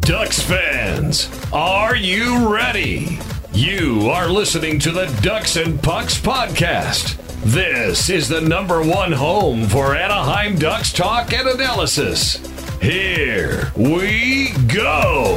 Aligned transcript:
Ducks 0.00 0.40
fans, 0.40 1.28
are 1.52 1.94
you 1.94 2.48
ready? 2.48 3.18
You 3.52 4.08
are 4.08 4.30
listening 4.30 4.78
to 4.78 4.90
the 4.90 5.04
Ducks 5.20 5.56
and 5.56 5.82
Pucks 5.82 6.18
podcast. 6.18 7.18
This 7.42 8.08
is 8.08 8.28
the 8.28 8.40
number 8.40 8.82
one 8.82 9.12
home 9.12 9.66
for 9.66 9.94
Anaheim 9.94 10.56
Ducks 10.56 10.94
talk 10.94 11.34
and 11.34 11.46
analysis. 11.46 12.36
Here 12.80 13.70
we 13.76 14.52
go. 14.66 15.36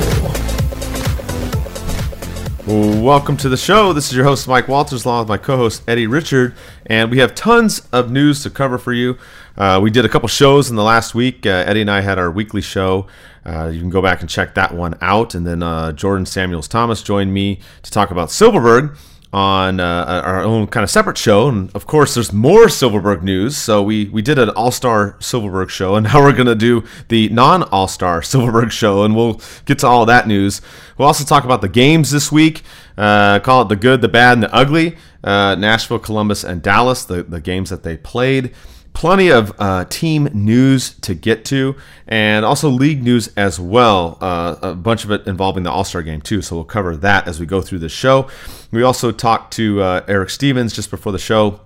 Welcome 2.72 3.36
to 3.38 3.50
the 3.50 3.58
show. 3.58 3.92
This 3.92 4.08
is 4.08 4.16
your 4.16 4.24
host, 4.24 4.48
Mike 4.48 4.70
Walters, 4.70 5.04
along 5.04 5.24
with 5.24 5.28
my 5.28 5.38
co 5.38 5.58
host, 5.58 5.84
Eddie 5.90 6.08
Richard. 6.08 6.56
And 6.86 7.12
we 7.12 7.18
have 7.18 7.36
tons 7.36 7.86
of 7.92 8.10
news 8.10 8.44
to 8.44 8.50
cover 8.50 8.78
for 8.78 8.94
you. 8.94 9.18
Uh, 9.58 9.82
we 9.84 9.92
did 9.92 10.06
a 10.06 10.10
couple 10.10 10.30
shows 10.30 10.70
in 10.70 10.78
the 10.78 10.84
last 10.84 11.14
week. 11.14 11.46
Uh, 11.46 11.50
Eddie 11.50 11.82
and 11.82 11.92
I 11.92 12.00
had 12.00 12.18
our 12.18 12.32
weekly 12.32 12.62
show. 12.62 13.08
Uh, 13.46 13.68
you 13.68 13.82
can 13.82 13.90
go 13.90 14.02
back 14.02 14.22
and 14.22 14.30
check 14.30 14.56
that 14.56 14.74
one 14.74 14.98
out. 15.02 15.36
And 15.36 15.46
then 15.46 15.62
uh, 15.62 15.92
Jordan 15.92 16.26
Samuels 16.26 16.70
Thomas 16.70 17.04
joined 17.04 17.34
me 17.34 17.60
to 17.84 17.92
talk 17.92 18.10
about 18.10 18.30
Silfverberg 18.30 18.98
on 19.34 19.80
uh, 19.80 20.22
our 20.26 20.44
own 20.44 20.68
kind 20.68 20.84
of 20.84 20.90
separate 20.90 21.18
show. 21.18 21.48
And 21.48 21.74
of 21.74 21.88
course, 21.88 22.14
there's 22.14 22.34
more 22.34 22.66
Silfverberg 22.66 23.22
news. 23.24 23.56
So 23.56 23.82
we, 23.82 24.06
we 24.06 24.22
did 24.22 24.38
an 24.38 24.50
All 24.52 24.72
Star 24.72 25.14
Silfverberg 25.20 25.70
show, 25.70 25.96
and 25.96 26.04
now 26.08 26.22
we're 26.22 26.34
going 26.34 26.48
to 26.48 26.56
do 26.56 26.84
the 27.08 27.30
non 27.30 27.64
All 27.64 27.88
Star 27.88 28.22
Silfverberg 28.22 28.72
show, 28.72 29.04
and 29.04 29.16
we'll 29.16 29.42
get 29.66 29.80
to 29.80 29.88
all 29.88 30.06
that 30.06 30.28
news. 30.28 30.62
We'll 30.98 31.08
also 31.08 31.24
talk 31.24 31.44
about 31.46 31.62
the 31.62 31.70
games 31.70 32.12
this 32.12 32.32
week. 32.32 32.64
Uh, 32.98 33.40
call 33.40 33.64
it 33.64 33.70
the 33.70 33.76
good, 33.76 34.02
the 34.02 34.10
bad, 34.10 34.34
and 34.34 34.44
the 34.44 34.54
ugly. 34.54 34.98
Uh, 35.24 35.56
Nashville, 35.56 36.00
Columbus, 36.00 36.44
and 36.44 36.62
Dallas, 36.62 37.06
the, 37.06 37.24
the 37.24 37.40
games 37.40 37.70
that 37.70 37.84
they 37.84 37.98
played 37.98 38.54
plenty 38.94 39.30
of 39.30 39.54
uh, 39.60 39.86
team 39.86 40.30
news 40.34 40.94
to 41.00 41.14
get 41.14 41.46
to, 41.46 41.76
and 42.08 42.46
also 42.46 42.70
league 42.70 43.04
news 43.04 43.30
as 43.38 43.60
well. 43.60 44.18
Uh, 44.22 44.56
a 44.62 44.76
bunch 44.76 45.04
of 45.04 45.12
it 45.12 45.26
involving 45.28 45.64
the 45.64 45.72
All 45.72 45.84
Star 45.84 46.02
game, 46.02 46.22
too. 46.22 46.42
So 46.42 46.56
we'll 46.56 46.66
cover 46.66 46.96
that 46.98 47.28
as 47.28 47.40
we 47.40 47.46
go 47.46 47.62
through 47.62 47.80
the 47.80 47.90
show. 47.90 48.30
We 48.72 48.84
also 48.84 49.12
talked 49.12 49.54
to 49.54 49.82
uh, 49.82 50.06
Eric 50.08 50.30
Stevens 50.30 50.74
just 50.74 50.92
before 50.92 51.12
the 51.12 51.20
show 51.20 51.62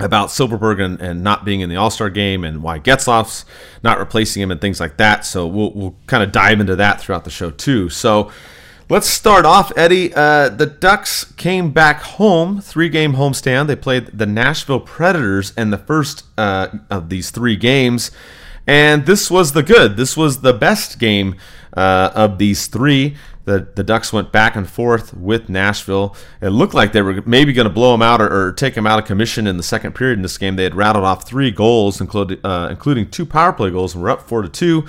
about 0.00 0.28
Silfverberg 0.28 0.80
and, 0.80 1.00
and, 1.00 1.24
not 1.24 1.44
being 1.44 1.60
in 1.60 1.68
the 1.68 1.76
All 1.76 1.90
Star 1.90 2.08
game 2.08 2.44
and 2.44 2.62
why 2.62 2.78
Getzlaf's 2.78 3.44
not 3.82 3.98
replacing 3.98 4.42
him 4.42 4.50
and 4.50 4.60
things 4.60 4.78
like 4.78 4.96
that. 4.98 5.24
So 5.24 5.46
we'll, 5.46 5.72
we'll 5.72 5.96
kind 6.06 6.22
of 6.22 6.30
dive 6.30 6.60
into 6.60 6.76
that 6.76 7.00
throughout 7.00 7.24
the 7.24 7.30
show, 7.30 7.50
too. 7.50 7.88
So 7.88 8.30
Let's 8.90 9.06
start 9.06 9.44
off, 9.44 9.70
Eddie. 9.76 10.14
Uh, 10.14 10.48
the 10.48 10.64
Ducks 10.64 11.24
came 11.32 11.72
back 11.72 12.00
home, 12.00 12.62
three 12.62 12.88
game 12.88 13.12
homestand. 13.12 13.66
They 13.66 13.76
played 13.76 14.06
the 14.06 14.24
Nashville 14.24 14.80
Predators 14.80 15.52
in 15.58 15.68
the 15.68 15.76
first 15.76 16.24
uh, 16.38 16.68
of 16.88 17.10
these 17.10 17.30
three 17.30 17.54
games. 17.54 18.10
And 18.66 19.04
this 19.04 19.30
was 19.30 19.52
the 19.52 19.62
good. 19.62 19.98
This 19.98 20.16
was 20.16 20.40
the 20.40 20.54
best 20.54 20.98
game 20.98 21.36
uh, 21.76 22.12
of 22.14 22.38
these 22.38 22.66
three. 22.66 23.14
The, 23.44 23.68
the 23.74 23.84
Ducks 23.84 24.10
went 24.10 24.32
back 24.32 24.56
and 24.56 24.66
forth 24.66 25.12
with 25.12 25.50
Nashville. 25.50 26.16
It 26.40 26.48
looked 26.48 26.72
like 26.72 26.92
they 26.92 27.02
were 27.02 27.22
maybe 27.26 27.52
going 27.52 27.68
to 27.68 27.72
blow 27.72 27.92
them 27.92 28.00
out 28.00 28.22
or, 28.22 28.48
or, 28.48 28.52
take 28.52 28.74
them 28.74 28.86
out 28.86 28.98
of 28.98 29.04
commission 29.04 29.46
in 29.46 29.58
the 29.58 29.62
second 29.62 29.94
period 29.94 30.18
in 30.18 30.22
this 30.22 30.38
game. 30.38 30.56
They 30.56 30.64
had 30.64 30.74
rattled 30.74 31.04
off 31.04 31.28
three 31.28 31.50
goals, 31.50 32.00
including, 32.00 32.38
uh, 32.42 32.68
including 32.70 33.10
two 33.10 33.26
power 33.26 33.52
play 33.52 33.70
goals, 33.70 33.94
and 33.94 34.02
were 34.02 34.10
up 34.10 34.22
4 34.22 34.42
to 34.42 34.48
2. 34.48 34.86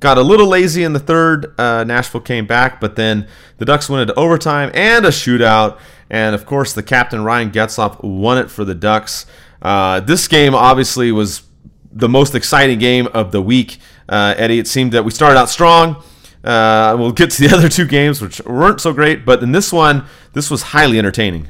Got 0.00 0.18
a 0.18 0.22
little 0.22 0.46
lazy 0.46 0.82
in 0.82 0.92
the 0.92 1.00
third. 1.00 1.58
Uh, 1.58 1.84
Nashville 1.84 2.20
came 2.20 2.46
back, 2.46 2.80
but 2.80 2.96
then 2.96 3.26
the 3.58 3.64
Ducks 3.64 3.88
went 3.88 4.02
into 4.02 4.14
overtime 4.18 4.70
and 4.74 5.06
a 5.06 5.08
shootout. 5.08 5.78
And 6.10 6.34
of 6.34 6.44
course, 6.44 6.74
the 6.74 6.82
captain 6.82 7.24
Ryan 7.24 7.50
Getzlaf 7.50 8.02
won 8.02 8.38
it 8.38 8.50
for 8.50 8.64
the 8.64 8.74
Ducks. 8.74 9.26
Uh, 9.62 10.00
this 10.00 10.28
game 10.28 10.54
obviously 10.54 11.10
was 11.12 11.42
the 11.90 12.08
most 12.08 12.34
exciting 12.34 12.78
game 12.78 13.08
of 13.08 13.32
the 13.32 13.40
week. 13.40 13.78
Uh, 14.08 14.34
Eddie, 14.36 14.58
it 14.58 14.68
seemed 14.68 14.92
that 14.92 15.04
we 15.04 15.10
started 15.10 15.38
out 15.38 15.48
strong. 15.48 16.02
Uh, 16.44 16.94
we'll 16.98 17.10
get 17.10 17.30
to 17.30 17.48
the 17.48 17.54
other 17.56 17.68
two 17.68 17.86
games, 17.86 18.20
which 18.20 18.40
weren't 18.42 18.80
so 18.80 18.92
great, 18.92 19.24
but 19.24 19.42
in 19.42 19.52
this 19.52 19.72
one, 19.72 20.04
this 20.34 20.50
was 20.50 20.62
highly 20.62 20.98
entertaining. 20.98 21.48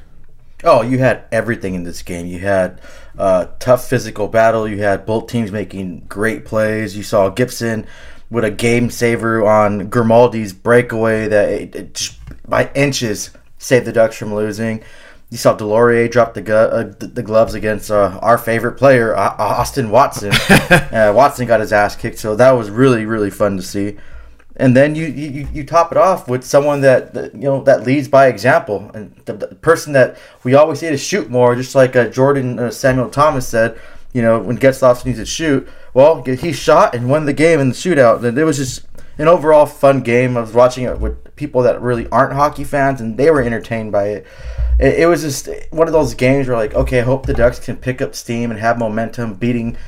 Oh, 0.65 0.83
you 0.83 0.99
had 0.99 1.25
everything 1.31 1.75
in 1.75 1.83
this 1.83 2.03
game. 2.03 2.27
You 2.27 2.39
had 2.39 2.81
uh, 3.19 3.49
tough 3.59 3.87
physical 3.87 4.29
battle. 4.29 4.67
You 4.67 4.79
had 4.79 5.05
both 5.05 5.27
teams 5.27 5.53
making 5.53 6.07
great 6.09 6.45
plays. 6.45 6.97
You 6.97 7.03
saw 7.03 7.29
Gibson 7.29 7.87
with 8.31 8.45
a 8.45 8.51
game 8.51 8.91
saver 8.91 9.47
on 9.47 9.89
Grimaldi's 9.89 10.53
breakaway 10.53 11.29
that 11.29 11.49
it, 11.49 11.77
it 11.77 11.95
just 11.95 12.19
by 12.49 12.71
inches 12.75 13.31
saved 13.59 13.87
the 13.87 13.93
Ducks 13.93 14.17
from 14.17 14.35
losing. 14.35 14.83
You 15.31 15.39
saw 15.39 15.57
Deslauriers 15.57 16.13
drop 16.13 16.35
the, 16.35 16.43
gu- 16.43 16.53
uh, 16.53 16.93
the 16.99 17.23
gloves 17.23 17.55
against 17.55 17.91
uh, 17.91 18.19
our 18.23 18.39
favorite 18.39 18.75
player, 18.75 19.17
uh, 19.17 19.35
Austin 19.39 19.91
Watson. 19.91 20.33
Uh, 20.87 21.13
Watson 21.15 21.47
got 21.47 21.61
his 21.61 21.73
ass 21.73 21.95
kicked, 21.95 22.19
so 22.19 22.35
that 22.37 22.53
was 22.53 22.71
really 22.71 23.05
really 23.05 23.31
fun 23.31 23.57
to 23.57 23.63
see. 23.63 23.97
And 24.57 24.75
then 24.75 24.95
you, 24.95 25.07
you, 25.07 25.47
you 25.53 25.65
top 25.65 25.93
it 25.93 25.99
off 25.99 26.29
with 26.29 26.43
someone 26.43 26.81
that, 26.81 27.13
that 27.13 27.35
you 27.35 27.43
know 27.43 27.63
that 27.65 27.83
leads 27.83 28.09
by 28.09 28.29
example, 28.29 28.91
and 28.95 29.15
the, 29.27 29.35
the, 29.35 29.55
person 29.57 29.93
that 29.93 30.17
we 30.45 30.55
always 30.55 30.79
say 30.79 30.91
to 30.91 30.97
shoot 30.97 31.29
more, 31.29 31.55
just 31.55 31.75
like 31.75 31.95
uh, 31.95 32.09
Jordan 32.09 32.59
uh, 32.59 32.71
Samuel 32.71 33.11
Thomas 33.11 33.47
said. 33.47 33.79
You 34.15 34.23
know, 34.23 34.39
when 34.39 34.57
Getzlaf 34.57 35.05
needs 35.05 35.19
to 35.19 35.27
shoot, 35.27 35.69
well, 35.97 36.23
he 36.23 36.53
shot 36.53 36.95
and 36.95 37.09
won 37.09 37.25
the 37.25 37.33
game 37.33 37.59
in 37.59 37.71
the 37.71 37.75
shootout. 37.75 38.23
And 38.23 38.37
it 38.37 38.45
was 38.45 38.59
just 38.59 38.87
an 39.17 39.29
overall 39.29 39.65
fun 39.65 40.03
game. 40.03 40.37
I 40.37 40.43
was 40.43 40.53
watching 40.53 40.85
it 40.85 41.01
with 41.01 41.35
people 41.37 41.63
that 41.63 41.81
really 41.81 42.07
aren't 42.11 42.35
hockey 42.35 42.65
fans, 42.65 43.01
and 43.01 43.17
they 43.17 43.31
were 43.31 43.41
entertained 43.41 43.93
by 43.93 44.09
it. 44.09 44.27
It, 44.79 45.01
it 45.01 45.07
was 45.07 45.23
just 45.23 45.49
one 45.71 45.87
of 45.87 45.95
those 45.95 46.13
games 46.13 46.49
where, 46.49 46.57
like, 46.59 46.75
okay, 46.75 47.01
I 47.01 47.03
hope 47.03 47.25
the 47.25 47.33
Ducks 47.33 47.59
can 47.59 47.77
pick 47.77 48.03
up 48.03 48.15
steam 48.15 48.51
and 48.51 48.61
have 48.61 48.79
momentum, 48.79 49.37
beating 49.37 49.79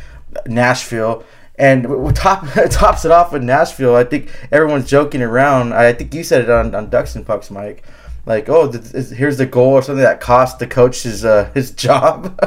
Nashville. 0.46 1.24
And 1.56 1.86
we 1.86 2.10
top 2.14 2.46
tops 2.70 3.04
it 3.04 3.10
off 3.10 3.30
with 3.30 3.42
Nashville. 3.42 3.94
I 3.94 4.04
think 4.04 4.32
everyone's 4.50 4.88
joking 4.88 5.20
around. 5.20 5.74
I 5.74 5.92
think 5.92 6.14
you 6.14 6.24
said 6.24 6.40
it 6.40 6.48
on, 6.48 6.74
on 6.74 6.88
Ducks 6.88 7.16
and 7.16 7.26
Pucks, 7.26 7.50
Mike 7.50 7.84
like, 8.28 8.50
oh, 8.50 8.66
this, 8.66 9.08
here's 9.08 9.38
the 9.38 9.46
goal 9.46 9.72
or 9.72 9.82
something 9.82 10.02
that 10.02 10.20
cost 10.20 10.58
the 10.58 10.66
coach 10.66 11.02
his 11.02 11.24
uh, 11.24 11.50
his 11.54 11.70
job. 11.70 12.38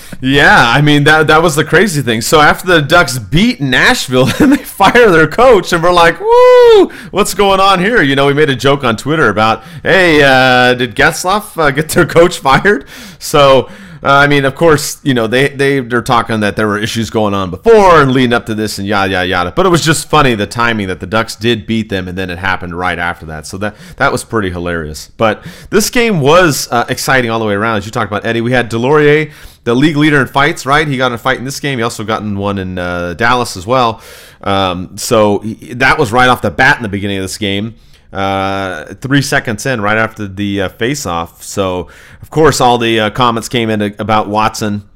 yeah, 0.20 0.64
I 0.74 0.80
mean 0.80 1.04
that 1.04 1.26
that 1.26 1.42
was 1.42 1.54
the 1.54 1.64
crazy 1.64 2.00
thing. 2.00 2.22
So 2.22 2.40
after 2.40 2.66
the 2.66 2.80
Ducks 2.80 3.18
beat 3.18 3.60
Nashville, 3.60 4.28
and 4.40 4.52
they 4.52 4.64
fire 4.64 5.10
their 5.10 5.28
coach, 5.28 5.72
and 5.74 5.82
we're 5.82 5.92
like, 5.92 6.18
woo, 6.18 6.88
what's 7.10 7.34
going 7.34 7.60
on 7.60 7.80
here? 7.80 8.00
You 8.00 8.16
know, 8.16 8.26
we 8.26 8.32
made 8.32 8.48
a 8.48 8.56
joke 8.56 8.82
on 8.82 8.96
Twitter 8.96 9.28
about, 9.28 9.62
hey, 9.82 10.22
uh, 10.22 10.74
did 10.74 10.96
Getzlaf 10.96 11.56
uh, 11.58 11.70
get 11.70 11.90
their 11.90 12.06
coach 12.06 12.38
fired? 12.38 12.88
So 13.18 13.70
uh, 14.02 14.12
I 14.12 14.26
mean, 14.26 14.44
of 14.44 14.54
course, 14.54 15.00
you 15.04 15.14
know 15.14 15.26
they 15.26 15.48
they 15.48 15.80
they're 15.80 16.02
talking 16.02 16.40
that 16.40 16.56
there 16.56 16.66
were 16.66 16.78
issues 16.78 17.10
going 17.10 17.34
on 17.34 17.50
before 17.50 18.00
and 18.00 18.12
leading 18.12 18.32
up 18.32 18.46
to 18.46 18.54
this 18.54 18.78
and 18.78 18.86
yada 18.86 19.12
yada 19.12 19.28
yada. 19.28 19.52
But 19.52 19.66
it 19.66 19.68
was 19.70 19.84
just 19.84 20.08
funny 20.08 20.34
the 20.34 20.46
timing 20.46 20.88
that 20.88 21.00
the 21.00 21.06
Ducks 21.06 21.36
did 21.36 21.66
beat 21.66 21.88
them 21.88 22.08
and 22.08 22.16
then 22.16 22.30
it 22.30 22.38
happened 22.38 22.76
right 22.76 22.98
after 22.98 23.26
that. 23.26 23.46
So 23.46 23.58
that 23.58 23.76
that 23.96 24.12
was 24.12 24.24
pretty 24.24 24.50
hilarious. 24.50 25.08
But 25.16 25.46
this 25.70 25.90
game 25.90 26.20
was 26.20 26.68
uh, 26.70 26.86
exciting 26.88 27.30
all 27.30 27.38
the 27.38 27.46
way 27.46 27.54
around. 27.54 27.78
As 27.78 27.86
you 27.86 27.92
talked 27.92 28.10
about, 28.10 28.26
Eddie, 28.26 28.40
we 28.40 28.52
had 28.52 28.70
Deslauriers, 28.70 29.32
the 29.64 29.74
league 29.74 29.96
leader 29.96 30.20
in 30.20 30.26
fights. 30.26 30.66
Right, 30.66 30.86
he 30.86 30.96
got 30.96 31.08
in 31.08 31.14
a 31.14 31.18
fight 31.18 31.38
in 31.38 31.44
this 31.44 31.60
game. 31.60 31.78
He 31.78 31.82
also 31.82 32.04
got 32.04 32.22
in 32.22 32.38
one 32.38 32.58
in 32.58 32.78
uh, 32.78 33.14
Dallas 33.14 33.56
as 33.56 33.66
well. 33.66 34.02
Um, 34.42 34.96
so 34.96 35.40
he, 35.40 35.74
that 35.74 35.98
was 35.98 36.12
right 36.12 36.28
off 36.28 36.42
the 36.42 36.50
bat 36.50 36.76
in 36.76 36.82
the 36.82 36.88
beginning 36.88 37.18
of 37.18 37.24
this 37.24 37.38
game 37.38 37.76
uh, 38.12 38.94
three 38.94 39.22
seconds 39.22 39.66
in, 39.66 39.80
right 39.80 39.98
after 39.98 40.26
the 40.26 40.62
uh, 40.62 40.68
face-off. 40.68 41.42
So, 41.42 41.88
of 42.22 42.30
course, 42.30 42.60
all 42.60 42.78
the 42.78 43.00
uh, 43.00 43.10
comments 43.10 43.48
came 43.48 43.70
in 43.70 43.82
about 43.98 44.28
Watson, 44.28 44.88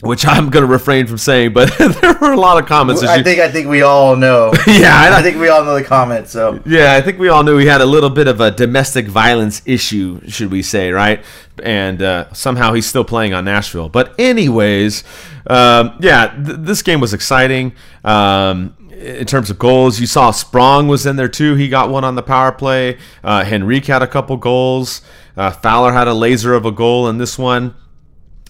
which 0.00 0.26
I'm 0.26 0.50
going 0.50 0.64
to 0.64 0.70
refrain 0.70 1.06
from 1.06 1.18
saying, 1.18 1.52
but 1.52 1.76
there 1.78 2.14
were 2.20 2.32
a 2.32 2.40
lot 2.40 2.60
of 2.60 2.68
comments. 2.68 3.02
I 3.02 3.16
you, 3.16 3.24
think 3.24 3.40
I 3.40 3.50
think 3.50 3.68
we 3.68 3.82
all 3.82 4.16
know. 4.16 4.52
yeah, 4.66 4.94
I, 4.94 5.18
I, 5.18 5.22
think 5.22 5.38
we 5.38 5.48
all 5.48 5.64
know 5.64 5.74
the 5.74 5.84
comments. 5.84 6.30
So 6.30 6.60
yeah, 6.66 6.94
I 6.94 7.00
think 7.00 7.18
we 7.18 7.28
all 7.28 7.42
knew 7.42 7.58
he 7.58 7.66
had 7.66 7.80
a 7.80 7.86
little 7.86 8.10
bit 8.10 8.28
of 8.28 8.40
a 8.40 8.50
domestic 8.50 9.06
violence 9.06 9.62
issue, 9.64 10.20
should 10.28 10.50
we 10.50 10.62
say, 10.62 10.90
right? 10.90 11.24
And 11.62 12.02
uh, 12.02 12.32
somehow 12.32 12.74
he's 12.74 12.86
still 12.86 13.04
playing 13.04 13.32
on 13.32 13.44
Nashville. 13.46 13.88
But 13.88 14.14
anyways, 14.18 15.04
um, 15.46 15.96
yeah, 16.00 16.34
th- 16.34 16.58
this 16.60 16.82
game 16.82 17.00
was 17.00 17.14
exciting. 17.14 17.74
Um, 18.04 18.75
in 18.96 19.26
terms 19.26 19.50
of 19.50 19.58
goals, 19.58 20.00
you 20.00 20.06
saw 20.06 20.30
Sprong 20.30 20.88
was 20.88 21.04
in 21.04 21.16
there 21.16 21.28
too. 21.28 21.54
He 21.54 21.68
got 21.68 21.90
one 21.90 22.02
on 22.04 22.14
the 22.14 22.22
power 22.22 22.50
play. 22.50 22.98
Uh, 23.22 23.44
Henrique 23.46 23.86
had 23.86 24.02
a 24.02 24.06
couple 24.06 24.36
goals. 24.36 25.02
Uh, 25.36 25.50
Fowler 25.50 25.92
had 25.92 26.08
a 26.08 26.14
laser 26.14 26.54
of 26.54 26.64
a 26.64 26.72
goal 26.72 27.08
in 27.08 27.18
this 27.18 27.38
one, 27.38 27.74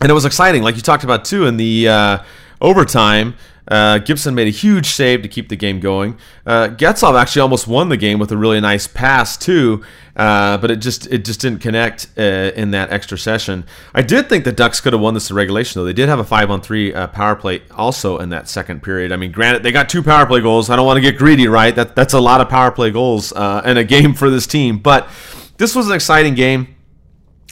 and 0.01 0.09
it 0.09 0.15
was 0.15 0.25
exciting, 0.25 0.63
like 0.63 0.77
you 0.77 0.83
talked 0.83 1.03
about 1.03 1.25
too 1.25 1.47
in 1.47 1.57
the 1.57 1.89
uh, 1.89 2.19
overtime. 2.61 3.35
Uh, 3.69 3.99
Gibson 3.99 4.35
made 4.35 4.47
a 4.47 4.51
huge 4.51 4.87
save 4.87 5.23
to 5.23 5.29
keep 5.29 5.49
the 5.49 5.57
game 5.57 5.81
going. 5.81 6.19
Uh, 6.47 6.69
Getzlaf 6.69 7.21
actually 7.21 7.43
almost 7.43 7.67
won 7.67 7.89
the 7.89 7.97
game 7.97 8.19
with 8.19 8.31
a 8.31 8.37
really 8.37 8.61
nice 8.61 8.87
pass 8.87 9.37
too, 9.37 9.83
uh, 10.15 10.57
but 10.59 10.71
it 10.71 10.77
just 10.77 11.07
it 11.09 11.25
just 11.25 11.41
didn't 11.41 11.61
connect 11.61 12.07
uh, 12.17 12.53
in 12.55 12.71
that 12.71 12.93
extra 12.93 13.19
session. 13.19 13.65
I 13.93 14.03
did 14.03 14.29
think 14.29 14.45
the 14.45 14.53
Ducks 14.53 14.81
could 14.81 14.93
have 14.93 15.03
won 15.03 15.15
this 15.15 15.31
in 15.31 15.37
regulation 15.37 15.81
though. 15.81 15.85
They 15.85 15.93
did 15.93 16.09
have 16.09 16.21
a 16.21 16.25
five 16.25 16.49
on 16.51 16.61
three 16.61 16.95
uh, 16.95 17.09
power 17.09 17.35
play 17.35 17.63
also 17.73 18.19
in 18.19 18.29
that 18.29 18.49
second 18.49 18.85
period. 18.85 19.11
I 19.11 19.17
mean, 19.17 19.33
granted 19.33 19.65
they 19.65 19.73
got 19.73 19.89
two 19.89 20.03
power 20.03 20.27
play 20.27 20.41
goals. 20.41 20.71
I 20.71 20.77
don't 20.77 20.87
want 20.87 20.99
to 20.99 21.01
get 21.01 21.19
greedy, 21.19 21.49
right? 21.49 21.75
That 21.75 21.97
that's 21.97 22.15
a 22.15 22.21
lot 22.21 22.41
of 22.41 22.49
power 22.49 22.71
play 22.71 22.93
goals 22.93 23.33
uh, 23.33 23.63
in 23.65 23.77
a 23.79 23.85
game 23.85 24.15
for 24.15 24.31
this 24.31 24.47
team, 24.47 24.79
but 24.79 25.09
this 25.59 25.75
was 25.75 25.89
an 25.89 25.95
exciting 25.95 26.35
game. 26.35 26.77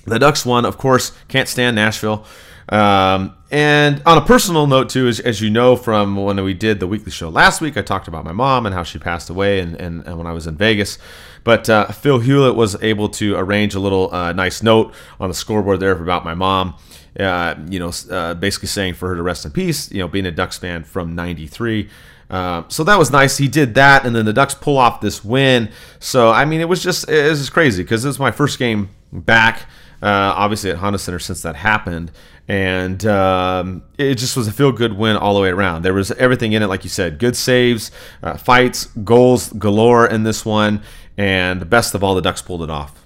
the 0.06 0.19
Ducks 0.19 0.46
won. 0.46 0.64
Of 0.64 0.78
course, 0.78 1.10
can't 1.26 1.49
stand 1.49 1.75
Nashville. 1.75 2.25
Um, 2.69 3.34
and 3.50 4.02
on 4.06 4.19
a 4.19 4.20
personal 4.25 4.66
note, 4.66 4.88
too, 4.88 5.06
as, 5.06 5.20
as 5.20 5.40
you 5.40 5.50
know 5.50 5.76
from 5.76 6.16
when 6.16 6.43
we 6.43 6.55
did 6.55 6.81
the 6.81 6.87
weekly 6.87 7.12
show 7.12 7.28
last 7.28 7.61
week, 7.61 7.76
I 7.76 7.82
talked 7.82 8.08
about 8.08 8.25
my 8.25 8.32
mom 8.32 8.66
and 8.66 8.75
how 8.75 8.82
she 8.82 8.99
passed 8.99 9.31
away 9.31 9.61
and, 9.61 9.76
and, 9.76 10.05
and 10.06 10.19
when 10.19 10.26
I 10.26 10.32
was 10.32 10.46
in 10.46 10.56
Vegas. 10.56 10.99
But 11.44 11.69
uh, 11.69 11.87
Phil 11.88 12.20
Hewlett 12.20 12.56
was 12.56 12.82
able 12.82 13.11
to 13.11 13.37
arrange 13.37 13.75
a 13.75 13.81
little 13.81 14.12
uh, 14.12 14.32
nice 14.32 14.62
note 14.62 14.94
on 15.20 15.28
the 15.28 15.34
scoreboard 15.34 15.78
there 15.81 15.93
about 15.93 16.25
my 16.25 16.34
mom. 16.34 16.75
Uh, 17.19 17.55
you 17.69 17.78
know, 17.78 17.93
uh, 18.11 18.34
basically 18.34 18.67
saying 18.67 18.94
for 18.94 19.08
her 19.08 19.14
to 19.14 19.22
rest 19.22 19.44
in 19.44 19.52
peace. 19.52 19.93
You 19.93 20.00
know, 20.00 20.08
being 20.08 20.26
a 20.26 20.32
Ducks 20.32 20.58
fan 20.58 20.82
from 20.82 21.14
'93. 21.14 21.88
Uh, 22.31 22.64
so 22.69 22.82
that 22.82 22.99
was 22.99 23.10
nice. 23.10 23.37
He 23.37 23.46
did 23.46 23.75
that, 23.75 24.05
and 24.05 24.17
then 24.17 24.25
the 24.25 24.32
Ducks 24.32 24.55
pull 24.55 24.78
off 24.78 25.00
this 25.00 25.25
win. 25.25 25.70
So 26.00 26.31
I 26.31 26.44
mean, 26.44 26.60
it 26.60 26.69
was 26.69 26.82
just 26.82 27.08
it 27.08 27.28
was 27.28 27.38
just 27.38 27.52
crazy 27.52 27.82
because 27.82 28.05
it 28.05 28.08
was 28.08 28.19
my 28.19 28.31
first 28.31 28.58
game 28.58 28.88
back, 29.12 29.67
uh, 30.02 30.32
obviously 30.34 30.70
at 30.70 30.78
Honda 30.78 30.99
Center 30.99 31.19
since 31.19 31.43
that 31.43 31.56
happened, 31.56 32.10
and 32.49 33.05
um, 33.06 33.82
it 33.96 34.17
just 34.17 34.37
was 34.37 34.49
a 34.49 34.52
feel 34.52 34.73
good 34.73 34.93
win 34.93 35.17
all 35.17 35.35
the 35.35 35.41
way 35.41 35.49
around. 35.49 35.82
There 35.82 35.94
was 35.94 36.11
everything 36.12 36.52
in 36.52 36.62
it, 36.62 36.67
like 36.67 36.85
you 36.85 36.91
said, 36.91 37.19
good 37.19 37.37
saves, 37.37 37.91
uh, 38.23 38.37
fights, 38.37 38.87
goals 38.87 39.52
galore 39.52 40.06
in 40.06 40.25
this 40.25 40.44
one, 40.44 40.82
and 41.17 41.61
the 41.61 41.67
best 41.67 41.94
of 41.94 42.05
all, 42.05 42.14
the 42.14 42.23
Ducks 42.23 42.43
pulled 42.43 42.62
it 42.62 42.70
off. 42.70 43.05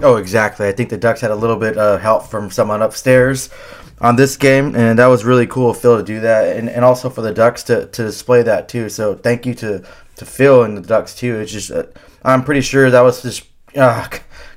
Oh, 0.00 0.16
exactly. 0.16 0.68
I 0.68 0.72
think 0.72 0.90
the 0.90 0.98
Ducks 0.98 1.22
had 1.22 1.30
a 1.30 1.36
little 1.36 1.56
bit 1.56 1.78
of 1.78 2.02
help 2.02 2.26
from 2.26 2.50
someone 2.50 2.82
upstairs 2.82 3.48
on 4.00 4.16
this 4.16 4.36
game, 4.36 4.76
and 4.76 4.98
that 4.98 5.06
was 5.06 5.24
really 5.24 5.46
cool 5.46 5.70
of 5.70 5.80
Phil 5.80 5.96
to 5.96 6.02
do 6.02 6.20
that, 6.20 6.56
and, 6.56 6.68
and 6.68 6.84
also 6.84 7.08
for 7.08 7.22
the 7.22 7.32
Ducks 7.32 7.62
to, 7.64 7.86
to 7.86 8.02
display 8.02 8.42
that 8.42 8.68
too. 8.68 8.90
So 8.90 9.14
thank 9.14 9.46
you 9.46 9.54
to, 9.54 9.82
to 10.16 10.26
Phil 10.26 10.64
and 10.64 10.76
the 10.76 10.82
Ducks 10.82 11.14
too. 11.14 11.36
It's 11.40 11.52
just 11.52 11.70
uh, 11.70 11.84
I'm 12.22 12.44
pretty 12.44 12.60
sure 12.60 12.90
that 12.90 13.00
was 13.00 13.22
just 13.22 13.44
uh, 13.74 14.08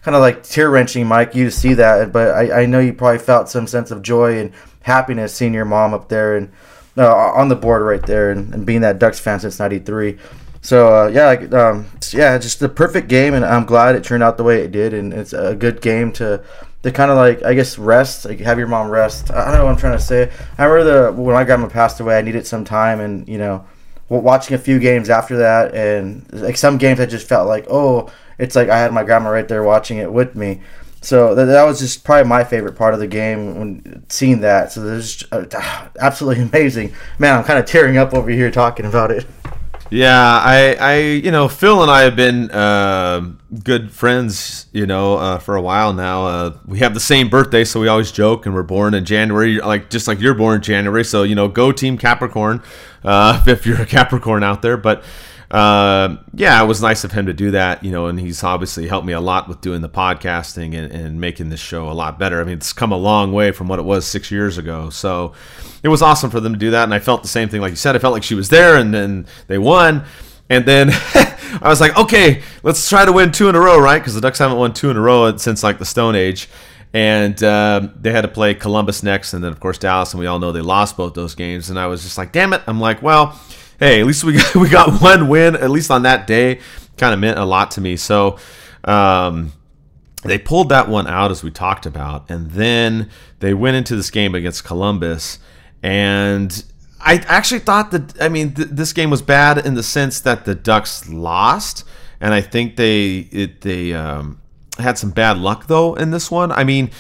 kind 0.01 0.15
of 0.15 0.21
like 0.21 0.43
tear 0.43 0.69
wrenching, 0.69 1.05
Mike, 1.07 1.35
you 1.35 1.45
to 1.45 1.51
see 1.51 1.73
that, 1.75 2.11
but 2.11 2.29
I, 2.33 2.61
I 2.61 2.65
know 2.65 2.79
you 2.79 2.93
probably 2.93 3.19
felt 3.19 3.49
some 3.49 3.67
sense 3.67 3.91
of 3.91 4.01
joy 4.01 4.39
and 4.39 4.53
happiness 4.81 5.33
seeing 5.35 5.53
your 5.53 5.65
mom 5.65 5.93
up 5.93 6.09
there 6.09 6.35
and 6.35 6.51
uh, 6.97 7.13
on 7.13 7.47
the 7.47 7.55
board 7.55 7.81
right 7.81 8.05
there, 8.05 8.31
and, 8.31 8.53
and 8.53 8.65
being 8.65 8.81
that 8.81 8.99
Ducks 8.99 9.19
fan 9.19 9.39
since 9.39 9.59
'93. 9.59 10.17
So 10.61 10.93
uh, 10.93 11.07
yeah, 11.07 11.29
um, 11.57 11.85
yeah, 12.11 12.37
just 12.37 12.59
the 12.59 12.69
perfect 12.69 13.07
game, 13.07 13.33
and 13.33 13.45
I'm 13.45 13.65
glad 13.65 13.95
it 13.95 14.03
turned 14.03 14.23
out 14.23 14.37
the 14.37 14.43
way 14.43 14.61
it 14.61 14.71
did, 14.71 14.93
and 14.93 15.13
it's 15.13 15.33
a 15.33 15.55
good 15.55 15.81
game 15.81 16.11
to 16.13 16.43
to 16.83 16.91
kind 16.91 17.11
of 17.11 17.17
like 17.17 17.43
I 17.43 17.53
guess 17.53 17.77
rest, 17.77 18.25
like 18.25 18.39
have 18.39 18.57
your 18.57 18.67
mom 18.67 18.89
rest. 18.89 19.31
I 19.31 19.45
don't 19.45 19.55
know 19.55 19.65
what 19.65 19.71
I'm 19.71 19.77
trying 19.77 19.97
to 19.97 20.03
say. 20.03 20.31
I 20.57 20.65
remember 20.65 21.11
the 21.13 21.21
when 21.21 21.33
my 21.33 21.43
grandma 21.43 21.67
passed 21.67 21.99
away, 21.99 22.17
I 22.17 22.21
needed 22.21 22.45
some 22.45 22.65
time, 22.65 22.99
and 22.99 23.27
you 23.27 23.37
know, 23.37 23.65
watching 24.09 24.55
a 24.55 24.59
few 24.59 24.79
games 24.79 25.09
after 25.09 25.37
that, 25.37 25.73
and 25.73 26.25
like 26.33 26.57
some 26.57 26.77
games 26.77 26.99
I 26.99 27.05
just 27.05 27.27
felt 27.27 27.47
like 27.47 27.65
oh, 27.69 28.11
it's 28.39 28.55
like 28.55 28.69
I 28.69 28.79
had 28.79 28.91
my 28.93 29.03
grandma 29.03 29.29
right 29.29 29.47
there 29.47 29.63
watching 29.63 29.97
it 29.97 30.11
with 30.11 30.35
me. 30.35 30.61
So 31.01 31.33
that, 31.35 31.45
that 31.45 31.63
was 31.63 31.79
just 31.79 32.03
probably 32.03 32.27
my 32.27 32.43
favorite 32.43 32.75
part 32.75 32.93
of 32.93 32.99
the 32.99 33.07
game 33.07 33.57
when 33.57 34.05
seeing 34.09 34.41
that. 34.41 34.71
So 34.71 34.81
this 34.81 35.21
is 35.21 35.31
uh, 35.31 35.89
absolutely 35.99 36.43
amazing, 36.49 36.93
man. 37.19 37.37
I'm 37.37 37.43
kind 37.43 37.59
of 37.59 37.65
tearing 37.65 37.97
up 37.97 38.13
over 38.13 38.29
here 38.29 38.49
talking 38.51 38.85
about 38.85 39.11
it. 39.11 39.25
Yeah, 39.91 40.21
I, 40.21 40.75
I, 40.75 40.97
you 40.99 41.31
know, 41.31 41.47
Phil 41.47 41.81
and 41.81 41.89
I 41.89 42.01
have 42.01 42.15
been 42.15 42.51
uh, 42.51 43.31
good 43.63 43.91
friends, 43.91 44.67
you 44.71 44.85
know, 44.85 45.15
uh, 45.15 45.39
for 45.39 45.55
a 45.55 45.61
while 45.61 45.93
now. 45.93 46.27
Uh, 46.27 46.57
we 46.67 46.79
have 46.79 46.93
the 46.93 46.99
same 46.99 47.27
birthday, 47.27 47.63
so 47.63 47.79
we 47.79 47.87
always 47.87 48.11
joke, 48.11 48.45
and 48.45 48.53
we're 48.53 48.61
born 48.61 48.93
in 48.93 49.03
January, 49.03 49.57
like 49.57 49.89
just 49.89 50.07
like 50.07 50.19
you're 50.19 50.35
born 50.35 50.57
in 50.57 50.61
January. 50.61 51.03
So 51.03 51.23
you 51.23 51.33
know, 51.33 51.47
go 51.47 51.71
Team 51.71 51.97
Capricorn, 51.97 52.61
uh, 53.03 53.43
if 53.47 53.65
you're 53.65 53.81
a 53.81 53.85
Capricorn 53.87 54.43
out 54.43 54.61
there. 54.61 54.77
But 54.77 55.03
uh, 55.51 56.15
yeah, 56.35 56.61
it 56.63 56.67
was 56.67 56.81
nice 56.81 57.03
of 57.03 57.11
him 57.11 57.25
to 57.25 57.33
do 57.33 57.51
that, 57.51 57.83
you 57.83 57.91
know, 57.91 58.05
and 58.05 58.19
he's 58.19 58.43
obviously 58.43 58.87
helped 58.87 59.07
me 59.07 59.13
a 59.13 59.19
lot 59.19 59.47
with 59.47 59.61
doing 59.61 59.81
the 59.81 59.89
podcasting 59.89 60.75
and, 60.75 60.91
and 60.91 61.19
making 61.19 61.49
this 61.49 61.59
show 61.59 61.89
a 61.89 61.93
lot 61.93 62.19
better. 62.19 62.39
I 62.39 62.43
mean, 62.43 62.57
it's 62.57 62.71
come 62.71 62.91
a 62.91 62.97
long 62.97 63.33
way 63.33 63.51
from 63.51 63.67
what 63.67 63.79
it 63.79 63.85
was 63.85 64.05
six 64.05 64.29
years 64.29 64.59
ago. 64.59 64.91
So 64.91 65.33
it 65.81 65.87
was 65.87 66.03
awesome 66.03 66.29
for 66.29 66.39
them 66.39 66.53
to 66.53 66.59
do 66.59 66.71
that. 66.71 66.83
And 66.83 66.93
I 66.93 66.99
felt 66.99 67.23
the 67.23 67.29
same 67.29 67.49
thing, 67.49 67.61
like 67.61 67.71
you 67.71 67.77
said, 67.77 67.95
I 67.95 67.99
felt 67.99 68.13
like 68.13 68.23
she 68.23 68.35
was 68.35 68.49
there 68.49 68.77
and 68.77 68.93
then 68.93 69.25
they 69.47 69.57
won. 69.57 70.03
And 70.51 70.65
then 70.65 70.89
I 71.63 71.63
was 71.63 71.81
like, 71.81 71.97
okay, 71.97 72.43
let's 72.61 72.87
try 72.87 73.05
to 73.05 73.11
win 73.11 73.31
two 73.31 73.49
in 73.49 73.55
a 73.55 73.59
row, 73.59 73.79
right? 73.79 73.97
Because 73.97 74.13
the 74.13 74.21
Ducks 74.21 74.37
haven't 74.37 74.57
won 74.57 74.73
two 74.73 74.91
in 74.91 74.97
a 74.97 75.01
row 75.01 75.35
since 75.37 75.63
like 75.63 75.79
the 75.79 75.85
Stone 75.85 76.13
Age. 76.13 76.47
And 76.93 77.41
uh, 77.43 77.87
they 77.99 78.11
had 78.11 78.21
to 78.21 78.27
play 78.27 78.55
Columbus 78.55 79.03
next, 79.03 79.35
and 79.35 79.43
then 79.43 79.51
of 79.51 79.59
course 79.59 79.77
Dallas, 79.77 80.11
and 80.13 80.19
we 80.19 80.25
all 80.25 80.39
know 80.39 80.51
they 80.51 80.61
lost 80.61 80.97
both 80.97 81.13
those 81.13 81.35
games. 81.35 81.69
And 81.69 81.77
I 81.77 81.85
was 81.85 82.01
just 82.01 82.17
like, 82.17 82.31
damn 82.31 82.51
it! 82.51 82.63
I'm 82.65 82.79
like, 82.79 83.03
well, 83.03 83.39
hey, 83.79 84.01
at 84.01 84.05
least 84.05 84.23
we 84.23 84.33
got, 84.33 84.55
we 84.55 84.69
got 84.69 85.01
one 85.01 85.27
win, 85.27 85.55
at 85.55 85.69
least 85.69 85.89
on 85.91 86.03
that 86.03 86.27
day. 86.27 86.59
Kind 86.97 87.13
of 87.13 87.19
meant 87.19 87.39
a 87.39 87.45
lot 87.45 87.71
to 87.71 87.81
me. 87.81 87.95
So 87.95 88.37
um, 88.83 89.53
they 90.23 90.37
pulled 90.37 90.69
that 90.69 90.89
one 90.89 91.07
out 91.07 91.31
as 91.31 91.43
we 91.43 91.51
talked 91.51 91.85
about, 91.85 92.29
and 92.29 92.51
then 92.51 93.09
they 93.39 93.53
went 93.53 93.77
into 93.77 93.95
this 93.95 94.09
game 94.09 94.35
against 94.35 94.63
Columbus, 94.65 95.39
and 95.81 96.63
I 96.99 97.15
actually 97.27 97.59
thought 97.59 97.91
that 97.91 98.21
I 98.21 98.27
mean 98.27 98.53
th- 98.53 98.67
this 98.69 98.91
game 98.91 99.09
was 99.09 99.21
bad 99.21 99.65
in 99.65 99.75
the 99.75 99.83
sense 99.83 100.19
that 100.21 100.43
the 100.43 100.55
Ducks 100.55 101.07
lost, 101.07 101.85
and 102.19 102.33
I 102.33 102.41
think 102.41 102.75
they 102.75 103.19
it, 103.31 103.61
they 103.61 103.93
um, 103.93 104.41
had 104.77 104.97
some 104.97 105.11
bad 105.11 105.37
luck 105.37 105.67
though 105.67 105.95
in 105.95 106.11
this 106.11 106.29
one. 106.29 106.51
I 106.51 106.65
mean, 106.65 106.91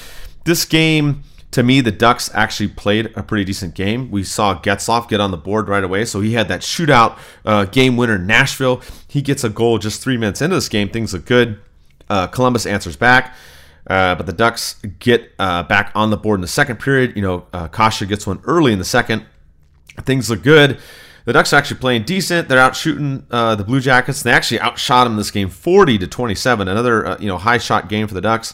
this 0.45 0.63
game 0.63 1.23
to 1.51 1.63
me, 1.63 1.81
the 1.81 1.91
Ducks 1.91 2.29
actually 2.33 2.67
played 2.69 3.11
a 3.15 3.23
pretty 3.23 3.43
decent 3.43 3.73
game. 3.73 4.11
We 4.11 4.23
saw 4.23 4.59
Getzlaf 4.59 5.09
get 5.09 5.19
on 5.19 5.31
the 5.31 5.37
board 5.37 5.67
right 5.67 5.83
away, 5.83 6.05
so 6.05 6.21
he 6.21 6.33
had 6.33 6.47
that 6.47 6.61
shootout 6.61 7.17
uh, 7.43 7.65
game 7.65 7.97
winner 7.97 8.15
in 8.15 8.27
Nashville. 8.27 8.81
He 9.07 9.21
gets 9.21 9.43
a 9.43 9.49
goal 9.49 9.79
just 9.79 10.01
three 10.01 10.17
minutes 10.17 10.41
into 10.41 10.55
this 10.55 10.69
game. 10.69 10.89
Things 10.89 11.13
look 11.13 11.25
good. 11.25 11.59
Uh, 12.07 12.27
Columbus 12.27 12.65
answers 12.65 12.95
back. 12.95 13.35
Uh, 13.87 14.13
but 14.13 14.27
the 14.27 14.33
Ducks 14.33 14.75
get 14.99 15.31
uh, 15.39 15.63
back 15.63 15.91
on 15.95 16.11
the 16.11 16.17
board 16.17 16.37
in 16.37 16.41
the 16.41 16.47
second 16.47 16.79
period. 16.79 17.15
You 17.15 17.23
know, 17.23 17.47
uh, 17.51 17.67
Kase 17.67 18.03
gets 18.03 18.27
one 18.27 18.39
early 18.43 18.71
in 18.71 18.77
the 18.77 18.85
second. 18.85 19.25
Things 20.01 20.29
look 20.29 20.43
good. 20.43 20.79
The 21.25 21.33
Ducks 21.33 21.51
are 21.53 21.55
actually 21.55 21.79
playing 21.79 22.03
decent. 22.03 22.47
They're 22.49 22.59
out 22.59 22.75
shooting 22.75 23.25
uh, 23.31 23.55
the 23.55 23.63
Blue 23.63 23.79
Jackets. 23.79 24.21
They 24.21 24.31
actually 24.31 24.59
outshot 24.61 25.05
them 25.05 25.15
this 25.15 25.31
game, 25.31 25.49
40 25.49 25.97
to 25.99 26.07
27. 26.07 26.67
Another 26.67 27.05
uh, 27.05 27.17
you 27.19 27.27
know 27.27 27.37
high 27.37 27.57
shot 27.57 27.89
game 27.89 28.07
for 28.07 28.13
the 28.13 28.21
Ducks. 28.21 28.53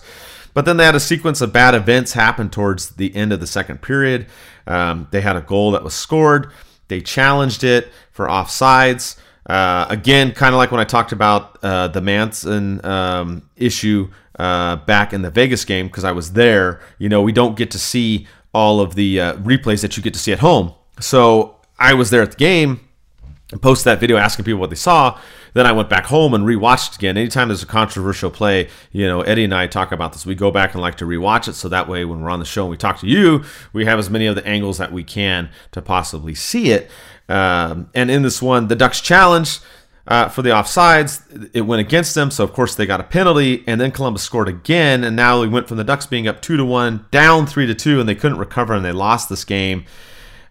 But 0.55 0.65
then 0.65 0.77
they 0.77 0.85
had 0.85 0.95
a 0.95 1.01
sequence 1.01 1.41
of 1.41 1.53
bad 1.53 1.75
events 1.75 2.13
happen 2.13 2.49
towards 2.49 2.91
the 2.91 3.13
end 3.15 3.31
of 3.31 3.39
the 3.39 3.45
second 3.45 3.81
period. 3.83 4.25
Um, 4.65 5.07
they 5.11 5.21
had 5.21 5.35
a 5.35 5.41
goal 5.41 5.71
that 5.71 5.83
was 5.83 5.93
scored. 5.93 6.49
They 6.87 7.01
challenged 7.01 7.63
it 7.63 7.89
for 8.11 8.27
offsides. 8.27 9.17
Uh, 9.45 9.85
again, 9.89 10.31
kind 10.31 10.55
of 10.55 10.57
like 10.57 10.71
when 10.71 10.79
I 10.79 10.85
talked 10.85 11.11
about 11.11 11.59
uh, 11.61 11.89
the 11.89 12.01
Manson 12.01 12.83
um, 12.85 13.49
issue 13.57 14.09
uh, 14.39 14.77
back 14.77 15.13
in 15.13 15.21
the 15.21 15.29
Vegas 15.29 15.65
game, 15.65 15.87
because 15.87 16.05
I 16.05 16.13
was 16.13 16.31
there. 16.31 16.79
You 16.99 17.09
know, 17.09 17.21
we 17.21 17.33
don't 17.33 17.57
get 17.57 17.69
to 17.71 17.79
see 17.79 18.25
all 18.53 18.79
of 18.79 18.95
the 18.95 19.19
uh, 19.19 19.33
replays 19.35 19.81
that 19.81 19.97
you 19.97 20.03
get 20.03 20.13
to 20.13 20.19
see 20.19 20.31
at 20.31 20.39
home. 20.39 20.73
So 21.01 21.57
I 21.77 21.93
was 21.93 22.11
there 22.11 22.21
at 22.21 22.31
the 22.31 22.37
game 22.37 22.84
and 23.51 23.61
posted 23.61 23.85
that 23.85 23.99
video 23.99 24.17
asking 24.17 24.45
people 24.45 24.59
what 24.59 24.69
they 24.69 24.75
saw. 24.75 25.19
Then 25.53 25.65
I 25.65 25.71
went 25.71 25.89
back 25.89 26.05
home 26.05 26.33
and 26.33 26.45
rewatched 26.45 26.97
again. 26.97 27.15
Anytime 27.15 27.47
there's 27.47 27.63
a 27.63 27.67
controversial 27.67 28.29
play, 28.29 28.69
you 28.91 29.07
know, 29.07 29.21
Eddie 29.21 29.45
and 29.45 29.53
I 29.53 29.67
talk 29.67 29.91
about 29.91 30.13
this. 30.13 30.25
We 30.25 30.35
go 30.35 30.51
back 30.51 30.73
and 30.73 30.81
like 30.81 30.95
to 30.95 31.05
rewatch 31.05 31.47
it 31.47 31.53
so 31.53 31.69
that 31.69 31.87
way 31.87 32.03
when 32.03 32.21
we're 32.21 32.29
on 32.29 32.39
the 32.39 32.45
show 32.45 32.63
and 32.63 32.71
we 32.71 32.77
talk 32.77 32.99
to 32.99 33.07
you, 33.07 33.43
we 33.71 33.85
have 33.85 33.99
as 33.99 34.09
many 34.09 34.25
of 34.25 34.35
the 34.35 34.45
angles 34.45 34.79
that 34.79 34.91
we 34.91 35.03
can 35.03 35.49
to 35.71 35.81
possibly 35.81 36.35
see 36.35 36.71
it. 36.71 36.89
Um, 37.29 37.89
and 37.93 38.11
in 38.11 38.23
this 38.23 38.41
one, 38.41 38.67
the 38.67 38.75
Ducks 38.75 38.99
challenge 38.99 39.59
uh, 40.07 40.27
for 40.29 40.41
the 40.41 40.49
offsides, 40.49 41.49
it 41.53 41.61
went 41.61 41.79
against 41.79 42.15
them. 42.15 42.31
So 42.31 42.43
of 42.43 42.51
course 42.51 42.75
they 42.75 42.85
got 42.85 42.99
a 42.99 43.03
penalty, 43.03 43.63
and 43.65 43.79
then 43.79 43.91
Columbus 43.91 44.23
scored 44.23 44.49
again, 44.49 45.03
and 45.03 45.15
now 45.15 45.41
we 45.41 45.47
went 45.47 45.67
from 45.67 45.77
the 45.77 45.83
Ducks 45.83 46.05
being 46.05 46.27
up 46.27 46.41
two 46.41 46.57
to 46.57 46.65
one 46.65 47.05
down 47.11 47.47
three 47.47 47.65
to 47.65 47.73
two, 47.73 47.99
and 47.99 48.09
they 48.09 48.15
couldn't 48.15 48.39
recover 48.39 48.73
and 48.73 48.83
they 48.83 48.91
lost 48.91 49.29
this 49.29 49.43
game 49.43 49.85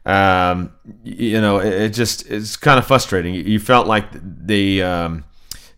um, 0.07 0.73
you 1.03 1.41
know, 1.41 1.59
it, 1.59 1.73
it, 1.73 1.89
just 1.91 2.31
it's 2.31 2.57
kind 2.57 2.79
of 2.79 2.87
frustrating. 2.87 3.35
You 3.35 3.59
felt 3.59 3.87
like 3.87 4.07
they 4.13 4.83
um, 4.83 5.25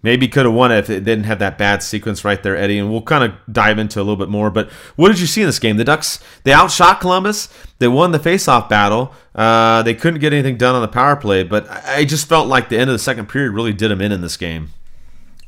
maybe 0.02 0.26
could 0.26 0.47
have 0.47 0.54
won 0.54 0.73
it 0.73 0.78
if 0.78 0.90
it 0.90 1.04
didn't 1.04 1.25
have 1.25 1.38
that 1.38 1.59
bad 1.59 1.83
sequence 1.83 2.25
right 2.25 2.42
there, 2.42 2.56
Eddie. 2.56 2.78
And 2.78 2.90
we'll 2.90 3.02
kind 3.02 3.25
of 3.25 3.33
dive 3.52 3.78
into 3.78 3.99
a 4.00 4.02
little 4.02 4.16
bit 4.16 4.28
more. 4.28 4.50
But 4.50 4.71
what 4.97 5.09
did 5.09 5.21
you 5.21 5.26
see 5.26 5.42
in 5.42 5.47
this 5.47 5.59
game? 5.59 5.76
The 5.76 5.85
Ducks 5.85 6.18
they 6.42 6.52
outshot 6.52 7.00
Columbus. 7.00 7.49
They 7.78 7.88
won 7.88 8.11
the 8.11 8.18
faceoff 8.18 8.68
battle. 8.68 9.12
Uh, 9.35 9.83
they 9.83 9.95
couldn't 9.95 10.21
get 10.21 10.33
anything 10.33 10.56
done 10.56 10.75
on 10.75 10.83
the 10.83 10.88
power 10.88 11.14
play, 11.14 11.42
but 11.45 11.68
I 11.71 12.04
just 12.04 12.28
felt 12.28 12.49
like 12.49 12.68
the 12.68 12.78
end 12.78 12.90
of 12.90 12.95
the 12.95 12.99
second 12.99 13.28
period 13.28 13.52
really 13.52 13.73
did 13.73 13.90
them 13.90 14.00
in 14.00 14.12
in 14.12 14.23
this 14.23 14.37
game. 14.37 14.71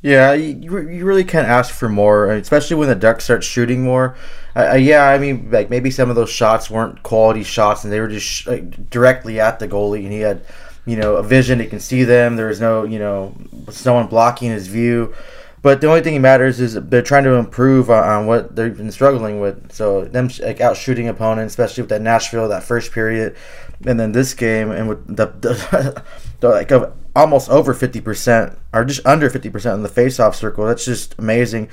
Yeah, 0.01 0.33
you, 0.33 0.79
you 0.89 1.05
really 1.05 1.25
can't 1.25 1.49
ask 1.49 1.75
for 1.75 1.89
more, 1.89 2.31
especially 2.31 2.77
when 2.77 2.89
the 2.89 2.95
Ducks 2.95 3.25
start 3.25 3.43
shooting 3.43 3.83
more. 3.83 4.17
Uh, 4.55 4.75
yeah, 4.75 5.09
I 5.09 5.19
mean, 5.19 5.51
like 5.51 5.71
maybe 5.71 5.91
some 5.91 6.09
of 6.09 6.17
those 6.17 6.31
shots 6.31 6.71
weren't 6.71 7.03
quality 7.03 7.43
shots, 7.43 7.83
and 7.83 7.93
they 7.93 7.99
were 8.01 8.09
just 8.09 8.27
sh- 8.27 8.47
like, 8.47 8.91
directly 8.91 9.41
at 9.41 9.59
the 9.59 9.67
goalie, 9.67 10.05
and 10.05 10.13
he 10.13 10.21
had, 10.21 10.43
you 10.87 10.97
know, 10.97 11.17
a 11.17 11.23
vision. 11.23 11.59
He 11.59 11.67
can 11.67 11.81
see 11.81 12.05
them. 12.05 12.37
There 12.37 12.47
was 12.47 12.61
no, 12.61 12.85
you 12.85 13.01
know, 13.01 13.35
someone 13.71 14.07
blocking 14.07 14.51
his 14.51 14.69
view. 14.69 15.15
But 15.63 15.81
the 15.81 15.89
only 15.89 16.03
thing 16.03 16.15
that 16.15 16.21
matters 16.21 16.61
is 16.61 16.75
they're 16.75 17.03
trying 17.03 17.25
to 17.25 17.33
improve 17.33 17.91
on, 17.91 18.05
on 18.05 18.27
what 18.27 18.55
they've 18.55 18.77
been 18.77 18.93
struggling 18.93 19.41
with. 19.41 19.73
So 19.73 20.05
them 20.05 20.31
like 20.41 20.61
out 20.61 20.77
shooting 20.77 21.09
opponents, 21.09 21.53
especially 21.53 21.83
with 21.83 21.91
that 21.91 22.03
Nashville 22.03 22.49
that 22.49 22.63
first 22.63 22.93
period, 22.93 23.37
and 23.85 23.99
then 23.99 24.13
this 24.13 24.35
game, 24.35 24.71
and 24.71 24.89
with 24.89 25.05
the, 25.09 25.27
the, 25.27 26.05
the 26.41 26.49
like 26.49 26.71
almost 27.19 27.51
over 27.51 27.75
fifty 27.75 28.01
percent 28.01 28.57
or 28.73 28.85
just 28.85 29.05
under 29.05 29.29
fifty 29.29 29.51
percent 29.51 29.75
in 29.75 29.83
the 29.83 29.89
face-off 29.89 30.37
circle. 30.37 30.67
That's 30.67 30.85
just 30.85 31.15
amazing. 31.19 31.69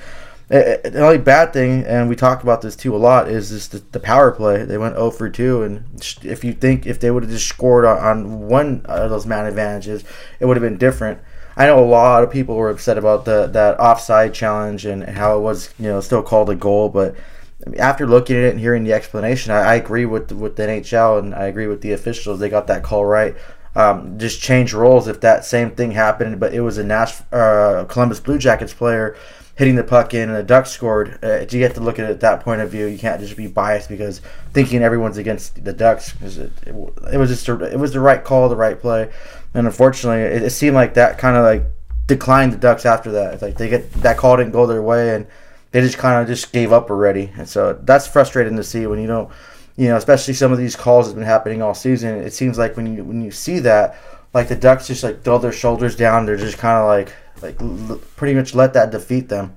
Eh, 0.48 0.76
eh, 0.84 0.88
the 0.90 1.04
only 1.04 1.18
bad 1.18 1.52
thing, 1.52 1.84
and 1.84 2.08
we 2.08 2.14
talked 2.14 2.42
about 2.42 2.62
this 2.62 2.76
too 2.76 2.94
a 2.94 2.98
lot, 2.98 3.28
is 3.28 3.50
just 3.50 3.72
the, 3.72 3.78
the 3.92 4.00
power 4.00 4.30
play. 4.30 4.64
They 4.64 4.78
went 4.78 4.94
0 4.94 5.10
for 5.10 5.28
2, 5.28 5.62
and 5.62 5.84
if 6.22 6.44
you 6.44 6.52
think 6.52 6.86
if 6.86 7.00
they 7.00 7.10
would 7.10 7.24
have 7.24 7.32
just 7.32 7.48
scored 7.48 7.84
on, 7.84 7.98
on 7.98 8.48
one 8.48 8.82
of 8.84 9.10
those 9.10 9.26
man 9.26 9.46
advantages, 9.46 10.04
it 10.38 10.46
would 10.46 10.56
have 10.56 10.62
been 10.62 10.78
different. 10.78 11.20
I 11.56 11.66
know 11.66 11.78
a 11.78 11.86
lot 11.86 12.22
of 12.22 12.30
people 12.30 12.54
were 12.54 12.70
upset 12.70 12.98
about 12.98 13.24
the 13.24 13.46
that 13.46 13.80
offside 13.80 14.34
challenge 14.34 14.84
and 14.84 15.02
how 15.04 15.38
it 15.38 15.40
was, 15.40 15.72
you 15.78 15.86
know, 15.86 16.00
still 16.00 16.22
called 16.22 16.50
a 16.50 16.54
goal. 16.54 16.90
But 16.90 17.16
after 17.78 18.06
looking 18.06 18.36
at 18.36 18.42
it 18.42 18.50
and 18.50 18.60
hearing 18.60 18.84
the 18.84 18.92
explanation, 18.92 19.52
I, 19.52 19.60
I 19.60 19.74
agree 19.76 20.04
with 20.04 20.30
with 20.32 20.56
the 20.56 20.64
NHL 20.64 21.18
and 21.18 21.34
I 21.34 21.46
agree 21.46 21.66
with 21.66 21.80
the 21.80 21.92
officials. 21.92 22.38
They 22.38 22.50
got 22.50 22.66
that 22.66 22.82
call 22.82 23.04
right. 23.04 23.34
Um, 23.76 24.18
just 24.18 24.40
change 24.40 24.72
roles 24.72 25.06
if 25.06 25.20
that 25.20 25.44
same 25.44 25.70
thing 25.70 25.92
happened, 25.92 26.40
but 26.40 26.54
it 26.54 26.60
was 26.60 26.78
a 26.78 26.84
Nash 26.84 27.20
uh, 27.30 27.84
Columbus 27.88 28.20
Blue 28.20 28.38
Jackets 28.38 28.72
player 28.72 29.16
hitting 29.54 29.74
the 29.74 29.84
puck 29.84 30.12
in 30.12 30.28
and 30.28 30.36
the 30.36 30.42
Ducks 30.42 30.70
scored. 30.70 31.18
Uh, 31.22 31.44
you 31.50 31.62
have 31.62 31.74
to 31.74 31.80
look 31.80 31.98
at 31.98 32.10
it 32.10 32.20
that 32.20 32.40
point 32.40 32.60
of 32.60 32.70
view. 32.70 32.86
You 32.86 32.98
can't 32.98 33.20
just 33.20 33.36
be 33.36 33.46
biased 33.46 33.88
because 33.88 34.20
thinking 34.52 34.82
everyone's 34.82 35.18
against 35.18 35.62
the 35.64 35.72
Ducks. 35.72 36.14
It, 36.22 36.52
it, 36.66 36.74
it 37.12 37.16
was 37.18 37.30
just 37.30 37.48
a, 37.48 37.64
it 37.64 37.78
was 37.78 37.92
the 37.92 38.00
right 38.00 38.22
call, 38.22 38.48
the 38.48 38.56
right 38.56 38.78
play 38.80 39.10
and 39.56 39.66
unfortunately, 39.66 40.20
it, 40.20 40.42
it 40.42 40.50
seemed 40.50 40.74
like 40.74 40.94
that 40.94 41.16
kind 41.16 41.34
of 41.34 41.42
like 41.42 41.64
declined 42.06 42.52
the 42.52 42.58
Ducks 42.58 42.84
after 42.84 43.10
that. 43.12 43.32
It's 43.32 43.42
like 43.42 43.56
they 43.56 43.70
get 43.70 43.90
that 43.94 44.18
call 44.18 44.36
didn't 44.36 44.52
go 44.52 44.66
their 44.66 44.82
way, 44.82 45.14
and 45.14 45.26
they 45.70 45.80
just 45.80 45.96
kind 45.96 46.20
of 46.20 46.28
just 46.28 46.52
gave 46.52 46.74
up 46.74 46.90
already. 46.90 47.32
And 47.38 47.48
so 47.48 47.72
that's 47.72 48.06
frustrating 48.06 48.56
to 48.56 48.62
see 48.62 48.86
when 48.86 49.00
you 49.00 49.06
don't, 49.06 49.30
you 49.76 49.88
know, 49.88 49.96
especially 49.96 50.34
some 50.34 50.52
of 50.52 50.58
these 50.58 50.76
calls 50.76 51.06
has 51.06 51.14
been 51.14 51.24
happening 51.24 51.62
all 51.62 51.74
season. 51.74 52.18
It 52.18 52.32
seems 52.32 52.58
like 52.58 52.76
when 52.76 52.96
you 52.96 53.04
when 53.04 53.22
you 53.22 53.30
see 53.30 53.58
that, 53.60 53.98
like 54.32 54.48
the 54.48 54.56
Ducks 54.56 54.86
just 54.86 55.02
like 55.02 55.22
throw 55.22 55.38
their 55.38 55.52
shoulders 55.52 55.96
down. 55.96 56.26
They're 56.26 56.36
just 56.36 56.58
kind 56.58 56.78
of 56.78 56.86
like 56.86 57.14
like 57.42 57.60
l- 57.60 58.00
pretty 58.16 58.34
much 58.34 58.54
let 58.54 58.72
that 58.74 58.90
defeat 58.90 59.28
them. 59.28 59.56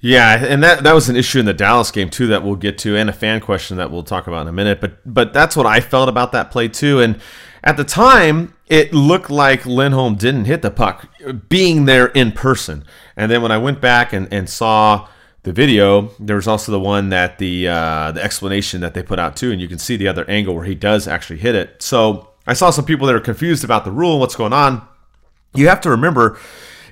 Yeah, 0.00 0.44
and 0.44 0.62
that 0.62 0.82
that 0.82 0.94
was 0.94 1.08
an 1.08 1.16
issue 1.16 1.38
in 1.38 1.46
the 1.46 1.54
Dallas 1.54 1.90
game 1.90 2.10
too 2.10 2.26
that 2.28 2.42
we'll 2.42 2.56
get 2.56 2.76
to, 2.78 2.96
and 2.96 3.08
a 3.08 3.12
fan 3.12 3.40
question 3.40 3.76
that 3.76 3.90
we'll 3.90 4.02
talk 4.02 4.26
about 4.26 4.42
in 4.42 4.48
a 4.48 4.52
minute. 4.52 4.80
But 4.80 4.98
but 5.06 5.32
that's 5.32 5.56
what 5.56 5.66
I 5.66 5.80
felt 5.80 6.08
about 6.08 6.32
that 6.32 6.50
play 6.50 6.68
too, 6.68 7.00
and 7.00 7.20
at 7.64 7.76
the 7.76 7.84
time, 7.84 8.54
it 8.66 8.92
looked 8.92 9.30
like 9.30 9.64
Lindholm 9.64 10.16
didn't 10.16 10.46
hit 10.46 10.62
the 10.62 10.70
puck, 10.70 11.08
being 11.48 11.84
there 11.84 12.06
in 12.06 12.32
person. 12.32 12.84
And 13.16 13.30
then 13.30 13.40
when 13.42 13.52
I 13.52 13.58
went 13.58 13.80
back 13.80 14.12
and, 14.12 14.26
and 14.32 14.50
saw 14.50 15.08
the 15.44 15.52
video, 15.52 16.10
there 16.20 16.36
was 16.36 16.46
also 16.46 16.70
the 16.70 16.80
one 16.80 17.08
that 17.08 17.38
the 17.38 17.68
uh, 17.68 18.12
the 18.12 18.22
explanation 18.22 18.80
that 18.80 18.94
they 18.94 19.02
put 19.02 19.18
out 19.18 19.36
too, 19.36 19.50
and 19.50 19.60
you 19.60 19.68
can 19.68 19.78
see 19.78 19.96
the 19.96 20.08
other 20.08 20.28
angle 20.28 20.54
where 20.54 20.64
he 20.64 20.74
does 20.74 21.08
actually 21.08 21.38
hit 21.38 21.54
it. 21.54 21.82
So 21.82 22.28
I 22.46 22.52
saw 22.52 22.70
some 22.70 22.84
people 22.84 23.06
that 23.08 23.16
are 23.16 23.20
confused 23.20 23.64
about 23.64 23.84
the 23.84 23.90
rule, 23.90 24.20
what's 24.20 24.36
going 24.36 24.52
on. 24.52 24.86
You 25.54 25.68
have 25.68 25.80
to 25.82 25.90
remember, 25.90 26.38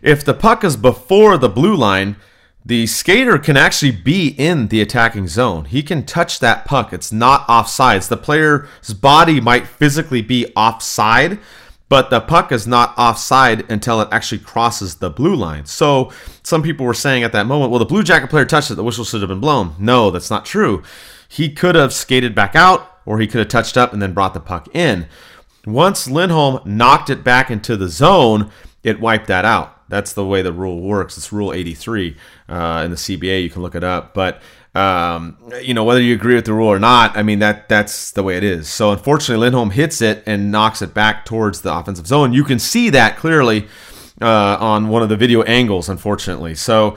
if 0.03 0.25
the 0.25 0.35
puck 0.35 0.65
is 0.65 0.77
before 0.77 1.39
the 1.39 1.49
blue 1.49 1.77
line, 1.77 2.17
the 2.65 2.87
skater 2.87 3.39
can 3.39 3.57
actually 3.57 3.93
be 3.93 4.29
in 4.29 4.69
the 4.69 4.81
attacking 4.81 5.29
zone. 5.29 5.65
He 5.65 5.83
can 5.83 6.05
touch 6.05 6.41
that 6.41 6.65
puck. 6.65 6.93
It's 6.93 7.11
not 7.13 7.47
offsides. 7.47 8.09
The 8.09 8.17
player's 8.17 8.93
body 8.93 9.41
might 9.41 9.67
physically 9.67 10.23
be 10.23 10.53
offside, 10.55 11.39
but 11.91 12.09
the 12.09 12.21
puck 12.21 12.53
is 12.53 12.69
not 12.69 12.95
offside 12.97 13.69
until 13.71 14.01
it 14.01 14.09
actually 14.13 14.39
crosses 14.39 14.95
the 14.95 15.11
blue 15.11 15.35
line. 15.35 15.67
So 15.67 16.13
some 16.45 16.63
people 16.63 16.87
were 16.87 16.95
saying 16.95 17.25
at 17.25 17.33
that 17.33 17.47
moment, 17.47 17.73
well, 17.73 17.81
the 17.81 17.85
Blue 17.85 18.05
Jacket 18.05 18.31
player 18.31 18.45
touched 18.45 18.71
it. 18.71 18.77
The 18.77 18.85
whistle 18.85 19.05
should 19.05 19.21
have 19.23 19.29
been 19.29 19.41
blown. 19.41 19.75
No, 19.77 20.11
that's 20.11 20.31
not 20.31 20.47
true. 20.47 20.85
He 21.29 21.53
could 21.53 21.75
have 21.75 21.93
skated 21.93 22.33
back 22.33 22.55
out, 22.55 23.01
or 23.05 23.19
he 23.19 23.27
could 23.27 23.41
have 23.41 23.49
touched 23.49 23.77
up 23.77 23.93
and 23.93 24.01
then 24.01 24.15
brought 24.15 24.35
the 24.35 24.41
puck 24.41 24.69
in. 24.73 25.09
Once 25.67 26.09
Lindholm 26.09 26.61
knocked 26.65 27.11
it 27.11 27.25
back 27.25 27.51
into 27.51 27.77
the 27.77 27.89
zone, 27.89 28.53
it 28.85 29.01
wiped 29.01 29.27
that 29.27 29.45
out. 29.45 29.77
That's 29.89 30.13
the 30.13 30.25
way 30.25 30.43
the 30.43 30.53
rule 30.53 30.81
works. 30.81 31.19
It's 31.19 31.33
Rule 31.33 31.53
83 31.53 32.17
uh, 32.49 32.83
in 32.85 32.93
the 32.93 32.97
CBA. 32.97 33.43
You 33.43 33.51
can 33.51 33.63
look 33.63 33.75
it 33.75 33.83
up. 33.83 34.15
But 34.15 34.41
um, 34.75 35.37
you 35.63 35.75
know 35.75 35.85
whether 35.85 36.01
you 36.01 36.15
agree 36.15 36.35
with 36.35 36.45
the 36.45 36.53
rule 36.53 36.69
or 36.69 36.79
not. 36.79 37.17
I 37.17 37.23
mean 37.23 37.39
that 37.41 37.69
that's 37.69 38.13
the 38.13 38.23
way 38.23 38.37
it 38.37 38.45
is. 38.45 38.69
So 38.69 38.93
unfortunately, 38.93 39.43
Lindholm 39.43 39.71
hits 39.71 40.01
it 40.01 40.23
and 40.27 40.51
knocks 40.51 40.83
it 40.83 40.95
back 40.95 41.25
towards 41.25 41.63
the 41.63 41.75
offensive 41.75 42.07
zone. 42.07 42.33
You 42.33 42.45
can 42.45 42.59
see 42.59 42.91
that 42.91 43.17
clearly 43.17 43.69
uh, 44.21 44.57
on 44.61 44.89
one 44.89 45.03
of 45.03 45.09
the 45.09 45.17
video 45.17 45.43
angles. 45.43 45.89
Unfortunately, 45.89 46.55
so. 46.55 46.97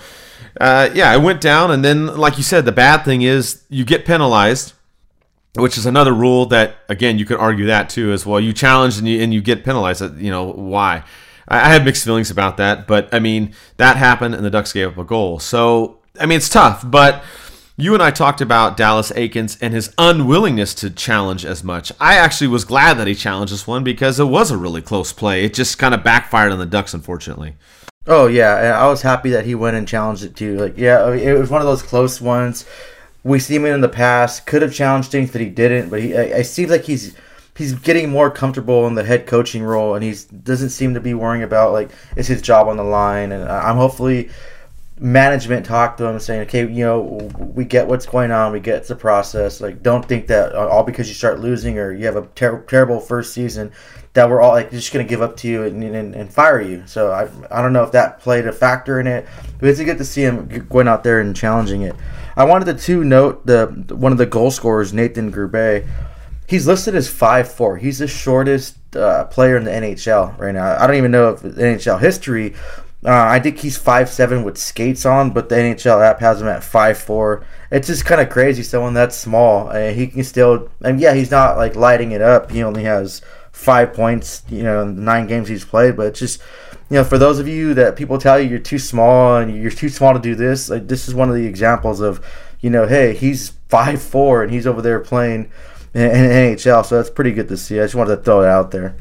Uh, 0.62 0.88
yeah, 0.94 1.12
it 1.15 1.20
went 1.20 1.42
down, 1.42 1.72
and 1.72 1.84
then, 1.84 2.06
like 2.06 2.38
you 2.38 2.44
said, 2.44 2.63
the 2.63 2.72
bad 2.72 3.03
thing 3.03 3.24
is 3.24 3.63
you 3.70 3.84
get 3.84 4.06
penalized, 4.06 4.74
which 5.56 5.80
is 5.80 5.88
another 5.88 6.13
rule 6.13 6.46
that, 6.46 6.75
again, 6.89 7.18
you 7.18 7.25
could 7.25 7.38
argue 7.38 7.65
that 7.65 7.89
too 7.89 8.12
as 8.12 8.24
well. 8.24 8.39
You 8.39 8.53
challenge 8.53 9.00
and 9.00 9.08
you 9.08 9.20
and 9.20 9.34
you 9.34 9.42
get 9.42 9.65
penalized. 9.65 10.01
You 10.20 10.30
know 10.30 10.51
why? 10.51 11.06
I 11.48 11.74
have 11.74 11.84
mixed 11.84 12.06
feelings 12.06 12.32
about 12.32 12.58
that, 12.58 12.88
but 12.88 13.10
I 13.12 13.20
mean 13.20 13.53
that 13.77 13.98
happened, 13.98 14.36
and 14.36 14.46
the 14.46 14.50
Ducks 14.50 14.74
gave 14.74 14.89
up 14.89 14.98
a 14.98 15.03
goal. 15.03 15.39
So 15.39 16.00
I 16.20 16.25
mean 16.25 16.38
it's 16.38 16.50
tough, 16.50 16.84
but 16.86 17.24
you 17.75 17.94
and 17.94 18.03
I 18.03 18.12
talked 18.12 18.39
about 18.39 18.77
Dallas 18.77 19.12
Eakins 19.12 19.58
and 19.60 19.74
his 19.74 19.94
unwillingness 19.98 20.75
to 20.75 20.89
challenge 20.89 21.44
as 21.44 21.63
much. 21.63 21.92
I 22.00 22.15
actually 22.15 22.48
was 22.48 22.65
glad 22.65 22.98
that 23.00 23.08
he 23.08 23.15
challenged 23.15 23.51
this 23.51 23.65
one 23.65 23.84
because 23.84 24.20
it 24.20 24.25
was 24.25 24.51
a 24.51 24.58
really 24.58 24.82
close 24.82 25.12
play. 25.12 25.44
It 25.44 25.53
just 25.53 25.80
kind 25.80 25.94
of 25.94 26.03
backfired 26.03 26.51
on 26.51 26.60
the 26.60 26.65
Ducks, 26.65 26.94
unfortunately. 26.94 27.56
Oh 28.06 28.27
yeah, 28.27 28.80
I 28.80 28.88
was 28.88 29.01
happy 29.01 29.30
that 29.32 29.46
he 29.46 29.56
went 29.56 29.77
and 29.77 29.88
challenged 29.88 30.24
it 30.24 30.36
too. 30.36 30.58
Like 30.58 30.77
yeah, 30.77 31.10
it 31.13 31.38
was 31.38 31.50
one 31.50 31.62
of 31.62 31.68
those 31.68 31.82
close 31.82 32.20
ones. 32.20 32.65
We 33.24 33.39
see 33.39 33.56
him 33.56 33.65
in 33.65 33.82
the 33.82 33.89
past. 33.89 34.46
Could 34.46 34.62
have 34.62 34.74
challenged 34.74 35.10
things, 35.10 35.32
but 35.32 35.39
he 35.39 35.50
didn't. 35.50 35.89
But 35.89 36.01
he, 36.01 36.15
I, 36.15 36.42
see 36.42 36.65
like 36.65 36.84
he's 36.84 37.15
he's 37.58 37.74
getting 37.74 38.10
more 38.10 38.30
comfortable 38.30 38.86
in 38.88 38.96
the 38.96 39.06
head 39.06 39.25
coaching 39.25 39.63
role, 39.63 39.96
and 39.96 40.03
he 40.03 40.13
doesn't 40.44 40.72
seem 40.72 40.94
to 40.96 41.00
be 41.00 41.13
worrying 41.13 41.44
about 41.44 41.72
like 41.72 41.89
is 42.18 42.27
his 42.27 42.42
job 42.42 42.68
on 42.68 42.75
the 42.75 42.84
line. 42.84 43.32
And 43.32 43.48
uh, 43.48 43.62
I'm 43.63 43.77
hopefully 43.77 44.30
management 45.00 45.66
talk 45.66 45.98
to 45.98 46.06
him 46.06 46.20
saying, 46.20 46.42
okay, 46.42 46.62
you 46.62 46.86
know, 46.86 47.02
we 47.38 47.66
get 47.66 47.88
what's 47.88 48.06
going 48.06 48.32
on, 48.32 48.52
we 48.52 48.60
get 48.60 48.86
the 48.88 48.96
process. 48.96 49.60
Like, 49.60 49.82
don't 49.82 50.06
think 50.06 50.28
that 50.28 50.56
all 50.56 50.84
because 50.84 51.08
you 51.08 51.16
start 51.16 51.40
losing 51.40 51.80
or 51.80 51.92
you 51.92 52.06
have 52.06 52.16
a 52.16 52.28
ter- 52.36 52.62
terrible 52.64 53.00
first 53.00 53.34
season 53.34 53.72
that 54.14 54.30
we're 54.30 54.42
all 54.42 54.52
like 54.52 54.70
just 54.70 54.94
going 54.94 55.06
to 55.06 55.10
give 55.10 55.24
up 55.24 55.36
to 55.38 55.48
you 55.48 55.64
and, 55.64 55.84
and, 55.84 56.14
and, 56.14 56.32
fire 56.32 56.62
you. 56.62 56.84
So 56.86 57.12
I, 57.12 57.28
I 57.50 57.64
don't 57.64 57.74
know 57.74 57.84
if 57.84 57.92
that 57.94 58.20
played 58.20 58.46
a 58.46 58.52
factor 58.52 59.00
in 59.00 59.08
it, 59.08 59.28
but 59.60 59.70
it's 59.70 59.82
good 59.82 59.98
to 59.98 60.06
see 60.06 60.22
him 60.22 60.68
going 60.70 60.88
out 60.88 61.04
there 61.04 61.20
and 61.20 61.36
challenging 61.36 61.82
it. 61.82 61.96
I 62.36 62.44
wanted 62.44 62.78
to 62.78 63.04
note 63.04 63.46
the 63.48 63.68
one 63.96 64.12
of 64.12 64.20
the 64.20 64.28
goal 64.28 64.52
scorers, 64.52 64.94
Nathan 64.94 65.32
Gerbe 65.32 65.88
he's 66.48 66.68
listed 66.68 66.96
as 66.96 67.10
five 67.10 67.52
four. 67.52 67.78
He's 67.78 68.00
the 68.00 68.08
shortest 68.08 68.78
uh, 68.96 69.26
player 69.26 69.58
in 69.58 69.64
the 69.64 69.72
NHL 69.72 70.38
right 70.38 70.54
now. 70.54 70.78
I 70.78 70.88
don't 70.88 70.98
even 70.98 71.12
know 71.12 71.30
if 71.30 71.42
NHL 71.42 72.00
history. 72.00 72.54
Uh, 73.06 73.26
I 73.26 73.40
think 73.40 73.60
he's 73.60 73.78
five 73.78 74.10
seven 74.10 74.44
with 74.44 74.58
skates 74.58 75.06
on, 75.06 75.32
but 75.32 75.50
the 75.50 75.56
NHL 75.56 76.02
app 76.02 76.22
has 76.22 76.42
him 76.42 76.48
at 76.48 76.64
five 76.64 76.98
four. 76.98 77.46
It's 77.70 77.88
just 77.88 78.06
kind 78.06 78.22
of 78.22 78.30
crazy. 78.30 78.64
Someone 78.64 78.94
that 78.94 79.14
small, 79.14 79.70
and 79.70 79.96
he 79.96 80.08
can 80.08 80.24
still. 80.24 80.70
And 80.82 81.00
yeah, 81.00 81.14
he's 81.14 81.32
not 81.32 81.58
like 81.58 81.76
lighting 81.76 82.12
it 82.12 82.22
up. 82.22 82.52
He 82.52 82.64
only 82.64 82.84
has 82.84 83.22
five 83.52 83.94
points. 83.94 84.44
You 84.48 84.64
know, 84.64 84.86
nine 84.86 85.28
games 85.28 85.50
he's 85.50 85.66
played, 85.66 85.98
but 85.98 86.14
just. 86.14 86.42
You 86.90 87.00
know, 87.00 87.06
for 87.06 87.18
those 87.18 87.40
of 87.40 87.48
you 87.48 87.74
that 87.74 87.96
people 87.96 88.20
tell 88.20 88.40
you 88.40 88.48
you're 88.48 88.60
too 88.60 88.78
small 88.78 89.38
and 89.38 89.60
you're 89.60 89.72
too 89.72 89.90
small 89.90 90.14
to 90.14 90.20
do 90.20 90.36
this, 90.36 90.70
like 90.70 90.88
this 90.88 91.08
is 91.08 91.16
one 91.16 91.28
of 91.28 91.34
the 91.34 91.46
examples 91.46 92.02
of, 92.02 92.24
you 92.60 92.70
know, 92.70 92.86
hey, 92.86 93.16
he's 93.16 93.54
five 93.68 94.00
four 94.00 94.44
and 94.44 94.52
he's 94.52 94.68
over 94.68 94.80
there 94.80 95.00
playing 95.00 95.50
in, 95.94 96.02
the 96.02 96.08
NHL. 96.08 96.86
So 96.86 96.98
that's 96.98 97.10
pretty 97.10 97.32
good 97.32 97.48
to 97.48 97.58
see. 97.58 97.80
I 97.80 97.84
just 97.84 97.96
wanted 97.96 98.18
to 98.18 98.22
throw 98.22 98.42
it 98.44 98.48
out 98.48 98.70
there. 98.70 98.96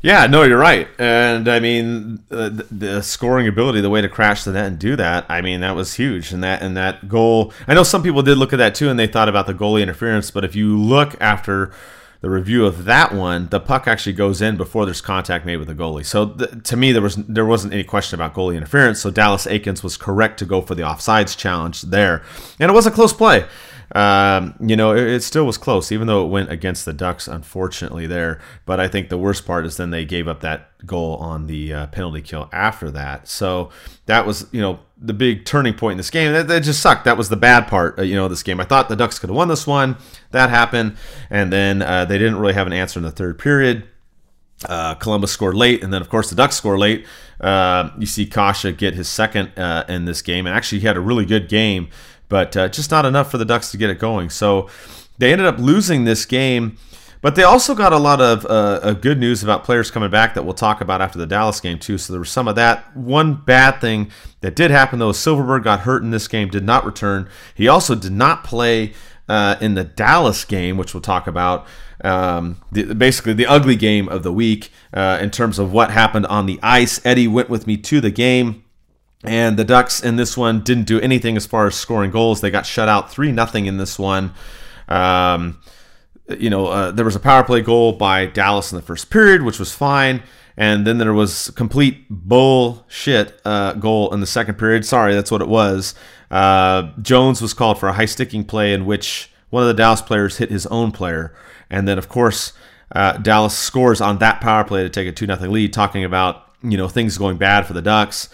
Yeah, 0.00 0.26
no, 0.26 0.44
you're 0.44 0.58
right. 0.58 0.88
And 0.98 1.48
I 1.48 1.58
mean, 1.58 2.22
uh, 2.30 2.48
the, 2.50 2.66
the, 2.70 3.02
scoring 3.02 3.48
ability, 3.48 3.80
the 3.80 3.90
way 3.90 4.00
to 4.00 4.08
crash 4.08 4.44
the 4.44 4.52
net 4.52 4.66
and 4.66 4.78
do 4.78 4.94
that, 4.96 5.26
I 5.28 5.40
mean, 5.40 5.60
that 5.60 5.74
was 5.74 5.94
huge. 5.94 6.32
And 6.32 6.42
that 6.44 6.62
and 6.62 6.76
that 6.76 7.08
goal, 7.08 7.52
I 7.66 7.74
know 7.74 7.82
some 7.82 8.02
people 8.02 8.22
did 8.22 8.38
look 8.38 8.52
at 8.52 8.58
that 8.58 8.74
too, 8.74 8.88
and 8.88 8.98
they 8.98 9.06
thought 9.06 9.28
about 9.28 9.46
the 9.46 9.54
goalie 9.54 9.82
interference. 9.82 10.30
But 10.30 10.44
if 10.44 10.54
you 10.54 10.78
look 10.78 11.16
after 11.20 11.72
the 12.20 12.30
review 12.30 12.64
of 12.66 12.84
that 12.84 13.12
one, 13.12 13.48
the 13.48 13.60
puck 13.60 13.86
actually 13.86 14.12
goes 14.12 14.42
in 14.42 14.56
before 14.56 14.84
there's 14.84 15.00
contact 15.00 15.44
made 15.44 15.56
with 15.56 15.68
the 15.68 15.74
goalie. 15.74 16.04
So 16.04 16.30
th- 16.30 16.62
to 16.64 16.76
me, 16.76 16.92
there 16.92 17.02
was 17.02 17.16
there 17.16 17.46
wasn't 17.46 17.74
any 17.74 17.84
question 17.84 18.20
about 18.20 18.34
goalie 18.34 18.56
interference. 18.56 19.00
So 19.00 19.10
Dallas 19.10 19.46
Eakins 19.46 19.82
was 19.82 19.96
correct 19.96 20.38
to 20.38 20.44
go 20.44 20.60
for 20.60 20.74
the 20.76 20.82
offsides 20.82 21.36
challenge 21.36 21.82
there, 21.82 22.22
and 22.60 22.70
it 22.70 22.74
was 22.74 22.86
a 22.86 22.90
close 22.92 23.12
play 23.12 23.46
um, 23.94 24.54
you 24.60 24.76
know, 24.76 24.94
it, 24.94 25.06
it, 25.06 25.22
still 25.22 25.46
was 25.46 25.56
close, 25.56 25.90
even 25.90 26.06
though 26.06 26.24
it 26.24 26.28
went 26.28 26.52
against 26.52 26.84
the 26.84 26.92
Ducks, 26.92 27.26
unfortunately, 27.26 28.06
there. 28.06 28.38
But 28.66 28.80
I 28.80 28.88
think 28.88 29.08
the 29.08 29.16
worst 29.16 29.46
part 29.46 29.64
is 29.64 29.78
then 29.78 29.90
they 29.90 30.04
gave 30.04 30.28
up 30.28 30.40
that 30.40 30.68
goal 30.86 31.16
on 31.16 31.46
the 31.46 31.72
uh, 31.72 31.86
penalty 31.86 32.20
kill 32.20 32.50
after 32.52 32.90
that. 32.90 33.28
So 33.28 33.70
that 34.04 34.26
was, 34.26 34.46
you 34.52 34.60
know, 34.60 34.80
the 34.98 35.14
big 35.14 35.46
turning 35.46 35.72
point 35.72 35.92
in 35.92 35.96
this 35.96 36.10
game. 36.10 36.32
That, 36.32 36.48
that 36.48 36.64
just 36.64 36.80
sucked. 36.80 37.06
That 37.06 37.16
was 37.16 37.30
the 37.30 37.36
bad 37.36 37.66
part, 37.66 37.98
uh, 37.98 38.02
you 38.02 38.14
know, 38.14 38.28
this 38.28 38.42
game. 38.42 38.60
I 38.60 38.64
thought 38.64 38.90
the 38.90 38.96
Ducks 38.96 39.18
could 39.18 39.30
have 39.30 39.36
won 39.36 39.48
this 39.48 39.66
one. 39.66 39.96
That 40.32 40.50
happened. 40.50 40.96
And 41.30 41.50
then 41.50 41.80
uh, 41.80 42.04
they 42.04 42.18
didn't 42.18 42.36
really 42.36 42.54
have 42.54 42.66
an 42.66 42.74
answer 42.74 42.98
in 42.98 43.04
the 43.04 43.10
third 43.10 43.38
period. 43.38 43.88
Uh, 44.64 44.94
Columbus 44.96 45.30
scored 45.30 45.54
late, 45.54 45.84
and 45.84 45.92
then 45.92 46.02
of 46.02 46.08
course 46.08 46.30
the 46.30 46.36
Ducks 46.36 46.56
score 46.56 46.76
late. 46.76 47.06
Uh, 47.40 47.90
you 47.96 48.06
see 48.06 48.26
Kase 48.26 48.64
get 48.76 48.94
his 48.94 49.08
second 49.08 49.56
uh, 49.56 49.84
in 49.88 50.04
this 50.04 50.20
game, 50.20 50.48
and 50.48 50.56
actually 50.56 50.80
he 50.80 50.86
had 50.86 50.96
a 50.96 51.00
really 51.00 51.24
good 51.24 51.48
game 51.48 51.88
but 52.28 52.56
uh, 52.56 52.68
just 52.68 52.90
not 52.90 53.04
enough 53.04 53.30
for 53.30 53.38
the 53.38 53.44
Ducks 53.44 53.70
to 53.70 53.76
get 53.76 53.90
it 53.90 53.98
going. 53.98 54.30
So 54.30 54.68
they 55.18 55.32
ended 55.32 55.46
up 55.46 55.58
losing 55.58 56.04
this 56.04 56.24
game 56.24 56.78
But 57.20 57.34
they 57.34 57.42
also 57.42 57.74
got 57.74 57.92
a 57.92 57.98
lot 57.98 58.20
of 58.20 58.46
uh, 58.46 58.92
good 58.94 59.18
news 59.18 59.42
about 59.42 59.64
players 59.64 59.90
coming 59.90 60.10
back 60.10 60.34
that 60.34 60.44
we'll 60.44 60.54
talk 60.54 60.80
about 60.80 61.00
after 61.00 61.18
the 61.18 61.26
Dallas 61.26 61.60
game 61.60 61.78
too. 61.78 61.98
So 61.98 62.12
there 62.12 62.20
was 62.20 62.30
some 62.30 62.46
of 62.46 62.54
that. 62.56 62.96
One 62.96 63.34
bad 63.34 63.80
thing 63.80 64.10
that 64.40 64.54
did 64.54 64.70
happen 64.70 64.98
though, 64.98 65.10
Silfverberg 65.10 65.64
got 65.64 65.80
hurt 65.80 66.02
in 66.02 66.10
this 66.10 66.28
game, 66.28 66.48
did 66.48 66.64
not 66.64 66.84
return. 66.84 67.28
He 67.54 67.66
also 67.66 67.94
did 67.94 68.12
not 68.12 68.44
play 68.44 68.92
uh, 69.28 69.56
in 69.60 69.74
the 69.74 69.84
Dallas 69.84 70.44
game, 70.44 70.76
which 70.76 70.94
we'll 70.94 71.00
talk 71.00 71.26
about. 71.26 71.66
Um, 72.04 72.60
the, 72.70 72.94
basically, 72.94 73.32
the 73.32 73.46
ugly 73.46 73.74
game 73.74 74.08
of 74.08 74.22
the 74.22 74.32
week 74.32 74.70
uh, 74.94 75.18
in 75.20 75.30
terms 75.30 75.58
of 75.58 75.72
what 75.72 75.90
happened 75.90 76.26
on 76.26 76.46
the 76.46 76.60
ice. 76.62 77.04
Eddie 77.04 77.26
went 77.26 77.50
with 77.50 77.66
me 77.66 77.76
to 77.78 78.00
the 78.00 78.12
game. 78.12 78.62
And 79.24 79.56
the 79.56 79.64
Ducks 79.64 80.00
in 80.00 80.16
this 80.16 80.36
one 80.36 80.60
didn't 80.60 80.84
do 80.84 81.00
anything 81.00 81.36
as 81.36 81.46
far 81.46 81.66
as 81.66 81.74
scoring 81.74 82.10
goals. 82.10 82.40
They 82.40 82.50
got 82.50 82.66
shut 82.66 82.88
out 82.88 83.10
3 83.10 83.34
0 83.34 83.48
in 83.54 83.76
this 83.76 83.98
one. 83.98 84.32
Um, 84.88 85.60
you 86.38 86.50
know, 86.50 86.66
uh, 86.66 86.90
there 86.92 87.04
was 87.04 87.16
a 87.16 87.20
power 87.20 87.42
play 87.42 87.60
goal 87.60 87.92
by 87.92 88.26
Dallas 88.26 88.70
in 88.70 88.76
the 88.76 88.82
first 88.82 89.10
period, 89.10 89.42
which 89.42 89.58
was 89.58 89.72
fine. 89.72 90.22
And 90.56 90.86
then 90.86 90.98
there 90.98 91.14
was 91.14 91.50
complete 91.50 92.06
bullshit 92.10 93.40
uh, 93.44 93.74
goal 93.74 94.12
in 94.12 94.20
the 94.20 94.26
second 94.26 94.56
period. 94.56 94.84
Sorry, 94.84 95.14
that's 95.14 95.30
what 95.30 95.40
it 95.40 95.48
was. 95.48 95.94
Uh, 96.30 96.90
Jones 97.00 97.40
was 97.40 97.54
called 97.54 97.78
for 97.78 97.88
a 97.88 97.92
high 97.92 98.06
sticking 98.06 98.44
play 98.44 98.72
in 98.72 98.84
which 98.84 99.30
one 99.50 99.62
of 99.62 99.68
the 99.68 99.74
Dallas 99.74 100.02
players 100.02 100.38
hit 100.38 100.50
his 100.50 100.66
own 100.66 100.90
player. 100.90 101.34
And 101.70 101.86
then, 101.86 101.96
of 101.96 102.08
course, 102.08 102.52
uh, 102.92 103.18
Dallas 103.18 103.56
scores 103.56 104.00
on 104.00 104.18
that 104.18 104.40
power 104.40 104.64
play 104.64 104.82
to 104.82 104.90
take 104.90 105.06
a 105.06 105.12
2 105.12 105.26
0 105.26 105.38
lead, 105.50 105.72
talking 105.72 106.04
about, 106.04 106.50
you 106.62 106.76
know, 106.76 106.88
things 106.88 107.18
going 107.18 107.36
bad 107.36 107.66
for 107.66 107.72
the 107.72 107.82
Ducks. 107.82 108.28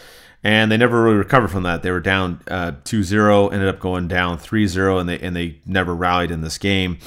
And 0.44 0.70
they 0.70 0.76
never 0.76 1.02
really 1.02 1.16
recovered 1.16 1.48
from 1.48 1.62
that. 1.62 1.82
They 1.82 1.90
were 1.90 2.00
down 2.00 2.40
uh, 2.48 2.72
2 2.84 3.02
0, 3.02 3.48
ended 3.48 3.66
up 3.66 3.80
going 3.80 4.08
down 4.08 4.38
3 4.38 4.66
0, 4.66 4.98
and 4.98 5.08
they, 5.08 5.18
and 5.18 5.34
they 5.34 5.58
never 5.64 5.94
rallied 5.94 6.30
in 6.30 6.42
this 6.42 6.58
game. 6.58 6.98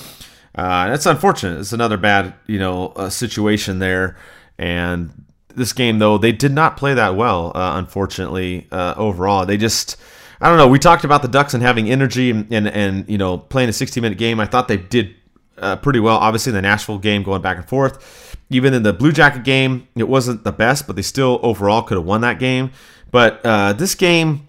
Uh, 0.55 0.87
that's 0.87 1.05
unfortunate. 1.05 1.59
It's 1.59 1.71
another 1.71 1.97
bad, 1.97 2.33
you 2.47 2.57
know, 2.57 2.87
uh, 2.95 3.09
situation 3.09 3.77
there. 3.77 4.17
And 4.57 5.25
this 5.53 5.71
game, 5.71 5.99
though, 5.99 6.17
they 6.17 6.31
did 6.31 6.51
not 6.51 6.77
play 6.77 6.95
that 6.95 7.15
well. 7.15 7.51
Uh, 7.53 7.73
unfortunately, 7.75 8.67
uh, 8.71 8.95
overall, 8.97 9.45
they 9.45 9.57
just, 9.57 9.97
I 10.41 10.49
don't 10.49 10.57
know. 10.57 10.67
We 10.67 10.79
talked 10.79 11.03
about 11.03 11.21
the 11.21 11.27
Ducks 11.27 11.53
and 11.53 11.61
having 11.61 11.91
energy 11.91 12.31
and 12.31 12.51
and, 12.51 12.67
and 12.67 13.07
you 13.07 13.19
know 13.19 13.37
playing 13.37 13.69
a 13.69 13.73
60 13.73 14.01
minute 14.01 14.17
game. 14.17 14.39
I 14.39 14.47
thought 14.47 14.67
they 14.67 14.77
did 14.77 15.13
uh, 15.59 15.75
pretty 15.75 15.99
well. 15.99 16.17
Obviously, 16.17 16.51
in 16.51 16.55
the 16.55 16.61
Nashville 16.63 16.97
game, 16.97 17.21
going 17.21 17.43
back 17.43 17.57
and 17.57 17.67
forth. 17.67 18.35
Even 18.49 18.73
in 18.73 18.83
the 18.83 18.93
Blue 18.93 19.11
Jacket 19.11 19.43
game, 19.43 19.87
it 19.95 20.07
wasn't 20.07 20.45
the 20.45 20.53
best, 20.53 20.87
but 20.87 20.95
they 20.95 21.01
still 21.01 21.37
overall 21.43 21.81
could 21.81 21.97
have 21.97 22.05
won 22.05 22.21
that 22.21 22.39
game. 22.39 22.71
But 23.11 23.45
uh, 23.45 23.73
this 23.73 23.95
game, 23.95 24.47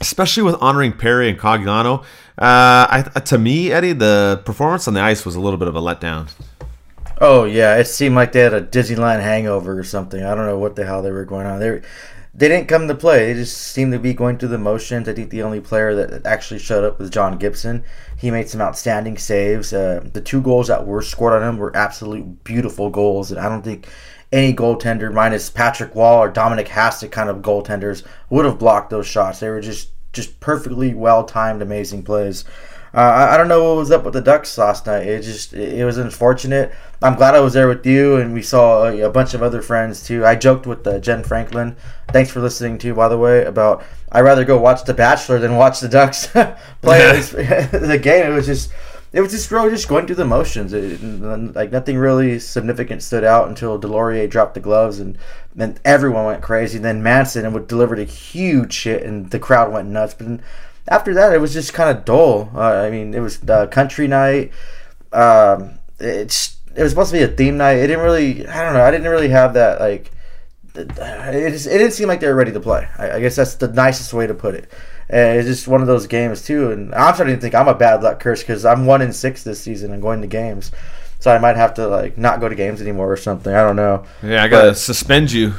especially 0.00 0.42
with 0.42 0.56
honoring 0.60 0.92
Perry 0.92 1.28
and 1.28 1.38
Cogliano. 1.38 2.02
Uh, 2.38 3.04
I, 3.14 3.20
to 3.26 3.38
me, 3.38 3.70
Eddie, 3.70 3.92
the 3.92 4.42
performance 4.44 4.88
on 4.88 4.94
the 4.94 5.00
ice 5.00 5.24
was 5.26 5.36
a 5.36 5.40
little 5.40 5.58
bit 5.58 5.68
of 5.68 5.76
a 5.76 5.80
letdown. 5.80 6.30
Oh 7.20 7.44
yeah, 7.44 7.76
it 7.76 7.86
seemed 7.86 8.14
like 8.14 8.32
they 8.32 8.40
had 8.40 8.54
a 8.54 8.62
Disneyland 8.62 9.20
hangover 9.20 9.78
or 9.78 9.84
something. 9.84 10.22
I 10.22 10.34
don't 10.34 10.46
know 10.46 10.58
what 10.58 10.74
the 10.74 10.86
hell 10.86 11.02
they 11.02 11.10
were 11.10 11.26
going 11.26 11.46
on. 11.46 11.60
They 11.60 11.82
they 12.32 12.48
didn't 12.48 12.68
come 12.68 12.88
to 12.88 12.94
play. 12.94 13.32
They 13.32 13.40
just 13.40 13.58
seemed 13.58 13.92
to 13.92 13.98
be 13.98 14.14
going 14.14 14.38
through 14.38 14.48
the 14.50 14.58
motions. 14.58 15.06
I 15.06 15.12
think 15.12 15.30
the 15.30 15.42
only 15.42 15.60
player 15.60 15.94
that 15.96 16.24
actually 16.24 16.60
showed 16.60 16.84
up 16.84 16.98
was 16.98 17.10
John 17.10 17.36
Gibson. 17.36 17.84
He 18.16 18.30
made 18.30 18.48
some 18.48 18.62
outstanding 18.62 19.18
saves. 19.18 19.72
Uh, 19.74 20.08
the 20.12 20.22
two 20.22 20.40
goals 20.40 20.68
that 20.68 20.86
were 20.86 21.02
scored 21.02 21.34
on 21.34 21.46
him 21.46 21.58
were 21.58 21.76
absolute 21.76 22.42
beautiful 22.44 22.88
goals, 22.88 23.30
and 23.30 23.40
I 23.40 23.50
don't 23.50 23.62
think 23.62 23.86
any 24.32 24.54
goaltender, 24.54 25.12
minus 25.12 25.50
Patrick 25.50 25.94
Roy 25.94 26.18
or 26.18 26.28
Dominic 26.28 26.68
Hasek 26.68 27.10
kind 27.10 27.28
of 27.28 27.38
goaltenders, 27.38 28.04
would 28.28 28.44
have 28.44 28.58
blocked 28.58 28.90
those 28.90 29.06
shots. 29.06 29.40
They 29.40 29.48
were 29.48 29.60
just 29.60 29.90
just 30.12 30.40
perfectly 30.40 30.94
well 30.94 31.24
timed, 31.24 31.62
amazing 31.62 32.02
plays. 32.02 32.44
Uh, 32.92 32.98
I, 32.98 33.34
I, 33.34 33.36
don't 33.36 33.46
know 33.46 33.62
what 33.62 33.78
was 33.78 33.92
up 33.92 34.02
with 34.02 34.14
the 34.14 34.20
Ducks 34.20 34.58
last 34.58 34.86
night. 34.86 35.06
It 35.06 35.22
just 35.22 35.52
it, 35.52 35.78
it 35.78 35.84
was 35.84 35.96
unfortunate. 35.96 36.72
I'm 37.00 37.14
glad 37.14 37.36
I 37.36 37.40
was 37.40 37.52
there 37.52 37.68
with 37.68 37.86
you, 37.86 38.16
and 38.16 38.34
we 38.34 38.42
saw 38.42 38.88
a, 38.88 39.02
a 39.02 39.10
bunch 39.10 39.32
of 39.32 39.42
other 39.44 39.62
friends 39.62 40.04
too. 40.04 40.26
I 40.26 40.34
joked 40.34 40.66
with 40.66 40.84
uh, 40.84 40.98
Jen 40.98 41.22
Franklin. 41.22 41.76
Thanks 42.08 42.32
for 42.32 42.40
listening 42.40 42.78
too, 42.78 42.94
by 42.94 43.08
the 43.08 43.16
way. 43.16 43.44
About 43.44 43.84
I'd 44.10 44.22
rather 44.22 44.44
go 44.44 44.58
watch 44.58 44.82
The 44.84 44.94
Bachelor 44.94 45.38
than 45.38 45.56
watch 45.56 45.78
the 45.78 45.88
Ducks 45.88 46.26
play 46.82 47.20
the 47.22 48.00
game. 48.02 48.26
It 48.26 48.34
was 48.34 48.46
just 48.46 48.72
it 49.12 49.20
was 49.20 49.32
just 49.32 49.50
really 49.50 49.70
just 49.70 49.88
going 49.88 50.06
through 50.06 50.16
the 50.16 50.24
motions. 50.24 50.72
It, 50.72 51.02
like 51.54 51.72
nothing 51.72 51.98
really 51.98 52.38
significant 52.38 53.02
stood 53.02 53.24
out 53.24 53.48
until 53.48 53.80
Deslauriers 53.80 54.30
dropped 54.30 54.54
the 54.54 54.60
gloves, 54.60 55.00
and 55.00 55.18
then 55.54 55.78
everyone 55.84 56.26
went 56.26 56.42
crazy. 56.42 56.78
Then 56.78 57.02
Manson 57.02 57.52
would 57.52 57.66
delivered 57.66 57.98
a 57.98 58.04
huge 58.04 58.84
hit, 58.84 59.02
and 59.02 59.30
the 59.30 59.40
crowd 59.40 59.72
went 59.72 59.88
nuts. 59.88 60.14
But 60.14 60.40
after 60.88 61.12
that, 61.14 61.34
it 61.34 61.40
was 61.40 61.52
just 61.52 61.74
kind 61.74 61.96
of 61.96 62.04
dull. 62.04 62.50
Uh, 62.54 62.60
I 62.60 62.90
mean, 62.90 63.14
it 63.14 63.20
was 63.20 63.42
uh, 63.48 63.66
country 63.66 64.06
night. 64.06 64.52
Um, 65.12 65.78
it's 65.98 66.56
it 66.76 66.82
was 66.82 66.92
supposed 66.92 67.10
to 67.10 67.18
be 67.18 67.24
a 67.24 67.28
theme 67.28 67.56
night. 67.56 67.78
It 67.78 67.88
didn't 67.88 68.04
really. 68.04 68.46
I 68.46 68.62
don't 68.62 68.74
know. 68.74 68.82
I 68.82 68.90
didn't 68.90 69.08
really 69.08 69.30
have 69.30 69.54
that 69.54 69.80
like. 69.80 70.12
It, 70.74 71.50
just, 71.50 71.66
it 71.66 71.78
didn't 71.78 71.92
seem 71.92 72.08
like 72.08 72.20
they 72.20 72.28
were 72.28 72.34
ready 72.34 72.52
to 72.52 72.60
play. 72.60 72.88
I, 72.98 73.12
I 73.12 73.20
guess 73.20 73.36
that's 73.36 73.54
the 73.56 73.68
nicest 73.68 74.12
way 74.12 74.26
to 74.26 74.34
put 74.34 74.54
it. 74.54 74.70
And 75.08 75.38
it's 75.38 75.48
just 75.48 75.66
one 75.68 75.80
of 75.80 75.86
those 75.86 76.06
games 76.06 76.44
too. 76.44 76.70
And 76.70 76.94
I'm 76.94 77.14
starting 77.14 77.34
to 77.34 77.40
think 77.40 77.54
I'm 77.54 77.68
a 77.68 77.74
bad 77.74 78.02
luck 78.02 78.20
curse 78.20 78.40
because 78.40 78.64
I'm 78.64 78.86
one 78.86 79.02
in 79.02 79.12
six 79.12 79.42
this 79.42 79.60
season 79.60 79.92
and 79.92 80.00
going 80.00 80.20
to 80.20 80.26
games. 80.28 80.70
So 81.20 81.30
I 81.30 81.38
might 81.38 81.56
have 81.56 81.74
to 81.74 81.86
like 81.86 82.16
not 82.16 82.40
go 82.40 82.48
to 82.48 82.54
games 82.54 82.80
anymore 82.80 83.12
or 83.12 83.16
something. 83.16 83.54
I 83.54 83.62
don't 83.62 83.76
know. 83.76 84.04
Yeah, 84.22 84.42
I 84.42 84.48
gotta 84.48 84.70
but, 84.70 84.78
suspend 84.78 85.30
you. 85.30 85.52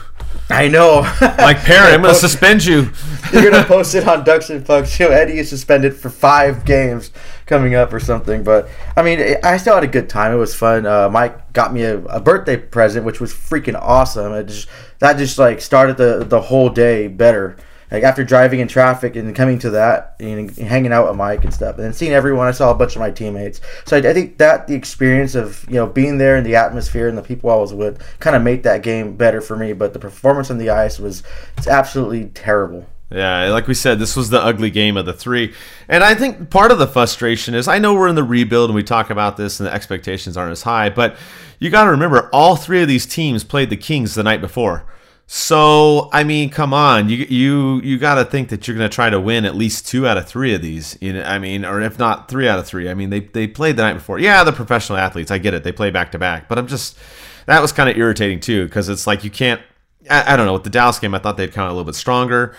I 0.49 0.67
know. 0.67 1.01
like 1.21 1.57
parent, 1.59 1.93
I'm 1.93 2.01
gonna 2.01 2.13
suspend 2.29 2.65
you. 2.65 2.89
You're 3.31 3.51
gonna 3.51 3.63
post 3.67 3.93
it 3.93 4.07
on 4.07 4.23
Ducks 4.23 4.49
and 4.49 4.65
Pucks. 4.65 4.99
You 4.99 5.07
know, 5.07 5.15
Eddie 5.15 5.37
is 5.37 5.49
suspended 5.49 5.95
for 5.95 6.09
five 6.09 6.65
games 6.65 7.11
coming 7.45 7.75
up 7.75 7.93
or 7.93 7.99
something. 7.99 8.43
But 8.43 8.69
I 8.97 9.03
mean, 9.03 9.37
I 9.43 9.57
still 9.57 9.75
had 9.75 9.83
a 9.83 9.87
good 9.87 10.09
time. 10.09 10.33
It 10.33 10.37
was 10.37 10.55
fun. 10.55 10.87
Uh, 10.87 11.09
Mike 11.09 11.53
got 11.53 11.73
me 11.73 11.83
a, 11.83 11.99
a, 12.05 12.19
birthday 12.19 12.57
present, 12.57 13.05
which 13.05 13.21
was 13.21 13.31
freaking 13.31 13.79
awesome. 13.79 14.33
It 14.33 14.47
just 14.47 14.67
that 14.97 15.17
just 15.17 15.37
like 15.37 15.61
started 15.61 15.97
the 15.97 16.25
the 16.27 16.41
whole 16.41 16.69
day 16.69 17.07
better 17.07 17.55
like 17.91 18.03
after 18.03 18.23
driving 18.23 18.61
in 18.61 18.67
traffic 18.67 19.15
and 19.15 19.35
coming 19.35 19.59
to 19.59 19.71
that, 19.71 20.15
and 20.19 20.49
hanging 20.57 20.93
out 20.93 21.07
with 21.07 21.17
Mike 21.17 21.43
and 21.43 21.53
stuff, 21.53 21.75
and 21.75 21.83
then 21.83 21.93
seeing 21.93 22.13
everyone, 22.13 22.47
I 22.47 22.51
saw 22.51 22.71
a 22.71 22.75
bunch 22.75 22.95
of 22.95 23.01
my 23.01 23.11
teammates. 23.11 23.59
So 23.85 23.97
I, 23.97 23.99
I 23.99 24.13
think 24.13 24.37
that 24.37 24.67
the 24.67 24.75
experience 24.75 25.35
of 25.35 25.65
you 25.67 25.75
know 25.75 25.87
being 25.87 26.17
there 26.17 26.37
in 26.37 26.43
the 26.43 26.55
atmosphere 26.55 27.07
and 27.07 27.17
the 27.17 27.21
people 27.21 27.49
I 27.49 27.55
was 27.55 27.73
with 27.73 28.01
kind 28.19 28.35
of 28.35 28.41
made 28.41 28.63
that 28.63 28.83
game 28.83 29.17
better 29.17 29.41
for 29.41 29.57
me. 29.57 29.73
But 29.73 29.93
the 29.93 29.99
performance 29.99 30.49
on 30.49 30.57
the 30.57 30.69
ice 30.69 30.99
was 30.99 31.23
it's 31.57 31.67
absolutely 31.67 32.25
terrible. 32.27 32.87
Yeah, 33.11 33.49
like 33.49 33.67
we 33.67 33.73
said, 33.73 33.99
this 33.99 34.15
was 34.15 34.29
the 34.29 34.41
ugly 34.41 34.69
game 34.69 34.95
of 34.95 35.05
the 35.05 35.11
three. 35.11 35.53
And 35.89 36.01
I 36.01 36.15
think 36.15 36.49
part 36.49 36.71
of 36.71 36.79
the 36.79 36.87
frustration 36.87 37.53
is 37.53 37.67
I 37.67 37.77
know 37.77 37.93
we're 37.93 38.07
in 38.07 38.15
the 38.15 38.23
rebuild 38.23 38.69
and 38.69 38.75
we 38.75 38.83
talk 38.83 39.09
about 39.09 39.35
this 39.35 39.59
and 39.59 39.67
the 39.67 39.73
expectations 39.73 40.37
aren't 40.37 40.53
as 40.53 40.61
high, 40.61 40.89
but 40.89 41.17
you 41.59 41.69
got 41.69 41.83
to 41.83 41.91
remember 41.91 42.29
all 42.31 42.55
three 42.55 42.81
of 42.81 42.87
these 42.87 43.05
teams 43.05 43.43
played 43.43 43.69
the 43.69 43.75
Kings 43.75 44.15
the 44.15 44.23
night 44.23 44.39
before. 44.39 44.85
So 45.33 46.09
I 46.11 46.25
mean, 46.25 46.49
come 46.49 46.73
on, 46.73 47.07
you 47.07 47.25
you 47.29 47.79
you 47.83 47.97
got 47.97 48.15
to 48.15 48.25
think 48.25 48.49
that 48.49 48.67
you're 48.67 48.75
going 48.75 48.89
to 48.89 48.93
try 48.93 49.09
to 49.09 49.17
win 49.17 49.45
at 49.45 49.55
least 49.55 49.87
two 49.87 50.05
out 50.05 50.17
of 50.17 50.27
three 50.27 50.53
of 50.53 50.61
these. 50.61 50.97
You 50.99 51.13
know, 51.13 51.23
I 51.23 51.39
mean, 51.39 51.63
or 51.63 51.79
if 51.79 51.97
not 51.97 52.27
three 52.27 52.49
out 52.49 52.59
of 52.59 52.67
three. 52.67 52.89
I 52.89 52.93
mean, 52.93 53.11
they 53.11 53.21
they 53.21 53.47
played 53.47 53.77
the 53.77 53.83
night 53.83 53.93
before. 53.93 54.19
Yeah, 54.19 54.43
the 54.43 54.51
professional 54.51 54.97
athletes, 54.97 55.31
I 55.31 55.37
get 55.37 55.53
it. 55.53 55.63
They 55.63 55.71
play 55.71 55.89
back 55.89 56.11
to 56.11 56.19
back, 56.19 56.49
but 56.49 56.57
I'm 56.57 56.67
just 56.67 56.97
that 57.45 57.61
was 57.61 57.71
kind 57.71 57.89
of 57.89 57.95
irritating 57.95 58.41
too 58.41 58.65
because 58.65 58.89
it's 58.89 59.07
like 59.07 59.23
you 59.23 59.29
can't. 59.29 59.61
I, 60.09 60.33
I, 60.33 60.35
don't 60.35 60.47
know. 60.47 60.53
With 60.53 60.65
the 60.65 60.69
Dallas 60.69 60.99
game, 60.99 61.15
I 61.15 61.19
thought 61.19 61.37
they'd 61.37 61.53
come 61.53 61.63
out 61.63 61.69
a 61.69 61.75
little 61.75 61.85
bit 61.85 61.95
stronger. 61.95 62.53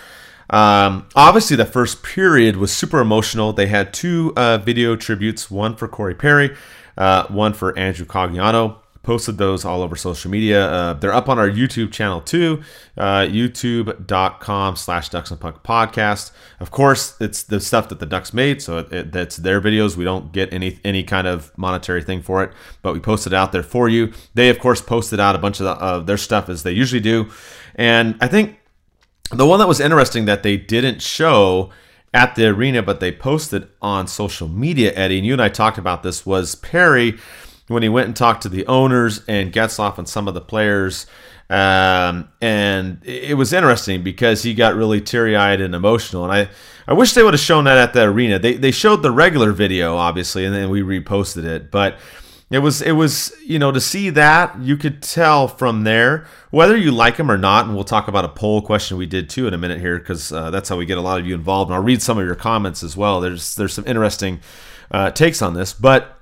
Um, 0.49 1.07
obviously, 1.15 1.55
the 1.55 1.65
first 1.65 2.01
period 2.01 2.57
was 2.57 2.73
super 2.73 3.01
emotional. 3.01 3.53
They 3.53 3.67
had 3.67 3.93
two 3.93 4.33
uh, 4.35 4.57
video 4.57 4.95
tributes, 4.95 5.51
one 5.51 5.75
for 5.75 5.87
Corey 5.87 6.15
Perry, 6.15 6.55
uh, 6.97 7.27
one 7.27 7.53
for 7.53 7.77
Andrew 7.77 8.07
Cogliano 8.07 8.82
posted 9.03 9.37
those 9.37 9.65
all 9.65 9.81
over 9.81 9.95
social 9.95 10.31
media. 10.31 10.65
Uh, 10.65 10.93
they're 10.93 11.13
up 11.13 11.27
on 11.27 11.37
our 11.37 11.49
YouTube 11.49 11.91
channel 11.91 12.21
too, 12.21 12.63
uh, 12.97 13.21
youtube.com 13.21 14.75
slash 14.77 15.09
Ducks 15.09 15.29
and 15.29 15.39
Puck 15.39 15.61
podcast. 15.63 16.31
Of 16.59 16.71
course, 16.71 17.15
it's 17.19 17.43
the 17.43 17.59
stuff 17.59 17.89
that 17.89 17.99
the 17.99 18.05
Ducks 18.05 18.33
made, 18.33 18.61
so 18.61 18.79
it, 18.79 18.93
it, 18.93 19.11
that's 19.11 19.37
their 19.37 19.61
videos. 19.61 19.97
We 19.97 20.05
don't 20.05 20.31
get 20.31 20.51
any 20.53 20.79
any 20.83 21.03
kind 21.03 21.27
of 21.27 21.55
monetary 21.57 22.01
thing 22.01 22.21
for 22.21 22.43
it, 22.43 22.51
but 22.81 22.93
we 22.93 22.99
posted 22.99 23.33
out 23.33 23.51
there 23.51 23.63
for 23.63 23.89
you. 23.89 24.13
They, 24.33 24.49
of 24.49 24.57
course, 24.59 24.81
posted 24.81 25.19
out 25.19 25.35
a 25.35 25.39
bunch 25.39 25.59
of, 25.59 25.65
the, 25.65 25.71
of 25.73 26.07
their 26.07 26.17
stuff 26.17 26.47
as 26.49 26.63
they 26.63 26.71
usually 26.71 27.01
do. 27.01 27.29
And 27.75 28.15
I 28.21 28.27
think 28.27 28.57
the 29.31 29.45
one 29.45 29.59
that 29.59 29.67
was 29.67 29.81
interesting 29.81 30.25
that 30.25 30.43
they 30.43 30.55
didn't 30.55 31.01
show 31.01 31.71
at 32.13 32.35
the 32.35 32.45
arena, 32.45 32.81
but 32.81 32.99
they 32.99 33.11
posted 33.11 33.67
on 33.81 34.07
social 34.07 34.47
media, 34.47 34.93
Eddie, 34.95 35.17
and 35.17 35.25
you 35.25 35.33
and 35.33 35.41
I 35.41 35.49
talked 35.49 35.77
about 35.77 36.03
this, 36.03 36.25
was 36.25 36.55
Perry– 36.55 37.17
when 37.67 37.83
he 37.83 37.89
went 37.89 38.07
and 38.07 38.15
talked 38.15 38.43
to 38.43 38.49
the 38.49 38.65
owners 38.67 39.21
and 39.27 39.53
Getzlaf 39.53 39.97
and 39.97 40.07
some 40.07 40.27
of 40.27 40.33
the 40.33 40.41
players. 40.41 41.05
Um, 41.49 42.29
and 42.41 42.99
it 43.03 43.37
was 43.37 43.53
interesting 43.53 44.03
because 44.03 44.43
he 44.43 44.53
got 44.53 44.75
really 44.75 45.01
teary 45.01 45.35
eyed 45.35 45.61
and 45.61 45.75
emotional. 45.75 46.23
And 46.23 46.33
I, 46.33 46.49
I 46.87 46.93
wish 46.93 47.13
they 47.13 47.23
would 47.23 47.33
have 47.33 47.41
shown 47.41 47.65
that 47.65 47.77
at 47.77 47.93
the 47.93 48.03
arena. 48.03 48.39
They, 48.39 48.55
they 48.55 48.71
showed 48.71 49.03
the 49.03 49.11
regular 49.11 49.51
video, 49.51 49.95
obviously, 49.95 50.45
and 50.45 50.55
then 50.55 50.69
we 50.69 50.81
reposted 50.81 51.45
it. 51.45 51.69
But 51.69 51.97
it 52.49 52.59
was, 52.59 52.81
it 52.81 52.93
was, 52.93 53.33
you 53.45 53.59
know, 53.59 53.71
to 53.71 53.81
see 53.81 54.09
that, 54.11 54.59
you 54.61 54.77
could 54.77 55.01
tell 55.01 55.47
from 55.47 55.83
there 55.83 56.25
whether 56.49 56.75
you 56.75 56.91
like 56.91 57.17
him 57.17 57.29
or 57.29 57.37
not. 57.37 57.65
And 57.65 57.75
we'll 57.75 57.83
talk 57.83 58.07
about 58.07 58.25
a 58.25 58.29
poll 58.29 58.61
question 58.61 58.97
we 58.97 59.05
did 59.05 59.29
too 59.29 59.47
in 59.47 59.53
a 59.53 59.57
minute 59.57 59.79
here 59.79 59.99
because 59.99 60.31
uh, 60.31 60.49
that's 60.49 60.69
how 60.69 60.77
we 60.77 60.85
get 60.85 60.97
a 60.97 61.01
lot 61.01 61.19
of 61.19 61.27
you 61.27 61.35
involved. 61.35 61.69
And 61.69 61.75
I'll 61.75 61.83
read 61.83 62.01
some 62.01 62.17
of 62.17 62.25
your 62.25 62.35
comments 62.35 62.83
as 62.83 62.97
well. 62.97 63.21
There's, 63.21 63.55
there's 63.55 63.73
some 63.73 63.85
interesting 63.85 64.39
uh, 64.91 65.11
takes 65.11 65.41
on 65.41 65.53
this. 65.53 65.73
But 65.73 66.19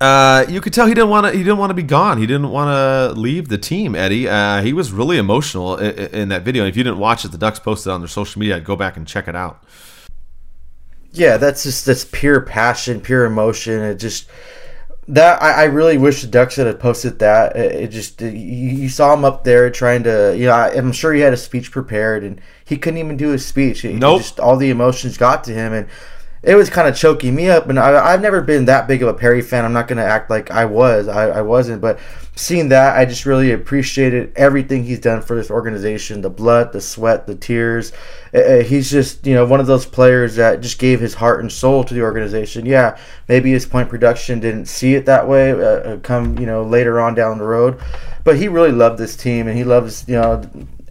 uh, 0.00 0.46
you 0.48 0.60
could 0.60 0.72
tell 0.72 0.86
he 0.86 0.94
didn't 0.94 1.10
want 1.10 1.26
to. 1.26 1.32
He 1.32 1.38
didn't 1.38 1.58
want 1.58 1.70
to 1.70 1.74
be 1.74 1.82
gone. 1.82 2.18
He 2.18 2.26
didn't 2.26 2.50
want 2.50 2.68
to 2.68 3.20
leave 3.20 3.48
the 3.48 3.58
team. 3.58 3.94
Eddie. 3.94 4.28
Uh, 4.28 4.62
he 4.62 4.72
was 4.72 4.92
really 4.92 5.18
emotional 5.18 5.76
in, 5.76 5.94
in, 6.08 6.28
that 6.30 6.42
video. 6.42 6.66
If 6.66 6.76
you 6.76 6.82
didn't 6.82 6.98
watch 6.98 7.24
it, 7.24 7.32
the 7.32 7.38
Ducks 7.38 7.58
posted 7.58 7.92
on 7.92 8.00
their 8.00 8.08
social 8.08 8.40
media. 8.40 8.56
I'd 8.56 8.64
go 8.64 8.76
back 8.76 8.96
and 8.96 9.06
check 9.06 9.28
it 9.28 9.36
out. 9.36 9.62
Yeah, 11.12 11.36
that's 11.36 11.62
just 11.62 11.84
that's 11.86 12.04
pure 12.04 12.40
passion, 12.40 13.00
pure 13.00 13.24
emotion. 13.24 13.82
It 13.82 13.96
just 13.96 14.28
that 15.06 15.42
I, 15.42 15.50
I 15.50 15.64
really 15.64 15.98
wish 15.98 16.22
the 16.22 16.28
Ducks 16.28 16.56
had 16.56 16.80
posted 16.80 17.18
that. 17.18 17.54
It, 17.54 17.72
it 17.72 17.88
just 17.88 18.20
you, 18.22 18.30
you, 18.30 18.88
saw 18.88 19.12
him 19.12 19.24
up 19.24 19.44
there 19.44 19.70
trying 19.70 20.02
to. 20.04 20.34
You 20.36 20.46
know, 20.46 20.52
I, 20.52 20.70
am 20.70 20.92
sure 20.92 21.12
he 21.12 21.20
had 21.20 21.34
a 21.34 21.36
speech 21.36 21.70
prepared, 21.70 22.24
and 22.24 22.40
he 22.64 22.78
couldn't 22.78 22.98
even 22.98 23.16
do 23.16 23.28
his 23.28 23.44
speech. 23.44 23.84
Nope. 23.84 24.22
Just 24.22 24.40
all 24.40 24.56
the 24.56 24.70
emotions 24.70 25.18
got 25.18 25.44
to 25.44 25.52
him, 25.52 25.72
and 25.74 25.88
it 26.44 26.54
was 26.54 26.68
kind 26.68 26.86
of 26.86 26.94
choking 26.94 27.34
me 27.34 27.48
up. 27.48 27.68
And 27.68 27.78
I, 27.78 28.10
have 28.10 28.20
never 28.20 28.42
been 28.42 28.66
that 28.66 28.86
big 28.86 29.02
of 29.02 29.08
a 29.08 29.14
Perry 29.14 29.40
fan. 29.40 29.64
I'm 29.64 29.72
not 29.72 29.88
going 29.88 29.96
to 29.96 30.04
act 30.04 30.28
like 30.28 30.50
I 30.50 30.66
was. 30.66 31.08
I, 31.08 31.30
I 31.30 31.42
wasn't. 31.42 31.80
But 31.80 31.98
seeing 32.36 32.68
that, 32.68 32.98
I 32.98 33.06
just 33.06 33.24
really 33.24 33.52
appreciated 33.52 34.32
everything 34.36 34.84
he's 34.84 34.98
done 34.98 35.22
for 35.22 35.36
this 35.36 35.50
organization 35.50 36.20
the 36.20 36.30
blood, 36.30 36.72
the 36.72 36.80
sweat, 36.80 37.26
the 37.26 37.34
tears. 37.34 37.92
Uh, 38.34 38.58
he's 38.58 38.90
just, 38.90 39.26
you 39.26 39.34
know, 39.34 39.46
one 39.46 39.60
of 39.60 39.66
those 39.66 39.86
players 39.86 40.36
that 40.36 40.60
just 40.60 40.78
gave 40.78 41.00
his 41.00 41.14
heart 41.14 41.40
and 41.40 41.50
soul 41.50 41.82
to 41.82 41.94
the 41.94 42.02
organization. 42.02 42.66
Yeah, 42.66 42.98
maybe 43.28 43.50
his 43.50 43.64
point 43.64 43.88
production 43.88 44.40
didn't 44.40 44.66
see 44.66 44.94
it 44.94 45.06
that 45.06 45.26
way 45.26 45.52
uh, 45.52 45.56
uh 45.56 45.96
come, 45.98 46.38
you 46.38 46.46
know, 46.46 46.62
later 46.62 47.00
on 47.00 47.14
down 47.14 47.38
the 47.38 47.44
road. 47.44 47.80
But 48.22 48.36
he 48.36 48.48
really 48.48 48.72
loved 48.72 48.98
this 48.98 49.16
team 49.16 49.48
and 49.48 49.56
he 49.56 49.64
loves, 49.64 50.04
you 50.08 50.14
know, 50.14 50.42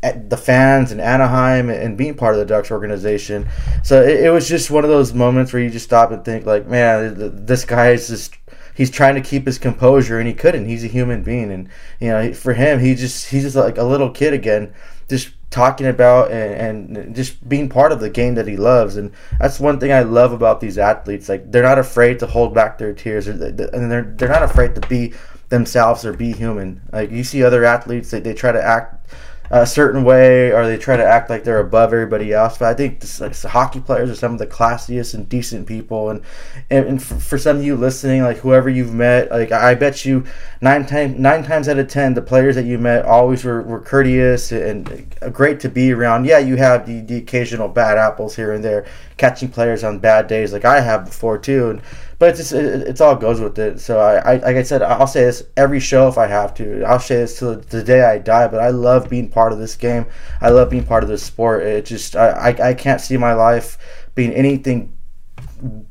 the 0.04 0.38
fans 0.38 0.92
in 0.92 1.00
Anaheim 1.00 1.70
and 1.70 1.98
being 1.98 2.16
part 2.16 2.36
of 2.36 2.40
the 2.40 2.46
Ducks 2.46 2.72
organization. 2.72 3.48
So 3.84 4.02
it, 4.02 4.26
it, 4.26 4.30
was 4.32 4.50
just 4.50 4.70
one 4.70 4.84
of 4.84 4.90
those 4.90 5.14
moments 5.14 5.54
where 5.54 5.62
you 5.62 5.70
just 5.70 5.86
stop 5.86 6.12
and 6.12 6.24
think, 6.26 6.46
like, 6.46 6.68
man, 6.68 7.46
this 7.46 7.66
guy 7.66 7.92
is 7.92 8.08
just. 8.08 8.38
He's 8.76 8.90
trying 8.90 9.14
to 9.14 9.22
keep 9.22 9.46
his 9.46 9.60
composure, 9.60 10.18
and 10.18 10.28
he 10.28 10.34
couldn't. 10.34 10.66
He's 10.66 10.84
a 10.84 10.88
human 10.88 11.22
being, 11.22 11.52
and 11.52 11.70
you 12.00 12.08
know, 12.08 12.34
for 12.34 12.56
him, 12.56 12.80
he 12.80 12.96
just 12.96 13.30
he's 13.30 13.44
just 13.44 13.56
like 13.56 13.78
a 13.78 13.84
little 13.84 14.10
kid 14.10 14.34
again, 14.34 14.74
just 15.08 15.30
talking 15.52 15.86
about 15.86 16.32
and, 16.32 16.98
and 16.98 17.16
just 17.16 17.48
being 17.48 17.70
part 17.70 17.92
of 17.92 18.00
the 18.00 18.10
game 18.10 18.34
that 18.34 18.48
he 18.48 18.58
loves. 18.58 18.98
And 18.98 19.12
that's 19.40 19.60
one 19.60 19.80
thing 19.80 19.94
I 19.94 20.02
love 20.02 20.34
about 20.34 20.60
these 20.60 20.80
athletes. 20.80 21.30
Like 21.30 21.52
they're 21.52 21.62
not 21.62 21.78
afraid 21.78 22.18
to 22.20 22.26
hold 22.26 22.56
back 22.56 22.80
their 22.80 22.94
tears, 22.94 23.28
and 23.28 23.40
they're 23.40 24.02
they're 24.18 24.28
not 24.28 24.42
afraid 24.42 24.74
to 24.74 24.82
be 24.88 25.14
themselves 25.50 26.04
or 26.04 26.14
be 26.14 26.34
human. 26.34 26.82
Like 26.92 27.12
you 27.12 27.24
see 27.24 27.44
other 27.44 27.64
athletes, 27.64 28.10
they, 28.10 28.20
they 28.20 28.34
try 28.34 28.52
to 28.52 28.64
act 28.64 29.08
a 29.52 29.68
certain 29.68 30.04
way 30.04 30.52
or 30.52 30.66
they 30.66 30.78
try 30.78 30.98
to 30.98 31.06
act 31.06 31.30
like 31.30 31.44
they're 31.44 31.60
above 31.60 31.94
everybody 31.94 32.34
else. 32.34 32.58
But 32.58 32.70
I 32.70 32.74
think 32.74 33.00
this, 33.02 33.20
like, 33.20 33.40
hockey 33.42 33.82
players 33.82 34.10
are 34.10 34.16
some 34.16 34.34
of 34.34 34.40
the 34.40 34.48
classiest 34.48 35.14
and 35.14 35.28
decent 35.28 35.68
people. 35.68 36.10
And 36.10 36.22
and, 36.70 36.86
and 36.86 37.04
for, 37.04 37.16
for, 37.16 37.38
some 37.38 37.58
of 37.58 37.64
you 37.64 37.76
listening, 37.76 38.24
like 38.24 38.38
whoever 38.38 38.70
you've 38.70 38.94
met, 38.94 39.30
like 39.30 39.52
I 39.52 39.76
bet 39.76 40.06
you 40.06 40.26
nine 40.62 40.86
times 40.86 41.20
nine 41.20 41.44
times 41.44 41.68
out 41.68 41.78
of 41.78 41.88
ten, 41.88 42.14
the 42.14 42.22
players 42.22 42.56
that 42.56 42.66
you 42.66 42.78
met 42.78 43.06
always 43.06 43.44
were, 43.44 43.62
were 43.62 43.80
courteous 43.80 44.52
and 44.52 45.16
uh, 45.22 45.30
great 45.30 45.60
to 45.62 45.70
be 45.70 45.92
around. 45.92 46.26
Yeah, 46.26 46.40
you 46.40 46.56
have 46.56 46.88
the, 46.88 47.02
the 47.02 47.18
occasional 47.18 47.68
bad 47.68 47.98
apples 47.98 48.36
here 48.36 48.54
and 48.54 48.64
there, 48.64 48.86
catching 49.18 49.50
players 49.50 49.84
on 49.84 50.00
bad 50.00 50.28
days, 50.28 50.54
like 50.54 50.66
I 50.66 50.80
have 50.80 51.06
before 51.06 51.38
too. 51.38 51.70
And 51.70 51.82
but 52.24 52.30
it's 52.30 52.38
just, 52.38 52.54
it, 52.54 52.88
it's 52.88 53.02
all 53.02 53.18
goes 53.18 53.42
with 53.42 53.60
it. 53.60 53.82
So 53.82 54.00
I, 54.00 54.14
I, 54.16 54.36
like 54.38 54.56
I 54.56 54.64
said, 54.64 54.82
I'll 54.82 55.08
say 55.08 55.26
this 55.26 55.44
every 55.58 55.82
show 55.82 56.08
if 56.08 56.18
I 56.18 56.26
have 56.28 56.54
to. 56.54 56.82
I'll 56.86 56.98
say 56.98 57.18
this 57.18 57.38
till 57.38 57.58
the 57.60 57.84
day 57.84 58.02
I 58.02 58.18
die. 58.18 58.48
But 58.48 58.62
I 58.62 58.70
love 58.70 59.10
being 59.10 59.28
part 59.28 59.52
of 59.52 59.60
this 59.60 59.76
game. 59.76 60.06
I 60.40 60.50
love 60.50 60.70
being 60.70 60.86
part 60.86 61.04
of 61.04 61.10
this 61.10 61.22
sport. 61.22 61.64
It 61.64 61.86
just 61.86 62.16
I, 62.16 62.30
I, 62.30 62.70
I 62.70 62.74
can't 62.76 63.02
see 63.02 63.18
my 63.18 63.34
life 63.34 63.78
being 64.16 64.32
anything 64.32 64.98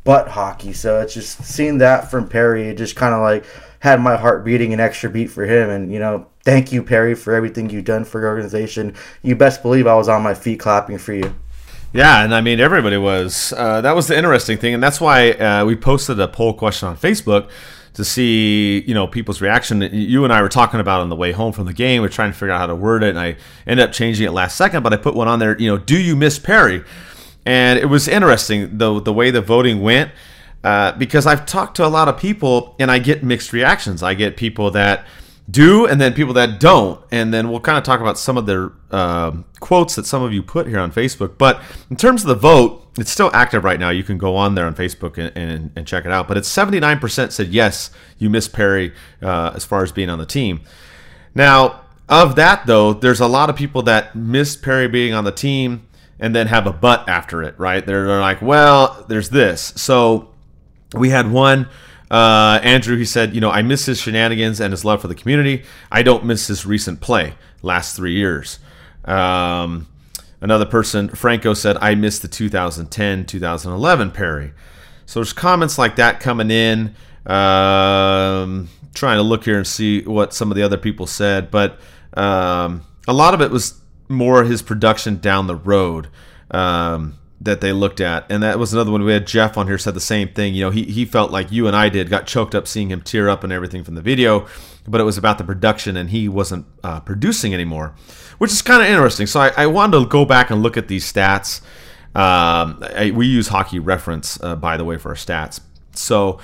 but 0.05 0.29
hockey. 0.29 0.73
So 0.73 1.03
it's 1.03 1.13
just 1.13 1.45
seeing 1.45 1.77
that 1.79 2.11
from 2.11 2.27
Perry. 2.27 2.67
It 2.69 2.79
just 2.79 2.97
kind 2.97 3.13
of 3.13 3.21
like 3.21 3.45
had 3.81 4.01
my 4.01 4.17
heart 4.17 4.43
beating 4.43 4.73
an 4.73 4.81
extra 4.81 5.11
beat 5.11 5.27
for 5.27 5.45
him. 5.45 5.69
And 5.69 5.93
you 5.93 5.99
know, 5.99 6.29
thank 6.45 6.73
you 6.73 6.83
Perry 6.83 7.15
for 7.15 7.35
everything 7.35 7.69
you've 7.69 7.85
done 7.85 8.07
for 8.07 8.23
your 8.23 8.31
organization. 8.31 8.95
You 9.21 9.37
best 9.37 9.61
believe 9.61 9.87
I 9.87 9.97
was 9.97 10.09
on 10.09 10.23
my 10.23 10.33
feet 10.33 10.61
clapping 10.61 10.97
for 10.97 11.13
you. 11.13 11.35
Yeah, 11.93 12.25
and 12.25 12.35
I 12.35 12.41
mean 12.41 12.59
everybody 12.59 12.97
was. 12.97 13.53
Uh, 13.57 13.83
that 13.83 13.95
was 13.95 14.07
the 14.09 14.17
interesting 14.17 14.57
thing, 14.57 14.73
and 14.75 14.83
that's 14.83 15.01
why 15.01 15.33
uh, 15.33 15.65
we 15.65 15.77
posted 15.77 16.19
a 16.21 16.29
poll 16.29 16.55
question 16.55 16.89
on 16.89 16.97
Facebook 16.97 17.51
to 17.95 18.05
see 18.05 18.83
you 18.87 18.95
know 18.95 19.07
people's 19.07 19.43
reaction. 19.43 19.83
You 19.83 20.25
and 20.25 20.33
I 20.33 20.41
were 20.41 20.49
talking 20.49 20.81
about 20.81 21.03
on 21.03 21.11
the 21.11 21.17
way 21.17 21.33
home 21.33 21.53
from 21.53 21.67
the 21.67 21.75
game. 21.75 22.01
We 22.01 22.07
are 22.07 22.11
trying 22.11 22.33
to 22.33 22.39
figure 22.39 22.53
out 22.53 22.61
how 22.61 22.67
to 22.67 22.75
word 22.75 23.03
it, 23.03 23.11
and 23.11 23.19
I 23.19 23.37
ended 23.67 23.87
up 23.87 23.93
changing 23.93 24.27
it 24.27 24.31
last 24.31 24.57
second. 24.57 24.83
But 24.83 24.95
I 24.95 24.97
put 24.97 25.15
one 25.15 25.29
on 25.29 25.39
there. 25.39 25.59
You 25.61 25.69
know, 25.69 25.79
do 25.79 26.01
you 26.01 26.17
miss 26.17 26.39
Perry? 26.39 26.83
And 27.45 27.79
it 27.79 27.87
was 27.87 28.09
interesting 28.09 28.79
the 28.79 29.01
the 29.01 29.13
way 29.13 29.31
the 29.31 29.43
voting 29.43 29.83
went 29.83 30.13
uh, 30.65 30.93
because 30.93 31.27
I've 31.27 31.45
talked 31.45 31.77
to 31.77 31.87
a 31.87 31.89
lot 31.89 32.09
of 32.09 32.17
people 32.19 32.75
and 32.79 32.91
I 32.91 32.99
get 33.01 33.23
mixed 33.23 33.53
reactions. 33.53 34.03
I 34.03 34.15
get 34.15 34.37
people 34.37 34.71
that 34.71 35.07
do 35.53 35.87
and 35.87 36.01
then 36.01 36.15
people 36.15 36.35
that 36.35 36.59
don't. 36.59 37.01
And 37.11 37.33
then 37.33 37.51
we'll 37.51 37.61
kind 37.61 37.79
of 37.79 37.85
talk 37.85 38.01
about 38.01 38.19
some 38.19 38.37
of 38.37 38.47
their 38.47 38.73
uh, 38.91 39.33
quotes 39.61 39.95
that 39.95 40.07
some 40.07 40.23
of 40.23 40.33
you 40.33 40.43
put 40.43 40.67
here 40.67 40.81
on 40.81 40.91
facebook. 40.91 41.39
But 41.39 41.63
in 41.91 41.97
terms 41.97 42.23
of 42.23 42.29
the 42.29 42.35
vote 42.35 42.83
it's 42.99 43.11
still 43.11 43.31
active 43.33 43.65
right 43.65 43.81
now. 43.81 43.91
You 43.91 44.05
can 44.05 44.19
go 44.19 44.37
on 44.37 44.55
there 44.55 44.67
on 44.67 44.75
facebook 44.75 45.17
and, 45.17 45.35
and, 45.37 45.71
and 45.77 45.87
check 45.87 46.05
it 46.05 46.13
out. 46.13 46.29
But 46.29 46.37
it's 46.37 46.49
79% 46.49 47.33
said 47.33 47.49
yes 47.49 47.91
you 48.19 48.29
miss 48.29 48.49
perry 48.49 48.93
uh, 49.23 49.53
as 49.55 49.65
far 49.65 49.83
as 49.83 49.93
being 49.93 50.11
on 50.11 50.19
the 50.19 50.27
team. 50.27 50.61
Now 51.35 51.83
of 52.09 52.37
that 52.37 52.67
though 52.67 52.93
there's 52.93 53.21
a 53.21 53.27
lot 53.27 53.49
of 53.49 53.57
people 53.57 53.83
that 53.83 54.15
miss 54.15 54.57
perry 54.57 54.89
being 54.89 55.15
on 55.15 55.25
the 55.25 55.33
team 55.33 55.87
and 56.19 56.37
then 56.37 56.47
have 56.49 56.67
a 56.67 56.73
but 56.73 57.09
after 57.09 57.43
it 57.43 57.59
right? 57.59 57.85
They're 57.85 58.21
like 58.21 58.43
well 58.43 59.05
there's 59.09 59.31
this. 59.31 59.73
So 59.77 60.31
we 60.95 61.09
had 61.09 61.31
one 61.31 61.69
uh, 62.13 62.61
Andrew, 62.63 62.99
he 62.99 63.07
said, 63.07 63.35
you 63.35 63.41
know, 63.41 63.51
I 63.51 63.63
miss 63.63 63.87
his 63.87 63.99
shenanigans 63.99 64.61
and 64.61 64.71
his 64.71 64.85
love 64.85 65.01
for 65.01 65.09
the 65.09 65.15
community. 65.15 65.65
I 65.91 66.03
don't 66.03 66.27
miss 66.27 66.47
his 66.47 66.67
recent 66.67 67.01
play 67.01 67.35
last 67.63 67.97
three 67.97 68.13
years. 68.13 68.59
Um, 69.07 69.89
another 70.43 70.67
person, 70.67 71.09
Franco, 71.09 71.55
said, 71.55 71.79
I 71.81 71.95
miss 71.95 72.19
the 72.19 72.29
2010 72.29 73.25
2011 73.25 74.11
Perry. 74.11 74.53
So 75.07 75.21
there's 75.21 75.33
comments 75.33 75.79
like 75.79 75.97
that 75.97 76.21
coming 76.21 76.51
in. 76.51 76.95
Um, 77.25 78.69
trying 78.95 79.17
to 79.17 79.23
look 79.23 79.45
here 79.45 79.57
and 79.57 79.67
see 79.67 80.03
what 80.03 80.35
some 80.35 80.51
of 80.51 80.57
the 80.57 80.63
other 80.63 80.77
people 80.77 81.07
said, 81.07 81.51
but 81.51 81.81
um, 82.15 82.83
a 83.09 83.15
lot 83.15 83.33
of 83.33 83.41
it 83.41 83.51
was 83.51 83.81
more 84.09 84.45
his 84.45 84.61
production 84.61 85.17
down 85.19 85.47
the 85.47 85.57
road. 85.57 86.09
Um, 86.51 87.19
that 87.45 87.61
they 87.61 87.73
looked 87.73 88.01
at, 88.01 88.31
and 88.31 88.43
that 88.43 88.59
was 88.59 88.73
another 88.73 88.93
one. 88.93 89.03
We 89.03 89.13
had 89.13 89.27
Jeff 89.27 89.57
on 89.57 89.67
here 89.67 89.79
said 89.79 89.95
the 89.95 90.01
same 90.01 90.29
thing. 90.29 90.55
You 90.55 90.65
know, 90.65 90.71
he 90.71 90.85
he 90.85 91.05
felt 91.05 91.31
like 91.31 91.51
you 91.51 91.67
and 91.67 91.75
I 91.75 91.89
did, 91.89 92.09
got 92.09 92.27
choked 92.27 92.55
up 92.55 92.69
seeing 92.69 92.91
him 92.91 93.01
tear 93.01 93.29
up 93.29 93.43
and 93.43 93.53
everything 93.53 93.83
from 93.83 93.97
the 93.97 94.01
video, 94.01 94.47
but 94.87 95.01
it 95.01 95.05
was 95.05 95.19
about 95.19 95.39
the 95.39 95.45
production, 95.45 95.97
and 95.97 96.11
he 96.11 96.29
wasn't 96.29 96.67
uh, 96.85 97.01
producing 97.01 97.53
anymore, 97.53 97.95
which 98.39 98.53
is 98.53 98.63
kind 98.63 98.83
of 98.83 98.89
interesting. 98.89 99.27
So 99.27 99.41
I, 99.41 99.49
I, 99.57 99.67
wanted 99.67 99.99
to 99.99 100.07
go 100.07 100.25
back 100.25 100.51
and 100.51 100.63
look 100.63 100.77
at 100.77 100.89
these 100.89 101.11
stats. 101.11 101.61
Um, 102.15 102.85
I, 102.95 103.13
we 103.15 103.27
use 103.27 103.49
Hockey 103.49 103.79
Reference, 103.79 104.41
uh, 104.43 104.55
by 104.55 104.77
the 104.77 104.85
way, 104.85 104.97
for 104.97 105.09
our 105.09 105.15
stats. 105.15 105.61
So 105.95 106.39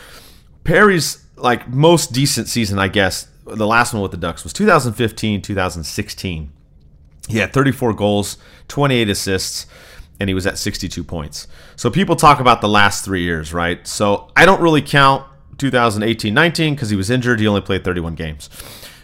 Perry's 0.64 1.24
like 1.37 1.68
most 1.68 2.12
decent 2.12 2.48
season, 2.48 2.78
I 2.78 2.88
guess. 2.88 3.28
The 3.46 3.66
last 3.66 3.92
one 3.92 4.02
with 4.02 4.11
the 4.11 4.16
Ducks 4.16 4.42
was 4.44 4.52
2015, 4.52 5.42
2016. 5.42 6.52
He 7.28 7.38
had 7.38 7.52
34 7.52 7.92
goals, 7.92 8.38
28 8.68 9.08
assists 9.11 9.66
and 10.20 10.28
he 10.28 10.35
was 10.35 10.46
at 10.46 10.59
62 10.59 11.04
points. 11.04 11.46
So 11.76 11.90
people 11.90 12.16
talk 12.16 12.40
about 12.40 12.61
the 12.61 12.68
last 12.68 13.04
three 13.04 13.22
years, 13.22 13.52
right? 13.52 13.87
So 13.87 14.31
I 14.37 14.46
don't 14.46 14.61
really 14.61 14.83
count 14.83 15.24
2018 15.59 16.33
19 16.33 16.74
because 16.74 16.90
he 16.90 16.96
was 16.96 17.11
injured. 17.11 17.40
He 17.40 17.46
only 17.46 17.61
played 17.61 17.85
31 17.85 18.14
games. 18.14 18.48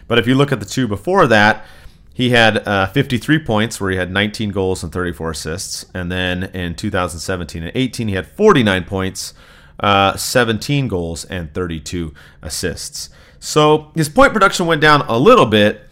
But 0.07 0.19
if 0.19 0.27
you 0.27 0.35
look 0.35 0.51
at 0.51 0.59
the 0.59 0.65
two 0.65 0.87
before 0.87 1.27
that, 1.27 1.65
he 2.13 2.29
had 2.29 2.65
uh, 2.65 2.87
53 2.87 3.39
points 3.39 3.81
where 3.81 3.91
he 3.91 3.97
had 3.97 4.09
19 4.09 4.51
goals 4.51 4.83
and 4.83 4.91
34 4.91 5.31
assists. 5.31 5.85
And 5.93 6.09
then 6.09 6.43
in 6.53 6.75
2017 6.75 7.63
and 7.63 7.71
18, 7.75 8.07
he 8.07 8.15
had 8.15 8.25
49 8.25 8.85
points, 8.85 9.33
uh, 9.81 10.15
17 10.15 10.87
goals, 10.87 11.25
and 11.25 11.53
32 11.53 12.13
assists. 12.41 13.09
So 13.39 13.91
his 13.95 14.07
point 14.07 14.31
production 14.31 14.65
went 14.65 14.79
down 14.79 15.01
a 15.01 15.19
little 15.19 15.45
bit, 15.45 15.89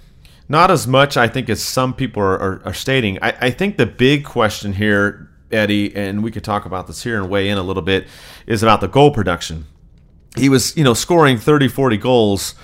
not 0.49 0.71
as 0.71 0.88
much, 0.88 1.17
I 1.17 1.27
think, 1.27 1.49
as 1.49 1.62
some 1.62 1.93
people 1.93 2.21
are, 2.21 2.39
are, 2.39 2.62
are 2.65 2.73
stating. 2.73 3.17
I, 3.21 3.34
I, 3.41 3.49
think 3.51 3.77
the 3.77 3.86
big 3.86 4.25
question 4.25 4.73
here, 4.73 5.29
Eddie, 5.51 5.95
and 5.95 6.23
we 6.23 6.32
could 6.32 6.43
talk 6.43 6.65
about 6.65 6.88
this 6.88 7.03
here 7.03 7.17
and 7.19 7.29
weigh 7.29 7.49
in 7.49 7.58
a 7.58 7.63
little 7.63 7.84
bit, 7.84 8.08
is 8.45 8.62
about 8.62 8.82
the 8.82 8.88
goal 8.88 9.12
production. 9.12 9.65
He 10.36 10.49
was, 10.49 10.75
you 10.75 10.84
know, 10.84 10.93
scoring 10.93 11.38
30, 11.38 11.67
40 11.67 11.97
goals 11.97 12.56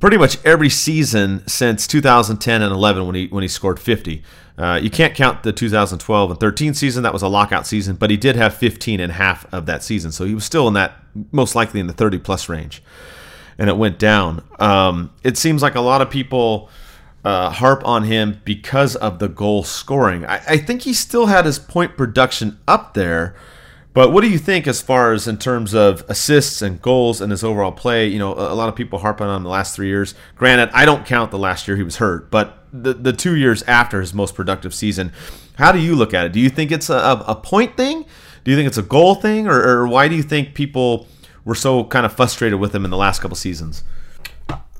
pretty 0.00 0.16
much 0.16 0.44
every 0.44 0.68
season 0.68 1.46
since 1.46 1.86
2010 1.86 2.62
and 2.62 2.72
11 2.72 3.06
when 3.06 3.14
he 3.14 3.26
when 3.28 3.42
he 3.42 3.48
scored 3.48 3.78
50. 3.80 4.22
Uh, 4.58 4.80
you 4.82 4.88
can't 4.88 5.14
count 5.14 5.42
the 5.42 5.52
2012 5.52 6.30
and 6.30 6.40
13 6.40 6.74
season; 6.74 7.02
that 7.02 7.12
was 7.12 7.22
a 7.22 7.28
lockout 7.28 7.66
season, 7.66 7.96
but 7.96 8.10
he 8.10 8.16
did 8.16 8.36
have 8.36 8.54
15 8.54 9.00
and 9.00 9.12
half 9.12 9.52
of 9.52 9.66
that 9.66 9.82
season, 9.82 10.12
so 10.12 10.24
he 10.24 10.34
was 10.34 10.44
still 10.44 10.66
in 10.66 10.74
that 10.74 10.96
most 11.30 11.54
likely 11.54 11.78
in 11.78 11.86
the 11.86 11.92
30 11.92 12.18
plus 12.18 12.48
range, 12.48 12.82
and 13.58 13.68
it 13.68 13.76
went 13.76 13.98
down. 13.98 14.42
Um, 14.58 15.12
it 15.22 15.36
seems 15.36 15.62
like 15.62 15.74
a 15.74 15.80
lot 15.80 16.00
of 16.00 16.08
people 16.08 16.70
uh, 17.26 17.50
harp 17.50 17.84
on 17.84 18.04
him 18.04 18.40
because 18.44 18.94
of 18.94 19.18
the 19.18 19.28
goal 19.28 19.64
scoring. 19.64 20.24
I, 20.24 20.40
I, 20.46 20.56
think 20.58 20.82
he 20.82 20.94
still 20.94 21.26
had 21.26 21.44
his 21.44 21.58
point 21.58 21.96
production 21.96 22.56
up 22.68 22.94
there, 22.94 23.34
But 23.94 24.12
what 24.12 24.20
do 24.20 24.30
you 24.30 24.38
think 24.38 24.68
as 24.68 24.80
far 24.80 25.12
as 25.12 25.26
in 25.26 25.36
terms 25.36 25.74
of 25.74 26.04
assists 26.08 26.62
and 26.62 26.80
goals 26.80 27.20
and 27.20 27.32
his 27.32 27.42
overall 27.42 27.72
play? 27.72 28.06
You 28.06 28.20
know, 28.20 28.32
a 28.34 28.54
lot 28.54 28.68
of 28.68 28.76
people 28.76 29.00
harp 29.00 29.20
on 29.20 29.42
the 29.42 29.48
last 29.48 29.74
three 29.74 29.88
years. 29.88 30.14
Granted, 30.36 30.70
I 30.72 30.84
don't 30.84 31.04
count 31.04 31.32
the 31.32 31.38
last 31.38 31.66
year 31.66 31.76
he 31.76 31.82
was 31.82 31.96
hurt, 31.96 32.30
but 32.30 32.62
the, 32.72 32.94
the 32.94 33.12
two 33.12 33.34
years 33.34 33.64
after 33.64 34.00
his 34.00 34.14
most 34.14 34.36
productive 34.36 34.72
season, 34.72 35.10
how 35.54 35.72
do 35.72 35.80
you 35.80 35.96
look 35.96 36.14
at 36.14 36.26
it? 36.26 36.32
Do 36.32 36.38
you 36.38 36.48
think 36.48 36.70
it's 36.70 36.90
a, 36.90 37.24
a 37.26 37.34
point 37.34 37.76
thing? 37.76 38.04
Do 38.44 38.52
you 38.52 38.56
think 38.56 38.68
it's 38.68 38.78
a 38.78 38.82
goal 38.82 39.16
thing? 39.16 39.48
Or, 39.48 39.60
or 39.60 39.88
why 39.88 40.06
do 40.06 40.14
you 40.14 40.22
think 40.22 40.54
people 40.54 41.08
were 41.44 41.56
so 41.56 41.82
kind 41.82 42.06
of 42.06 42.12
frustrated 42.12 42.60
with 42.60 42.72
him 42.72 42.84
in 42.84 42.92
the 42.92 42.96
last 42.96 43.20
couple 43.20 43.36
seasons? 43.36 43.82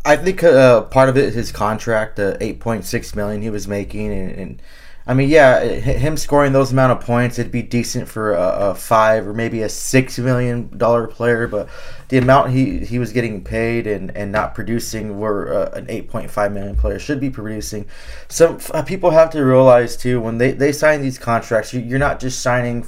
I 0.06 0.16
think 0.16 0.44
uh, 0.44 0.82
part 0.82 1.08
of 1.08 1.16
it 1.16 1.24
is 1.24 1.34
his 1.34 1.52
contract, 1.52 2.16
the 2.16 2.36
eight 2.40 2.60
point 2.60 2.84
six 2.84 3.14
million 3.16 3.42
he 3.42 3.50
was 3.50 3.66
making, 3.66 4.12
and, 4.12 4.30
and 4.30 4.62
I 5.08 5.14
mean, 5.14 5.28
yeah, 5.28 5.62
him 5.62 6.16
scoring 6.16 6.52
those 6.52 6.72
amount 6.72 6.92
of 6.92 7.06
points, 7.06 7.38
it'd 7.38 7.52
be 7.52 7.62
decent 7.62 8.08
for 8.08 8.34
a, 8.34 8.70
a 8.70 8.74
five 8.74 9.26
or 9.26 9.32
maybe 9.32 9.62
a 9.62 9.68
six 9.68 10.18
million 10.18 10.76
dollar 10.76 11.06
player. 11.06 11.46
But 11.46 11.68
the 12.08 12.18
amount 12.18 12.50
he, 12.50 12.78
he 12.84 12.98
was 12.98 13.12
getting 13.12 13.42
paid 13.44 13.86
and, 13.86 14.16
and 14.16 14.32
not 14.32 14.54
producing, 14.54 15.18
where 15.18 15.52
uh, 15.52 15.70
an 15.74 15.86
eight 15.88 16.08
point 16.08 16.30
five 16.30 16.52
million 16.52 16.76
player 16.76 16.98
should 16.98 17.20
be 17.20 17.30
producing. 17.30 17.86
Some 18.28 18.58
uh, 18.74 18.82
people 18.82 19.10
have 19.10 19.30
to 19.30 19.44
realize 19.44 19.96
too 19.96 20.20
when 20.20 20.38
they, 20.38 20.52
they 20.52 20.72
sign 20.72 21.02
these 21.02 21.18
contracts, 21.18 21.72
you, 21.72 21.80
you're 21.80 21.98
not 21.98 22.20
just 22.20 22.42
signing 22.42 22.86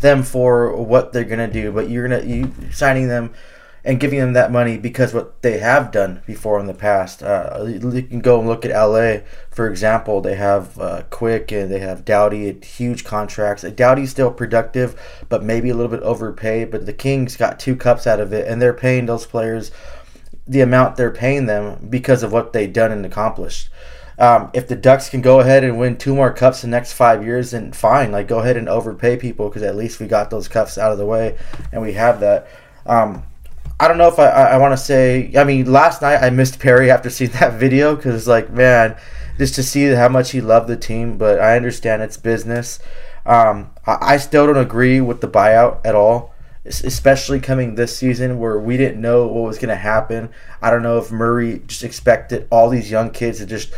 them 0.00 0.22
for 0.22 0.76
what 0.76 1.12
they're 1.12 1.24
gonna 1.24 1.50
do, 1.50 1.70
but 1.72 1.90
you're 1.90 2.08
gonna 2.08 2.24
you 2.24 2.52
signing 2.72 3.06
them 3.08 3.32
and 3.84 3.98
giving 4.00 4.18
them 4.18 4.34
that 4.34 4.52
money 4.52 4.76
because 4.76 5.14
what 5.14 5.42
they 5.42 5.58
have 5.58 5.90
done 5.90 6.22
before 6.26 6.60
in 6.60 6.66
the 6.66 6.74
past. 6.74 7.22
Uh, 7.22 7.64
you 7.66 8.02
can 8.02 8.20
go 8.20 8.38
and 8.38 8.48
look 8.48 8.64
at 8.64 8.70
LA, 8.70 9.20
for 9.50 9.68
example. 9.68 10.20
They 10.20 10.34
have 10.34 10.78
uh, 10.78 11.02
Quick 11.10 11.50
and 11.52 11.70
they 11.70 11.78
have 11.80 12.08
at 12.08 12.64
huge 12.64 13.04
contracts. 13.04 13.62
Doughty's 13.62 14.10
still 14.10 14.30
productive, 14.30 15.00
but 15.28 15.42
maybe 15.42 15.70
a 15.70 15.74
little 15.74 15.90
bit 15.90 16.02
overpaid. 16.02 16.70
But 16.70 16.86
the 16.86 16.92
Kings 16.92 17.36
got 17.36 17.58
two 17.58 17.76
cups 17.76 18.06
out 18.06 18.20
of 18.20 18.32
it, 18.32 18.46
and 18.46 18.60
they're 18.60 18.74
paying 18.74 19.06
those 19.06 19.26
players 19.26 19.70
the 20.50 20.60
amount 20.60 20.96
they're 20.96 21.12
paying 21.12 21.46
them 21.46 21.86
because 21.88 22.24
of 22.24 22.32
what 22.32 22.52
they've 22.52 22.72
done 22.72 22.90
and 22.90 23.06
accomplished. 23.06 23.68
Um, 24.18 24.50
if 24.52 24.66
the 24.66 24.76
Ducks 24.76 25.08
can 25.08 25.22
go 25.22 25.40
ahead 25.40 25.62
and 25.62 25.78
win 25.78 25.96
two 25.96 26.14
more 26.14 26.32
cups 26.32 26.64
in 26.64 26.70
the 26.70 26.76
next 26.76 26.92
five 26.92 27.24
years, 27.24 27.52
then 27.52 27.72
fine. 27.72 28.10
Like 28.10 28.26
go 28.26 28.40
ahead 28.40 28.56
and 28.56 28.68
overpay 28.68 29.16
people 29.16 29.48
because 29.48 29.62
at 29.62 29.76
least 29.76 30.00
we 30.00 30.08
got 30.08 30.28
those 30.28 30.48
cups 30.48 30.76
out 30.76 30.92
of 30.92 30.98
the 30.98 31.06
way 31.06 31.38
and 31.72 31.80
we 31.80 31.92
have 31.94 32.20
that. 32.20 32.48
Um, 32.84 33.22
I 33.80 33.88
don't 33.88 33.96
know 33.96 34.08
if 34.08 34.18
I, 34.18 34.28
I, 34.28 34.58
want 34.58 34.72
to 34.72 34.76
say. 34.76 35.32
I 35.34 35.44
mean, 35.44 35.72
last 35.72 36.02
night 36.02 36.22
I 36.22 36.28
missed 36.28 36.58
Perry 36.58 36.90
after 36.90 37.08
seeing 37.10 37.30
that 37.30 37.54
video 37.54 37.96
because, 37.96 38.28
like, 38.28 38.50
man, 38.50 38.94
just 39.38 39.54
to 39.54 39.62
see 39.62 39.86
how 39.86 40.08
much 40.08 40.32
he 40.32 40.42
loved 40.42 40.68
the 40.68 40.76
team. 40.76 41.16
But 41.16 41.40
I 41.40 41.56
understand 41.56 42.02
it's 42.02 42.18
business. 42.18 42.78
Um, 43.24 43.70
I, 43.86 43.98
I 44.00 44.16
still 44.18 44.46
don't 44.46 44.58
agree 44.58 45.00
with 45.00 45.22
the 45.22 45.28
buyout 45.28 45.80
at 45.86 45.94
all, 45.94 46.34
especially 46.66 47.40
coming 47.40 47.74
this 47.74 47.96
season 47.96 48.38
where 48.38 48.60
we 48.60 48.76
didn't 48.76 49.00
know 49.00 49.26
what 49.26 49.44
was 49.44 49.56
going 49.56 49.70
to 49.70 49.76
happen. 49.76 50.28
I 50.60 50.70
don't 50.70 50.82
know 50.82 50.98
if 50.98 51.10
Murray 51.10 51.62
just 51.66 51.82
expected 51.82 52.46
all 52.50 52.68
these 52.68 52.90
young 52.90 53.10
kids 53.10 53.38
to 53.38 53.46
just 53.46 53.72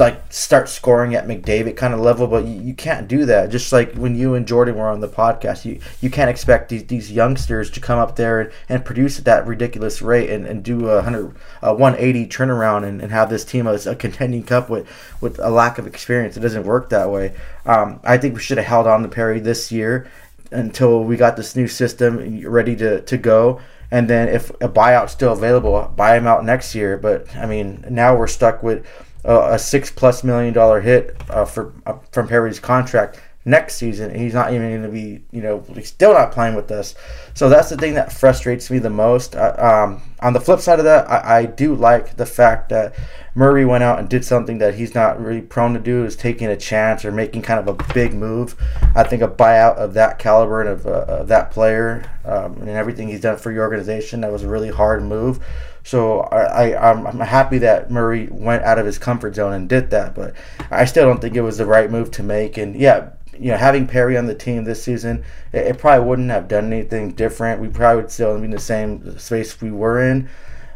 like 0.00 0.32
start 0.32 0.68
scoring 0.68 1.14
at 1.14 1.26
McDavid 1.28 1.76
kind 1.76 1.94
of 1.94 2.00
level, 2.00 2.26
but 2.26 2.44
you, 2.44 2.60
you 2.60 2.74
can't 2.74 3.06
do 3.06 3.24
that. 3.26 3.50
Just 3.50 3.72
like 3.72 3.94
when 3.94 4.16
you 4.16 4.34
and 4.34 4.46
Jordan 4.46 4.74
were 4.74 4.88
on 4.88 5.00
the 5.00 5.08
podcast, 5.08 5.64
you, 5.64 5.78
you 6.00 6.10
can't 6.10 6.28
expect 6.28 6.68
these, 6.68 6.84
these 6.86 7.12
youngsters 7.12 7.70
to 7.70 7.80
come 7.80 7.98
up 8.00 8.16
there 8.16 8.40
and, 8.40 8.52
and 8.68 8.84
produce 8.84 9.20
at 9.20 9.24
that 9.26 9.46
ridiculous 9.46 10.02
rate 10.02 10.30
and, 10.30 10.46
and 10.46 10.64
do 10.64 10.88
a 10.88 11.02
hundred 11.02 11.36
a 11.62 11.72
180 11.72 12.26
turnaround 12.26 12.84
and, 12.84 13.00
and 13.00 13.12
have 13.12 13.30
this 13.30 13.44
team 13.44 13.68
as 13.68 13.86
a 13.86 13.94
contending 13.94 14.42
cup 14.42 14.68
with, 14.68 14.88
with 15.20 15.38
a 15.38 15.50
lack 15.50 15.78
of 15.78 15.86
experience. 15.86 16.36
It 16.36 16.40
doesn't 16.40 16.64
work 16.64 16.88
that 16.88 17.08
way. 17.08 17.34
Um, 17.64 18.00
I 18.02 18.18
think 18.18 18.34
we 18.34 18.40
should 18.40 18.58
have 18.58 18.66
held 18.66 18.88
on 18.88 19.02
to 19.02 19.08
Perry 19.08 19.38
this 19.38 19.70
year 19.70 20.10
until 20.50 21.04
we 21.04 21.16
got 21.16 21.36
this 21.36 21.54
new 21.54 21.68
system 21.68 22.40
ready 22.44 22.74
to, 22.76 23.00
to 23.02 23.16
go. 23.16 23.60
And 23.92 24.10
then 24.10 24.28
if 24.28 24.50
a 24.60 24.68
buyout's 24.68 25.12
still 25.12 25.32
available, 25.32 25.92
buy 25.94 26.16
him 26.16 26.26
out 26.26 26.44
next 26.44 26.74
year. 26.74 26.96
But 26.96 27.34
I 27.36 27.46
mean, 27.46 27.84
now 27.88 28.16
we're 28.16 28.26
stuck 28.26 28.60
with 28.60 28.84
uh, 29.24 29.48
a 29.52 29.58
six 29.58 29.90
plus 29.90 30.24
million 30.24 30.52
dollar 30.52 30.80
hit 30.80 31.16
uh, 31.30 31.44
for 31.44 31.72
uh, 31.86 31.96
from 32.12 32.28
Perry's 32.28 32.60
contract 32.60 33.20
next 33.44 33.76
season. 33.76 34.14
He's 34.14 34.34
not 34.34 34.52
even 34.52 34.70
going 34.70 34.82
to 34.82 34.88
be, 34.88 35.22
you 35.30 35.42
know, 35.42 35.64
still 35.82 36.14
not 36.14 36.32
playing 36.32 36.54
with 36.54 36.70
us. 36.70 36.94
So 37.34 37.48
that's 37.48 37.68
the 37.68 37.76
thing 37.76 37.94
that 37.94 38.12
frustrates 38.12 38.70
me 38.70 38.78
the 38.78 38.90
most. 38.90 39.36
Uh, 39.36 39.54
um, 39.58 40.02
on 40.20 40.32
the 40.32 40.40
flip 40.40 40.60
side 40.60 40.78
of 40.78 40.84
that, 40.86 41.10
I, 41.10 41.38
I, 41.38 41.46
do 41.46 41.74
like 41.74 42.16
the 42.16 42.24
fact 42.24 42.70
that 42.70 42.94
Murray 43.34 43.66
went 43.66 43.84
out 43.84 43.98
and 43.98 44.08
did 44.08 44.24
something 44.24 44.58
that 44.58 44.76
he's 44.76 44.94
not 44.94 45.20
really 45.20 45.42
prone 45.42 45.74
to 45.74 45.80
do, 45.80 46.04
is 46.04 46.16
taking 46.16 46.46
a 46.48 46.56
chance 46.56 47.04
or 47.04 47.12
making 47.12 47.42
kind 47.42 47.60
of 47.60 47.68
a 47.68 47.92
big 47.92 48.14
move. 48.14 48.56
I 48.94 49.02
think 49.02 49.22
a 49.22 49.28
buyout 49.28 49.76
of 49.76 49.94
that 49.94 50.18
caliber 50.18 50.60
and 50.60 50.70
of, 50.70 50.86
uh, 50.86 51.04
of 51.08 51.28
that 51.28 51.50
player 51.50 52.10
um, 52.24 52.54
and 52.60 52.70
everything 52.70 53.08
he's 53.08 53.20
done 53.20 53.36
for 53.36 53.52
your 53.52 53.64
organization, 53.64 54.22
that 54.22 54.32
was 54.32 54.42
a 54.42 54.48
really 54.48 54.70
hard 54.70 55.02
move. 55.02 55.44
So 55.84 56.20
I, 56.20 56.70
I 56.70 56.90
I'm, 56.90 57.06
I'm 57.06 57.20
happy 57.20 57.58
that 57.58 57.90
Murray 57.90 58.28
went 58.30 58.64
out 58.64 58.78
of 58.78 58.86
his 58.86 58.98
comfort 58.98 59.36
zone 59.36 59.52
and 59.52 59.68
did 59.68 59.90
that, 59.90 60.14
but 60.14 60.34
I 60.70 60.84
still 60.86 61.04
don't 61.06 61.20
think 61.20 61.36
it 61.36 61.42
was 61.42 61.58
the 61.58 61.66
right 61.66 61.90
move 61.90 62.10
to 62.12 62.22
make. 62.22 62.56
And 62.56 62.74
yeah, 62.74 63.10
you 63.38 63.50
know, 63.50 63.56
having 63.56 63.86
Perry 63.86 64.16
on 64.16 64.26
the 64.26 64.34
team 64.34 64.64
this 64.64 64.82
season, 64.82 65.24
it, 65.52 65.66
it 65.66 65.78
probably 65.78 66.06
wouldn't 66.06 66.30
have 66.30 66.48
done 66.48 66.72
anything 66.72 67.12
different. 67.12 67.60
We 67.60 67.68
probably 67.68 68.02
would 68.02 68.10
still 68.10 68.36
be 68.38 68.46
in 68.46 68.50
the 68.50 68.58
same 68.58 69.16
space 69.18 69.60
we 69.60 69.70
were 69.70 70.02
in 70.02 70.28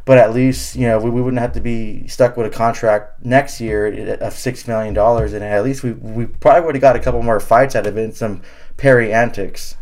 but 0.08 0.16
at 0.16 0.32
least 0.32 0.74
you 0.74 0.86
know 0.88 0.98
we, 0.98 1.10
we 1.10 1.20
wouldn't 1.20 1.38
have 1.38 1.52
to 1.52 1.60
be 1.60 2.06
stuck 2.06 2.34
with 2.34 2.46
a 2.46 2.50
contract 2.50 3.22
next 3.26 3.60
year 3.60 3.86
eh, 3.88 4.16
eh, 4.18 4.26
of 4.26 4.32
six 4.32 4.66
million 4.66 4.94
dollars, 4.94 5.34
and 5.34 5.44
at 5.44 5.62
least 5.62 5.82
we 5.82 5.92
we 5.92 6.24
probably 6.24 6.64
would 6.64 6.74
have 6.74 6.80
got 6.80 6.96
a 6.96 6.98
couple 6.98 7.22
more 7.22 7.38
fights 7.38 7.76
out 7.76 7.86
of 7.86 7.98
it 7.98 8.04
and 8.04 8.16
some 8.16 8.40
Perry 8.78 9.12
antics. 9.12 9.76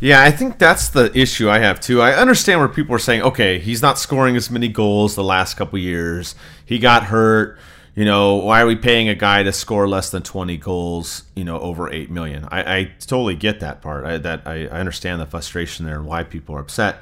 Yeah, 0.00 0.22
I 0.22 0.30
think 0.30 0.58
that's 0.58 0.88
the 0.88 1.16
issue 1.18 1.48
I 1.48 1.60
have 1.60 1.80
too. 1.80 2.02
I 2.02 2.12
understand 2.12 2.60
where 2.60 2.68
people 2.68 2.94
are 2.94 2.98
saying, 2.98 3.22
okay, 3.22 3.58
he's 3.58 3.80
not 3.80 3.98
scoring 3.98 4.36
as 4.36 4.50
many 4.50 4.68
goals 4.68 5.14
the 5.14 5.24
last 5.24 5.54
couple 5.54 5.78
years. 5.78 6.34
He 6.64 6.78
got 6.78 7.04
hurt. 7.04 7.58
You 7.94 8.04
know, 8.04 8.36
why 8.36 8.60
are 8.60 8.66
we 8.66 8.74
paying 8.74 9.08
a 9.08 9.14
guy 9.14 9.44
to 9.44 9.52
score 9.52 9.88
less 9.88 10.10
than 10.10 10.22
20 10.22 10.56
goals, 10.56 11.22
you 11.36 11.44
know, 11.44 11.60
over 11.60 11.92
8 11.92 12.10
million? 12.10 12.44
I, 12.50 12.76
I 12.76 12.84
totally 12.98 13.36
get 13.36 13.60
that 13.60 13.82
part. 13.82 14.04
I, 14.04 14.18
that 14.18 14.42
I, 14.46 14.66
I 14.66 14.80
understand 14.80 15.20
the 15.20 15.26
frustration 15.26 15.86
there 15.86 15.96
and 15.96 16.06
why 16.06 16.24
people 16.24 16.56
are 16.56 16.60
upset 16.60 16.96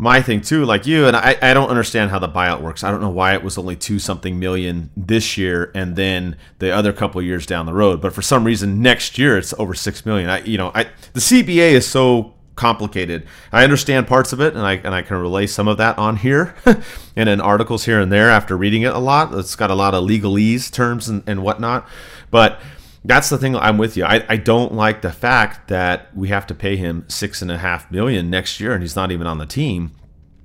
my 0.00 0.22
thing 0.22 0.40
too, 0.40 0.64
like 0.64 0.86
you, 0.86 1.06
and 1.06 1.14
I, 1.14 1.36
I 1.42 1.52
don't 1.52 1.68
understand 1.68 2.10
how 2.10 2.18
the 2.18 2.28
buyout 2.28 2.62
works. 2.62 2.82
I 2.82 2.90
don't 2.90 3.02
know 3.02 3.10
why 3.10 3.34
it 3.34 3.42
was 3.42 3.58
only 3.58 3.76
two 3.76 3.98
something 3.98 4.38
million 4.38 4.90
this 4.96 5.36
year 5.36 5.70
and 5.74 5.94
then 5.94 6.36
the 6.58 6.70
other 6.70 6.92
couple 6.94 7.20
years 7.20 7.44
down 7.44 7.66
the 7.66 7.74
road. 7.74 8.00
But 8.00 8.14
for 8.14 8.22
some 8.22 8.44
reason 8.44 8.80
next 8.80 9.18
year 9.18 9.36
it's 9.36 9.52
over 9.58 9.74
six 9.74 10.06
million. 10.06 10.30
I 10.30 10.40
you 10.42 10.56
know, 10.56 10.72
I 10.74 10.84
the 11.12 11.20
CBA 11.20 11.72
is 11.72 11.86
so 11.86 12.32
complicated. 12.56 13.26
I 13.52 13.62
understand 13.62 14.06
parts 14.06 14.32
of 14.32 14.40
it 14.40 14.54
and 14.54 14.66
I 14.66 14.76
and 14.76 14.94
I 14.94 15.02
can 15.02 15.18
relay 15.18 15.46
some 15.46 15.68
of 15.68 15.76
that 15.76 15.98
on 15.98 16.16
here 16.16 16.54
and 17.14 17.28
in 17.28 17.40
articles 17.40 17.84
here 17.84 18.00
and 18.00 18.10
there 18.10 18.30
after 18.30 18.56
reading 18.56 18.82
it 18.82 18.94
a 18.94 18.98
lot. 18.98 19.34
It's 19.34 19.54
got 19.54 19.70
a 19.70 19.74
lot 19.74 19.94
of 19.94 20.02
legalese 20.04 20.72
terms 20.72 21.10
and, 21.10 21.22
and 21.26 21.42
whatnot. 21.42 21.86
But 22.30 22.58
that's 23.04 23.28
the 23.30 23.38
thing. 23.38 23.56
I'm 23.56 23.78
with 23.78 23.96
you. 23.96 24.04
I, 24.04 24.24
I 24.28 24.36
don't 24.36 24.74
like 24.74 25.00
the 25.00 25.12
fact 25.12 25.68
that 25.68 26.14
we 26.14 26.28
have 26.28 26.46
to 26.48 26.54
pay 26.54 26.76
him 26.76 27.04
six 27.08 27.40
and 27.40 27.50
a 27.50 27.58
half 27.58 27.90
million 27.90 28.28
next 28.28 28.60
year, 28.60 28.72
and 28.72 28.82
he's 28.82 28.96
not 28.96 29.10
even 29.10 29.26
on 29.26 29.38
the 29.38 29.46
team. 29.46 29.92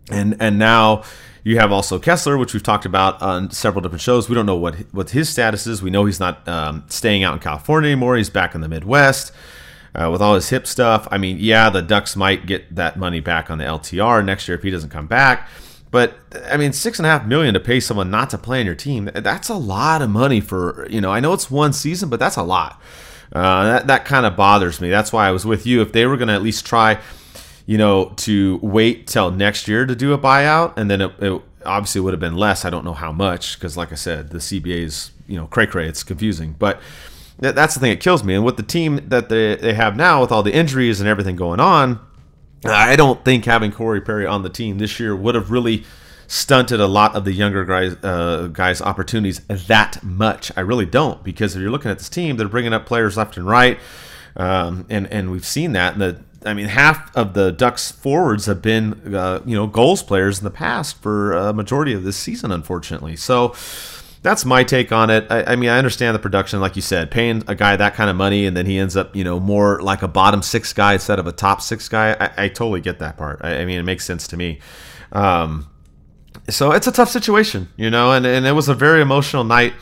And 0.09 0.37
and 0.39 0.57
now 0.57 1.03
you 1.43 1.59
have 1.59 1.71
also 1.71 1.99
Kesler, 1.99 2.39
which 2.39 2.53
we've 2.53 2.63
talked 2.63 2.85
about 2.85 3.21
on 3.21 3.51
several 3.51 3.81
different 3.81 4.01
shows. 4.01 4.29
We 4.29 4.35
don't 4.35 4.45
know 4.45 4.55
what 4.55 4.75
what 4.91 5.09
his 5.09 5.29
status 5.29 5.67
is. 5.67 5.81
We 5.81 5.89
know 5.89 6.05
he's 6.05 6.19
not 6.19 6.47
um, 6.47 6.83
staying 6.87 7.23
out 7.23 7.33
in 7.33 7.39
California 7.39 7.91
anymore. 7.91 8.15
He's 8.15 8.29
back 8.29 8.55
in 8.55 8.61
the 8.61 8.67
Midwest. 8.67 9.31
Uh, 9.93 10.09
with 10.11 10.21
all 10.21 10.35
his 10.35 10.49
hip 10.49 10.67
stuff, 10.67 11.07
I 11.09 11.17
mean, 11.17 11.37
yeah, 11.39 11.69
the 11.69 11.81
Ducks 11.81 12.17
might 12.17 12.45
get 12.45 12.75
that 12.75 12.99
money 12.99 13.21
back 13.21 13.49
on 13.49 13.59
the 13.59 13.63
LTR 13.63 14.25
next 14.25 14.45
year 14.45 14.57
if 14.57 14.63
he 14.63 14.69
doesn't 14.69 14.89
come 14.89 15.07
back. 15.07 15.47
But 15.95 16.19
I 16.51 16.57
mean, 16.57 16.73
six 16.73 16.99
and 16.99 17.05
a 17.05 17.09
half 17.09 17.25
million 17.25 17.53
to 17.53 17.59
pay 17.61 17.79
someone 17.79 18.11
not 18.11 18.29
to 18.31 18.37
play 18.37 18.59
on 18.59 18.65
your 18.65 18.75
team—that's 18.75 19.47
a 19.47 19.55
lot 19.55 20.01
of 20.01 20.09
money 20.09 20.41
for 20.41 20.85
you 20.89 20.99
know. 20.99 21.09
I 21.09 21.21
know 21.21 21.31
it's 21.31 21.49
one 21.49 21.71
season, 21.71 22.09
but 22.09 22.19
that's 22.19 22.35
a 22.35 22.43
lot. 22.43 22.81
Uh, 23.31 23.63
that 23.63 23.87
that 23.87 24.03
kind 24.03 24.25
of 24.25 24.35
bothers 24.35 24.81
me. 24.81 24.89
That's 24.89 25.13
why 25.13 25.25
I 25.25 25.31
was 25.31 25.45
with 25.45 25.65
you. 25.65 25.81
If 25.81 25.93
they 25.93 26.05
were 26.05 26.17
going 26.17 26.27
to 26.27 26.33
at 26.33 26.41
least 26.41 26.65
try, 26.65 26.99
you 27.65 27.77
know, 27.77 28.11
to 28.17 28.59
wait 28.61 29.07
till 29.07 29.31
next 29.31 29.69
year 29.69 29.85
to 29.85 29.95
do 29.95 30.11
a 30.11 30.17
buyout, 30.17 30.75
and 30.75 30.91
then 30.91 30.99
it, 30.99 31.13
it 31.21 31.41
obviously 31.65 32.01
would 32.01 32.11
have 32.11 32.19
been 32.19 32.35
less. 32.35 32.65
I 32.65 32.69
don't 32.69 32.83
know 32.83 32.93
how 32.93 33.13
much 33.13 33.57
because, 33.57 33.77
like 33.77 33.93
I 33.93 33.95
said, 33.95 34.31
the 34.31 34.39
CBA 34.39 34.79
is 34.79 35.11
you 35.27 35.37
know 35.37 35.47
cray 35.47 35.65
cray. 35.65 35.87
It's 35.87 36.03
confusing, 36.03 36.57
but 36.59 36.81
that's 37.39 37.73
the 37.73 37.79
thing 37.79 37.91
that 37.91 38.01
kills 38.01 38.21
me. 38.21 38.35
And 38.35 38.43
with 38.43 38.57
the 38.57 38.63
team 38.63 38.99
that 39.07 39.29
they, 39.29 39.55
they 39.55 39.75
have 39.75 39.95
now, 39.95 40.19
with 40.19 40.33
all 40.33 40.43
the 40.43 40.53
injuries 40.53 40.99
and 40.99 41.07
everything 41.07 41.37
going 41.37 41.61
on, 41.61 42.01
I 42.65 42.95
don't 42.95 43.23
think 43.23 43.45
having 43.45 43.71
Corey 43.71 44.01
Perry 44.01 44.25
on 44.25 44.43
the 44.43 44.49
team 44.49 44.77
this 44.77 44.99
year 44.99 45.15
would 45.15 45.35
have 45.35 45.51
really 45.51 45.83
stunted 46.27 46.79
a 46.79 46.87
lot 46.87 47.15
of 47.15 47.23
the 47.23 47.33
younger 47.33 47.65
guys 47.65 47.95
uh, 48.03 48.49
guys 48.51 48.81
opportunities 48.81 49.39
that 49.47 50.03
much. 50.03 50.51
I 50.57 50.61
really 50.61 50.85
don't 50.85 51.23
because 51.23 51.55
if 51.55 51.61
you're 51.61 51.71
looking 51.71 51.91
at 51.91 51.99
this 51.99 52.09
team, 52.09 52.37
they're 52.37 52.47
bringing 52.47 52.73
up 52.73 52.85
players 52.85 53.17
left 53.17 53.37
and 53.37 53.47
right, 53.47 53.79
um, 54.35 54.85
and 54.89 55.07
and 55.07 55.31
we've 55.31 55.45
seen 55.45 55.73
that. 55.73 55.93
And 55.93 56.01
The 56.01 56.19
I 56.45 56.53
mean, 56.53 56.67
half 56.67 57.15
of 57.15 57.33
the 57.33 57.51
Ducks 57.51 57.91
forwards 57.91 58.45
have 58.45 58.61
been 58.61 59.15
uh, 59.15 59.41
you 59.45 59.55
know 59.55 59.67
Gulls 59.67 60.03
players 60.03 60.39
in 60.39 60.43
the 60.43 60.51
past 60.51 61.01
for 61.01 61.33
a 61.33 61.53
majority 61.53 61.93
of 61.93 62.03
this 62.03 62.17
season, 62.17 62.51
unfortunately. 62.51 63.15
So 63.15 63.49
that's 64.25 64.43
my 64.43 64.63
take 64.63 64.91
on 64.91 65.11
it. 65.11 65.27
I, 65.29 65.43
I, 65.43 65.55
mean, 65.55 65.69
I 65.69 65.77
understand 65.77 66.15
the 66.15 66.19
production, 66.19 66.59
like 66.59 66.75
you 66.75 66.81
said, 66.81 67.11
paying 67.11 67.43
a 67.47 67.53
guy 67.53 67.75
that 67.75 67.93
kind 67.93 68.09
of 68.09 68.15
money, 68.15 68.47
and 68.47 68.57
then 68.57 68.65
he 68.65 68.79
ends 68.79 68.97
up, 68.97 69.15
you 69.15 69.23
know, 69.23 69.39
more 69.39 69.79
like 69.83 70.01
a 70.01 70.07
bottom 70.07 70.41
six 70.41 70.73
guy 70.73 70.93
instead 70.93 71.19
of 71.19 71.27
a 71.27 71.31
top 71.31 71.61
six 71.61 71.87
guy. 71.87 72.17
I, 72.19 72.45
I 72.45 72.47
totally 72.47 72.81
get 72.81 72.97
that 72.99 73.17
part. 73.17 73.39
I, 73.43 73.57
I, 73.59 73.65
mean, 73.65 73.77
it 73.77 73.83
makes 73.83 74.03
sense 74.03 74.27
to 74.29 74.37
me. 74.37 74.59
Um, 75.11 75.69
so 76.49 76.71
it's 76.71 76.87
a 76.87 76.91
tough 76.91 77.09
situation, 77.09 77.69
you 77.77 77.91
know, 77.91 78.13
and, 78.13 78.25
and 78.25 78.47
it 78.47 78.53
was 78.53 78.67
a 78.67 78.73
very 78.73 78.99
emotional 78.99 79.43
night 79.43 79.73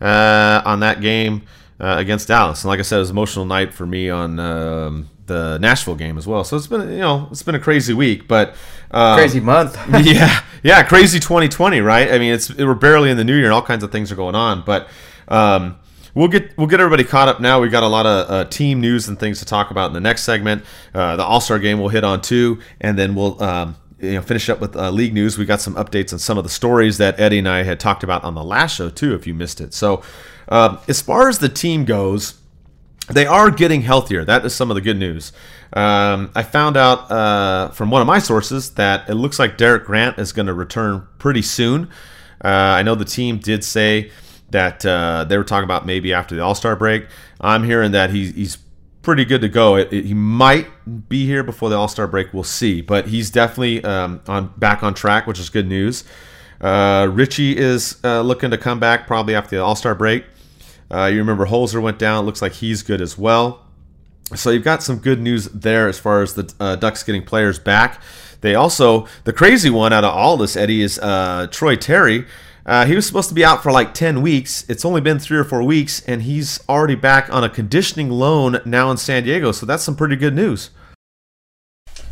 uh, 0.00 0.62
on 0.64 0.78
that 0.78 1.00
game 1.00 1.42
uh, 1.80 1.96
against 1.98 2.28
Dallas. 2.28 2.62
And 2.62 2.68
like 2.68 2.78
I 2.78 2.82
said, 2.82 2.98
it 2.98 3.00
was 3.00 3.10
an 3.10 3.14
emotional 3.14 3.46
night 3.46 3.74
for 3.74 3.84
me 3.84 4.10
on 4.10 4.38
um, 4.38 5.10
the 5.28 5.58
Nashville 5.58 5.94
game 5.94 6.18
as 6.18 6.26
well. 6.26 6.42
So 6.42 6.56
it's 6.56 6.66
been, 6.66 6.90
you 6.90 6.98
know, 6.98 7.28
it's 7.30 7.42
been 7.42 7.54
a 7.54 7.60
crazy 7.60 7.94
week, 7.94 8.26
but 8.26 8.54
um, 8.90 9.16
crazy 9.16 9.40
month. 9.40 9.78
yeah, 10.04 10.42
yeah, 10.62 10.82
crazy 10.82 11.20
2020, 11.20 11.80
right? 11.80 12.10
I 12.10 12.18
mean, 12.18 12.32
it's 12.34 12.52
we're 12.54 12.74
barely 12.74 13.10
in 13.10 13.16
the 13.16 13.24
new 13.24 13.36
year, 13.36 13.44
and 13.44 13.54
all 13.54 13.62
kinds 13.62 13.84
of 13.84 13.92
things 13.92 14.10
are 14.10 14.16
going 14.16 14.34
on, 14.34 14.64
but. 14.64 14.88
Um, 15.28 15.78
we'll 16.14 16.28
get 16.28 16.56
we'll 16.56 16.66
get 16.66 16.80
everybody 16.80 17.04
caught 17.04 17.28
up 17.28 17.40
now. 17.40 17.60
We've 17.60 17.70
got 17.70 17.82
a 17.82 17.88
lot 17.88 18.06
of 18.06 18.30
uh, 18.30 18.44
team 18.46 18.80
news 18.80 19.08
and 19.08 19.18
things 19.18 19.38
to 19.40 19.44
talk 19.44 19.70
about 19.70 19.88
in 19.88 19.92
the 19.92 20.00
next 20.00 20.22
segment. 20.22 20.64
Uh, 20.94 21.16
the 21.16 21.22
All 21.22 21.40
Star 21.40 21.58
game 21.58 21.78
we'll 21.78 21.90
hit 21.90 22.02
on 22.02 22.20
too, 22.20 22.60
and 22.80 22.98
then 22.98 23.14
we'll 23.14 23.40
um, 23.42 23.76
you 24.00 24.12
know 24.12 24.22
finish 24.22 24.48
up 24.48 24.60
with 24.60 24.76
uh, 24.76 24.90
league 24.90 25.14
news. 25.14 25.38
We 25.38 25.44
got 25.44 25.60
some 25.60 25.74
updates 25.74 26.12
on 26.12 26.18
some 26.18 26.38
of 26.38 26.44
the 26.44 26.50
stories 26.50 26.98
that 26.98 27.20
Eddie 27.20 27.38
and 27.38 27.48
I 27.48 27.62
had 27.62 27.78
talked 27.78 28.02
about 28.02 28.24
on 28.24 28.34
the 28.34 28.44
last 28.44 28.76
show 28.76 28.90
too. 28.90 29.14
If 29.14 29.26
you 29.26 29.34
missed 29.34 29.60
it, 29.60 29.74
so 29.74 30.02
um, 30.48 30.78
as 30.88 31.00
far 31.00 31.28
as 31.28 31.38
the 31.38 31.48
team 31.48 31.84
goes, 31.84 32.37
they 33.10 33.26
are 33.26 33.50
getting 33.50 33.82
healthier. 33.82 34.24
That 34.24 34.44
is 34.44 34.54
some 34.54 34.70
of 34.70 34.74
the 34.74 34.80
good 34.80 34.98
news. 34.98 35.32
Um, 35.72 36.30
I 36.34 36.42
found 36.42 36.76
out 36.76 37.10
uh, 37.10 37.70
from 37.70 37.90
one 37.90 38.00
of 38.00 38.06
my 38.06 38.18
sources 38.18 38.70
that 38.70 39.08
it 39.08 39.14
looks 39.14 39.38
like 39.38 39.58
Derek 39.58 39.84
Grant 39.84 40.18
is 40.18 40.32
going 40.32 40.46
to 40.46 40.54
return 40.54 41.06
pretty 41.18 41.42
soon. 41.42 41.90
Uh, 42.42 42.48
I 42.48 42.82
know 42.82 42.94
the 42.94 43.04
team 43.04 43.38
did 43.38 43.64
say 43.64 44.10
that 44.50 44.84
uh, 44.86 45.24
they 45.24 45.36
were 45.36 45.44
talking 45.44 45.64
about 45.64 45.84
maybe 45.84 46.12
after 46.12 46.34
the 46.34 46.42
All 46.42 46.54
Star 46.54 46.76
break. 46.76 47.06
I'm 47.40 47.64
hearing 47.64 47.92
that 47.92 48.10
he, 48.10 48.30
he's 48.32 48.58
pretty 49.02 49.24
good 49.24 49.40
to 49.42 49.48
go. 49.48 49.76
It, 49.76 49.92
it, 49.92 50.04
he 50.06 50.14
might 50.14 50.68
be 51.08 51.26
here 51.26 51.42
before 51.42 51.68
the 51.68 51.76
All 51.76 51.88
Star 51.88 52.06
break. 52.06 52.32
We'll 52.32 52.44
see, 52.44 52.80
but 52.80 53.08
he's 53.08 53.30
definitely 53.30 53.84
um, 53.84 54.22
on 54.26 54.52
back 54.56 54.82
on 54.82 54.94
track, 54.94 55.26
which 55.26 55.38
is 55.38 55.50
good 55.50 55.68
news. 55.68 56.04
Uh, 56.60 57.08
Ritchie 57.10 57.56
is 57.56 57.98
uh, 58.04 58.20
looking 58.22 58.50
to 58.50 58.58
come 58.58 58.80
back 58.80 59.06
probably 59.06 59.34
after 59.34 59.56
the 59.56 59.62
All 59.62 59.76
Star 59.76 59.94
break. 59.94 60.24
Uh, 60.90 61.06
you 61.06 61.18
remember 61.18 61.46
Holzer 61.46 61.82
went 61.82 61.98
down. 61.98 62.24
Looks 62.24 62.42
like 62.42 62.52
he's 62.52 62.82
good 62.82 63.00
as 63.00 63.18
well. 63.18 63.64
So 64.34 64.50
you've 64.50 64.64
got 64.64 64.82
some 64.82 64.98
good 64.98 65.20
news 65.20 65.46
there 65.46 65.88
as 65.88 65.98
far 65.98 66.22
as 66.22 66.34
the 66.34 66.52
uh, 66.60 66.76
Ducks 66.76 67.02
getting 67.02 67.24
players 67.24 67.58
back. 67.58 68.02
They 68.40 68.54
also 68.54 69.06
the 69.24 69.32
crazy 69.32 69.70
one 69.70 69.92
out 69.92 70.04
of 70.04 70.14
all 70.14 70.36
this, 70.36 70.56
Eddie, 70.56 70.82
is 70.82 70.98
uh, 70.98 71.48
Troy 71.50 71.76
Terry. 71.76 72.26
Uh, 72.66 72.84
he 72.84 72.94
was 72.94 73.06
supposed 73.06 73.30
to 73.30 73.34
be 73.34 73.44
out 73.44 73.62
for 73.62 73.72
like 73.72 73.94
10 73.94 74.20
weeks. 74.20 74.66
It's 74.68 74.84
only 74.84 75.00
been 75.00 75.18
three 75.18 75.38
or 75.38 75.44
four 75.44 75.62
weeks, 75.62 76.02
and 76.02 76.22
he's 76.22 76.60
already 76.68 76.94
back 76.94 77.32
on 77.32 77.42
a 77.42 77.48
conditioning 77.48 78.10
loan 78.10 78.60
now 78.66 78.90
in 78.90 78.98
San 78.98 79.22
Diego. 79.22 79.52
So 79.52 79.64
that's 79.64 79.82
some 79.82 79.96
pretty 79.96 80.16
good 80.16 80.34
news. 80.34 80.68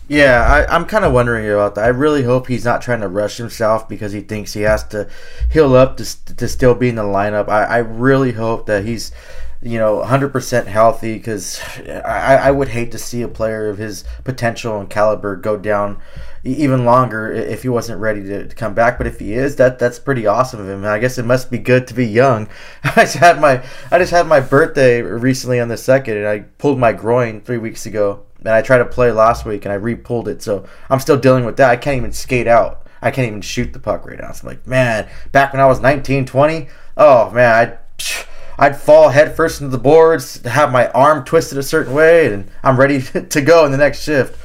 Yeah, 0.08 0.66
I, 0.68 0.76
am 0.76 0.84
kind 0.84 1.04
of 1.04 1.12
wondering 1.12 1.50
about 1.50 1.74
that. 1.74 1.84
I 1.84 1.88
really 1.88 2.22
hope 2.22 2.46
he's 2.46 2.64
not 2.64 2.80
trying 2.80 3.00
to 3.00 3.08
rush 3.08 3.38
himself 3.38 3.88
because 3.88 4.12
he 4.12 4.20
thinks 4.20 4.52
he 4.52 4.62
has 4.62 4.84
to 4.88 5.08
heal 5.50 5.74
up 5.74 5.96
to, 5.96 6.34
to 6.36 6.46
still 6.46 6.76
be 6.76 6.88
in 6.88 6.94
the 6.94 7.02
lineup. 7.02 7.48
I, 7.48 7.64
I 7.64 7.78
really 7.78 8.30
hope 8.30 8.66
that 8.66 8.84
he's, 8.84 9.10
you 9.60 9.78
know, 9.78 10.00
100% 10.06 10.66
healthy 10.66 11.14
because 11.14 11.60
I, 11.88 12.36
I 12.36 12.50
would 12.52 12.68
hate 12.68 12.92
to 12.92 12.98
see 12.98 13.22
a 13.22 13.28
player 13.28 13.68
of 13.68 13.78
his 13.78 14.04
potential 14.22 14.78
and 14.78 14.88
caliber 14.88 15.34
go 15.34 15.56
down 15.56 16.00
even 16.44 16.84
longer 16.84 17.32
if 17.32 17.62
he 17.62 17.68
wasn't 17.68 18.00
ready 18.00 18.22
to, 18.22 18.46
to 18.46 18.54
come 18.54 18.74
back. 18.74 18.98
But 18.98 19.08
if 19.08 19.18
he 19.18 19.34
is, 19.34 19.56
that 19.56 19.80
that's 19.80 19.98
pretty 19.98 20.24
awesome 20.24 20.60
of 20.60 20.68
him. 20.68 20.84
I 20.84 21.00
guess 21.00 21.18
it 21.18 21.24
must 21.24 21.50
be 21.50 21.58
good 21.58 21.88
to 21.88 21.94
be 21.94 22.06
young. 22.06 22.48
I 22.84 23.02
just 23.02 23.16
had 23.16 23.40
my 23.40 23.64
I 23.90 23.98
just 23.98 24.12
had 24.12 24.28
my 24.28 24.38
birthday 24.38 25.02
recently 25.02 25.58
on 25.58 25.66
the 25.66 25.76
second, 25.76 26.18
and 26.18 26.28
I 26.28 26.40
pulled 26.58 26.78
my 26.78 26.92
groin 26.92 27.40
three 27.40 27.58
weeks 27.58 27.86
ago 27.86 28.25
and 28.46 28.54
I 28.54 28.62
tried 28.62 28.78
to 28.78 28.84
play 28.84 29.12
last 29.12 29.44
week 29.44 29.64
and 29.64 29.72
I 29.72 29.76
re-pulled 29.76 30.28
it, 30.28 30.42
so 30.42 30.66
I'm 30.88 31.00
still 31.00 31.18
dealing 31.18 31.44
with 31.44 31.56
that. 31.56 31.70
I 31.70 31.76
can't 31.76 31.96
even 31.96 32.12
skate 32.12 32.46
out. 32.46 32.86
I 33.02 33.10
can't 33.10 33.28
even 33.28 33.42
shoot 33.42 33.72
the 33.72 33.78
puck 33.78 34.06
right 34.06 34.18
now. 34.18 34.32
So 34.32 34.48
I'm 34.48 34.54
like, 34.54 34.66
man, 34.66 35.08
back 35.32 35.52
when 35.52 35.60
I 35.60 35.66
was 35.66 35.80
19, 35.80 36.26
20, 36.26 36.68
oh 36.96 37.30
man, 37.30 37.54
I'd 37.54 37.78
I'd 38.58 38.80
fall 38.80 39.10
headfirst 39.10 39.60
into 39.60 39.70
the 39.70 39.82
boards, 39.82 40.42
have 40.46 40.72
my 40.72 40.88
arm 40.88 41.26
twisted 41.26 41.58
a 41.58 41.62
certain 41.62 41.92
way, 41.92 42.32
and 42.32 42.50
I'm 42.62 42.78
ready 42.78 43.02
to 43.28 43.40
go 43.42 43.66
in 43.66 43.70
the 43.72 43.76
next 43.76 44.02
shift 44.02 44.38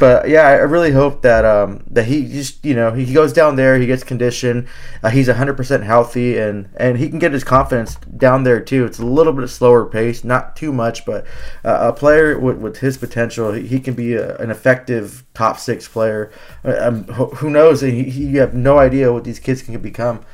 but 0.00 0.28
yeah, 0.28 0.48
I 0.48 0.54
really 0.54 0.90
hope 0.90 1.22
that 1.22 1.44
um, 1.44 1.84
that 1.90 2.04
he 2.04 2.26
just 2.26 2.64
you 2.64 2.74
know 2.74 2.92
he 2.92 3.12
goes 3.12 3.32
down 3.32 3.56
there, 3.56 3.78
he 3.78 3.86
gets 3.86 4.02
conditioned, 4.02 4.68
uh, 5.02 5.10
he's 5.10 5.28
100% 5.28 5.82
healthy, 5.82 6.38
and 6.38 6.68
and 6.76 6.98
he 6.98 7.08
can 7.08 7.18
get 7.18 7.32
his 7.32 7.44
confidence 7.44 7.96
down 7.96 8.44
there 8.44 8.60
too. 8.60 8.84
It's 8.84 8.98
a 8.98 9.06
little 9.06 9.32
bit 9.32 9.48
slower 9.48 9.84
pace, 9.84 10.24
not 10.24 10.56
too 10.56 10.72
much, 10.72 11.04
but 11.04 11.26
uh, 11.64 11.78
a 11.80 11.92
player 11.92 12.38
with, 12.38 12.58
with 12.58 12.78
his 12.78 12.96
potential, 12.96 13.52
he, 13.52 13.66
he 13.66 13.80
can 13.80 13.94
be 13.94 14.14
a, 14.14 14.36
an 14.38 14.50
effective 14.50 15.24
top 15.34 15.58
six 15.58 15.88
player. 15.88 16.30
Uh, 16.64 16.76
um, 16.80 17.04
who 17.04 17.50
knows? 17.50 17.80
He, 17.80 18.04
he, 18.04 18.26
you 18.26 18.40
have 18.40 18.54
no 18.54 18.78
idea 18.78 19.12
what 19.12 19.24
these 19.24 19.38
kids 19.38 19.62
can 19.62 19.78
become. 19.80 20.24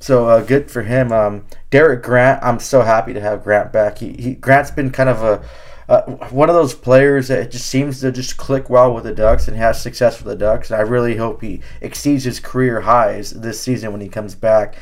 So 0.00 0.28
uh, 0.28 0.42
good 0.42 0.70
for 0.70 0.82
him. 0.82 1.12
Um, 1.12 1.46
Derek 1.70 2.02
Grant, 2.02 2.42
I'm 2.42 2.58
so 2.58 2.82
happy 2.82 3.14
to 3.14 3.20
have 3.20 3.42
Grant 3.42 3.72
back. 3.72 3.98
He, 3.98 4.12
he 4.12 4.34
Grant's 4.34 4.70
been 4.70 4.90
kind 4.90 5.08
of 5.08 5.22
a 5.22 5.42
uh, 5.88 6.02
one 6.30 6.48
of 6.48 6.54
those 6.54 6.74
players 6.74 7.28
that 7.28 7.50
just 7.50 7.66
seems 7.66 8.00
to 8.00 8.10
just 8.10 8.36
click 8.36 8.70
well 8.70 8.94
with 8.94 9.04
the 9.04 9.14
Ducks 9.14 9.48
and 9.48 9.56
has 9.56 9.80
success 9.80 10.18
with 10.18 10.26
the 10.26 10.36
Ducks. 10.36 10.70
And 10.70 10.78
I 10.78 10.82
really 10.82 11.16
hope 11.16 11.42
he 11.42 11.60
exceeds 11.80 12.24
his 12.24 12.40
career 12.40 12.82
highs 12.82 13.30
this 13.30 13.60
season 13.60 13.92
when 13.92 14.00
he 14.00 14.08
comes 14.08 14.34
back. 14.34 14.76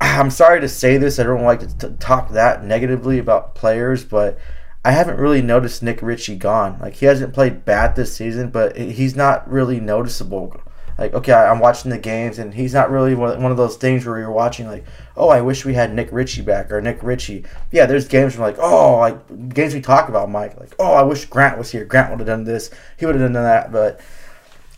I'm 0.00 0.30
sorry 0.30 0.60
to 0.60 0.68
say 0.68 0.98
this. 0.98 1.18
I 1.18 1.22
don't 1.22 1.44
like 1.44 1.60
to 1.60 1.88
t- 1.88 1.96
talk 1.98 2.30
that 2.30 2.64
negatively 2.64 3.18
about 3.18 3.54
players, 3.54 4.04
but 4.04 4.38
I 4.84 4.90
haven't 4.90 5.18
really 5.18 5.42
noticed 5.42 5.82
Nick 5.82 6.02
Ritchie 6.02 6.36
gone. 6.36 6.78
Like 6.80 6.94
he 6.94 7.06
hasn't 7.06 7.32
played 7.32 7.64
bad 7.64 7.94
this 7.94 8.14
season, 8.14 8.50
but 8.50 8.76
he's 8.76 9.14
not 9.14 9.48
really 9.48 9.78
noticeable 9.78 10.60
like 11.02 11.14
okay 11.14 11.32
i'm 11.32 11.58
watching 11.58 11.90
the 11.90 11.98
games 11.98 12.38
and 12.38 12.54
he's 12.54 12.72
not 12.72 12.90
really 12.90 13.14
one 13.14 13.50
of 13.50 13.56
those 13.56 13.76
things 13.76 14.06
where 14.06 14.18
you're 14.18 14.30
watching 14.30 14.68
like 14.68 14.84
oh 15.16 15.28
i 15.28 15.40
wish 15.40 15.64
we 15.64 15.74
had 15.74 15.92
nick 15.92 16.08
ritchie 16.12 16.42
back 16.42 16.70
or 16.70 16.80
nick 16.80 17.02
ritchie. 17.02 17.44
Yeah 17.72 17.86
there's 17.86 18.06
games 18.06 18.38
where 18.38 18.48
like 18.48 18.58
oh 18.60 18.98
like 18.98 19.54
games 19.54 19.74
we 19.74 19.80
talk 19.80 20.08
about 20.08 20.30
mike. 20.30 20.58
Like 20.58 20.74
oh 20.78 20.92
i 20.92 21.02
wish 21.02 21.24
grant 21.24 21.58
was 21.58 21.70
here. 21.70 21.84
Grant 21.84 22.10
would 22.10 22.20
have 22.20 22.26
done 22.26 22.44
this. 22.44 22.70
He 22.96 23.04
would 23.04 23.16
have 23.16 23.32
done 23.32 23.42
that. 23.42 23.72
But 23.72 24.00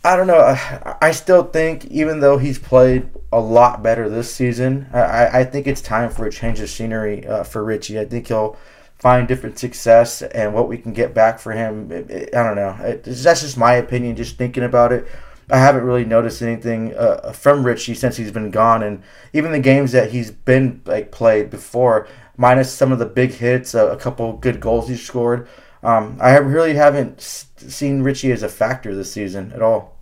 i 0.03 0.15
don't 0.15 0.27
know. 0.27 0.57
I 1.01 1.11
still 1.11 1.43
think 1.43 1.85
even 1.85 2.19
though 2.19 2.37
he's 2.37 2.57
played 2.57 3.09
a 3.31 3.39
lot 3.39 3.83
better 3.83 4.07
this 4.07 4.33
season 4.33 4.87
i, 4.93 5.41
I 5.41 5.43
think 5.43 5.67
it's 5.67 5.81
time 5.81 6.09
for 6.09 6.25
a 6.25 6.31
change 6.31 6.59
of 6.59 6.69
scenery 6.69 7.25
uh, 7.27 7.43
for 7.43 7.63
ritchie. 7.63 7.99
I 7.99 8.05
think 8.05 8.27
he'll 8.27 8.57
find 8.97 9.27
different 9.27 9.59
success 9.59 10.21
and 10.21 10.53
what 10.53 10.67
we 10.67 10.77
can 10.77 10.93
get 10.93 11.13
back 11.13 11.37
for 11.37 11.51
him. 11.51 11.91
It, 11.91 12.09
it, 12.09 12.35
i 12.35 12.41
don't 12.43 12.55
know. 12.55 12.75
It, 12.81 13.03
that's 13.03 13.41
just 13.41 13.57
my 13.57 13.73
opinion 13.73 14.15
just 14.15 14.37
thinking 14.37 14.63
about 14.63 14.91
it 14.91 15.07
I 15.49 15.57
haven't 15.59 15.83
really 15.83 16.05
noticed 16.05 16.41
anything 16.41 16.95
uh, 16.95 17.31
from 17.31 17.63
Ritchie 17.63 17.93
since 17.93 18.17
he's 18.17 18.31
been 18.31 18.51
gone, 18.51 18.81
and 18.83 19.03
even 19.33 19.51
the 19.51 19.59
games 19.59 19.91
that 19.91 20.11
he's 20.11 20.31
been 20.31 20.81
like 20.85 21.11
played 21.11 21.49
before, 21.49 22.07
minus 22.37 22.71
some 22.71 22.91
of 22.91 22.99
the 22.99 23.05
big 23.05 23.31
hits, 23.31 23.75
uh, 23.75 23.91
a 23.91 23.97
couple 23.97 24.33
good 24.33 24.59
goals 24.59 24.89
he 24.89 24.95
scored. 24.95 25.47
Um, 25.83 26.17
I 26.19 26.37
really 26.37 26.73
haven't 26.73 27.21
seen 27.21 28.01
Ritchie 28.01 28.31
as 28.31 28.41
a 28.41 28.49
factor 28.49 28.95
this 28.95 29.11
season 29.11 29.51
at 29.53 29.61
all. 29.61 29.94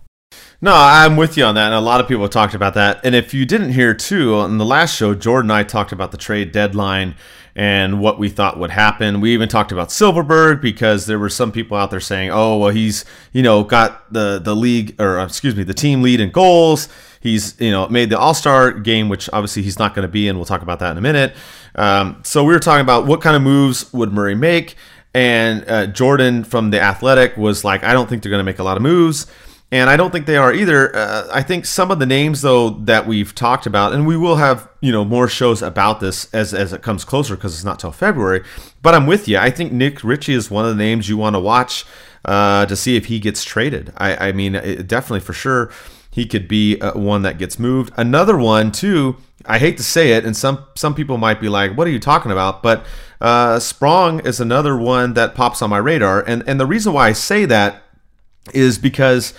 No, 0.60 0.72
I'm 0.74 1.16
with 1.16 1.36
you 1.36 1.44
on 1.44 1.56
that. 1.56 1.66
And 1.66 1.74
a 1.74 1.80
lot 1.80 2.00
of 2.00 2.08
people 2.08 2.28
talked 2.28 2.54
about 2.54 2.74
that. 2.74 3.04
And 3.04 3.14
if 3.14 3.34
you 3.34 3.44
didn't 3.44 3.72
hear 3.72 3.92
too, 3.92 4.36
on 4.36 4.56
the 4.58 4.64
last 4.64 4.96
show, 4.96 5.14
Jordan 5.14 5.50
and 5.50 5.58
I 5.58 5.62
talked 5.62 5.92
about 5.92 6.10
the 6.10 6.16
trade 6.16 6.52
deadline 6.52 7.16
and 7.56 8.00
what 8.00 8.18
we 8.18 8.28
thought 8.28 8.58
would 8.58 8.70
happen. 8.70 9.20
We 9.20 9.32
even 9.32 9.48
talked 9.48 9.72
about 9.72 9.88
Silfverberg 9.88 10.60
because 10.60 11.06
there 11.06 11.18
were 11.18 11.28
some 11.28 11.52
people 11.52 11.76
out 11.76 11.90
there 11.90 12.00
saying, 12.00 12.30
"Oh, 12.30 12.56
well, 12.56 12.70
he's 12.70 13.04
you 13.32 13.42
know 13.42 13.62
got 13.62 14.12
the 14.12 14.40
the 14.42 14.56
league 14.56 15.00
or 15.00 15.20
excuse 15.20 15.54
me 15.54 15.62
the 15.62 15.74
team 15.74 16.02
lead 16.02 16.20
in 16.20 16.30
goals. 16.30 16.88
He's 17.20 17.58
you 17.60 17.70
know 17.70 17.88
made 17.88 18.10
the 18.10 18.18
All 18.18 18.34
Star 18.34 18.72
game, 18.72 19.08
which 19.08 19.30
obviously 19.32 19.62
he's 19.62 19.78
not 19.78 19.94
going 19.94 20.02
to 20.02 20.12
be, 20.12 20.28
and 20.28 20.38
we'll 20.38 20.46
talk 20.46 20.62
about 20.62 20.80
that 20.80 20.92
in 20.92 20.98
a 20.98 21.02
minute." 21.02 21.34
Um, 21.76 22.20
so 22.24 22.44
we 22.44 22.52
were 22.52 22.60
talking 22.60 22.82
about 22.82 23.06
what 23.06 23.20
kind 23.20 23.36
of 23.36 23.42
moves 23.42 23.92
would 23.92 24.12
Murray 24.12 24.34
make, 24.34 24.76
and 25.12 25.68
uh, 25.68 25.86
Jordan 25.86 26.42
from 26.42 26.70
the 26.70 26.80
Athletic 26.80 27.36
was 27.36 27.64
like, 27.64 27.84
"I 27.84 27.92
don't 27.92 28.08
think 28.08 28.22
they're 28.22 28.30
going 28.30 28.40
to 28.40 28.44
make 28.44 28.58
a 28.58 28.64
lot 28.64 28.76
of 28.76 28.82
moves." 28.82 29.26
And 29.74 29.90
I 29.90 29.96
don't 29.96 30.12
think 30.12 30.26
they 30.26 30.36
are 30.36 30.52
either. 30.52 30.94
Uh, 30.94 31.28
I 31.32 31.42
think 31.42 31.66
some 31.66 31.90
of 31.90 31.98
the 31.98 32.06
names 32.06 32.42
though 32.42 32.70
that 32.70 33.08
we've 33.08 33.34
talked 33.34 33.66
about, 33.66 33.92
and 33.92 34.06
we 34.06 34.16
will 34.16 34.36
have 34.36 34.68
you 34.80 34.92
know 34.92 35.04
more 35.04 35.26
shows 35.26 35.62
about 35.62 35.98
this 35.98 36.32
as 36.32 36.54
as 36.54 36.72
it 36.72 36.80
comes 36.80 37.04
closer 37.04 37.34
because 37.34 37.54
it's 37.54 37.64
not 37.64 37.80
till 37.80 37.90
February. 37.90 38.44
But 38.82 38.94
I'm 38.94 39.08
with 39.08 39.26
you. 39.26 39.36
I 39.36 39.50
think 39.50 39.72
Nick 39.72 40.04
Ritchie 40.04 40.34
is 40.34 40.48
one 40.48 40.64
of 40.64 40.70
the 40.70 40.82
names 40.82 41.08
you 41.08 41.16
want 41.16 41.34
to 41.34 41.40
watch 41.40 41.84
uh, 42.24 42.66
to 42.66 42.76
see 42.76 42.94
if 42.94 43.06
he 43.06 43.18
gets 43.18 43.42
traded. 43.42 43.92
I, 43.96 44.28
I 44.28 44.32
mean, 44.32 44.54
it, 44.54 44.86
definitely 44.86 45.20
for 45.20 45.32
sure 45.32 45.72
he 46.08 46.24
could 46.24 46.46
be 46.46 46.80
uh, 46.80 46.96
one 46.96 47.22
that 47.22 47.38
gets 47.38 47.58
moved. 47.58 47.92
Another 47.96 48.36
one 48.38 48.70
too. 48.70 49.16
I 49.44 49.58
hate 49.58 49.76
to 49.78 49.82
say 49.82 50.12
it, 50.12 50.24
and 50.24 50.36
some 50.36 50.64
some 50.76 50.94
people 50.94 51.18
might 51.18 51.40
be 51.40 51.48
like, 51.48 51.76
"What 51.76 51.88
are 51.88 51.90
you 51.90 51.98
talking 51.98 52.30
about?" 52.30 52.62
But 52.62 52.86
uh, 53.20 53.58
Sprong 53.58 54.20
is 54.20 54.38
another 54.38 54.76
one 54.76 55.14
that 55.14 55.34
pops 55.34 55.62
on 55.62 55.70
my 55.70 55.78
radar, 55.78 56.20
and 56.20 56.44
and 56.46 56.60
the 56.60 56.66
reason 56.66 56.92
why 56.92 57.08
I 57.08 57.12
say 57.12 57.44
that 57.46 57.82
is 58.52 58.78
because 58.78 59.34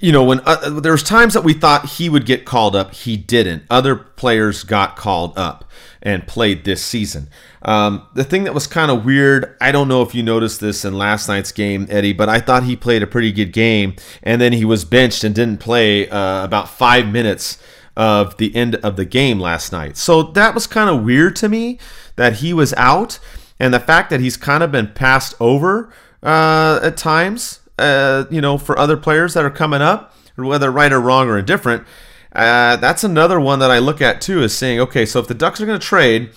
you 0.00 0.12
know, 0.12 0.24
when 0.24 0.40
uh, 0.44 0.80
there 0.80 0.92
was 0.92 1.02
times 1.02 1.34
that 1.34 1.44
we 1.44 1.52
thought 1.52 1.86
he 1.86 2.08
would 2.08 2.26
get 2.26 2.44
called 2.44 2.74
up, 2.74 2.92
he 2.92 3.16
didn't. 3.16 3.64
Other 3.70 3.94
players 3.94 4.64
got 4.64 4.96
called 4.96 5.36
up 5.38 5.64
and 6.02 6.26
played 6.26 6.64
this 6.64 6.84
season. 6.84 7.28
Um, 7.62 8.06
the 8.14 8.24
thing 8.24 8.44
that 8.44 8.54
was 8.54 8.66
kind 8.66 8.90
of 8.90 9.04
weird, 9.04 9.56
I 9.60 9.70
don't 9.70 9.86
know 9.86 10.02
if 10.02 10.14
you 10.14 10.22
noticed 10.22 10.60
this 10.60 10.84
in 10.84 10.94
last 10.94 11.28
night's 11.28 11.52
game, 11.52 11.86
Eddie, 11.90 12.12
but 12.12 12.28
I 12.28 12.40
thought 12.40 12.64
he 12.64 12.74
played 12.74 13.02
a 13.02 13.06
pretty 13.06 13.32
good 13.32 13.52
game, 13.52 13.94
and 14.22 14.40
then 14.40 14.52
he 14.52 14.64
was 14.64 14.84
benched 14.84 15.24
and 15.24 15.34
didn't 15.34 15.58
play 15.58 16.08
uh, 16.08 16.44
about 16.44 16.68
five 16.68 17.06
minutes 17.06 17.62
of 17.96 18.36
the 18.38 18.54
end 18.56 18.76
of 18.76 18.96
the 18.96 19.04
game 19.04 19.38
last 19.38 19.72
night. 19.72 19.96
So 19.96 20.22
that 20.22 20.54
was 20.54 20.66
kind 20.66 20.88
of 20.88 21.04
weird 21.04 21.36
to 21.36 21.48
me 21.48 21.78
that 22.16 22.36
he 22.36 22.54
was 22.54 22.72
out, 22.74 23.18
and 23.58 23.74
the 23.74 23.80
fact 23.80 24.10
that 24.10 24.20
he's 24.20 24.36
kind 24.36 24.62
of 24.62 24.72
been 24.72 24.88
passed 24.88 25.34
over 25.38 25.92
uh, 26.22 26.80
at 26.82 26.96
times, 26.96 27.59
uh, 27.80 28.26
you 28.30 28.40
know, 28.40 28.58
for 28.58 28.78
other 28.78 28.96
players 28.96 29.34
that 29.34 29.44
are 29.44 29.50
coming 29.50 29.82
up, 29.82 30.14
whether 30.36 30.70
right 30.70 30.92
or 30.92 31.00
wrong 31.00 31.28
or 31.28 31.38
indifferent. 31.38 31.84
Uh, 32.32 32.76
that's 32.76 33.02
another 33.02 33.40
one 33.40 33.58
that 33.58 33.70
I 33.70 33.78
look 33.78 34.00
at 34.00 34.20
too, 34.20 34.42
is 34.42 34.56
saying, 34.56 34.80
okay, 34.80 35.04
so 35.04 35.18
if 35.18 35.26
the 35.26 35.34
Ducks 35.34 35.60
are 35.60 35.66
going 35.66 35.80
to 35.80 35.84
trade, 35.86 36.30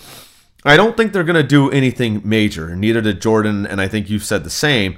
I 0.66 0.78
don't 0.78 0.98
think 0.98 1.14
they're 1.14 1.24
going 1.24 1.36
to 1.36 1.44
do 1.44 1.70
anything 1.70 2.22
major. 2.24 2.76
Neither 2.76 3.02
did 3.02 3.22
Jordan, 3.22 3.68
and 3.68 3.80
I 3.80 3.88
think 3.88 4.10
you've 4.10 4.24
said 4.24 4.44
the 4.44 4.50
same. 4.50 4.98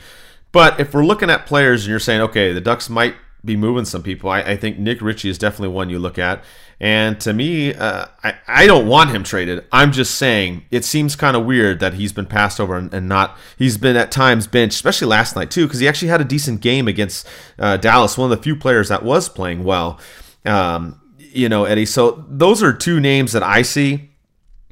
But 0.52 0.80
if 0.80 0.94
we're 0.94 1.06
looking 1.06 1.30
at 1.30 1.46
players 1.46 1.84
and 1.84 1.90
you're 1.90 2.00
saying, 2.00 2.22
okay, 2.22 2.54
the 2.54 2.62
Ducks 2.62 2.90
might 2.90 3.16
be 3.46 3.56
moving 3.56 3.86
some 3.86 4.04
people. 4.04 4.30
I, 4.30 4.42
I, 4.42 4.58
think 4.58 4.80
Nick 4.80 5.02
Ritchie 5.02 5.30
is 5.30 5.38
definitely 5.38 5.76
one 5.76 5.90
you 5.90 6.00
look 6.00 6.18
at. 6.18 6.44
And 6.80 7.20
to 7.22 7.32
me, 7.34 7.74
uh, 7.74 8.08
I, 8.24 8.36
I 8.48 8.68
don't 8.68 8.88
want 8.88 9.10
him 9.10 9.24
traded. 9.24 9.66
I'm 9.72 9.92
just 9.92 10.16
saying 10.16 10.66
it 10.72 10.84
seems 10.84 11.16
kind 11.16 11.38
of 11.38 11.46
weird 11.46 11.80
that 11.80 11.94
he's 11.94 12.12
been 12.12 12.26
passed 12.26 12.60
over 12.60 12.76
and, 12.76 12.94
and, 12.94 13.08
not. 13.08 13.38
He's 13.58 13.78
been 13.78 13.96
at 13.96 14.12
times 14.12 14.46
benched, 14.46 14.76
especially 14.76 15.08
last 15.08 15.36
night 15.36 15.52
too, 15.52 15.66
because 15.66 15.80
he 15.80 15.88
actually 15.88 16.10
had 16.10 16.20
a 16.20 16.26
decent 16.26 16.62
game 16.62 16.88
against 16.88 17.28
uh, 17.58 17.78
Dallas, 17.78 18.18
one 18.18 18.32
of 18.32 18.38
the 18.38 18.44
few 18.44 18.56
players 18.56 18.90
that 18.90 19.04
was 19.04 19.30
playing 19.30 19.64
well. 19.64 20.00
Um, 20.44 21.00
you 21.18 21.48
know, 21.48 21.64
Eddie. 21.64 21.86
So 21.86 22.26
those 22.28 22.62
are 22.62 22.74
two 22.74 23.00
names 23.00 23.32
that 23.32 23.44
I 23.44 23.62
see 23.62 24.10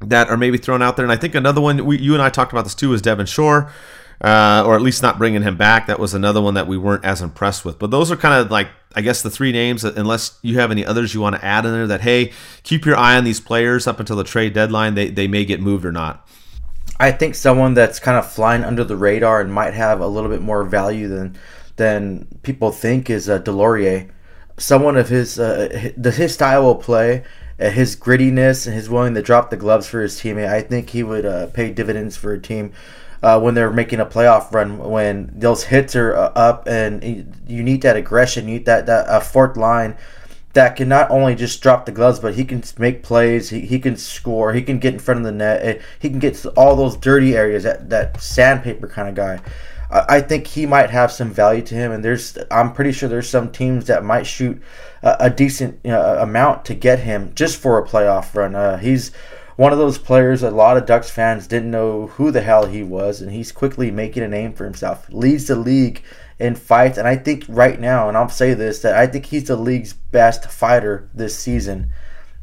that 0.00 0.28
are 0.28 0.36
maybe 0.36 0.58
thrown 0.58 0.82
out 0.82 0.96
there. 0.96 1.04
And 1.04 1.12
I 1.12 1.16
think 1.16 1.34
another 1.34 1.60
one, 1.60 1.84
we, 1.86 1.98
you 1.98 2.12
and 2.12 2.22
I 2.22 2.28
talked 2.28 2.52
about 2.52 2.64
this 2.64 2.74
too, 2.74 2.92
is 2.92 3.00
Devin 3.00 3.26
Shore 3.26 3.72
uh, 4.20 4.62
or 4.66 4.74
at 4.74 4.82
least 4.82 5.02
not 5.02 5.18
bringing 5.18 5.42
him 5.42 5.56
back. 5.56 5.86
That 5.86 5.98
was 5.98 6.14
another 6.14 6.40
one 6.40 6.54
that 6.54 6.66
we 6.66 6.76
weren't 6.76 7.04
as 7.04 7.20
impressed 7.20 7.64
with. 7.64 7.78
But 7.78 7.90
those 7.90 8.10
are 8.10 8.16
kind 8.16 8.34
of 8.34 8.50
like, 8.50 8.68
I 8.96 9.00
guess, 9.00 9.22
the 9.22 9.30
three 9.30 9.52
names, 9.52 9.84
unless 9.84 10.38
you 10.42 10.58
have 10.58 10.70
any 10.70 10.84
others 10.84 11.14
you 11.14 11.20
want 11.20 11.36
to 11.36 11.44
add 11.44 11.64
in 11.66 11.72
there 11.72 11.86
that, 11.86 12.02
hey, 12.02 12.32
keep 12.62 12.84
your 12.84 12.96
eye 12.96 13.16
on 13.16 13.24
these 13.24 13.40
players 13.40 13.86
up 13.86 14.00
until 14.00 14.16
the 14.16 14.24
trade 14.24 14.52
deadline. 14.52 14.94
They, 14.94 15.10
they 15.10 15.26
may 15.26 15.44
get 15.44 15.60
moved 15.60 15.84
or 15.84 15.92
not. 15.92 16.28
I 17.00 17.10
think 17.10 17.34
someone 17.34 17.74
that's 17.74 17.98
kind 17.98 18.16
of 18.16 18.30
flying 18.30 18.62
under 18.62 18.84
the 18.84 18.96
radar 18.96 19.40
and 19.40 19.52
might 19.52 19.74
have 19.74 20.00
a 20.00 20.06
little 20.06 20.30
bit 20.30 20.42
more 20.42 20.64
value 20.64 21.08
than 21.08 21.36
than 21.76 22.28
people 22.42 22.70
think 22.70 23.10
is 23.10 23.28
uh, 23.28 23.40
Deslauriers. 23.40 24.08
Someone 24.58 24.96
of 24.96 25.08
his 25.08 25.40
uh, 25.40 25.90
his, 25.96 26.16
his 26.16 26.34
style 26.34 26.70
of 26.70 26.80
play, 26.82 27.24
uh, 27.58 27.70
his 27.70 27.96
grittiness, 27.96 28.66
and 28.66 28.76
his 28.76 28.88
willing 28.88 29.14
to 29.14 29.22
drop 29.22 29.50
the 29.50 29.56
gloves 29.56 29.88
for 29.88 30.00
his 30.00 30.20
teammate. 30.20 30.48
I 30.48 30.62
think 30.62 30.90
he 30.90 31.02
would 31.02 31.26
uh, 31.26 31.48
pay 31.48 31.72
dividends 31.72 32.16
for 32.16 32.32
a 32.32 32.40
team 32.40 32.72
uh, 33.24 33.40
when 33.40 33.54
they're 33.54 33.70
making 33.70 34.00
a 34.00 34.06
playoff 34.06 34.52
run 34.52 34.76
when 34.78 35.32
those 35.34 35.64
hits 35.64 35.96
are 35.96 36.14
uh, 36.14 36.30
up 36.34 36.66
and 36.66 37.02
you 37.48 37.62
need 37.62 37.80
that 37.80 37.96
aggression, 37.96 38.46
you 38.46 38.58
need 38.58 38.66
that 38.66 38.84
that 38.84 39.06
a 39.08 39.18
fourth 39.18 39.56
line 39.56 39.96
that 40.52 40.76
can 40.76 40.88
not 40.88 41.10
only 41.10 41.34
just 41.34 41.62
drop 41.62 41.86
the 41.86 41.90
gloves, 41.90 42.20
but 42.20 42.34
he 42.34 42.44
can 42.44 42.62
make 42.78 43.02
plays, 43.02 43.48
he, 43.48 43.60
he 43.60 43.78
can 43.78 43.96
score, 43.96 44.52
he 44.52 44.62
can 44.62 44.78
get 44.78 44.92
in 44.92 45.00
front 45.00 45.18
of 45.18 45.24
the 45.24 45.32
net, 45.32 45.80
he 45.98 46.10
can 46.10 46.18
get 46.18 46.34
to 46.34 46.50
all 46.50 46.76
those 46.76 46.98
dirty 46.98 47.34
areas. 47.34 47.62
That 47.62 47.88
that 47.88 48.20
sandpaper 48.20 48.88
kind 48.88 49.08
of 49.08 49.14
guy. 49.14 49.40
I, 49.90 50.16
I 50.16 50.20
think 50.20 50.46
he 50.46 50.66
might 50.66 50.90
have 50.90 51.10
some 51.10 51.30
value 51.30 51.62
to 51.62 51.74
him, 51.74 51.92
and 51.92 52.04
there's 52.04 52.36
I'm 52.50 52.74
pretty 52.74 52.92
sure 52.92 53.08
there's 53.08 53.28
some 53.28 53.50
teams 53.50 53.86
that 53.86 54.04
might 54.04 54.26
shoot 54.26 54.62
a, 55.02 55.16
a 55.20 55.30
decent 55.30 55.80
you 55.82 55.92
know, 55.92 56.18
amount 56.18 56.66
to 56.66 56.74
get 56.74 56.98
him 56.98 57.32
just 57.34 57.58
for 57.58 57.78
a 57.78 57.88
playoff 57.88 58.34
run. 58.34 58.54
Uh, 58.54 58.76
he's 58.76 59.12
one 59.56 59.72
of 59.72 59.78
those 59.78 59.98
players 59.98 60.42
a 60.42 60.50
lot 60.50 60.76
of 60.76 60.86
Ducks 60.86 61.10
fans 61.10 61.46
didn't 61.46 61.70
know 61.70 62.08
who 62.08 62.30
the 62.30 62.42
hell 62.42 62.66
he 62.66 62.82
was, 62.82 63.20
and 63.20 63.30
he's 63.30 63.52
quickly 63.52 63.90
making 63.90 64.22
a 64.22 64.28
name 64.28 64.52
for 64.52 64.64
himself. 64.64 65.06
Leads 65.10 65.46
the 65.46 65.56
league 65.56 66.02
in 66.38 66.54
fights, 66.56 66.98
and 66.98 67.06
I 67.06 67.16
think 67.16 67.44
right 67.48 67.78
now, 67.78 68.08
and 68.08 68.16
I'll 68.16 68.28
say 68.28 68.54
this, 68.54 68.80
that 68.80 68.96
I 68.96 69.06
think 69.06 69.26
he's 69.26 69.44
the 69.44 69.56
league's 69.56 69.92
best 69.92 70.50
fighter 70.50 71.08
this 71.14 71.38
season. 71.38 71.92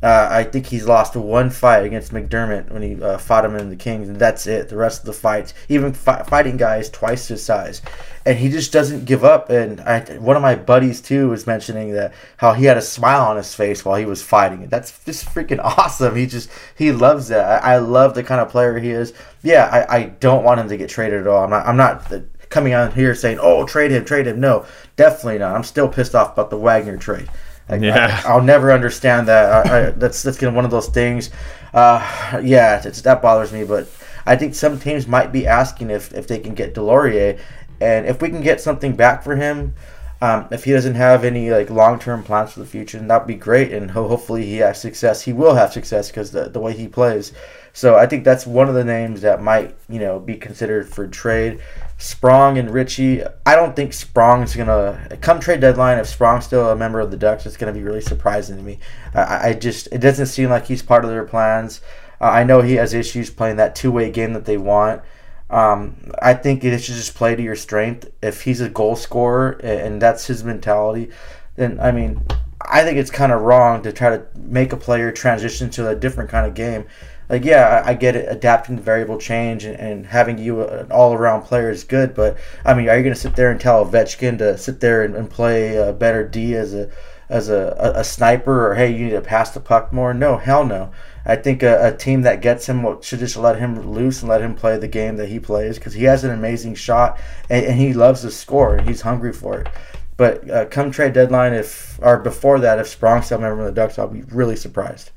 Uh, 0.03 0.27
I 0.31 0.43
think 0.43 0.65
he's 0.65 0.87
lost 0.87 1.15
one 1.15 1.51
fight 1.51 1.85
against 1.85 2.11
MacDermid 2.11 2.71
when 2.71 2.81
he 2.81 3.01
uh, 3.01 3.19
fought 3.19 3.45
him 3.45 3.55
in 3.55 3.69
the 3.69 3.75
Kings, 3.75 4.09
and 4.09 4.17
that's 4.17 4.47
it. 4.47 4.69
The 4.69 4.75
rest 4.75 5.01
of 5.01 5.05
the 5.05 5.13
fights, 5.13 5.53
even 5.69 5.93
fi- 5.93 6.23
fighting 6.23 6.57
guys 6.57 6.89
twice 6.89 7.27
his 7.27 7.43
size, 7.43 7.83
and 8.25 8.39
he 8.39 8.49
just 8.49 8.73
doesn't 8.73 9.05
give 9.05 9.23
up. 9.23 9.51
And 9.51 9.79
I, 9.81 9.99
one 10.17 10.35
of 10.35 10.41
my 10.41 10.55
buddies 10.55 11.01
too 11.01 11.29
was 11.29 11.45
mentioning 11.45 11.91
that 11.93 12.13
how 12.37 12.53
he 12.53 12.65
had 12.65 12.77
a 12.77 12.81
smile 12.81 13.21
on 13.25 13.37
his 13.37 13.53
face 13.53 13.85
while 13.85 13.97
he 13.97 14.05
was 14.05 14.23
fighting, 14.23 14.67
that's 14.69 15.03
just 15.05 15.25
freaking 15.25 15.59
awesome. 15.63 16.15
He 16.15 16.25
just 16.25 16.49
he 16.75 16.91
loves 16.91 17.27
that. 17.27 17.63
I, 17.63 17.73
I 17.73 17.77
love 17.77 18.15
the 18.15 18.23
kind 18.23 18.41
of 18.41 18.49
player 18.49 18.79
he 18.79 18.89
is. 18.89 19.13
Yeah, 19.43 19.65
I, 19.65 19.97
I 19.97 20.03
don't 20.05 20.43
want 20.43 20.59
him 20.59 20.69
to 20.69 20.77
get 20.77 20.89
traded 20.89 21.21
at 21.21 21.27
all. 21.27 21.43
I'm 21.43 21.51
not. 21.51 21.67
I'm 21.67 21.77
not 21.77 22.11
coming 22.49 22.73
on 22.73 22.91
here 22.91 23.13
saying, 23.13 23.37
"Oh, 23.39 23.67
trade 23.67 23.91
him, 23.91 24.03
trade 24.03 24.25
him." 24.25 24.39
No, 24.39 24.65
definitely 24.95 25.37
not. 25.37 25.55
I'm 25.55 25.63
still 25.63 25.87
pissed 25.87 26.15
off 26.15 26.33
about 26.33 26.49
the 26.49 26.57
Wagner 26.57 26.97
trade. 26.97 27.29
I, 27.71 27.75
yeah. 27.77 28.21
I, 28.25 28.35
will 28.35 28.43
never 28.43 28.71
understand 28.71 29.27
that. 29.27 29.67
I, 29.67 29.87
I, 29.87 29.91
that's 29.91 30.21
that's 30.23 30.41
one 30.41 30.65
of 30.65 30.71
those 30.71 30.89
things. 30.89 31.29
Uh, 31.73 32.41
yeah, 32.43 32.79
that 32.79 33.21
bothers 33.21 33.53
me. 33.53 33.63
But 33.63 33.89
I 34.25 34.35
think 34.35 34.55
some 34.55 34.79
teams 34.79 35.07
might 35.07 35.31
be 35.31 35.47
asking 35.47 35.89
if, 35.89 36.13
if 36.13 36.27
they 36.27 36.39
can 36.39 36.53
get 36.53 36.75
Deslauriers, 36.75 37.39
and 37.79 38.05
if 38.05 38.21
we 38.21 38.29
can 38.29 38.41
get 38.41 38.61
something 38.61 38.95
back 38.95 39.23
for 39.23 39.35
him, 39.35 39.73
um, 40.21 40.47
if 40.51 40.65
he 40.65 40.71
doesn't 40.71 40.95
have 40.95 41.23
any 41.23 41.49
like 41.49 41.69
long 41.69 41.97
term 41.97 42.23
plans 42.23 42.53
for 42.53 42.59
the 42.59 42.65
future, 42.65 42.99
that'd 42.99 43.27
be 43.27 43.35
great. 43.35 43.73
And 43.73 43.89
ho- 43.89 44.07
hopefully 44.07 44.45
he 44.45 44.57
has 44.57 44.79
success. 44.79 45.23
He 45.23 45.33
will 45.33 45.55
have 45.55 45.73
success 45.73 46.09
because 46.09 46.31
the 46.31 46.49
the 46.49 46.59
way 46.59 46.73
he 46.73 46.87
plays. 46.87 47.33
So 47.73 47.95
I 47.95 48.05
think 48.05 48.23
that's 48.23 48.45
one 48.45 48.67
of 48.67 48.75
the 48.75 48.83
names 48.83 49.21
that 49.21 49.41
might 49.41 49.75
you 49.89 49.99
know 49.99 50.19
be 50.19 50.35
considered 50.35 50.87
for 50.87 51.07
trade. 51.07 51.59
Sprong 52.01 52.57
and 52.57 52.71
Ritchie. 52.71 53.23
I 53.45 53.55
don't 53.55 53.75
think 53.75 53.93
Sprong's 53.93 54.55
gonna 54.55 55.17
come 55.21 55.39
trade 55.39 55.61
deadline. 55.61 55.99
If 55.99 56.07
Sprong's 56.07 56.45
still 56.45 56.67
a 56.69 56.75
member 56.75 56.99
of 56.99 57.11
the 57.11 57.17
Ducks, 57.17 57.45
it's 57.45 57.57
gonna 57.57 57.73
be 57.73 57.83
really 57.83 58.01
surprising 58.01 58.57
to 58.57 58.63
me. 58.63 58.79
I, 59.13 59.49
I 59.49 59.53
just 59.53 59.87
it 59.91 59.99
doesn't 59.99 60.25
seem 60.25 60.49
like 60.49 60.65
he's 60.65 60.81
part 60.81 61.05
of 61.05 61.11
their 61.11 61.23
plans. 61.23 61.79
Uh, 62.19 62.25
I 62.25 62.43
know 62.43 62.61
he 62.61 62.75
has 62.75 62.95
issues 62.95 63.29
playing 63.29 63.57
that 63.57 63.75
two 63.75 63.91
way 63.91 64.09
game 64.09 64.33
that 64.33 64.45
they 64.45 64.57
want. 64.57 65.03
Um, 65.51 66.11
I 66.19 66.33
think 66.33 66.63
it 66.63 66.79
should 66.79 66.95
just 66.95 67.13
play 67.13 67.35
to 67.35 67.43
your 67.43 67.55
strength. 67.55 68.09
If 68.23 68.41
he's 68.41 68.61
a 68.61 68.69
goal 68.69 68.95
scorer 68.95 69.59
and 69.63 70.01
that's 70.01 70.25
his 70.25 70.43
mentality, 70.43 71.11
then 71.55 71.79
I 71.79 71.91
mean, 71.91 72.25
I 72.61 72.83
think 72.83 72.97
it's 72.97 73.11
kind 73.11 73.31
of 73.31 73.41
wrong 73.41 73.83
to 73.83 73.91
try 73.91 74.09
to 74.09 74.25
make 74.35 74.73
a 74.73 74.77
player 74.77 75.11
transition 75.11 75.69
to 75.71 75.89
a 75.89 75.95
different 75.95 76.31
kind 76.31 76.47
of 76.47 76.55
game 76.55 76.85
like 77.31 77.45
yeah, 77.45 77.81
I, 77.85 77.91
I 77.91 77.93
get 77.93 78.17
it. 78.17 78.27
Adapting 78.29 78.75
to 78.75 78.81
variable 78.83 79.17
change 79.17 79.63
and, 79.63 79.79
and 79.79 80.05
having 80.05 80.37
you 80.37 80.67
an 80.67 80.91
all 80.91 81.13
around 81.13 81.43
player 81.43 81.71
is 81.71 81.85
good, 81.85 82.13
but 82.13 82.37
I 82.65 82.73
mean, 82.73 82.89
are 82.89 82.97
you 82.97 83.03
going 83.03 83.15
to 83.15 83.19
sit 83.19 83.37
there 83.37 83.49
and 83.49 83.59
tell 83.59 83.85
Ovechkin 83.85 84.37
to 84.39 84.57
sit 84.57 84.81
there 84.81 85.03
and, 85.03 85.15
and 85.15 85.29
play 85.29 85.77
a 85.77 85.93
better 85.93 86.27
D 86.27 86.55
as 86.55 86.73
a 86.73 86.91
as 87.29 87.47
a, 87.47 87.73
a, 87.79 88.01
a, 88.01 88.03
sniper 88.03 88.69
or 88.69 88.75
hey, 88.75 88.91
you 88.91 89.05
need 89.05 89.11
to 89.11 89.21
pass 89.21 89.51
the 89.51 89.61
puck 89.61 89.93
more? 89.93 90.13
No, 90.13 90.35
hell 90.35 90.65
no. 90.65 90.91
I 91.25 91.37
think 91.37 91.63
a, 91.63 91.87
a, 91.87 91.95
team 91.95 92.23
that 92.23 92.41
gets 92.41 92.67
him 92.67 93.01
should 93.01 93.19
just 93.19 93.37
let 93.37 93.57
him 93.57 93.93
loose 93.93 94.21
and 94.21 94.29
let 94.29 94.41
him 94.41 94.53
play 94.53 94.77
the 94.77 94.89
game 94.89 95.15
that 95.15 95.29
he 95.29 95.39
plays 95.39 95.77
because 95.77 95.93
he 95.93 96.03
has 96.03 96.25
an 96.25 96.31
amazing 96.31 96.75
shot 96.75 97.17
and, 97.49 97.65
and, 97.65 97.79
he 97.79 97.93
loves 97.93 98.21
to 98.21 98.31
score 98.31 98.75
and 98.75 98.85
he's 98.85 99.01
hungry 99.01 99.31
for 99.31 99.61
it. 99.61 99.69
But 100.17 100.49
uh, 100.49 100.65
come 100.65 100.91
trade 100.91 101.13
deadline, 101.13 101.53
if 101.53 101.97
or 102.01 102.19
before 102.19 102.59
that, 102.59 102.79
if 102.79 102.87
Sprong's 102.87 103.27
still 103.27 103.39
member 103.39 103.61
of 103.61 103.67
the 103.67 103.81
Ducks, 103.81 103.97
I'll 103.97 104.07
be 104.07 104.23
really 104.23 104.57
surprised. 104.57 105.11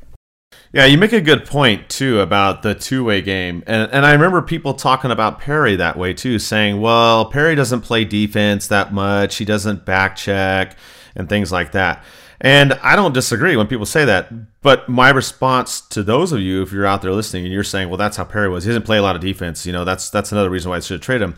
Yeah, 0.72 0.86
you 0.86 0.98
make 0.98 1.12
a 1.12 1.20
good 1.20 1.44
point 1.46 1.88
too 1.88 2.20
about 2.20 2.62
the 2.62 2.74
two-way 2.74 3.22
game, 3.22 3.62
and 3.66 3.88
and 3.92 4.04
I 4.04 4.12
remember 4.12 4.42
people 4.42 4.74
talking 4.74 5.12
about 5.12 5.38
Perry 5.38 5.76
that 5.76 5.96
way 5.96 6.12
too, 6.14 6.40
saying, 6.40 6.80
"Well, 6.80 7.26
Perry 7.26 7.54
doesn't 7.54 7.82
play 7.82 8.04
defense 8.04 8.66
that 8.66 8.92
much. 8.92 9.36
He 9.36 9.44
doesn't 9.44 9.84
back 9.84 10.16
check 10.16 10.76
and 11.14 11.28
things 11.28 11.52
like 11.52 11.72
that." 11.72 12.02
And 12.40 12.72
I 12.82 12.96
don't 12.96 13.14
disagree 13.14 13.56
when 13.56 13.68
people 13.68 13.86
say 13.86 14.04
that, 14.04 14.60
but 14.62 14.88
my 14.88 15.10
response 15.10 15.80
to 15.80 16.02
those 16.02 16.32
of 16.32 16.40
you, 16.40 16.62
if 16.62 16.72
you're 16.72 16.86
out 16.86 17.02
there 17.02 17.12
listening 17.12 17.44
and 17.44 17.52
you're 17.52 17.62
saying, 17.62 17.88
"Well, 17.88 17.96
that's 17.96 18.16
how 18.16 18.24
Perry 18.24 18.48
was. 18.48 18.64
He 18.64 18.70
doesn't 18.70 18.82
play 18.82 18.98
a 18.98 19.02
lot 19.02 19.14
of 19.14 19.22
defense," 19.22 19.64
you 19.64 19.72
know, 19.72 19.84
that's 19.84 20.10
that's 20.10 20.32
another 20.32 20.50
reason 20.50 20.70
why 20.70 20.78
I 20.78 20.80
should 20.80 21.00
trade 21.00 21.22
him. 21.22 21.36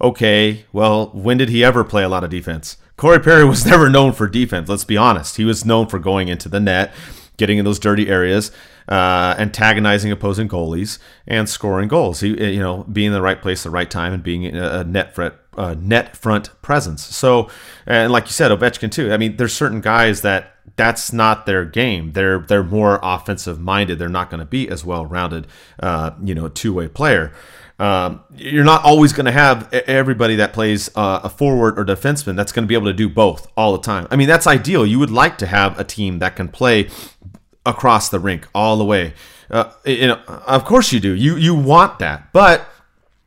Okay, 0.00 0.64
well, 0.72 1.10
when 1.12 1.36
did 1.36 1.48
he 1.48 1.62
ever 1.62 1.84
play 1.84 2.04
a 2.04 2.08
lot 2.08 2.24
of 2.24 2.30
defense? 2.30 2.76
Corey 2.96 3.20
Perry 3.20 3.44
was 3.48 3.66
never 3.66 3.88
known 3.88 4.12
for 4.12 4.28
defense. 4.28 4.68
Let's 4.68 4.84
be 4.84 4.96
honest. 4.96 5.36
He 5.36 5.44
was 5.44 5.64
known 5.64 5.86
for 5.88 5.98
going 5.98 6.28
into 6.28 6.48
the 6.48 6.60
net, 6.60 6.92
getting 7.38 7.56
in 7.56 7.64
those 7.64 7.78
dirty 7.78 8.08
areas 8.08 8.52
uh, 8.88 9.34
antagonizing 9.38 10.10
opposing 10.10 10.48
goalies 10.48 10.98
and 11.26 11.48
scoring 11.48 11.88
goals. 11.88 12.20
He, 12.20 12.28
you 12.28 12.60
know, 12.60 12.84
being 12.84 13.08
in 13.08 13.12
the 13.12 13.22
right 13.22 13.40
place 13.40 13.60
at 13.60 13.64
the 13.64 13.70
right 13.70 13.90
time 13.90 14.14
and 14.14 14.22
being 14.22 14.46
a 14.46 14.82
net 14.84 15.14
front, 15.14 15.34
uh, 15.56 15.74
net 15.78 16.16
front 16.16 16.50
presence. 16.62 17.04
So, 17.04 17.50
and 17.86 18.10
like 18.10 18.26
you 18.26 18.32
said, 18.32 18.50
Ovechkin 18.50 18.90
too. 18.90 19.12
I 19.12 19.18
mean, 19.18 19.36
there's 19.36 19.52
certain 19.52 19.80
guys 19.80 20.22
that 20.22 20.54
that's 20.76 21.12
not 21.12 21.44
their 21.44 21.64
game. 21.64 22.12
They're 22.12 22.38
they're 22.38 22.64
more 22.64 22.98
offensive 23.02 23.60
minded. 23.60 23.98
They're 23.98 24.08
not 24.08 24.30
going 24.30 24.40
to 24.40 24.46
be 24.46 24.68
as 24.68 24.84
well 24.84 25.04
rounded, 25.04 25.46
uh, 25.80 26.12
you 26.22 26.34
know, 26.34 26.48
two 26.48 26.72
way 26.72 26.88
player. 26.88 27.32
Um, 27.80 28.24
you're 28.34 28.64
not 28.64 28.82
always 28.84 29.12
going 29.12 29.26
to 29.26 29.32
have 29.32 29.72
everybody 29.72 30.36
that 30.36 30.52
plays 30.52 30.90
uh, 30.96 31.20
a 31.22 31.28
forward 31.28 31.78
or 31.78 31.84
defenseman 31.84 32.34
that's 32.34 32.50
going 32.50 32.64
to 32.64 32.66
be 32.66 32.74
able 32.74 32.86
to 32.86 32.92
do 32.92 33.08
both 33.08 33.46
all 33.56 33.72
the 33.72 33.80
time. 33.80 34.08
I 34.10 34.16
mean, 34.16 34.26
that's 34.26 34.48
ideal. 34.48 34.84
You 34.84 34.98
would 34.98 35.12
like 35.12 35.38
to 35.38 35.46
have 35.46 35.78
a 35.78 35.84
team 35.84 36.18
that 36.18 36.34
can 36.34 36.48
play 36.48 36.90
across 37.68 38.08
the 38.08 38.18
rink 38.18 38.48
all 38.54 38.76
the 38.76 38.84
way. 38.84 39.14
Uh, 39.50 39.70
you 39.84 40.06
know, 40.06 40.20
of 40.26 40.64
course 40.64 40.92
you 40.92 41.00
do. 41.00 41.14
You 41.14 41.36
you 41.36 41.54
want 41.54 41.98
that, 42.00 42.32
but 42.32 42.68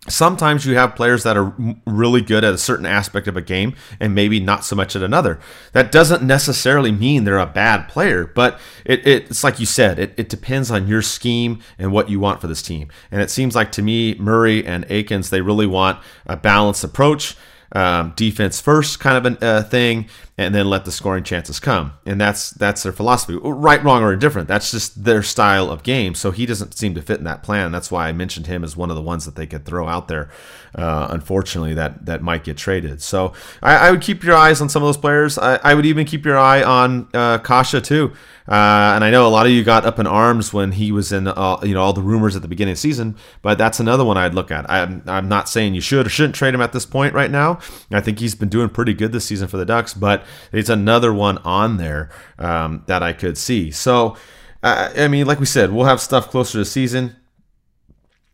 sometimes 0.07 0.65
you 0.65 0.75
have 0.75 0.95
players 0.95 1.23
that 1.23 1.37
are 1.37 1.53
really 1.85 2.21
good 2.21 2.43
at 2.43 2.53
a 2.53 2.57
certain 2.57 2.87
aspect 2.87 3.27
of 3.27 3.37
a 3.37 3.41
game 3.41 3.75
and 3.99 4.15
maybe 4.15 4.39
not 4.39 4.65
so 4.65 4.75
much 4.75 4.95
at 4.95 5.03
another. 5.03 5.39
That 5.73 5.91
doesn't 5.91 6.23
necessarily 6.23 6.91
mean 6.91 7.23
they're 7.23 7.37
a 7.37 7.45
bad 7.45 7.87
player, 7.87 8.25
but 8.25 8.59
it, 8.83 9.05
it, 9.07 9.29
it's 9.29 9.43
like 9.43 9.59
you 9.59 9.67
said, 9.67 9.99
it, 9.99 10.13
it 10.17 10.27
depends 10.27 10.71
on 10.71 10.87
your 10.87 11.03
scheme 11.03 11.61
and 11.77 11.91
what 11.91 12.09
you 12.09 12.19
want 12.19 12.41
for 12.41 12.47
this 12.47 12.63
team. 12.63 12.89
And 13.11 13.21
it 13.21 13.29
seems 13.29 13.55
like 13.55 13.71
to 13.73 13.83
me, 13.83 14.15
Murray 14.15 14.65
and 14.65 14.87
Eakins, 14.87 15.29
they 15.29 15.41
really 15.41 15.67
want 15.67 15.99
a 16.25 16.35
balanced 16.35 16.83
approach 16.83 17.35
um, 17.73 18.13
defense 18.15 18.59
first 18.59 18.99
kind 18.99 19.25
of 19.25 19.41
a 19.41 19.45
uh, 19.45 19.63
thing, 19.63 20.07
and 20.37 20.55
then 20.55 20.69
let 20.69 20.85
the 20.85 20.91
scoring 20.91 21.23
chances 21.23 21.59
come. 21.59 21.93
And 22.05 22.19
that's 22.19 22.51
that's 22.51 22.83
their 22.83 22.91
philosophy. 22.91 23.37
Right, 23.41 23.83
wrong, 23.83 24.01
or 24.03 24.13
indifferent. 24.13 24.47
That's 24.47 24.71
just 24.71 25.03
their 25.03 25.21
style 25.23 25.69
of 25.69 25.83
game. 25.83 26.15
So 26.15 26.31
he 26.31 26.45
doesn't 26.45 26.77
seem 26.77 26.95
to 26.95 27.01
fit 27.01 27.19
in 27.19 27.25
that 27.25 27.43
plan. 27.43 27.71
That's 27.71 27.91
why 27.91 28.07
I 28.07 28.11
mentioned 28.11 28.47
him 28.47 28.63
as 28.63 28.77
one 28.77 28.89
of 28.89 28.95
the 28.95 29.01
ones 29.01 29.25
that 29.25 29.35
they 29.35 29.45
could 29.45 29.65
throw 29.65 29.87
out 29.87 30.07
there. 30.07 30.29
Uh, 30.73 31.07
unfortunately, 31.11 31.73
that 31.73 32.05
that 32.05 32.21
might 32.21 32.43
get 32.43 32.57
traded. 32.57 33.01
So 33.01 33.33
I, 33.61 33.87
I, 33.87 33.91
would 33.91 34.01
keep 34.01 34.23
your 34.23 34.35
eyes 34.35 34.61
on 34.61 34.69
some 34.69 34.81
of 34.81 34.87
those 34.87 34.97
players. 34.97 35.37
I, 35.37 35.57
I 35.57 35.73
would 35.73 35.85
even 35.85 36.05
keep 36.05 36.25
your 36.25 36.37
eye 36.37 36.63
on 36.63 37.09
uh, 37.13 37.39
Kase 37.39 37.81
too. 37.81 38.13
Uh, 38.47 38.93
and 38.95 39.03
I 39.03 39.11
know 39.11 39.27
a 39.27 39.29
lot 39.29 39.45
of 39.45 39.51
you 39.51 39.63
got 39.63 39.85
up 39.85 39.99
in 39.99 40.07
arms 40.07 40.51
when 40.51 40.73
he 40.73 40.91
was 40.91 41.11
in, 41.11 41.27
uh, 41.27 41.59
you 41.63 41.73
know, 41.73 41.81
all 41.81 41.93
the 41.93 42.01
rumors 42.01 42.35
at 42.35 42.41
the 42.41 42.47
beginning 42.47 42.71
of 42.71 42.77
the 42.77 42.81
season. 42.81 43.15
But 43.41 43.57
that's 43.57 43.79
another 43.79 44.03
one 44.03 44.17
I'd 44.17 44.33
look 44.33 44.51
at. 44.51 44.69
I'm, 44.69 45.03
I'm 45.07 45.29
not 45.29 45.47
saying 45.47 45.75
you 45.75 45.81
should 45.81 46.07
or 46.07 46.09
shouldn't 46.09 46.35
trade 46.35 46.53
him 46.53 46.61
at 46.61 46.73
this 46.73 46.85
point 46.85 47.13
right 47.13 47.31
now. 47.31 47.59
I 47.91 48.01
think 48.01 48.19
he's 48.19 48.35
been 48.35 48.49
doing 48.49 48.69
pretty 48.69 48.93
good 48.93 49.11
this 49.11 49.25
season 49.25 49.47
for 49.47 49.57
the 49.57 49.65
Ducks, 49.65 49.93
but 49.93 50.20
it's 50.51 50.69
another 50.69 51.13
one 51.13 51.37
on 51.39 51.77
there 51.77 52.09
um, 52.37 52.83
that 52.87 53.03
I 53.03 53.13
could 53.13 53.37
see. 53.37 53.71
So, 53.71 54.17
uh, 54.63 54.91
I 54.95 55.07
mean, 55.07 55.25
like 55.25 55.39
we 55.39 55.45
said, 55.45 55.71
we'll 55.71 55.85
have 55.85 56.01
stuff 56.01 56.29
closer 56.29 56.59
to 56.59 56.65
season 56.65 57.15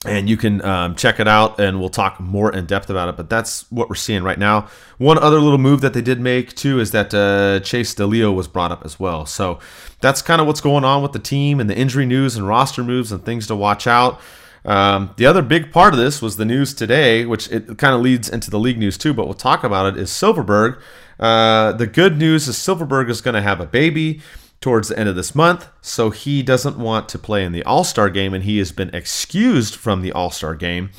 and 0.06 0.30
you 0.30 0.38
can 0.38 0.64
um, 0.64 0.96
check 0.96 1.20
it 1.20 1.28
out 1.28 1.60
and 1.60 1.80
we'll 1.80 1.90
talk 1.90 2.20
more 2.20 2.54
in 2.54 2.66
depth 2.66 2.90
about 2.90 3.10
it 3.10 3.18
but 3.18 3.30
that's 3.30 3.70
what 3.72 3.90
we're 3.90 3.96
seeing 3.96 4.24
right 4.24 4.38
now. 4.38 4.68
One 4.98 5.18
other 5.18 5.40
little 5.40 5.58
move 5.58 5.82
that 5.82 5.94
they 5.94 6.02
did 6.02 6.20
make 6.20 6.56
too 6.56 6.80
is 6.80 6.92
that 6.92 7.14
uh, 7.14 7.60
Chase 7.62 7.96
De 7.96 8.06
Leo 8.06 8.32
was 8.32 8.48
brought 8.48 8.72
up 8.72 8.86
as 8.86 9.00
well. 9.00 9.26
So 9.26 9.60
that's 10.00 10.22
kind 10.22 10.40
of 10.40 10.48
what's 10.48 10.62
going 10.62 10.84
on 10.84 11.02
with 11.02 11.14
the 11.14 11.20
team 11.20 11.60
and 11.60 11.70
the 11.70 11.76
injury 11.76 12.06
news 12.06 12.36
and 12.36 12.48
roster 12.48 12.84
moves 12.84 13.12
and 13.12 13.26
things 13.26 13.48
to 13.48 13.56
watch 13.56 13.88
out. 13.88 14.22
Um, 14.66 15.14
the 15.18 15.26
other 15.26 15.42
big 15.42 15.72
part 15.72 15.94
of 15.94 16.00
this 16.00 16.22
was 16.22 16.36
the 16.36 16.46
news 16.46 16.74
today 16.74 17.26
which 17.26 17.50
it 17.52 17.78
kind 17.78 17.96
of 17.96 18.02
leads 18.02 18.28
into 18.28 18.52
the 18.52 18.60
league 18.60 18.78
news 18.78 18.98
too 18.98 19.14
but 19.14 19.26
we'll 19.26 19.34
talk 19.34 19.64
about 19.64 19.94
it 19.94 19.98
is 19.98 20.10
silfverberg 20.10 20.82
uh, 21.20 21.74
the 21.74 21.88
good 21.88 22.18
news 22.18 22.48
is 22.48 22.56
Silfverberg 22.56 23.10
is 23.10 23.22
going 23.22 23.36
to 23.36 23.42
have 23.42 23.60
a 23.60 23.66
baby 23.66 24.22
towards 24.60 24.88
the 24.88 24.98
end 24.98 25.08
of 25.08 25.16
this 25.16 25.36
month, 25.36 25.68
so 25.82 26.10
he 26.10 26.42
doesn't 26.42 26.78
want 26.78 27.08
to 27.10 27.20
play 27.20 27.44
in 27.44 27.52
the 27.52 27.64
All 27.64 27.84
Star 27.84 28.10
game, 28.10 28.34
and 28.34 28.44
he 28.44 28.58
has 28.58 28.72
been 28.72 28.94
excused 28.94 29.76
from 29.76 30.02
the 30.02 30.12
All 30.12 30.32
Star 30.32 30.56
game. 30.56 30.90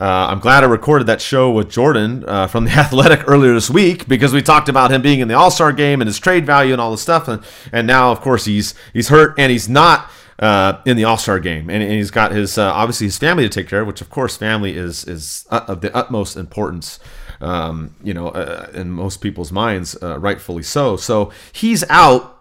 Uh, 0.00 0.28
I'm 0.30 0.40
glad 0.40 0.64
I 0.64 0.66
recorded 0.66 1.06
that 1.08 1.20
show 1.20 1.50
with 1.50 1.70
Jordan 1.70 2.24
uh, 2.26 2.46
from 2.46 2.64
the 2.64 2.70
Athletic 2.78 3.28
earlier 3.28 3.52
this 3.52 3.68
week 3.68 4.08
because 4.08 4.32
we 4.32 4.40
talked 4.40 4.68
about 4.68 4.90
him 4.90 5.02
being 5.02 5.20
in 5.20 5.28
the 5.28 5.34
All 5.34 5.50
Star 5.50 5.72
game 5.72 6.00
and 6.00 6.08
his 6.08 6.18
trade 6.18 6.46
value 6.46 6.72
and 6.72 6.80
all 6.80 6.90
this 6.90 7.02
stuff, 7.02 7.28
and 7.28 7.42
and 7.72 7.86
now 7.86 8.10
of 8.10 8.20
course 8.20 8.44
he's 8.44 8.74
he's 8.92 9.08
hurt 9.08 9.34
and 9.38 9.50
he's 9.50 9.68
not. 9.68 10.10
Uh, 10.38 10.80
in 10.86 10.96
the 10.96 11.04
All 11.04 11.18
Star 11.18 11.38
game, 11.38 11.70
and, 11.70 11.84
and, 11.84 11.92
he's 11.92 12.10
got 12.10 12.32
his 12.32 12.58
uh, 12.58 12.72
obviously 12.72 13.06
his 13.06 13.16
family 13.16 13.44
to 13.44 13.48
take 13.48 13.68
care 13.68 13.82
of, 13.82 13.86
which 13.86 14.00
of 14.00 14.10
course 14.10 14.36
family 14.36 14.76
is 14.76 15.04
is 15.04 15.46
of 15.50 15.82
the 15.82 15.96
utmost 15.96 16.36
importance, 16.36 16.98
um, 17.42 17.94
you 18.02 18.14
know, 18.14 18.28
uh, 18.28 18.70
in 18.72 18.90
most 18.90 19.20
people's 19.20 19.52
minds, 19.52 19.96
uh, 20.02 20.18
rightfully 20.18 20.62
so. 20.62 20.96
So 20.96 21.30
he's 21.52 21.84
out 21.90 22.38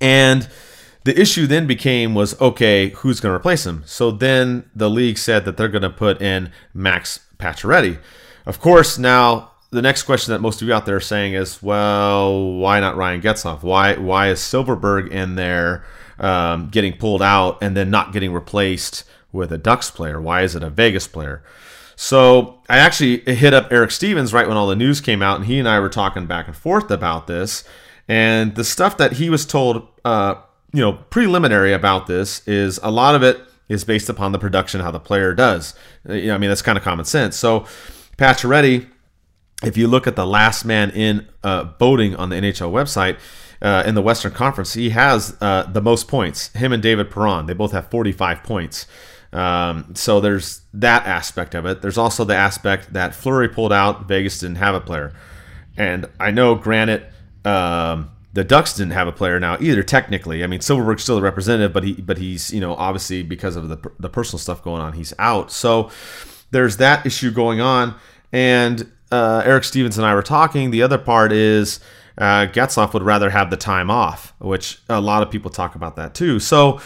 and 0.00 0.48
the 1.04 1.18
issue 1.18 1.46
then 1.46 1.66
became 1.66 2.14
was 2.14 2.38
okay, 2.40 2.90
who's 2.90 3.20
going 3.20 3.32
to 3.32 3.36
replace 3.36 3.64
him? 3.64 3.82
So 3.86 4.10
then 4.10 4.68
the 4.74 4.90
league 4.90 5.18
said 5.18 5.44
that 5.44 5.56
they're 5.56 5.68
going 5.68 5.82
to 5.82 5.90
put 5.90 6.20
in 6.20 6.50
Max 6.72 7.20
Pacioretty. 7.38 7.98
Of 8.44 8.60
course, 8.60 8.98
now 8.98 9.52
the 9.70 9.82
next 9.82 10.02
question 10.02 10.32
that 10.32 10.40
most 10.40 10.60
of 10.60 10.68
you 10.68 10.74
out 10.74 10.86
there 10.86 10.96
are 10.96 11.00
saying 11.00 11.34
is, 11.34 11.62
well, 11.62 12.54
why 12.54 12.80
not 12.80 12.96
Ryan 12.96 13.20
Getzlaf? 13.20 13.62
Why 13.62 13.96
why 13.96 14.28
is 14.30 14.40
Silfverberg 14.40 15.10
in 15.10 15.34
there 15.34 15.84
um, 16.18 16.68
getting 16.70 16.96
pulled 16.96 17.22
out 17.22 17.58
and 17.62 17.76
then 17.76 17.90
not 17.90 18.12
getting 18.12 18.32
replaced 18.32 19.04
with 19.30 19.52
a 19.52 19.58
Ducks 19.58 19.90
player? 19.90 20.20
Why 20.20 20.42
is 20.42 20.56
it 20.56 20.62
a 20.62 20.70
Vegas 20.70 21.06
player? 21.06 21.42
So 21.96 22.60
I 22.68 22.78
actually 22.78 23.20
hit 23.34 23.54
up 23.54 23.72
Eric 23.72 23.90
Stephens 23.90 24.32
right 24.32 24.48
when 24.48 24.56
all 24.56 24.66
the 24.66 24.76
news 24.76 25.00
came 25.00 25.22
out, 25.22 25.36
and 25.36 25.46
he 25.46 25.58
and 25.58 25.68
I 25.68 25.80
were 25.80 25.88
talking 25.88 26.26
back 26.26 26.46
and 26.46 26.56
forth 26.56 26.90
about 26.90 27.26
this. 27.26 27.64
And 28.08 28.54
the 28.54 28.64
stuff 28.64 28.96
that 28.98 29.12
he 29.12 29.30
was 29.30 29.46
told, 29.46 29.88
uh, 30.04 30.34
you 30.72 30.80
know, 30.80 30.94
preliminary 31.10 31.72
about 31.72 32.06
this 32.06 32.46
is 32.46 32.78
a 32.82 32.90
lot 32.90 33.14
of 33.14 33.22
it 33.22 33.40
is 33.68 33.84
based 33.84 34.08
upon 34.08 34.32
the 34.32 34.38
production, 34.38 34.80
how 34.80 34.90
the 34.90 35.00
player 35.00 35.34
does. 35.34 35.74
Uh, 36.08 36.14
you 36.14 36.26
know, 36.28 36.34
I 36.34 36.38
mean, 36.38 36.50
that's 36.50 36.62
kind 36.62 36.76
of 36.76 36.84
common 36.84 37.04
sense. 37.04 37.36
So, 37.36 37.60
Pacioretty, 38.18 38.88
if 39.62 39.76
you 39.76 39.88
look 39.88 40.06
at 40.06 40.16
the 40.16 40.26
last 40.26 40.64
man 40.64 40.90
in 40.90 41.28
uh, 41.42 41.64
voting 41.78 42.14
on 42.16 42.28
the 42.28 42.36
NHL 42.36 42.70
website, 42.70 43.18
uh, 43.62 43.82
in 43.86 43.94
the 43.94 44.02
Western 44.02 44.32
Conference, 44.32 44.74
he 44.74 44.90
has 44.90 45.36
uh, 45.40 45.62
the 45.62 45.80
most 45.80 46.06
points. 46.06 46.48
Him 46.48 46.72
and 46.72 46.82
David 46.82 47.10
Perron, 47.10 47.46
they 47.46 47.54
both 47.54 47.72
have 47.72 47.90
45 47.90 48.42
points. 48.42 48.86
Um, 49.34 49.94
so 49.94 50.20
there's 50.20 50.62
that 50.74 51.06
aspect 51.06 51.54
of 51.54 51.66
it. 51.66 51.82
There's 51.82 51.98
also 51.98 52.24
the 52.24 52.36
aspect 52.36 52.92
that 52.92 53.14
Fleury 53.14 53.48
pulled 53.48 53.72
out. 53.72 54.06
Vegas 54.06 54.38
didn't 54.38 54.56
have 54.56 54.74
a 54.74 54.80
player, 54.80 55.12
and 55.76 56.08
I 56.20 56.30
know, 56.30 56.54
granted, 56.54 57.04
um, 57.44 58.10
the 58.32 58.44
Ducks 58.44 58.74
didn't 58.74 58.92
have 58.92 59.08
a 59.08 59.12
player 59.12 59.38
now 59.38 59.56
either. 59.60 59.82
Technically, 59.82 60.42
I 60.44 60.46
mean 60.46 60.60
Silfverberg's 60.60 61.02
still 61.02 61.18
a 61.18 61.22
representative, 61.22 61.72
but 61.72 61.84
he 61.84 61.94
but 61.94 62.18
he's 62.18 62.52
you 62.52 62.60
know 62.60 62.74
obviously 62.74 63.22
because 63.22 63.56
of 63.56 63.68
the 63.68 63.90
the 63.98 64.08
personal 64.08 64.38
stuff 64.38 64.62
going 64.62 64.80
on, 64.80 64.92
he's 64.92 65.12
out. 65.18 65.50
So 65.50 65.90
there's 66.50 66.76
that 66.78 67.04
issue 67.04 67.30
going 67.30 67.60
on. 67.60 67.94
And 68.32 68.90
uh, 69.12 69.42
Eric 69.44 69.64
Stephens 69.64 69.98
and 69.98 70.06
I 70.06 70.14
were 70.14 70.22
talking. 70.22 70.70
The 70.70 70.82
other 70.82 70.98
part 70.98 71.32
is 71.32 71.80
uh, 72.18 72.46
Getzlaf 72.46 72.92
would 72.94 73.02
rather 73.02 73.30
have 73.30 73.50
the 73.50 73.56
time 73.56 73.90
off, 73.90 74.34
which 74.38 74.80
a 74.88 75.00
lot 75.00 75.22
of 75.22 75.30
people 75.30 75.50
talk 75.50 75.74
about 75.74 75.96
that 75.96 76.14
too. 76.14 76.40
So 76.40 76.80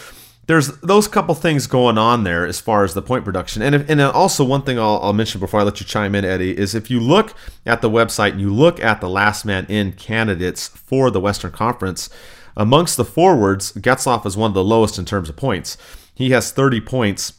there's 0.48 0.68
those 0.78 1.06
couple 1.06 1.34
things 1.34 1.66
going 1.66 1.98
on 1.98 2.24
there 2.24 2.46
as 2.46 2.58
far 2.58 2.82
as 2.82 2.94
the 2.94 3.02
point 3.02 3.22
production. 3.22 3.60
And, 3.60 3.74
if, 3.74 3.88
and 3.88 4.00
also 4.00 4.42
one 4.42 4.62
thing 4.62 4.78
I'll, 4.78 4.98
I'll, 5.02 5.12
mention 5.12 5.40
before 5.40 5.60
I 5.60 5.62
let 5.62 5.78
you 5.78 5.86
chime 5.86 6.14
in, 6.14 6.24
Eddie, 6.24 6.56
is 6.56 6.74
if 6.74 6.90
you 6.90 7.00
look 7.00 7.34
at 7.66 7.82
the 7.82 7.90
website 7.90 8.32
and 8.32 8.40
you 8.40 8.52
look 8.52 8.82
at 8.82 9.02
the 9.02 9.10
last 9.10 9.44
man 9.44 9.66
in 9.68 9.92
candidates 9.92 10.66
for 10.68 11.10
the 11.10 11.20
Western 11.20 11.52
Conference, 11.52 12.08
amongst 12.56 12.96
the 12.96 13.04
forwards, 13.04 13.72
Getzlaf 13.72 14.24
is 14.24 14.38
one 14.38 14.50
of 14.50 14.54
the 14.54 14.64
lowest 14.64 14.98
in 14.98 15.04
terms 15.04 15.28
of 15.28 15.36
points. 15.36 15.76
He 16.14 16.30
has 16.30 16.50
30 16.50 16.80
points 16.80 17.34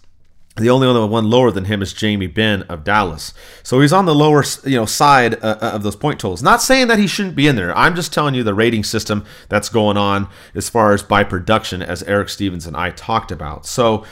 the 0.60 0.70
only 0.70 0.88
other 0.88 1.06
one 1.06 1.30
lower 1.30 1.52
than 1.52 1.66
him 1.66 1.82
is 1.82 1.94
Jamie 1.94 2.28
Benn 2.28 2.64
of 2.64 2.84
Dallas. 2.84 3.34
So 3.64 3.82
he's 3.82 3.94
on 3.94 4.06
the 4.06 4.16
lower, 4.16 4.44
you 4.66 4.78
know, 4.78 4.86
side 4.86 5.36
uh, 5.36 5.58
uh, 5.62 5.72
of 5.74 5.84
those 5.84 5.96
point 5.96 6.20
totals. 6.20 6.44
Not 6.44 6.62
saying 6.62 6.88
that 6.88 7.00
he 7.00 7.08
shouldn't 7.08 7.36
be 7.36 7.48
in 7.48 7.56
there. 7.56 7.76
I'm 7.78 7.96
just 7.96 8.14
telling 8.14 8.36
you 8.36 8.44
the 8.44 8.54
rating 8.54 8.84
system 8.84 9.26
that's 9.48 9.70
going 9.70 9.98
on 9.98 10.30
as 10.54 10.70
far 10.70 10.94
as 10.94 11.02
by 11.04 11.24
production, 11.24 11.82
as 11.82 12.04
Eric 12.04 12.30
Stephens 12.30 12.68
and 12.68 12.78
I 12.78 12.92
talked 12.92 13.32
about. 13.32 13.66
So 13.66 14.06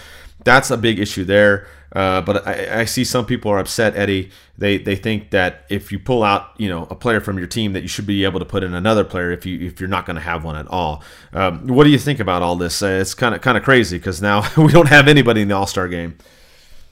that's 0.44 0.72
a 0.72 0.78
big 0.78 1.00
issue 1.00 1.24
there. 1.24 1.68
Uh, 1.94 2.22
but 2.22 2.46
I, 2.46 2.82
I, 2.82 2.86
see 2.86 3.06
some 3.06 3.26
people 3.26 3.50
are 3.50 3.60
upset, 3.60 3.96
Eddie. 3.96 4.30
They 4.58 4.78
they 4.78 4.98
think 4.98 5.30
that 5.32 5.66
if 5.70 5.90
you 5.90 6.00
pull 6.00 6.22
out, 6.22 6.52
you 6.58 6.68
know, 6.68 6.86
a 6.90 6.96
player 6.96 7.22
from 7.22 7.38
your 7.38 7.48
team, 7.48 7.72
that 7.74 7.82
you 7.82 7.88
should 7.88 8.06
be 8.06 8.26
able 8.26 8.40
to 8.40 8.46
put 8.46 8.62
in 8.62 8.74
another 8.74 9.06
player 9.06 9.32
if 9.32 9.46
you 9.46 9.66
if 9.66 9.80
you're 9.80 9.88
not 9.88 10.06
going 10.06 10.16
to 10.16 10.22
have 10.22 10.44
one 10.44 10.58
at 10.58 10.68
all. 10.68 11.02
Um, 11.32 11.68
what 11.68 11.86
do 11.86 11.90
you 11.90 11.98
think 11.98 12.20
about 12.20 12.42
all 12.42 12.58
this? 12.58 12.84
Uh, 12.84 13.00
it's 13.02 13.14
kind 13.14 13.34
of 13.34 13.42
kind 13.42 13.58
of 13.58 13.64
crazy 13.64 13.98
because 13.98 14.22
now 14.22 14.44
we 14.58 14.74
don't 14.74 14.90
have 14.90 15.08
anybody 15.08 15.42
in 15.42 15.48
the 15.48 15.56
All 15.56 15.66
Star 15.66 15.88
game. 15.88 16.18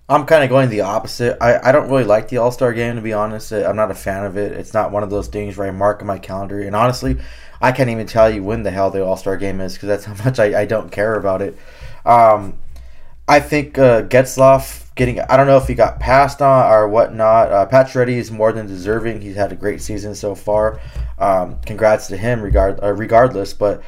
I'm 0.07 0.25
kind 0.25 0.43
of 0.43 0.49
going 0.49 0.69
the 0.69 0.81
opposite. 0.81 1.37
I, 1.41 1.69
I 1.69 1.71
don't 1.71 1.89
really 1.89 2.03
like 2.03 2.27
the 2.27 2.37
All 2.37 2.51
Star 2.51 2.73
game, 2.73 2.95
to 2.95 3.01
be 3.01 3.13
honest. 3.13 3.51
I'm 3.51 3.75
not 3.75 3.89
a 3.89 3.95
fan 3.95 4.25
of 4.25 4.37
it. 4.37 4.51
It's 4.51 4.73
not 4.73 4.91
one 4.91 5.01
of 5.01 5.09
those 5.09 5.27
things 5.27 5.57
where 5.57 5.67
I 5.67 5.71
mark 5.71 6.01
on 6.01 6.07
my 6.07 6.19
calendar. 6.19 6.61
And 6.61 6.75
honestly, 6.75 7.17
I 7.59 7.71
can't 7.71 7.89
even 7.89 8.05
tell 8.05 8.29
you 8.29 8.43
when 8.43 8.61
the 8.63 8.71
hell 8.71 8.91
the 8.91 9.03
All 9.03 9.17
Star 9.17 9.35
game 9.35 9.59
is 9.61 9.73
because 9.73 9.87
that's 9.87 10.05
how 10.19 10.23
much 10.23 10.39
I, 10.39 10.61
I 10.61 10.65
don't 10.65 10.91
care 10.91 11.15
about 11.15 11.41
it. 11.41 11.57
Um, 12.05 12.59
I 13.27 13.39
think 13.39 13.79
uh, 13.79 14.03
Getzlaf 14.03 14.93
getting, 14.93 15.19
I 15.19 15.35
don't 15.35 15.47
know 15.47 15.57
if 15.57 15.67
he 15.67 15.73
got 15.73 15.99
passed 15.99 16.43
on 16.43 16.71
or 16.71 16.87
whatnot. 16.87 17.51
Uh, 17.51 17.67
Pacioretty 17.67 18.17
is 18.17 18.29
more 18.29 18.51
than 18.51 18.67
deserving. 18.67 19.21
He's 19.21 19.35
had 19.35 19.51
a 19.51 19.55
great 19.55 19.81
season 19.81 20.13
so 20.13 20.35
far. 20.35 20.79
Um, 21.17 21.59
congrats 21.61 22.07
to 22.07 22.17
him 22.17 22.43
regard, 22.43 22.79
uh, 22.83 22.93
regardless. 22.93 23.53
But 23.53 23.81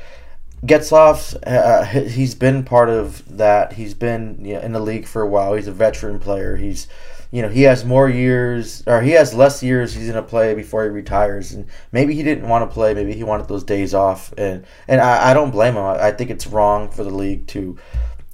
Getzlaf, 0.66 1.38
uh, 1.45 1.84
he's 1.84 2.34
been 2.34 2.64
part 2.64 2.89
of 2.89 3.38
that. 3.38 3.74
He's 3.74 3.93
been 3.93 4.43
you 4.43 4.55
know, 4.55 4.62
in 4.62 4.74
the 4.74 4.80
league 4.80 5.08
for 5.08 5.22
a 5.22 5.28
while. 5.28 5.53
He's 5.53 5.68
a 5.68 5.72
veteran 5.72 6.20
player. 6.20 6.55
He's, 6.55 6.88
you 7.32 7.41
know, 7.41 7.49
he 7.49 7.64
has 7.64 7.86
more 7.86 8.10
years, 8.10 8.84
or 8.88 9.01
he 9.01 9.12
has 9.12 9.34
less 9.34 9.62
years 9.62 9.93
he's 9.93 10.10
going 10.10 10.24
to 10.24 10.28
play 10.28 10.55
before 10.55 10.84
he 10.84 10.89
retires. 10.89 11.51
And 11.51 11.68
maybe 11.91 12.16
he 12.16 12.24
didn't 12.24 12.49
want 12.49 12.68
to 12.70 12.74
play. 12.74 12.93
Maybe 12.93 13.14
he 13.14 13.24
wanted 13.24 13.47
those 13.47 13.64
days 13.64 13.93
off. 13.93 14.34
And 14.38 14.66
and 14.88 14.99
I, 14.99 15.32
I 15.32 15.34
don't 15.34 15.51
blame 15.51 15.76
him. 15.76 15.84
I, 15.84 16.08
I 16.08 16.12
think 16.12 16.32
it's 16.32 16.47
wrong 16.47 16.89
for 16.89 17.03
the 17.03 17.12
league 17.12 17.45
to 17.47 17.78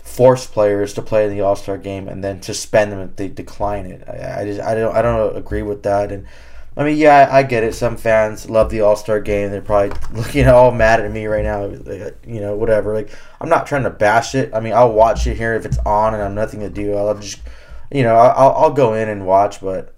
force 0.02 0.46
players 0.46 0.94
to 0.94 1.02
play 1.02 1.26
in 1.26 1.32
the 1.32 1.42
All 1.42 1.56
Star 1.56 1.78
game 1.78 2.08
and 2.08 2.24
then 2.24 2.42
suspend 2.42 2.92
them 2.92 3.00
if 3.00 3.16
they 3.18 3.28
decline 3.28 3.86
it. 3.86 4.08
I, 4.08 4.42
I 4.42 4.46
just 4.46 4.62
I 4.62 4.76
don't 4.76 4.96
I 4.96 5.02
don't 5.02 5.36
agree 5.36 5.64
with 5.64 5.84
that. 5.84 6.12
And 6.12 6.26
I 6.76 6.84
mean, 6.84 6.98
yeah, 6.98 7.30
I, 7.32 7.44
get 7.44 7.64
it. 7.64 7.76
Some 7.76 7.98
fans 7.98 8.50
love 8.50 8.72
the 8.72 8.82
All 8.82 8.96
Star 8.96 9.20
game. 9.20 9.52
They're 9.52 9.62
probably 9.62 9.96
looking 10.18 10.48
all 10.48 10.72
mad 10.72 11.02
at 11.02 11.12
me 11.12 11.28
right 11.28 11.44
now. 11.44 11.66
You 12.26 12.42
know, 12.42 12.56
whatever. 12.56 12.94
Like 12.94 13.12
I'm 13.40 13.50
not 13.50 13.68
trying 13.68 13.84
to 13.84 13.90
bash 13.90 14.34
it. 14.36 14.54
I 14.54 14.60
mean, 14.60 14.74
I'll 14.74 14.92
watch 14.92 15.28
it 15.28 15.38
here 15.38 15.54
if 15.54 15.66
it's 15.66 15.78
on 15.80 16.14
and 16.14 16.24
I'm 16.24 16.36
nothing 16.36 16.62
to 16.62 16.70
do. 16.70 16.96
I'll 16.96 17.18
just 17.18 17.40
you 17.92 18.04
know 18.04 18.16
I'll 18.16 18.54
I'll 18.54 18.74
go 18.74 18.96
in 18.96 19.08
and 19.08 19.28
watch, 19.28 19.62
but 19.62 19.94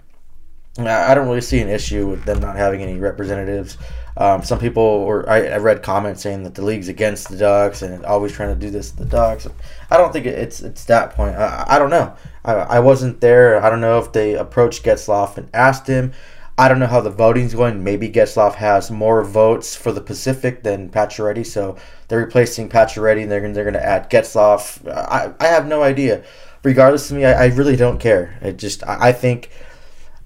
I 0.77 1.13
don't 1.15 1.27
really 1.27 1.41
see 1.41 1.61
an 1.61 1.69
issue 1.69 2.07
with 2.07 2.25
them 2.25 2.39
not 2.39 2.57
having 2.57 2.81
any 2.81 2.99
representatives. 2.99 3.77
Um, 4.17 4.43
some 4.43 4.59
people 4.59 5.05
were 5.05 5.29
I, 5.29 5.47
I, 5.47 5.57
read 5.57 5.83
comments 5.83 6.21
saying 6.21 6.43
that 6.43 6.55
the 6.55 6.63
league's 6.63 6.87
against 6.87 7.29
the 7.29 7.37
Ducks 7.37 7.81
and 7.81 8.05
always 8.05 8.31
trying 8.31 8.53
to 8.53 8.59
do 8.59 8.69
this 8.69 8.91
to 8.91 8.97
the 8.97 9.05
Ducks. 9.05 9.45
I 9.91 9.97
don't 9.97 10.13
think 10.13 10.25
it's 10.25 10.61
it's 10.61 10.85
that 10.85 11.11
point. 11.11 11.35
I, 11.35 11.65
I 11.67 11.79
don't 11.79 11.89
know. 11.89 12.15
I, 12.45 12.53
I 12.53 12.79
wasn't 12.79 13.19
there. 13.19 13.61
I 13.61 13.69
don't 13.69 13.81
know 13.81 13.99
if 13.99 14.13
they 14.13 14.35
approached 14.35 14.83
Getzlaf 14.83 15.37
and 15.37 15.49
asked 15.53 15.87
him. 15.87 16.13
I 16.57 16.69
don't 16.69 16.79
know 16.79 16.87
how 16.87 17.01
the 17.01 17.11
voting's 17.11 17.53
going. 17.53 17.83
Maybe 17.83 18.09
Getzlaf 18.09 18.55
has 18.55 18.89
more 18.89 19.23
votes 19.23 19.75
for 19.75 19.91
the 19.91 20.01
Pacific 20.01 20.63
than 20.63 20.89
Pacioretty, 20.89 21.45
so 21.45 21.75
they're 22.07 22.19
replacing 22.19 22.69
Pacioretty 22.69 23.23
and 23.23 23.31
they're 23.31 23.51
they're 23.51 23.63
going 23.63 23.73
to 23.73 23.85
add 23.85 24.09
Getzlaf. 24.09 24.87
I, 24.89 25.33
I 25.39 25.47
have 25.47 25.67
no 25.67 25.83
idea. 25.83 26.23
Regardless 26.63 27.11
of 27.11 27.17
me, 27.17 27.25
I, 27.25 27.43
I 27.43 27.47
really 27.47 27.75
don't 27.75 27.99
care. 27.99 28.37
It 28.41 28.57
just 28.57 28.83
I, 28.87 29.09
I 29.09 29.11
think 29.11 29.49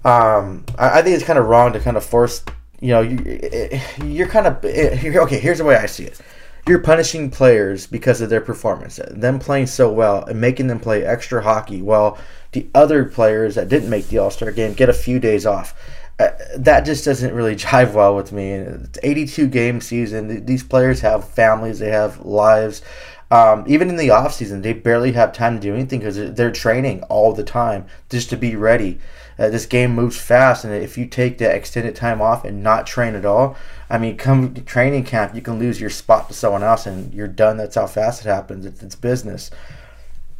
um, 0.04 0.64
I, 0.78 1.00
I 1.00 1.02
think 1.02 1.16
it's 1.16 1.24
kind 1.24 1.38
of 1.38 1.46
wrong 1.46 1.72
to 1.72 1.80
kind 1.80 1.96
of 1.96 2.04
force 2.04 2.42
you 2.80 2.88
know, 2.88 3.02
you, 3.02 3.80
you're 4.04 4.28
kind 4.28 4.46
of 4.46 4.64
okay. 4.64 5.38
Here's 5.38 5.58
the 5.58 5.64
way 5.64 5.76
I 5.76 5.86
see 5.86 6.04
it: 6.04 6.18
you're 6.66 6.78
punishing 6.78 7.30
players 7.30 7.86
because 7.86 8.20
of 8.20 8.30
their 8.30 8.40
performance, 8.40 8.98
them 9.10 9.38
playing 9.38 9.66
so 9.66 9.92
well 9.92 10.24
and 10.24 10.40
making 10.40 10.66
them 10.66 10.80
play 10.80 11.04
extra 11.04 11.42
hockey, 11.42 11.82
while 11.82 12.18
the 12.52 12.68
other 12.74 13.04
players 13.04 13.54
that 13.54 13.68
didn't 13.68 13.90
make 13.90 14.08
the 14.08 14.18
All 14.18 14.30
Star 14.30 14.50
game 14.50 14.72
get 14.72 14.88
a 14.88 14.94
few 14.94 15.18
days 15.18 15.44
off. 15.44 15.74
Uh, 16.20 16.36
that 16.54 16.84
just 16.84 17.02
doesn't 17.02 17.32
really 17.32 17.56
jive 17.56 17.94
well 17.94 18.14
with 18.14 18.30
me. 18.30 18.50
It's 18.50 18.98
82 19.02 19.48
game 19.48 19.80
season. 19.80 20.44
These 20.44 20.62
players 20.62 21.00
have 21.00 21.26
families, 21.26 21.78
they 21.78 21.88
have 21.88 22.20
lives. 22.26 22.82
Um, 23.30 23.64
even 23.66 23.88
in 23.88 23.96
the 23.96 24.10
off 24.10 24.34
season, 24.34 24.60
they 24.60 24.74
barely 24.74 25.12
have 25.12 25.32
time 25.32 25.54
to 25.54 25.60
do 25.60 25.72
anything 25.72 26.00
because 26.00 26.34
they're 26.34 26.52
training 26.52 27.04
all 27.04 27.32
the 27.32 27.42
time 27.42 27.86
just 28.10 28.28
to 28.30 28.36
be 28.36 28.54
ready. 28.54 28.98
Uh, 29.38 29.48
this 29.48 29.64
game 29.64 29.94
moves 29.94 30.20
fast, 30.20 30.62
and 30.62 30.74
if 30.74 30.98
you 30.98 31.06
take 31.06 31.38
that 31.38 31.54
extended 31.54 31.96
time 31.96 32.20
off 32.20 32.44
and 32.44 32.62
not 32.62 32.86
train 32.86 33.14
at 33.14 33.24
all, 33.24 33.56
I 33.88 33.96
mean, 33.96 34.18
come 34.18 34.52
to 34.52 34.60
training 34.60 35.04
camp, 35.04 35.34
you 35.34 35.40
can 35.40 35.58
lose 35.58 35.80
your 35.80 35.88
spot 35.88 36.28
to 36.28 36.34
someone 36.34 36.62
else, 36.62 36.84
and 36.84 37.14
you're 37.14 37.28
done. 37.28 37.56
That's 37.56 37.76
how 37.76 37.86
fast 37.86 38.26
it 38.26 38.28
happens. 38.28 38.66
It's, 38.66 38.82
it's 38.82 38.94
business. 38.94 39.50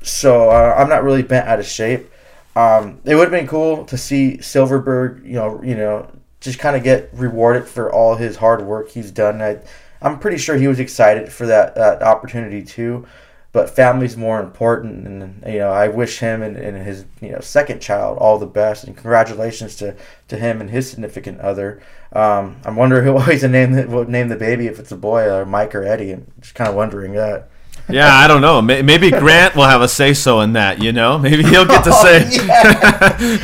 So 0.03 0.51
uh, 0.51 0.75
I'm 0.77 0.91
not 0.91 1.05
really 1.05 1.23
bent 1.23 1.49
out 1.49 1.59
of 1.59 1.65
shape. 1.65 2.11
Um, 2.57 3.01
it 3.05 3.15
would 3.15 3.31
have 3.31 3.31
been 3.31 3.47
cool 3.47 3.85
to 3.87 3.97
see 3.97 4.39
Silfverberg, 4.39 5.25
you 5.25 5.35
know, 5.35 5.63
you 5.63 5.77
know, 5.77 6.11
just 6.41 6.59
kind 6.59 6.77
of 6.77 6.83
get 6.83 7.11
rewarded 7.13 7.69
for 7.69 7.93
all 7.93 8.17
his 8.17 8.37
hard 8.37 8.63
work 8.63 8.91
he's 8.91 9.11
done. 9.11 9.41
I, 9.41 9.59
I'm 10.03 10.19
pretty 10.19 10.39
sure 10.39 10.57
he 10.57 10.69
was 10.69 10.81
excited 10.81 11.33
for 11.33 11.47
that, 11.47 11.75
that 11.75 12.03
opportunity 12.03 12.63
too 12.63 13.07
but 13.53 13.71
family's 13.71 14.17
more 14.17 14.41
important 14.41 15.07
and 15.07 15.43
you 15.53 15.59
know 15.59 15.71
i 15.71 15.89
wish 15.89 16.19
him 16.19 16.43
and, 16.43 16.57
and 16.57 16.77
his 16.77 17.05
you 17.21 17.31
know 17.31 17.41
second 17.41 17.81
child 17.81 18.17
all 18.19 18.39
the 18.39 18.47
best 18.47 18.85
and 18.85 18.97
congratulations 18.97 19.77
to, 19.77 19.95
to 20.29 20.37
him 20.37 20.61
and 20.61 20.71
his 20.71 20.89
significant 20.91 21.41
other. 21.41 21.83
Um, 22.13 22.57
i'm 22.65 22.77
wondering 22.77 23.05
who 23.05 23.17
always 23.19 23.43
name 23.43 23.73
the, 23.73 23.87
will 23.87 24.05
name 24.05 24.29
the 24.29 24.37
baby 24.37 24.67
if 24.67 24.79
it's 24.79 24.93
a 24.93 24.97
boy 24.97 25.25
or 25.25 25.45
mike 25.45 25.75
or 25.75 25.85
eddie. 25.85 26.13
I'm 26.13 26.27
just 26.41 26.55
kind 26.55 26.69
of 26.69 26.77
wondering 26.77 27.13
that 27.15 27.50
yeah, 27.93 28.15
I 28.15 28.27
don't 28.27 28.41
know. 28.41 28.61
Maybe 28.63 29.11
Grant 29.11 29.55
will 29.55 29.65
have 29.65 29.83
a 29.83 29.89
say 29.89 30.15
so 30.15 30.41
in 30.41 30.55
that. 30.55 30.83
You 30.83 30.93
know, 30.93 31.19
maybe 31.19 31.43
he'll 31.43 31.65
get 31.65 31.85
to 31.85 31.91
oh, 31.93 32.03
say. 32.03 32.27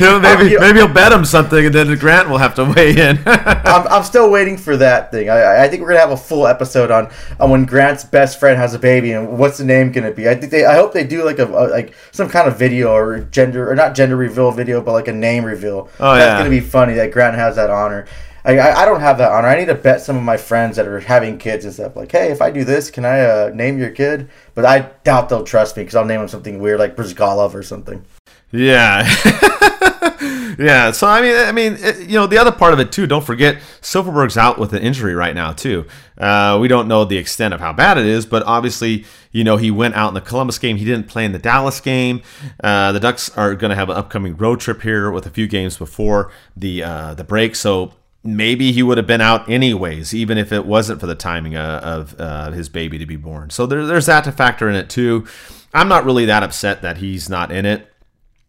Oh, 0.01 0.19
maybe 0.21 0.57
oh, 0.57 0.59
maybe 0.59 0.79
he'll 0.79 0.87
bet 0.87 1.11
him 1.11 1.25
something, 1.25 1.65
and 1.65 1.73
then 1.73 1.95
Grant 1.97 2.29
will 2.29 2.37
have 2.37 2.55
to 2.55 2.65
weigh 2.65 2.97
in. 2.97 3.19
I'm, 3.25 3.87
I'm 3.87 4.03
still 4.03 4.29
waiting 4.31 4.57
for 4.57 4.77
that 4.77 5.11
thing. 5.11 5.29
I, 5.29 5.63
I 5.63 5.67
think 5.67 5.81
we're 5.81 5.89
gonna 5.89 5.99
have 5.99 6.11
a 6.11 6.17
full 6.17 6.47
episode 6.47 6.91
on 6.91 7.11
on 7.39 7.49
when 7.49 7.65
Grant's 7.65 8.03
best 8.03 8.39
friend 8.39 8.57
has 8.57 8.73
a 8.73 8.79
baby 8.79 9.11
and 9.11 9.37
what's 9.37 9.57
the 9.57 9.65
name 9.65 9.91
gonna 9.91 10.11
be. 10.11 10.29
I 10.29 10.35
think 10.35 10.51
they. 10.51 10.65
I 10.65 10.75
hope 10.75 10.93
they 10.93 11.05
do 11.05 11.23
like 11.23 11.39
a, 11.39 11.45
a 11.45 11.67
like 11.67 11.93
some 12.11 12.29
kind 12.29 12.47
of 12.47 12.57
video 12.57 12.93
or 12.93 13.19
gender 13.19 13.69
or 13.69 13.75
not 13.75 13.95
gender 13.95 14.15
reveal 14.15 14.51
video, 14.51 14.81
but 14.81 14.93
like 14.93 15.07
a 15.07 15.13
name 15.13 15.45
reveal. 15.45 15.89
Oh 15.99 16.15
That's 16.15 16.25
yeah, 16.25 16.37
gonna 16.37 16.49
be 16.49 16.59
funny 16.59 16.93
that 16.95 17.11
Grant 17.11 17.35
has 17.35 17.55
that 17.55 17.69
honor. 17.69 18.07
I, 18.47 18.83
I 18.83 18.85
don't 18.85 19.01
have 19.01 19.17
that 19.17 19.31
honor. 19.31 19.49
I 19.49 19.59
need 19.59 19.65
to 19.65 19.75
bet 19.75 20.01
some 20.01 20.15
of 20.15 20.23
my 20.23 20.37
friends 20.37 20.77
that 20.77 20.87
are 20.87 21.01
having 21.01 21.37
kids 21.37 21.65
and 21.65 21.73
stuff 21.73 21.95
like, 21.95 22.11
hey, 22.11 22.31
if 22.31 22.41
I 22.41 22.49
do 22.49 22.63
this, 22.63 22.89
can 22.89 23.03
I 23.03 23.19
uh, 23.19 23.51
name 23.53 23.77
your 23.77 23.89
kid? 23.91 24.29
But 24.55 24.65
I 24.65 24.91
doubt 25.03 25.29
they'll 25.29 25.43
trust 25.43 25.75
me 25.75 25.83
because 25.83 25.95
I'll 25.95 26.05
name 26.05 26.19
them 26.19 26.29
something 26.29 26.59
weird 26.59 26.79
like 26.79 26.95
Bryzgalov 26.95 27.53
or 27.53 27.63
something. 27.63 28.05
Yeah. 28.51 29.01
yeah. 30.57 30.91
So 30.91 31.07
I 31.07 31.21
mean, 31.21 31.35
I 31.35 31.51
mean, 31.51 31.75
it, 31.79 32.07
you 32.07 32.13
know, 32.13 32.25
the 32.25 32.37
other 32.37 32.53
part 32.53 32.71
of 32.71 32.79
it 32.79 32.93
too. 32.93 33.05
Don't 33.05 33.23
forget, 33.23 33.57
Silfverberg's 33.81 34.37
out 34.37 34.57
with 34.57 34.71
an 34.71 34.81
injury 34.81 35.13
right 35.13 35.35
now 35.35 35.51
too. 35.51 35.85
Uh, 36.17 36.57
we 36.61 36.69
don't 36.69 36.87
know 36.87 37.03
the 37.03 37.17
extent 37.17 37.53
of 37.53 37.59
how 37.59 37.73
bad 37.73 37.97
it 37.97 38.05
is, 38.05 38.25
but 38.25 38.43
obviously, 38.43 39.03
you 39.33 39.43
know, 39.43 39.57
he 39.57 39.69
went 39.69 39.95
out 39.95 40.07
in 40.07 40.13
the 40.13 40.21
Columbus 40.21 40.57
game. 40.57 40.77
He 40.77 40.85
didn't 40.85 41.09
play 41.09 41.25
in 41.25 41.33
the 41.33 41.39
Dallas 41.39 41.81
game. 41.81 42.21
Uh, 42.63 42.93
the 42.93 43.01
Ducks 43.01 43.29
are 43.37 43.55
going 43.55 43.71
to 43.71 43.75
have 43.75 43.89
an 43.89 43.97
upcoming 43.97 44.37
road 44.37 44.61
trip 44.61 44.81
here 44.81 45.11
with 45.11 45.25
a 45.25 45.29
few 45.29 45.47
games 45.47 45.77
before 45.77 46.31
the 46.55 46.83
uh, 46.83 47.13
the 47.13 47.25
break. 47.25 47.53
So 47.53 47.91
maybe 48.27 48.73
he 48.73 48.83
would 48.83 48.97
have 48.97 49.07
been 49.07 49.21
out 49.21 49.49
anyways, 49.49 50.13
even 50.13 50.37
if 50.37 50.51
it 50.51 50.65
wasn't 50.65 50.99
for 50.99 51.07
the 51.07 51.15
timing 51.15 51.55
uh, 51.55 51.79
of 51.81 52.19
uh, 52.19 52.51
his 52.51 52.67
baby 52.67 52.97
to 52.97 53.05
be 53.05 53.15
born. 53.15 53.49
So 53.49 53.65
there, 53.65 53.85
there's 53.85 54.07
that 54.07 54.25
to 54.25 54.31
factor 54.31 54.69
in 54.69 54.75
it 54.75 54.89
too. 54.89 55.25
I'm 55.73 55.87
not 55.87 56.03
really 56.03 56.25
that 56.25 56.43
upset 56.43 56.81
that 56.81 56.97
he's 56.97 57.29
not 57.29 57.51
in 57.51 57.65
it. 57.65 57.91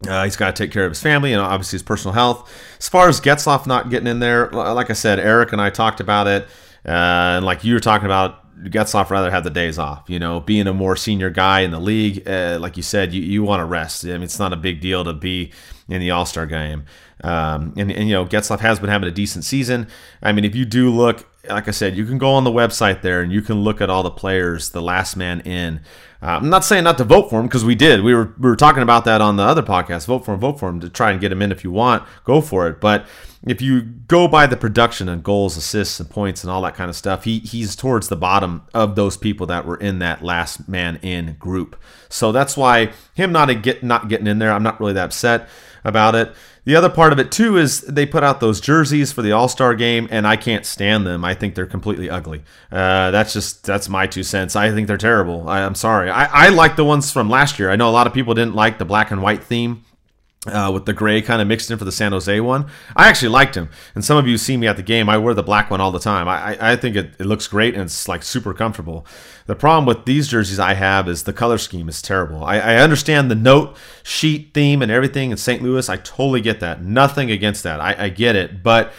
Uh, 0.07 0.25
he's 0.25 0.37
got 0.37 0.55
to 0.55 0.63
take 0.63 0.73
care 0.73 0.85
of 0.85 0.91
his 0.91 1.01
family 1.01 1.33
and 1.33 1.41
obviously 1.41 1.77
his 1.77 1.83
personal 1.83 2.13
health. 2.13 2.53
As 2.79 2.89
far 2.89 3.09
as 3.09 3.21
Getzlaf 3.21 3.67
not 3.67 3.91
getting 3.91 4.09
in 4.09 4.19
there, 4.19 4.51
like 4.51 4.91
I 4.91 4.95
said, 4.95 5.19
Eric 5.19 5.53
and 5.53 5.61
I 5.61 5.71
talked 5.71 6.01
about 6.01 6.27
it, 6.27 6.45
uh, 6.85 7.39
and 7.39 7.45
like 7.45 7.65
you 7.65 7.75
were 7.75 7.81
talking 7.81 8.07
about, 8.07 8.45
Getzlaf 8.65 9.11
rather 9.11 9.31
have 9.31 9.45
the 9.45 9.51
days 9.51 9.79
off. 9.79 10.11
You 10.11 10.19
know, 10.19 10.41
being 10.41 10.67
a 10.67 10.75
more 10.75 10.97
senior 10.97 11.31
guy 11.31 11.61
in 11.61 11.71
the 11.71 11.79
league, 11.79 12.29
uh, 12.29 12.59
like 12.61 12.77
you 12.77 12.83
said, 12.83 13.13
you, 13.13 13.23
you 13.23 13.45
want 13.45 13.61
to 13.61 13.65
rest. 13.65 14.05
I 14.05 14.09
mean, 14.09 14.25
it's 14.25 14.41
not 14.41 14.53
a 14.53 14.57
big 14.57 14.81
deal 14.81 15.05
to 15.05 15.13
be 15.13 15.53
in 15.89 16.01
the 16.01 16.11
All 16.11 16.27
Star 16.27 16.47
game. 16.47 16.85
Um, 17.25 17.75
and, 17.77 17.91
and, 17.91 18.09
you 18.09 18.15
know, 18.15 18.25
Getzlaf 18.25 18.61
has 18.61 18.79
been 18.79 18.91
having 18.91 19.09
a 19.09 19.13
decent 19.13 19.45
season. 19.45 19.89
I 20.23 20.33
mean, 20.33 20.45
if 20.45 20.55
you 20.55 20.65
do 20.65 20.91
look, 20.91 21.27
like 21.49 21.67
I 21.67 21.73
said, 21.73 21.97
you 21.97 22.05
can 22.07 22.19
go 22.19 22.31
on 22.31 22.45
the 22.45 22.51
website 22.51 23.03
there 23.03 23.23
and 23.23 23.33
you 23.33 23.43
can 23.43 23.63
look 23.63 23.81
at 23.81 23.91
all 23.91 24.03
the 24.03 24.11
players, 24.11 24.71
the 24.71 24.83
last 24.83 25.17
man 25.17 25.41
in. 25.41 25.81
Uh, 26.23 26.39
I'm 26.41 26.51
not 26.51 26.65
saying 26.65 26.85
not 26.85 26.99
to 26.99 27.05
vote 27.05 27.31
for 27.31 27.41
him 27.41 27.47
because 27.47 27.65
we 27.65 27.75
did. 27.75 28.03
We 28.03 28.15
were 28.15 28.35
we 28.39 28.49
were 28.51 28.57
talking 28.57 28.83
about 28.83 29.05
that 29.05 29.21
on 29.21 29.37
the 29.37 29.45
other 29.45 29.63
podcast. 29.63 30.07
Vote 30.07 30.25
for 30.25 30.35
him, 30.35 30.41
vote 30.41 30.59
for 30.59 30.69
him 30.69 30.81
to 30.81 30.91
try 30.91 31.13
and 31.13 31.21
get 31.21 31.31
him 31.31 31.43
in 31.43 31.53
if 31.53 31.63
you 31.63 31.71
want. 31.71 32.05
Go 32.25 32.41
for 32.41 32.69
it. 32.69 32.81
But 32.81 33.07
if 33.47 33.63
you 33.63 33.83
go 33.83 34.27
by 34.27 34.47
the 34.47 34.57
production 34.57 35.09
and 35.09 35.23
goals, 35.23 35.57
assists, 35.57 36.01
and 36.01 36.11
points 36.11 36.43
and 36.43 36.51
all 36.51 36.63
that 36.63 36.75
kind 36.75 36.91
of 36.91 36.97
stuff, 36.97 37.25
he 37.25 37.39
he's 37.39 37.77
towards 37.77 38.09
the 38.09 38.17
bottom 38.17 38.63
of 38.75 38.97
those 38.97 39.17
people 39.17 39.47
that 39.47 39.65
were 39.65 39.77
in 39.77 40.01
that 40.01 40.23
last 40.23 40.69
man 40.69 40.97
in 41.03 41.35
group. 41.35 41.81
So 42.09 42.33
that's 42.33 42.57
why 42.57 42.93
him 43.15 43.31
not 43.31 43.63
get 43.63 43.83
not 43.83 44.09
getting 44.09 44.27
in 44.27 44.39
there. 44.39 44.53
I'm 44.53 44.63
not 44.63 44.81
really 44.81 44.95
that 44.95 45.07
upset 45.07 45.49
about 45.85 46.15
it. 46.15 46.35
The 46.65 46.77
other 46.77 46.91
part 46.91 47.15
of 47.15 47.19
it 47.19 47.33
too 47.33 47.57
is 47.57 47.81
they 47.83 48.05
put 48.05 48.23
out 48.23 48.41
those 48.41 48.61
jerseys 48.61 49.11
for 49.11 49.23
the 49.23 49.33
All 49.33 49.49
Star 49.49 49.75
game, 49.75 50.09
and 50.11 50.27
I 50.27 50.37
can't 50.37 50.67
stand 50.67 51.07
them. 51.07 51.25
I 51.25 51.35
think 51.35 51.55
they're 51.55 51.65
completely 51.65 52.11
ugly. 52.11 52.43
Uh, 52.71 53.11
that's 53.11 53.33
just 53.33 53.65
that's 53.65 53.89
my 53.89 54.07
two 54.07 54.23
cents. 54.23 54.57
I 54.57 54.71
think 54.73 54.87
they're 54.89 54.99
terrible. 54.99 55.49
I, 55.49 55.61
am 55.61 55.75
sorry. 55.75 56.11
I, 56.11 56.47
I 56.47 56.49
like 56.51 56.77
the 56.77 56.85
ones 56.85 57.11
from 57.11 57.31
last 57.31 57.59
year. 57.59 57.71
I 57.71 57.77
know 57.77 57.89
a 57.89 57.93
lot 57.93 58.07
of 58.07 58.13
people 58.13 58.35
didn't 58.35 58.55
like 58.55 58.79
the 58.79 58.85
black 58.85 59.11
and 59.11 59.23
white 59.23 59.45
theme 59.45 59.85
uh, 60.49 60.71
with 60.71 60.87
the 60.87 60.93
gray 60.93 61.23
kind 61.23 61.41
of 61.41 61.49
mixed 61.49 61.71
in 61.71 61.79
for 61.79 61.85
the 61.85 61.93
San 61.93 62.13
Jose 62.13 62.41
one. 62.41 62.67
I 62.97 63.09
actually 63.09 63.29
liked 63.29 63.57
him, 63.57 63.69
and 63.95 64.05
some 64.05 64.17
of 64.17 64.27
you 64.27 64.39
see 64.39 64.57
me 64.57 64.67
at 64.67 64.77
the 64.77 64.83
game. 64.83 65.09
I 65.09 65.19
wear 65.19 65.35
the 65.35 65.43
black 65.43 65.71
one 65.71 65.81
all 65.81 65.93
the 65.93 65.99
time. 65.99 66.29
I, 66.29 66.55
I, 66.55 66.73
I 66.73 66.77
think 66.77 66.97
it, 66.97 67.15
it 67.19 67.27
looks 67.27 67.47
great 67.47 67.75
and 67.75 67.85
it's 67.85 68.09
like 68.09 68.23
super 68.23 68.55
comfortable. 68.55 69.07
The 69.47 69.55
problem 69.55 69.87
with 69.87 70.05
these 70.05 70.29
jerseys 70.29 70.59
I 70.59 70.75
have 70.75 71.09
is 71.09 71.23
the 71.23 71.33
color 71.33 71.59
scheme 71.59 71.89
is 71.89 72.03
terrible. 72.03 72.45
I, 72.45 72.59
I 72.59 72.77
understand 72.77 73.31
the 73.31 73.35
note 73.35 73.77
sheet 74.03 74.51
theme 74.53 74.83
and 74.83 74.91
everything 74.91 75.31
in 75.31 75.37
St. 75.37 75.63
Louis. 75.63 75.89
I 75.89 75.97
totally 75.97 76.41
get 76.41 76.61
that. 76.61 76.83
Nothing 76.83 77.31
against 77.31 77.63
that. 77.63 77.81
I, 77.81 78.05
I 78.05 78.09
get 78.11 78.37
it, 78.37 78.63
but 78.63 78.93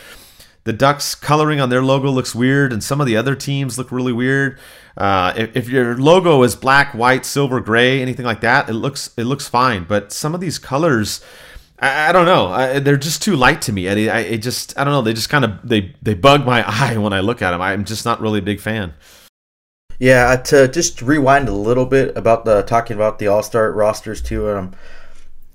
the 0.64 0.74
Ducks 0.74 1.16
coloring 1.16 1.60
on 1.60 1.70
their 1.70 1.82
logo 1.82 2.10
looks 2.10 2.36
weird, 2.36 2.74
and 2.74 2.84
some 2.84 3.00
of 3.00 3.08
the 3.08 3.18
other 3.18 3.36
teams 3.36 3.78
look 3.78 3.92
really 3.92 4.14
weird. 4.14 4.60
Uh, 4.98 5.34
if, 5.36 5.56
if, 5.56 5.70
your 5.70 5.98
logo 5.98 6.44
is 6.44 6.56
black, 6.56 6.94
white, 6.94 7.26
silver, 7.26 7.62
gray, 7.62 8.02
anything 8.02 8.26
like 8.26 8.42
that, 8.42 8.70
it 8.70 8.74
looks 8.74 9.12
it 9.18 9.24
looks 9.24 9.48
fine. 9.48 9.86
But 9.86 10.12
some 10.12 10.36
of 10.36 10.42
these 10.42 10.60
colors, 10.60 11.24
I, 11.80 12.10
I 12.10 12.12
don't 12.12 12.26
know, 12.26 12.48
I, 12.48 12.80
they're 12.80 12.98
just 12.98 13.22
too 13.22 13.36
light 13.36 13.62
to 13.64 13.72
me, 13.72 13.88
Eddie. 13.88 14.10
I 14.10 14.20
it 14.20 14.40
just 14.40 14.78
I 14.78 14.84
don't 14.84 14.94
know. 14.94 15.02
They 15.02 15.14
just 15.14 15.30
kind 15.30 15.46
of 15.46 15.60
they 15.64 15.96
they 16.02 16.14
bug 16.14 16.46
my 16.46 16.64
eye 16.68 16.98
when 16.98 17.14
I 17.14 17.22
look 17.22 17.42
at 17.42 17.52
them. 17.52 17.62
I'm 17.62 17.86
just 17.86 18.06
not 18.06 18.20
really 18.20 18.40
a 18.40 18.44
big 18.44 18.60
fan. 18.60 18.94
Yeah, 20.00 20.38
to 20.38 20.70
just 20.70 21.02
rewind 21.02 21.50
a 21.50 21.54
little 21.54 21.86
bit 21.86 22.16
about 22.16 22.46
the 22.46 22.62
talking 22.64 22.96
about 22.96 23.20
the 23.20 23.28
All 23.28 23.44
Star 23.44 23.72
rosters 23.72 24.22
too. 24.22 24.50
Um, 24.50 24.72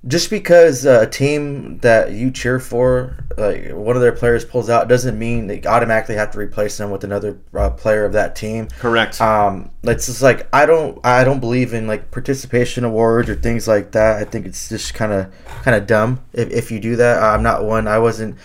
just 0.07 0.29
because 0.29 0.85
a 0.85 1.07
team 1.07 1.79
that 1.79 2.13
you 2.13 2.31
cheer 2.31 2.59
for, 2.61 3.17
like 3.39 3.71
one 3.73 3.97
of 3.97 4.03
their 4.03 4.13
players 4.13 4.45
pulls 4.45 4.69
out, 4.69 4.87
doesn't 4.87 5.19
mean 5.19 5.47
they 5.47 5.63
automatically 5.63 6.15
have 6.15 6.31
to 6.33 6.39
replace 6.39 6.77
them 6.77 6.91
with 6.91 7.05
another 7.05 7.39
uh, 7.55 7.71
player 7.71 8.05
of 8.05 8.13
that 8.13 8.37
team. 8.37 8.69
Correct. 8.79 9.21
Um, 9.21 9.71
it's 9.83 10.07
just 10.07 10.21
like 10.21 10.47
I 10.53 10.67
don't, 10.67 10.99
I 11.05 11.25
don't 11.25 11.41
believe 11.41 11.73
in 11.73 11.87
like 11.87 12.11
participation 12.11 12.85
awards 12.85 13.31
or 13.31 13.35
things 13.35 13.67
like 13.67 13.93
that. 13.93 14.21
I 14.21 14.25
think 14.25 14.47
it's 14.47 14.69
just 14.69 14.93
kind 14.93 15.13
of, 15.13 15.33
kind 15.63 15.77
of 15.77 15.87
dumb 15.87 16.21
if, 16.35 16.51
if 16.51 16.71
you 16.71 16.81
do 16.81 16.97
that. 16.97 17.23
I'm 17.23 17.43
not 17.43 17.65
one. 17.65 17.89
I 17.89 17.99
wasn't. 17.99 18.37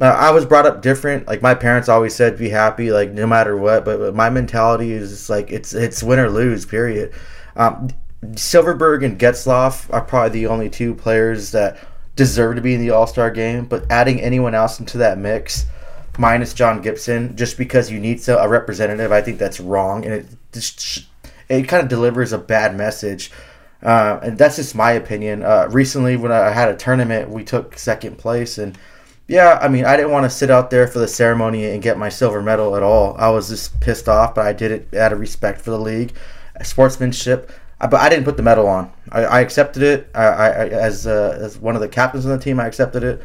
Uh, 0.00 0.06
I 0.06 0.32
was 0.32 0.44
brought 0.44 0.66
up 0.66 0.82
different. 0.82 1.28
Like 1.28 1.40
my 1.40 1.54
parents 1.54 1.88
always 1.88 2.14
said, 2.14 2.36
"Be 2.36 2.48
happy, 2.48 2.90
like 2.90 3.12
no 3.12 3.28
matter 3.28 3.56
what." 3.56 3.84
But, 3.84 3.98
but 3.98 4.14
my 4.14 4.30
mentality 4.30 4.90
is 4.90 5.10
just 5.10 5.30
like 5.30 5.52
it's 5.52 5.72
it's 5.74 6.02
win 6.02 6.18
or 6.18 6.28
lose. 6.28 6.66
Period. 6.66 7.12
Um, 7.54 7.90
Silfverberg 8.32 9.04
and 9.04 9.18
Getzlaf 9.18 9.92
are 9.92 10.00
probably 10.00 10.40
the 10.40 10.46
only 10.46 10.70
two 10.70 10.94
players 10.94 11.52
that 11.52 11.78
deserve 12.16 12.56
to 12.56 12.62
be 12.62 12.74
in 12.74 12.80
the 12.80 12.90
All 12.90 13.06
Star 13.06 13.30
game. 13.30 13.66
But 13.66 13.90
adding 13.90 14.20
anyone 14.20 14.54
else 14.54 14.80
into 14.80 14.98
that 14.98 15.18
mix, 15.18 15.66
minus 16.18 16.54
John 16.54 16.80
Gibson, 16.80 17.36
just 17.36 17.58
because 17.58 17.90
you 17.90 17.98
need 17.98 18.26
a 18.28 18.48
representative, 18.48 19.12
I 19.12 19.22
think 19.22 19.38
that's 19.38 19.60
wrong, 19.60 20.04
and 20.04 20.14
it 20.14 20.26
just 20.52 21.06
it 21.48 21.68
kind 21.68 21.82
of 21.82 21.88
delivers 21.88 22.32
a 22.32 22.38
bad 22.38 22.76
message. 22.76 23.30
Uh, 23.82 24.18
and 24.22 24.38
that's 24.38 24.56
just 24.56 24.74
my 24.74 24.92
opinion. 24.92 25.42
Uh, 25.42 25.68
recently, 25.70 26.16
when 26.16 26.32
I 26.32 26.50
had 26.50 26.70
a 26.70 26.76
tournament, 26.76 27.28
we 27.28 27.44
took 27.44 27.78
second 27.78 28.16
place, 28.16 28.56
and 28.56 28.78
yeah, 29.26 29.58
I 29.60 29.68
mean, 29.68 29.84
I 29.84 29.96
didn't 29.96 30.12
want 30.12 30.24
to 30.24 30.30
sit 30.30 30.50
out 30.50 30.70
there 30.70 30.86
for 30.86 30.98
the 30.98 31.08
ceremony 31.08 31.66
and 31.66 31.82
get 31.82 31.98
my 31.98 32.08
silver 32.08 32.42
medal 32.42 32.76
at 32.76 32.82
all. 32.82 33.14
I 33.18 33.30
was 33.30 33.48
just 33.48 33.80
pissed 33.80 34.08
off, 34.08 34.34
but 34.34 34.46
I 34.46 34.52
did 34.52 34.70
it 34.70 34.94
out 34.94 35.12
of 35.12 35.20
respect 35.20 35.60
for 35.60 35.70
the 35.70 35.78
league, 35.78 36.12
sportsmanship. 36.62 37.50
But 37.80 37.94
I 37.94 38.08
didn't 38.08 38.24
put 38.24 38.36
the 38.36 38.42
medal 38.42 38.66
on. 38.66 38.92
I, 39.10 39.24
I 39.24 39.40
accepted 39.40 39.82
it. 39.82 40.10
I, 40.14 40.24
I 40.24 40.68
as 40.68 41.06
uh, 41.06 41.38
as 41.40 41.58
one 41.58 41.74
of 41.74 41.80
the 41.80 41.88
captains 41.88 42.24
on 42.24 42.32
the 42.32 42.42
team, 42.42 42.60
I 42.60 42.66
accepted 42.66 43.02
it, 43.02 43.22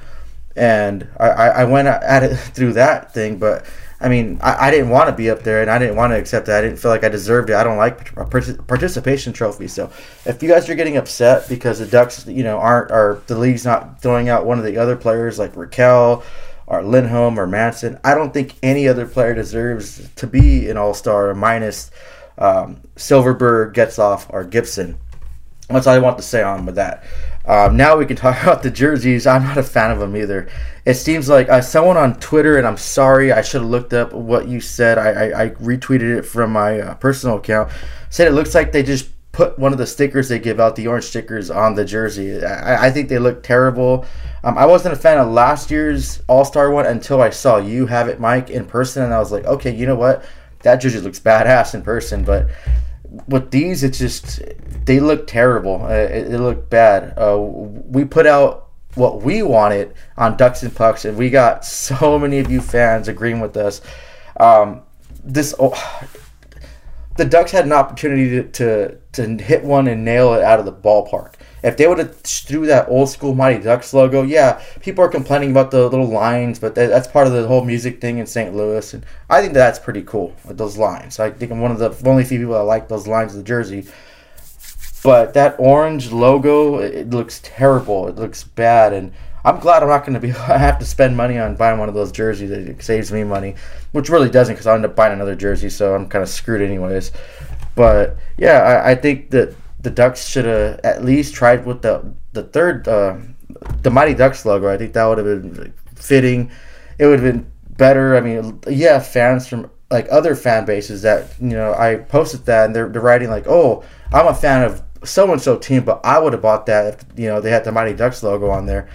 and 0.56 1.08
I, 1.20 1.30
I 1.30 1.64
went 1.66 1.88
at 1.88 2.24
it 2.24 2.36
through 2.56 2.74
that 2.74 3.14
thing. 3.14 3.38
But 3.38 3.66
I 4.02 4.08
mean, 4.08 4.39
I, 4.41 4.68
I 4.68 4.72
didn't 4.72 4.89
want 4.89 5.10
to 5.10 5.16
be 5.16 5.30
up 5.30 5.43
there, 5.43 5.62
and 5.62 5.70
I 5.70 5.78
didn't 5.78 5.97
want 5.97 6.12
to 6.12 6.18
accept 6.18 6.47
it. 6.47 6.54
I 6.54 6.62
didn't 6.62 6.78
feel 6.78 6.91
like 6.91 7.04
I 7.04 7.10
deserved 7.10 7.50
it. 7.50 7.56
I 7.56 7.64
don't 7.64 7.78
like 7.78 8.16
participation 8.16 9.34
trophy. 9.34 9.68
So 9.68 9.91
if 10.26 10.41
you 10.41 10.50
guys 10.50 10.70
are 10.70 10.76
getting 10.76 10.97
upset 10.97 11.50
because 11.50 11.80
the 11.80 11.86
Ducks, 11.86 12.26
you 12.26 12.43
know, 12.43 12.58
aren't 12.58 12.91
or 12.91 13.22
the 13.28 13.38
league's 13.38 13.66
not 13.66 14.02
throwing 14.02 14.30
out 14.30 14.45
one 14.45 14.58
of 14.58 14.66
the 14.66 14.78
other 14.78 14.95
players 14.95 15.38
like 15.38 15.54
Rakell 15.54 16.24
or 16.66 16.84
Lindholm 16.84 17.39
or 17.39 17.45
Manson, 17.45 18.00
I 18.04 18.16
don't 18.16 18.34
think 18.34 18.56
any 18.64 18.88
other 18.88 19.06
player 19.06 19.34
deserves 19.34 20.10
to 20.16 20.28
be 20.28 20.70
an 20.70 20.78
All 20.78 20.93
Star 20.93 21.34
minus 21.36 21.91
um, 22.39 22.81
Getzlaf, 22.95 24.25
or 24.29 24.43
Gibson. 24.43 24.97
That's 25.67 25.85
all 25.85 25.93
I 25.93 25.99
want 25.99 26.17
to 26.17 26.23
say 26.23 26.41
on 26.41 26.65
with 26.65 26.75
that. 26.75 27.03
Um, 27.45 27.77
now 27.77 27.95
we 27.95 28.05
can 28.05 28.15
talk 28.15 28.41
about 28.43 28.63
the 28.63 28.71
jerseys. 28.71 29.27
I'm 29.27 29.43
not 29.43 29.57
a 29.57 29.63
fan 29.63 29.91
of 29.91 29.99
them 29.99 30.15
either. 30.15 30.49
It 30.85 30.95
seems 30.95 31.29
like 31.29 31.49
uh, 31.49 31.61
someone 31.61 31.97
on 31.97 32.19
Twitter, 32.19 32.57
and 32.57 32.65
I'm 32.65 32.77
sorry, 32.77 33.31
I 33.31 33.41
should 33.41 33.61
have 33.61 33.69
looked 33.69 33.93
up 33.93 34.13
what 34.13 34.47
you 34.47 34.61
said. 34.61 34.97
I, 34.97 35.09
I, 35.09 35.43
I 35.43 35.49
retweeted 35.51 36.17
it 36.17 36.23
from 36.23 36.51
my 36.51 36.79
uh, 36.79 36.95
personal 36.95 37.37
account. 37.37 37.71
Said 38.09 38.27
it 38.27 38.31
looks 38.31 38.55
like 38.55 38.71
they 38.71 38.81
just 38.81 39.09
put 39.31 39.57
one 39.59 39.71
of 39.71 39.77
the 39.77 39.85
stickers 39.85 40.27
they 40.27 40.39
give 40.39 40.59
out, 40.59 40.75
the 40.75 40.87
orange 40.87 41.05
stickers, 41.05 41.51
on 41.51 41.75
the 41.75 41.85
jersey. 41.85 42.43
I, 42.43 42.87
I 42.87 42.91
think 42.91 43.09
they 43.09 43.19
look 43.19 43.43
terrible. 43.43 44.05
Um, 44.43 44.57
I 44.57 44.65
wasn't 44.65 44.93
a 44.93 44.97
fan 44.97 45.19
of 45.19 45.29
last 45.29 45.69
year's 45.69 46.21
All 46.27 46.45
Star 46.45 46.71
one 46.71 46.87
until 46.87 47.21
I 47.21 47.29
saw 47.29 47.57
you 47.57 47.85
have 47.85 48.07
it, 48.07 48.19
Mike, 48.19 48.49
in 48.49 48.65
person, 48.65 49.03
and 49.03 49.13
I 49.13 49.19
was 49.19 49.31
like, 49.31 49.45
okay, 49.45 49.73
you 49.73 49.85
know 49.85 49.95
what? 49.95 50.25
That 50.64 50.78
jersey 50.78 50.99
looks 50.99 51.20
badass 51.20 51.74
in 51.74 51.82
person, 51.82 52.24
but 52.24 52.49
with 53.28 53.51
these, 53.51 53.84
it's 53.84 53.97
just 53.97 54.41
they 54.86 54.99
look 54.99 55.28
terrible. 55.28 55.84
Uh, 55.84 55.89
it, 55.89 56.34
it 56.34 56.39
looked 56.39 56.70
bad. 56.70 57.14
Uh, 57.18 57.38
we 57.39 58.05
put 58.05 58.26
out 58.26 58.70
what 58.95 59.22
we 59.22 59.41
wanted 59.41 59.93
on 60.18 60.38
Ducks 60.38 60.64
and 60.64 60.76
Pucks, 60.76 61.05
and 61.05 61.18
we 61.18 61.30
got 61.30 61.66
so 61.66 62.20
many 62.20 62.39
of 62.39 62.51
you 62.51 62.62
fans 62.62 63.07
agreeing 63.07 63.39
with 63.39 63.57
us. 63.57 63.82
Um, 64.39 64.82
this 65.24 65.53
oh, 65.60 65.74
the 67.18 67.26
Ducks 67.26 67.51
had 67.51 67.66
an 67.66 67.74
opportunity 67.74 68.30
to, 68.30 68.43
to 68.43 68.97
to 69.14 69.43
hit 69.43 69.64
one 69.64 69.88
and 69.88 70.05
nail 70.05 70.34
it 70.34 70.43
out 70.43 70.60
of 70.60 70.66
the 70.66 70.74
ballpark. 70.74 71.34
If 71.64 71.78
they 71.78 71.88
would 71.88 71.99
have 71.99 72.20
threw 72.22 72.66
that 72.68 72.89
old 72.89 73.10
school 73.10 73.36
Mighty 73.36 73.64
Ducks 73.64 73.93
logo, 73.93 74.24
yeah, 74.24 74.62
people 74.80 75.03
are 75.03 75.10
complaining 75.10 75.51
about 75.51 75.72
the 75.72 75.89
little 75.89 76.07
lines, 76.07 76.60
but 76.60 76.76
that's 76.76 77.07
part 77.07 77.28
of 77.28 77.34
the 77.34 77.47
whole 77.47 77.64
music 77.64 77.99
thing 77.99 78.18
in 78.18 78.26
St. 78.26 78.55
Louis, 78.55 78.93
and 78.93 79.05
I 79.30 79.41
think 79.41 79.53
that's 79.53 79.80
pretty 79.80 80.03
cool 80.03 80.36
with 80.45 80.57
those 80.57 80.78
lines. 80.78 81.20
I 81.20 81.32
think 81.32 81.51
I'm 81.51 81.60
one 81.60 81.72
of 81.72 81.80
the 81.80 82.10
only 82.10 82.24
few 82.24 82.39
people 82.39 82.53
that 82.53 82.64
like 82.64 82.88
those 82.88 83.07
lines 83.07 83.34
of 83.34 83.38
the 83.38 83.43
jersey. 83.43 83.86
But 85.01 85.34
that 85.34 85.55
orange 85.60 86.12
logo, 86.12 86.80
it 86.80 87.10
looks 87.10 87.39
terrible. 87.43 88.10
It 88.10 88.16
looks 88.16 88.43
bad, 88.43 88.91
and 88.91 89.14
I'm 89.45 89.60
glad 89.60 89.82
I'm 89.82 89.89
not 89.89 90.05
going 90.05 90.14
to 90.14 90.20
be. 90.20 90.32
I 90.34 90.57
have 90.57 90.80
to 90.80 90.86
spend 90.86 91.16
money 91.16 91.39
on 91.39 91.55
buying 91.55 91.80
one 91.80 91.89
of 91.89 91.95
those 91.95 92.12
jerseys. 92.12 92.51
It 92.51 92.82
saves 92.84 93.12
me 93.12 93.24
money, 93.24 93.55
which 93.93 94.10
really 94.10 94.30
doesn't, 94.30 94.55
because 94.55 94.68
I 94.68 94.76
end 94.76 94.86
up 94.86 94.95
buying 94.95 95.14
another 95.14 95.36
jersey, 95.36 95.70
so 95.70 95.95
I'm 95.95 96.07
kind 96.10 96.24
of 96.24 96.30
screwed 96.30 96.62
anyways. 96.62 97.12
But 97.76 98.18
yeah, 98.38 98.60
I, 98.60 98.91
I 98.91 98.95
think 98.95 99.30
that 99.32 99.55
the 99.82 99.89
Ducks 99.89 100.27
should 100.27 100.45
have 100.45 100.80
at 100.84 101.03
least 101.03 101.34
tried 101.34 101.65
with 101.65 101.82
the 101.82 102.13
the 102.34 102.43
third 102.43 102.88
uh, 102.88 103.17
the 103.82 103.89
Mighty 103.89 104.13
Ducks 104.13 104.45
logo. 104.45 104.71
I 104.71 104.77
think 104.77 104.93
that 104.93 105.05
would 105.05 105.17
have 105.17 105.25
been 105.25 105.73
fitting. 105.95 106.51
It 106.97 107.05
would 107.05 107.19
have 107.21 107.34
been 107.34 107.51
better. 107.77 108.15
I 108.15 108.21
mean, 108.21 108.59
yeah, 108.67 108.99
fans 108.99 109.47
from 109.47 109.69
like 109.89 110.07
other 110.11 110.36
fan 110.36 110.65
bases 110.65 111.01
that 111.01 111.34
you 111.39 111.49
know 111.49 111.73
I 111.73 111.95
posted 111.95 112.45
that 112.45 112.65
and 112.65 112.75
they're, 112.75 112.89
they're 112.89 113.01
writing 113.01 113.30
like, 113.30 113.47
oh, 113.47 113.84
I'm 114.11 114.27
a 114.27 114.36
fan 114.36 114.63
of 114.63 114.84
so 115.03 115.32
and 115.32 115.41
so 115.41 115.57
team, 115.57 115.84
but 115.84 116.01
I 116.03 116.19
would 116.19 116.34
have 116.34 116.41
bought 116.41 116.65
that 116.67 116.93
if 116.93 117.19
you 117.19 117.27
know 117.27 117.41
they 117.41 117.51
had 117.51 117.63
the 117.63 117.71
Mighty 117.71 117.93
Ducks 117.93 118.21
logo 118.21 118.49
on 118.49 118.65
there. 118.65 118.89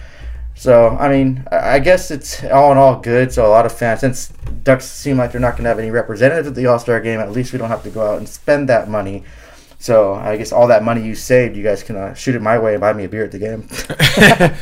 So 0.57 0.89
I 0.89 1.09
mean, 1.09 1.43
I 1.51 1.79
guess 1.79 2.11
it's 2.11 2.43
all 2.45 2.71
in 2.71 2.77
all 2.77 2.99
good. 2.99 3.33
So 3.33 3.45
a 3.45 3.49
lot 3.49 3.65
of 3.65 3.77
fans, 3.77 3.99
since 3.99 4.27
Ducks 4.63 4.85
seem 4.85 5.17
like 5.17 5.31
they're 5.31 5.41
not 5.41 5.53
going 5.53 5.63
to 5.63 5.69
have 5.69 5.79
any 5.79 5.91
representatives 5.91 6.47
at 6.47 6.55
the 6.55 6.67
All 6.67 6.79
Star 6.79 7.01
game, 7.01 7.19
at 7.19 7.31
least 7.31 7.51
we 7.51 7.59
don't 7.59 7.69
have 7.69 7.83
to 7.83 7.89
go 7.89 8.13
out 8.13 8.19
and 8.19 8.29
spend 8.29 8.69
that 8.69 8.87
money 8.87 9.25
so 9.85 10.15
I 10.15 10.35
guess 10.35 10.51
all 10.51 10.65
that 10.69 10.83
money 10.83 11.05
you 11.05 11.13
saved, 11.13 11.55
you 11.55 11.61
guys 11.61 11.83
can 11.83 11.95
uh, 11.95 12.15
shoot 12.15 12.33
it 12.33 12.41
my 12.41 12.57
way 12.57 12.73
and 12.73 12.81
buy 12.81 12.91
me 12.91 13.03
a 13.03 13.07
beer 13.07 13.23
at 13.23 13.31
the 13.31 13.37
game. 13.37 13.67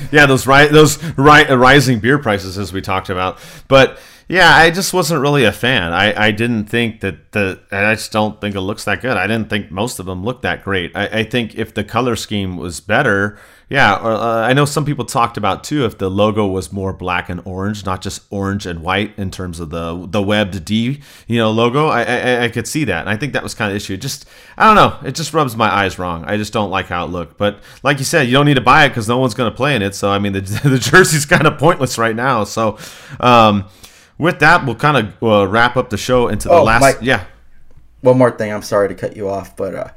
yeah, 0.12 0.26
those 0.26 0.46
ri- 0.46 0.68
those 0.68 1.02
ri- 1.18 1.46
rising 1.50 2.02
beer 2.02 2.20
prices 2.20 2.58
as 2.58 2.74
we 2.74 2.82
talked 2.82 3.10
about, 3.10 3.40
but 3.70 4.00
yeah, 4.28 4.54
I 4.54 4.70
just 4.70 4.94
wasn't 4.94 5.22
really 5.22 5.46
a 5.46 5.54
fan. 5.54 5.94
I, 5.94 6.28
I 6.28 6.32
didn't 6.32 6.66
think 6.66 7.00
that 7.00 7.32
the 7.32 7.62
I 7.72 7.96
just 7.96 8.12
don't 8.12 8.42
think 8.42 8.54
it 8.56 8.60
looks 8.60 8.84
that 8.84 9.02
good. 9.02 9.16
I 9.16 9.26
didn't 9.26 9.50
think 9.50 9.72
most 9.72 9.98
of 9.98 10.06
them 10.06 10.26
looked 10.26 10.42
that 10.42 10.62
great. 10.62 10.92
I, 10.94 11.06
I 11.20 11.24
think 11.24 11.56
if 11.56 11.74
the 11.74 11.86
color 11.86 12.18
scheme 12.18 12.58
was 12.58 12.82
better, 12.82 13.40
yeah, 13.74 13.96
uh, 13.96 14.46
I 14.48 14.54
know 14.54 14.66
some 14.66 14.86
people 14.86 15.04
talked 15.04 15.36
about 15.36 15.64
too 15.64 15.84
if 15.86 15.98
the 15.98 16.08
logo 16.08 16.46
was 16.46 16.72
more 16.72 16.94
black 16.94 17.28
and 17.28 17.42
orange, 17.44 17.88
not 17.88 18.04
just 18.04 18.22
orange 18.30 18.68
and 18.68 18.84
white 18.84 19.18
in 19.18 19.32
terms 19.32 19.60
of 19.60 19.72
the 19.72 20.06
the 20.08 20.22
webbed 20.22 20.64
D, 20.64 21.02
you 21.26 21.40
know, 21.40 21.50
logo. 21.50 21.88
I 21.88 22.04
I, 22.04 22.44
I 22.44 22.50
could 22.50 22.68
see 22.68 22.84
that, 22.84 23.00
and 23.00 23.10
I 23.10 23.18
think 23.18 23.34
that 23.34 23.42
was 23.42 23.56
kind 23.56 23.72
of 23.72 23.76
issue. 23.76 23.98
Just 23.98 24.30
I 24.60 24.68
don't 24.68 24.76
know, 24.76 25.08
it 25.08 25.16
just 25.16 25.34
rubs 25.34 25.56
my 25.56 25.74
eyes 25.74 25.98
wrong. 25.98 26.24
I 26.26 26.38
just 26.38 26.54
don't 26.54 26.70
like 26.70 26.86
how 26.86 27.04
it 27.06 27.08
looked. 27.08 27.40
But 27.40 27.62
like 27.82 27.98
you 27.98 28.06
said, 28.06 28.28
you 28.28 28.34
don't 28.34 28.46
need 28.46 28.58
to 28.58 28.62
buy 28.62 28.86
it 28.86 28.90
because 28.90 29.10
no 29.10 29.18
one's 29.18 29.34
going 29.34 29.52
to 29.52 29.58
play 29.58 29.76
in 29.76 29.82
it. 29.82 29.96
So 29.96 30.12
I 30.12 30.20
mean, 30.20 30.34
the 30.34 30.42
the 30.64 30.78
jersey's 30.78 31.26
kind 31.26 31.48
of 31.48 31.58
pointless 31.58 31.98
right 31.98 32.16
now. 32.16 32.44
So. 32.44 32.78
Um, 33.20 33.66
with 34.20 34.40
that, 34.42 34.64
we'll 34.64 34.76
kind 34.76 34.96
of 34.96 35.24
uh, 35.24 35.48
wrap 35.48 35.76
up 35.76 35.90
the 35.90 35.98
show 35.98 36.28
into 36.28 36.48
the 36.48 36.54
oh, 36.54 36.64
last. 36.64 36.82
Mike, 36.82 36.98
yeah. 37.02 37.26
One 38.02 38.20
more 38.20 38.30
thing. 38.30 38.54
I'm 38.54 38.62
sorry 38.62 38.88
to 38.90 38.94
cut 38.94 39.18
you 39.18 39.28
off, 39.28 39.56
but 39.56 39.74
uh, 39.74 39.88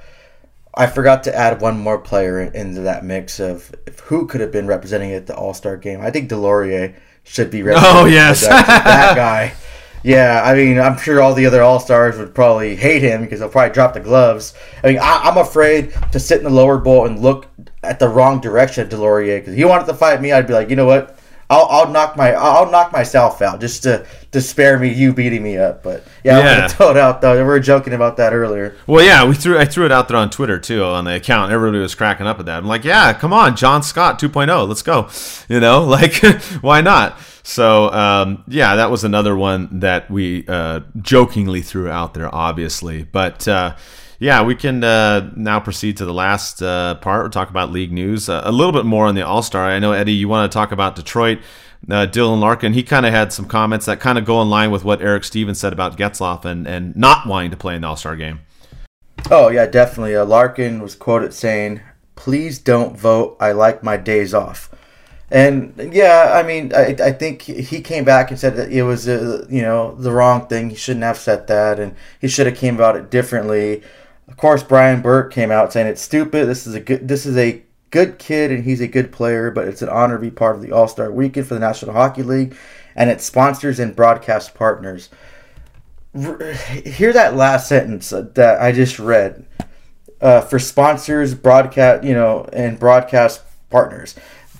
I 0.77 0.87
forgot 0.87 1.24
to 1.24 1.35
add 1.35 1.61
one 1.61 1.79
more 1.79 1.99
player 1.99 2.41
into 2.41 2.83
that 2.83 3.05
mix 3.05 3.41
of 3.41 3.74
who 4.05 4.27
could 4.27 4.43
have 4.43 4.53
been 4.53 4.66
representing 4.66 5.12
at 5.12 5.27
the 5.27 5.35
All 5.35 5.55
Star 5.55 5.77
game. 5.77 6.01
I 6.03 6.11
think 6.11 6.31
Deslauriers 6.31 6.95
should 7.24 7.51
be 7.51 7.62
oh, 7.62 7.66
representing. 7.66 7.97
Oh 7.97 8.05
yes, 8.05 8.47
that 8.47 9.16
guy. 9.16 9.55
Yeah, 10.03 10.43
I 10.45 10.55
mean, 10.55 10.79
I'm 10.79 10.99
sure 10.99 11.20
all 11.20 11.35
the 11.35 11.47
other 11.47 11.62
All 11.62 11.81
Stars 11.81 12.18
would 12.18 12.35
probably 12.35 12.77
hate 12.77 13.03
him 13.03 13.22
because 13.22 13.41
they'll 13.41 13.49
probably 13.49 13.74
drop 13.74 13.95
the 13.95 14.01
gloves. 14.01 14.55
I 14.85 14.89
mean, 14.89 14.99
I, 15.01 15.29
am 15.29 15.39
afraid 15.39 15.93
to 16.12 16.20
sit 16.20 16.39
in 16.39 16.45
the 16.45 16.51
lower 16.51 16.79
bowl 16.79 17.07
and 17.07 17.18
look 17.18 17.49
at 17.83 17.99
the 17.99 18.09
wrong 18.09 18.41
direction 18.41 18.85
at 18.85 18.93
Deslauriers 18.93 19.41
because 19.41 19.55
he 19.55 19.64
wanted 19.64 19.87
to 19.87 19.95
fight 19.95 20.20
me. 20.20 20.31
I'd 20.31 20.47
be 20.47 20.53
like, 20.53 20.70
you 20.70 20.77
know 20.77 20.87
what? 20.87 21.16
I'll, 21.49 21.67
I'll 21.71 21.93
knock 21.93 22.17
my 22.17 22.33
I'll 22.33 22.71
knock 22.71 22.93
myself 22.93 23.41
out 23.41 23.61
just 23.61 23.85
to 23.85 24.05
to 24.33 24.41
spare 24.41 24.79
me 24.79 24.93
you 24.93 25.13
beating 25.13 25.43
me 25.43 25.57
up. 25.57 25.83
But 25.83 26.05
yeah, 26.25 26.39
yeah. 26.39 26.39
I'm 26.39 26.57
gonna 26.57 26.69
throw 26.69 26.91
it 26.91 26.97
out 26.97 27.21
though. 27.21 27.37
We 27.37 27.43
were 27.43 27.61
joking 27.61 27.93
about 27.93 28.17
that 28.17 28.33
earlier. 28.33 28.77
Well, 28.87 29.05
yeah, 29.05 29.25
we 29.25 29.35
threw 29.35 29.59
I 29.59 29.65
threw 29.65 29.85
it 29.85 29.93
out 29.93 30.09
there 30.09 30.17
on 30.17 30.31
Twitter 30.31 30.59
too 30.59 30.83
on 30.83 31.05
the 31.05 31.15
account. 31.15 31.53
Everybody 31.53 31.79
was 31.79 31.95
cracking 31.95 32.27
up 32.27 32.41
at 32.41 32.47
that. 32.47 32.59
I'm 32.59 32.67
like, 32.67 32.85
yeah, 32.85 33.13
come 33.13 33.33
on, 33.33 33.55
John 33.57 33.83
Scott 33.83 34.19
2.0, 34.19 34.69
let's 34.69 34.83
go. 34.83 35.09
You 35.49 35.61
know, 35.61 35.85
like 35.85 36.25
why 36.61 36.81
not? 36.81 37.19
So 37.45 37.93
um, 37.93 38.43
yeah, 38.49 38.75
that 38.77 38.91
was 38.91 39.05
another 39.05 39.37
one 39.37 39.81
that 39.81 40.11
we 40.11 40.45
uh, 40.49 40.81
jokingly 41.01 41.63
threw 41.63 41.89
out 41.89 42.15
there, 42.15 42.35
obviously, 42.35 43.05
but. 43.05 43.47
Uh, 43.47 43.77
yeah, 44.19 44.43
we 44.43 44.55
can 44.55 44.83
uh, 44.83 45.31
now 45.37 45.61
proceed 45.61 45.97
to 45.99 46.05
the 46.05 46.14
last 46.14 46.62
uh, 46.62 46.95
part. 46.97 47.23
We'll 47.23 47.31
talk 47.31 47.51
about 47.51 47.71
league 47.71 47.93
news. 47.93 48.29
Uh, 48.29 48.43
a 48.45 48.53
little 48.53 48.73
bit 48.73 48.85
more 48.85 49.07
on 49.07 49.14
the 49.14 49.23
All 49.23 49.43
Star. 49.43 49.67
I 49.67 49.79
know, 49.79 49.93
Eddie, 49.93 50.12
you 50.12 50.29
want 50.29 50.51
to 50.51 50.55
talk 50.55 50.73
about 50.73 50.97
Detroit. 50.97 51.39
Uh, 51.89 52.07
Dylan 52.07 52.41
Larkin, 52.41 52.73
he 52.73 52.83
kind 52.83 53.07
of 53.07 53.12
had 53.12 53.33
some 53.33 53.45
comments 53.45 53.87
that 53.87 54.01
kind 54.01 54.19
of 54.19 54.25
go 54.25 54.41
in 54.43 54.49
line 54.49 54.71
with 54.71 54.85
what 54.85 55.03
Eric 55.03 55.25
Stephens 55.25 55.61
said 55.61 55.73
about 55.73 55.97
Getzlaf 55.97 56.45
and, 56.45 56.67
and 56.67 56.97
not 56.97 57.27
wanting 57.27 57.51
to 57.51 57.57
play 57.57 57.75
in 57.75 57.83
the 57.83 57.89
All 57.89 57.97
Star 57.97 58.17
game. 58.17 58.41
Oh, 59.31 59.49
yeah, 59.49 59.67
definitely. 59.67 60.17
Uh, 60.17 60.25
Larkin 60.25 60.81
was 60.81 60.95
quoted 60.95 61.35
saying, 61.35 61.81
Please 62.14 62.59
don't 62.59 62.99
vote. 62.99 63.37
I 63.39 63.53
like 63.53 63.83
my 63.83 63.97
days 63.97 64.33
off. 64.33 64.71
And 65.31 65.75
yeah, 65.93 66.33
I 66.35 66.43
mean, 66.45 66.73
I, 66.75 66.97
I 67.03 67.12
think 67.12 67.43
he 67.43 67.81
came 67.81 68.05
back 68.05 68.31
and 68.31 68.39
said 68.39 68.57
that 68.57 68.71
it 68.71 68.85
was 68.85 69.09
uh, 69.09 69.45
you 69.51 69.61
know 69.61 69.97
the 69.97 70.12
wrong 70.12 70.47
thing. 70.47 70.71
He 70.71 70.77
shouldn't 70.77 71.05
have 71.05 71.19
said 71.19 71.49
that, 71.49 71.81
and 71.81 71.97
he 72.21 72.29
should 72.29 72.47
have 72.47 72.57
came 72.57 72.77
about 72.77 72.95
it 72.97 73.11
differently. 73.11 73.83
Of 74.29 74.37
course, 74.37 74.62
Brian 74.62 75.03
Burke 75.03 75.33
came 75.33 75.51
out 75.51 75.72
saying 75.72 75.87
it's 75.87 76.03
stupid. 76.03 76.47
This 76.47 76.66
is 76.66 76.74
a 76.74 76.81
good. 76.81 77.07
This 77.07 77.27
is 77.27 77.37
a 77.37 77.62
good 77.91 78.18
kid, 78.18 78.51
and 78.51 78.64
he's 78.64 78.81
a 78.81 78.89
good 78.89 79.12
player. 79.12 79.51
But 79.51 79.68
it's 79.68 79.83
an 79.83 79.89
honor 79.89 80.16
to 80.16 80.20
be 80.20 80.31
part 80.31 80.57
of 80.57 80.62
the 80.62 80.72
All 80.72 80.89
Star 80.89 81.11
Weekend 81.11 81.47
for 81.47 81.55
the 81.55 81.61
National 81.61 81.93
Hockey 81.93 82.22
League, 82.22 82.57
and 82.95 83.11
its 83.11 83.24
sponsors 83.24 83.79
and 83.79 83.95
broadcast 83.95 84.55
partners. 84.55 85.09
Hear 86.14 87.12
that 87.12 87.37
last 87.37 87.68
sentence 87.68 88.11
that 88.11 88.59
I 88.61 88.72
just 88.72 88.99
read. 88.99 89.47
Uh, 90.18 90.41
for 90.41 90.59
sponsors, 90.59 91.35
broadcast, 91.35 92.03
you 92.03 92.14
know, 92.14 92.49
and 92.51 92.81
broadcast 92.81 93.43
partners 93.68 94.14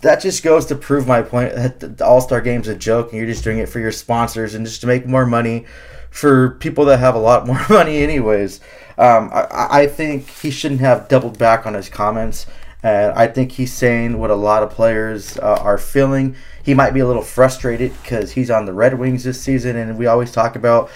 that 0.06 0.20
just 0.20 0.42
goes 0.42 0.66
to 0.66 0.74
prove 0.74 1.06
my 1.06 1.22
point 1.22 1.54
that 1.54 1.80
the 1.98 2.06
All 2.06 2.20
Star 2.20 2.40
Game's 2.40 2.68
a 2.68 2.76
joke, 2.76 3.10
and 3.10 3.18
you're 3.18 3.28
just 3.28 3.44
doing 3.44 3.58
it 3.58 3.68
for 3.68 3.80
your 3.80 3.92
sponsors 3.92 4.54
and 4.54 4.64
just 4.64 4.80
to 4.82 4.86
make 4.86 5.06
more 5.06 5.26
money 5.26 5.66
for 6.10 6.50
people 6.50 6.84
that 6.86 6.98
have 6.98 7.14
a 7.14 7.18
lot 7.18 7.46
more 7.46 7.64
money, 7.70 7.98
anyways. 7.98 8.60
Um, 8.99 9.30
I, 9.32 9.68
I, 9.82 9.86
think 9.86 10.28
he 10.28 10.51
shouldn't 10.51 10.80
have 10.80 11.09
doubled 11.09 11.38
back 11.38 11.66
on 11.66 11.74
his 11.74 11.90
comments, 11.90 12.47
and 12.82 13.12
I 13.12 13.26
think 13.26 13.53
he's 13.53 13.72
saying 13.72 14.18
what 14.18 14.30
a 14.30 14.34
lot 14.34 14.62
of 14.62 14.70
players 14.70 15.36
uh, 15.38 15.59
are 15.61 15.76
feeling. 15.76 16.34
He 16.62 16.72
might 16.72 16.92
be 16.92 17.01
a 17.01 17.07
little 17.07 17.22
frustrated 17.22 17.92
because 18.03 18.32
he's 18.32 18.51
on 18.51 18.64
the 18.64 18.72
Red 18.72 18.99
Wings 18.99 19.24
this 19.24 19.40
season, 19.40 19.76
and 19.76 19.99
we 19.99 20.07
always 20.07 20.32
talk 20.32 20.57
about, 20.57 20.90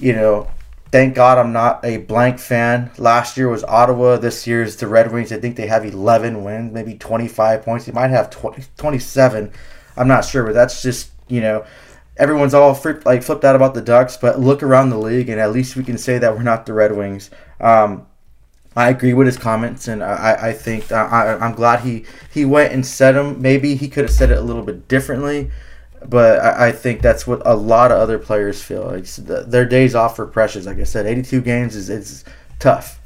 you 0.00 0.12
know, 0.12 0.48
Thank 0.94 1.16
God 1.16 1.38
I'm 1.38 1.52
not 1.52 1.84
a 1.84 1.96
blank 1.96 2.38
fan. 2.38 2.88
Last 2.98 3.36
year 3.36 3.48
was 3.48 3.64
Ottawa. 3.64 4.16
This 4.16 4.46
year 4.46 4.62
is 4.62 4.76
the 4.76 4.86
Red 4.86 5.10
Wings. 5.10 5.32
I 5.32 5.40
think 5.40 5.56
they 5.56 5.66
have 5.66 5.84
11 5.84 6.44
wins, 6.44 6.72
maybe 6.72 6.94
25 6.94 7.64
points. 7.64 7.86
They 7.86 7.90
might 7.92 8.10
have 8.10 8.30
20, 8.30 8.62
27. 8.76 9.52
I'm 9.96 10.06
not 10.06 10.24
sure, 10.24 10.44
but 10.44 10.54
that's 10.54 10.82
just, 10.82 11.10
you 11.26 11.40
know, 11.40 11.64
everyone's 12.16 12.54
all 12.54 12.78
like 13.04 13.22
flipped 13.22 13.44
out 13.44 13.56
about 13.56 13.74
the 13.74 13.82
Ducks, 13.82 14.16
but 14.16 14.40
look 14.40 14.62
around 14.62 14.90
the 14.90 14.98
league 14.98 15.28
and 15.28 15.40
at 15.40 15.52
least 15.52 15.76
we 15.76 15.84
can 15.84 15.98
say 15.98 16.18
that 16.18 16.34
we're 16.34 16.42
not 16.42 16.66
the 16.66 16.72
Red 16.72 16.96
Wings. 16.96 17.30
Um, 17.60 18.06
I 18.76 18.88
agree 18.88 19.14
with 19.14 19.26
his 19.26 19.38
comments, 19.38 19.86
and 19.86 20.02
I, 20.02 20.48
I 20.48 20.52
think 20.52 20.90
I, 20.90 21.38
I'm 21.40 21.54
glad 21.54 21.80
he, 21.80 22.04
he 22.32 22.44
went 22.44 22.72
and 22.72 22.84
said 22.84 23.12
them. 23.12 23.40
Maybe 23.40 23.76
he 23.76 23.88
could 23.88 24.02
have 24.02 24.12
said 24.12 24.32
it 24.32 24.38
a 24.38 24.40
little 24.40 24.62
bit 24.62 24.88
differently, 24.88 25.50
but 26.04 26.40
I, 26.40 26.68
I, 26.68 26.72
think 26.72 27.00
that's 27.00 27.24
what 27.24 27.40
a 27.44 27.54
lot 27.54 27.92
of 27.92 27.98
other 27.98 28.18
players 28.18 28.60
feel. 28.60 28.90
It's, 28.90 29.16
their 29.16 29.64
days 29.64 29.94
off 29.94 30.18
are 30.18 30.26
precious. 30.26 30.66
Like 30.66 30.78
I 30.78 30.84
said, 30.84 31.06
82 31.06 31.40
games 31.42 31.76
is 31.76 31.88
it's 31.88 32.24
tough. 32.58 33.00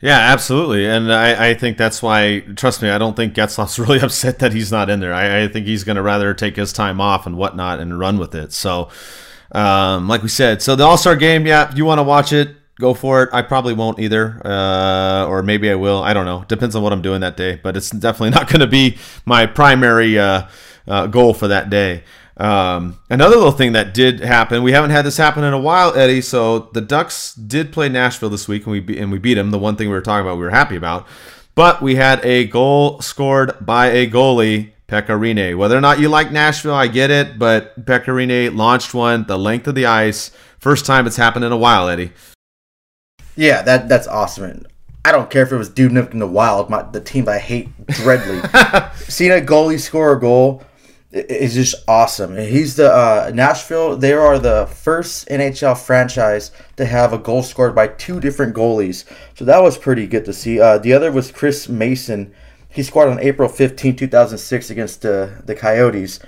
Yeah, 0.00 0.18
absolutely, 0.18 0.86
and 0.86 1.12
I, 1.12 1.50
I 1.50 1.54
think 1.54 1.76
that's 1.76 2.02
why. 2.02 2.40
Trust 2.56 2.80
me, 2.80 2.88
I 2.88 2.96
don't 2.96 3.14
think 3.14 3.34
Getzlaf's 3.34 3.78
really 3.78 4.00
upset 4.00 4.38
that 4.38 4.52
he's 4.54 4.72
not 4.72 4.88
in 4.88 5.00
there. 5.00 5.12
I, 5.12 5.42
I 5.42 5.48
think 5.48 5.66
he's 5.66 5.84
going 5.84 5.96
to 5.96 6.02
rather 6.02 6.32
take 6.32 6.56
his 6.56 6.72
time 6.72 7.00
off 7.00 7.26
and 7.26 7.36
whatnot 7.36 7.80
and 7.80 7.98
run 7.98 8.18
with 8.18 8.34
it. 8.34 8.52
So, 8.54 8.88
um, 9.52 10.08
like 10.08 10.22
we 10.22 10.30
said, 10.30 10.62
so 10.62 10.74
the 10.74 10.84
All 10.84 10.96
Star 10.96 11.16
game, 11.16 11.46
yeah, 11.46 11.70
you 11.74 11.84
want 11.84 11.98
to 11.98 12.02
watch 12.02 12.32
it, 12.32 12.56
go 12.76 12.94
for 12.94 13.24
it. 13.24 13.28
I 13.34 13.42
probably 13.42 13.74
won't 13.74 13.98
either, 13.98 14.40
uh, 14.42 15.26
or 15.26 15.42
maybe 15.42 15.70
I 15.70 15.74
will. 15.74 16.02
I 16.02 16.14
don't 16.14 16.24
know. 16.24 16.46
Depends 16.48 16.74
on 16.74 16.82
what 16.82 16.94
I'm 16.94 17.02
doing 17.02 17.20
that 17.20 17.36
day, 17.36 17.60
but 17.62 17.76
it's 17.76 17.90
definitely 17.90 18.30
not 18.38 18.48
going 18.48 18.60
to 18.60 18.66
be 18.66 18.96
my 19.26 19.44
primary. 19.44 20.18
Uh, 20.18 20.48
uh, 20.90 21.06
goal 21.06 21.32
for 21.32 21.48
that 21.48 21.70
day. 21.70 22.02
Um, 22.40 22.98
another 23.10 23.36
little 23.36 23.52
thing 23.52 23.72
that 23.72 23.92
did 23.92 24.20
happen, 24.20 24.62
we 24.62 24.72
haven't 24.72 24.90
had 24.90 25.04
this 25.04 25.18
happen 25.18 25.44
in 25.44 25.52
a 25.52 25.58
while, 25.58 25.94
Eddie. 25.94 26.22
So 26.22 26.70
the 26.72 26.80
Ducks 26.80 27.34
did 27.34 27.70
play 27.70 27.90
Nashville 27.90 28.30
this 28.30 28.48
week, 28.48 28.64
and 28.64 28.72
we 28.72 28.80
be- 28.80 28.98
and 28.98 29.12
we 29.12 29.18
beat 29.18 29.34
them. 29.34 29.50
The 29.50 29.58
one 29.58 29.76
thing 29.76 29.88
we 29.88 29.94
were 29.94 30.00
talking 30.00 30.26
about, 30.26 30.38
we 30.38 30.44
were 30.44 30.50
happy 30.50 30.74
about, 30.74 31.06
but 31.54 31.82
we 31.82 31.96
had 31.96 32.24
a 32.24 32.46
goal 32.46 32.98
scored 33.02 33.54
by 33.60 33.88
a 33.88 34.08
goalie, 34.08 34.70
Pekka 34.88 35.08
Rinne. 35.08 35.54
Whether 35.54 35.76
or 35.76 35.82
not 35.82 36.00
you 36.00 36.08
like 36.08 36.32
Nashville, 36.32 36.74
I 36.74 36.86
get 36.86 37.10
it, 37.10 37.38
but 37.38 37.84
Pekka 37.84 38.06
Rinne 38.06 38.56
launched 38.56 38.94
one 38.94 39.24
the 39.24 39.38
length 39.38 39.68
of 39.68 39.74
the 39.74 39.84
ice. 39.84 40.30
First 40.58 40.86
time 40.86 41.06
it's 41.06 41.16
happened 41.16 41.44
in 41.44 41.52
a 41.52 41.58
while, 41.58 41.90
Eddie. 41.90 42.12
Yeah, 43.36 43.60
that 43.62 43.90
that's 43.90 44.08
awesome. 44.08 44.66
I 45.04 45.12
don't 45.12 45.28
care 45.28 45.42
if 45.42 45.52
it 45.52 45.56
was 45.56 45.68
Dubnyk 45.68 46.12
in 46.12 46.18
the 46.18 46.26
Wild, 46.26 46.70
my, 46.70 46.82
the 46.82 47.00
team 47.00 47.28
I 47.28 47.38
hate 47.38 47.68
dreadly. 47.86 48.94
Seeing 49.10 49.32
a 49.32 49.44
goalie 49.44 49.80
score 49.80 50.12
a 50.14 50.20
goal 50.20 50.62
is 51.12 51.54
just 51.54 51.74
awesome. 51.88 52.36
He's 52.36 52.76
the 52.76 52.92
uh, 52.92 53.30
Nashville. 53.34 53.96
They 53.96 54.12
are 54.12 54.38
the 54.38 54.66
first 54.66 55.28
NHL 55.28 55.76
franchise 55.78 56.52
to 56.76 56.84
have 56.84 57.12
a 57.12 57.18
goal 57.18 57.42
scored 57.42 57.74
by 57.74 57.88
two 57.88 58.20
different 58.20 58.54
goalies. 58.54 59.04
So 59.34 59.44
that 59.44 59.62
was 59.62 59.76
pretty 59.76 60.06
good 60.06 60.24
to 60.26 60.32
see. 60.32 60.60
Uh, 60.60 60.78
the 60.78 60.92
other 60.92 61.10
was 61.10 61.32
Chris 61.32 61.68
Mason. 61.68 62.32
He 62.68 62.84
scored 62.84 63.08
on 63.08 63.18
April 63.18 63.48
15, 63.48 63.96
2006 63.96 64.70
against 64.70 65.04
uh, 65.04 65.28
the 65.44 65.56
Coyotes. 65.56 66.20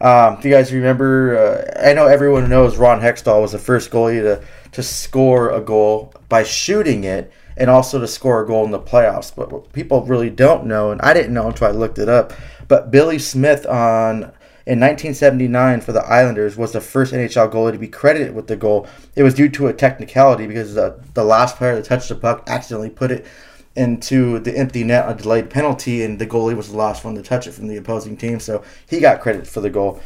Um, 0.00 0.38
if 0.38 0.44
you 0.46 0.50
guys 0.50 0.72
remember, 0.72 1.36
uh, 1.36 1.88
I 1.88 1.92
know 1.92 2.06
everyone 2.06 2.48
knows 2.48 2.78
Ron 2.78 3.00
Hextall 3.00 3.42
was 3.42 3.52
the 3.52 3.58
first 3.58 3.90
goalie 3.90 4.22
to, 4.22 4.42
to 4.72 4.82
score 4.82 5.50
a 5.50 5.60
goal 5.60 6.14
by 6.30 6.42
shooting 6.42 7.04
it 7.04 7.30
and 7.56 7.70
also 7.70 7.98
to 7.98 8.06
score 8.06 8.42
a 8.42 8.46
goal 8.46 8.64
in 8.64 8.70
the 8.70 8.78
playoffs. 8.78 9.34
But 9.34 9.52
what 9.52 9.72
people 9.72 10.04
really 10.04 10.30
don't 10.30 10.66
know, 10.66 10.90
and 10.90 11.00
I 11.02 11.14
didn't 11.14 11.34
know 11.34 11.48
until 11.48 11.66
I 11.66 11.70
looked 11.70 11.98
it 11.98 12.08
up, 12.08 12.32
but 12.68 12.90
Billy 12.90 13.18
Smith 13.18 13.66
on 13.66 14.32
in 14.66 14.78
1979 14.78 15.80
for 15.80 15.92
the 15.92 16.04
Islanders 16.04 16.56
was 16.56 16.72
the 16.72 16.80
first 16.80 17.12
NHL 17.12 17.50
goalie 17.50 17.72
to 17.72 17.78
be 17.78 17.88
credited 17.88 18.34
with 18.34 18.46
the 18.46 18.56
goal. 18.56 18.86
It 19.16 19.22
was 19.22 19.34
due 19.34 19.48
to 19.48 19.66
a 19.66 19.72
technicality 19.72 20.46
because 20.46 20.74
the, 20.74 21.00
the 21.14 21.24
last 21.24 21.56
player 21.56 21.74
to 21.74 21.82
touch 21.82 22.08
the 22.08 22.14
puck 22.14 22.44
accidentally 22.46 22.90
put 22.90 23.10
it 23.10 23.26
into 23.74 24.38
the 24.40 24.56
empty 24.56 24.84
net, 24.84 25.06
on 25.06 25.12
a 25.12 25.16
delayed 25.16 25.50
penalty, 25.50 26.02
and 26.02 26.18
the 26.18 26.26
goalie 26.26 26.56
was 26.56 26.70
the 26.70 26.76
last 26.76 27.04
one 27.04 27.14
to 27.14 27.22
touch 27.22 27.46
it 27.46 27.52
from 27.52 27.68
the 27.68 27.76
opposing 27.76 28.16
team. 28.16 28.38
So 28.38 28.62
he 28.88 29.00
got 29.00 29.20
credit 29.20 29.46
for 29.46 29.60
the 29.60 29.70
goal. 29.70 30.00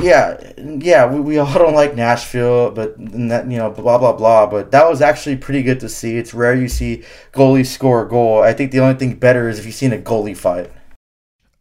Yeah, 0.00 0.52
yeah, 0.56 1.12
we, 1.12 1.20
we 1.20 1.38
all 1.38 1.52
don't 1.58 1.74
like 1.74 1.96
Nashville, 1.96 2.70
but 2.70 2.94
that 2.98 3.50
you 3.50 3.58
know, 3.58 3.70
blah 3.70 3.98
blah 3.98 4.12
blah. 4.12 4.46
But 4.46 4.70
that 4.70 4.88
was 4.88 5.02
actually 5.02 5.36
pretty 5.36 5.62
good 5.62 5.80
to 5.80 5.88
see. 5.88 6.16
It's 6.16 6.32
rare 6.32 6.54
you 6.54 6.68
see 6.68 7.02
goalies 7.32 7.66
score 7.66 8.06
a 8.06 8.08
goal. 8.08 8.42
I 8.42 8.52
think 8.52 8.70
the 8.70 8.80
only 8.80 8.94
thing 8.94 9.14
better 9.14 9.48
is 9.48 9.58
if 9.58 9.66
you've 9.66 9.74
seen 9.74 9.92
a 9.92 9.98
goalie 9.98 10.36
fight. 10.36 10.70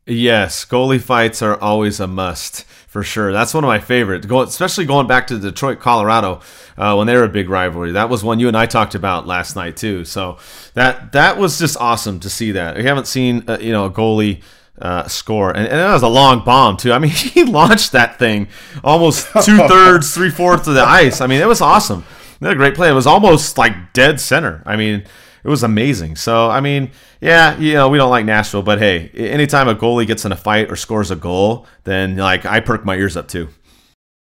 Yes, 0.05 0.65
goalie 0.65 1.01
fights 1.01 1.41
are 1.41 1.59
always 1.59 1.99
a 1.99 2.07
must 2.07 2.65
for 2.88 3.03
sure. 3.03 3.32
That's 3.32 3.53
one 3.53 3.63
of 3.63 3.69
my 3.69 3.80
favorites, 3.80 4.26
Go, 4.26 4.41
especially 4.41 4.86
going 4.86 5.07
back 5.07 5.28
to 5.28 5.39
Detroit, 5.39 5.80
Colorado, 5.80 6.41
uh, 6.76 6.95
when 6.95 7.07
they 7.07 7.15
were 7.15 7.24
a 7.24 7.30
big 7.30 7.49
rivalry. 7.49 7.93
That 7.93 8.09
was 8.09 8.24
one 8.24 8.39
you 8.39 8.47
and 8.47 8.57
I 8.57 8.65
talked 8.65 8.95
about 8.95 9.28
last 9.28 9.55
night 9.55 9.78
too. 9.78 10.03
So 10.03 10.38
that 10.74 11.13
that 11.13 11.38
was 11.38 11.57
just 11.57 11.78
awesome 11.78 12.19
to 12.19 12.30
see 12.30 12.51
that. 12.51 12.76
We 12.76 12.84
haven't 12.84 13.07
seen 13.07 13.45
uh, 13.47 13.59
you 13.61 13.72
know 13.72 13.86
a 13.86 13.91
goalie 13.91 14.41
uh, 14.80 15.07
score, 15.07 15.49
and, 15.51 15.67
and 15.67 15.80
that 15.80 15.93
was 15.93 16.03
a 16.03 16.07
long 16.07 16.43
bomb 16.43 16.78
too. 16.78 16.91
I 16.91 16.99
mean, 16.99 17.11
he 17.15 17.43
launched 17.43 17.91
that 17.91 18.19
thing 18.19 18.47
almost 18.84 19.28
two 19.43 19.57
thirds, 19.57 20.13
three 20.15 20.30
fourths 20.30 20.67
of 20.67 20.76
the 20.76 20.84
ice. 20.84 21.22
I 21.22 21.28
mean, 21.28 21.41
it 21.41 21.47
was 21.47 21.61
awesome. 21.61 22.05
That 22.39 22.53
a 22.53 22.55
great 22.55 22.74
play. 22.74 22.89
It 22.89 22.93
was 22.93 23.05
almost 23.05 23.59
like 23.59 23.93
dead 23.93 24.19
center. 24.19 24.63
I 24.65 24.76
mean, 24.76 25.03
it 25.43 25.47
was 25.47 25.61
amazing. 25.61 26.15
So 26.15 26.49
I 26.49 26.59
mean, 26.59 26.91
yeah, 27.19 27.57
you 27.57 27.74
know, 27.74 27.89
we 27.89 27.97
don't 27.97 28.09
like 28.09 28.26
Nashville, 28.26 28.63
but 28.63 28.80
hey, 28.80 29.09
anytime 29.09 29.67
a 29.67 29.76
goalie 29.76 30.07
gets 30.07 30.26
in 30.26 30.32
a 30.32 30.36
fight 30.36 30.72
or 30.72 30.76
scores 30.76 31.11
a 31.11 31.15
goal, 31.15 31.67
then 31.84 32.17
like 32.17 32.45
I 32.45 32.59
perk 32.59 32.84
my 32.84 32.95
ears 32.95 33.15
up 33.15 33.28
too. 33.28 33.49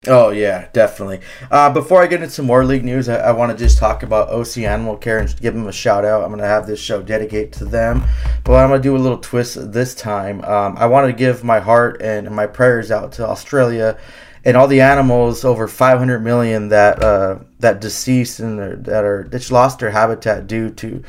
Oh 0.08 0.30
yeah, 0.30 0.70
definitely. 0.72 1.20
Uh, 1.52 1.74
before 1.74 2.02
I 2.02 2.08
get 2.08 2.24
into 2.24 2.41
more 2.41 2.64
league 2.64 2.86
news, 2.86 3.10
I, 3.10 3.18
I 3.18 3.32
want 3.32 3.52
to 3.52 3.58
just 3.58 3.78
talk 3.78 4.02
about 4.02 4.30
OC 4.30 4.60
Animal 4.60 4.95
Care 4.95 5.20
and 5.20 5.41
give 5.41 5.54
them 5.54 5.68
a 5.68 5.74
shout 5.74 6.06
out. 6.06 6.24
I'm 6.24 6.30
gonna 6.30 6.45
have 6.45 6.66
this 6.66 6.80
show 6.80 7.02
dedicate 7.02 7.52
to 7.54 7.66
them, 7.66 8.06
but 8.45 8.54
I'm 8.54 8.70
gonna 8.70 8.82
do 8.82 8.95
a 8.95 8.97
little 8.97 9.18
twist 9.18 9.74
this 9.74 9.93
time. 9.93 10.41
Um, 10.45 10.78
I 10.78 10.86
want 10.86 11.08
to 11.08 11.14
give 11.14 11.43
my 11.43 11.60
heart 11.60 12.02
and 12.02 12.32
my 12.32 12.47
prayers 12.47 12.91
out 12.91 13.12
to 13.14 13.28
Australia 13.28 14.00
and 14.45 14.56
all 14.56 14.70
the 14.70 14.80
animals 14.80 15.43
over 15.43 15.68
500 15.68 16.20
million 16.22 16.70
that 16.70 17.04
uh, 17.04 17.39
that 17.60 17.82
deceased 17.82 18.39
and 18.39 18.86
that 18.86 19.04
are 19.04 19.28
that 19.30 19.52
lost 19.52 19.80
their 19.80 19.91
habitat 19.91 20.47
due 20.47 20.70
to 20.76 21.04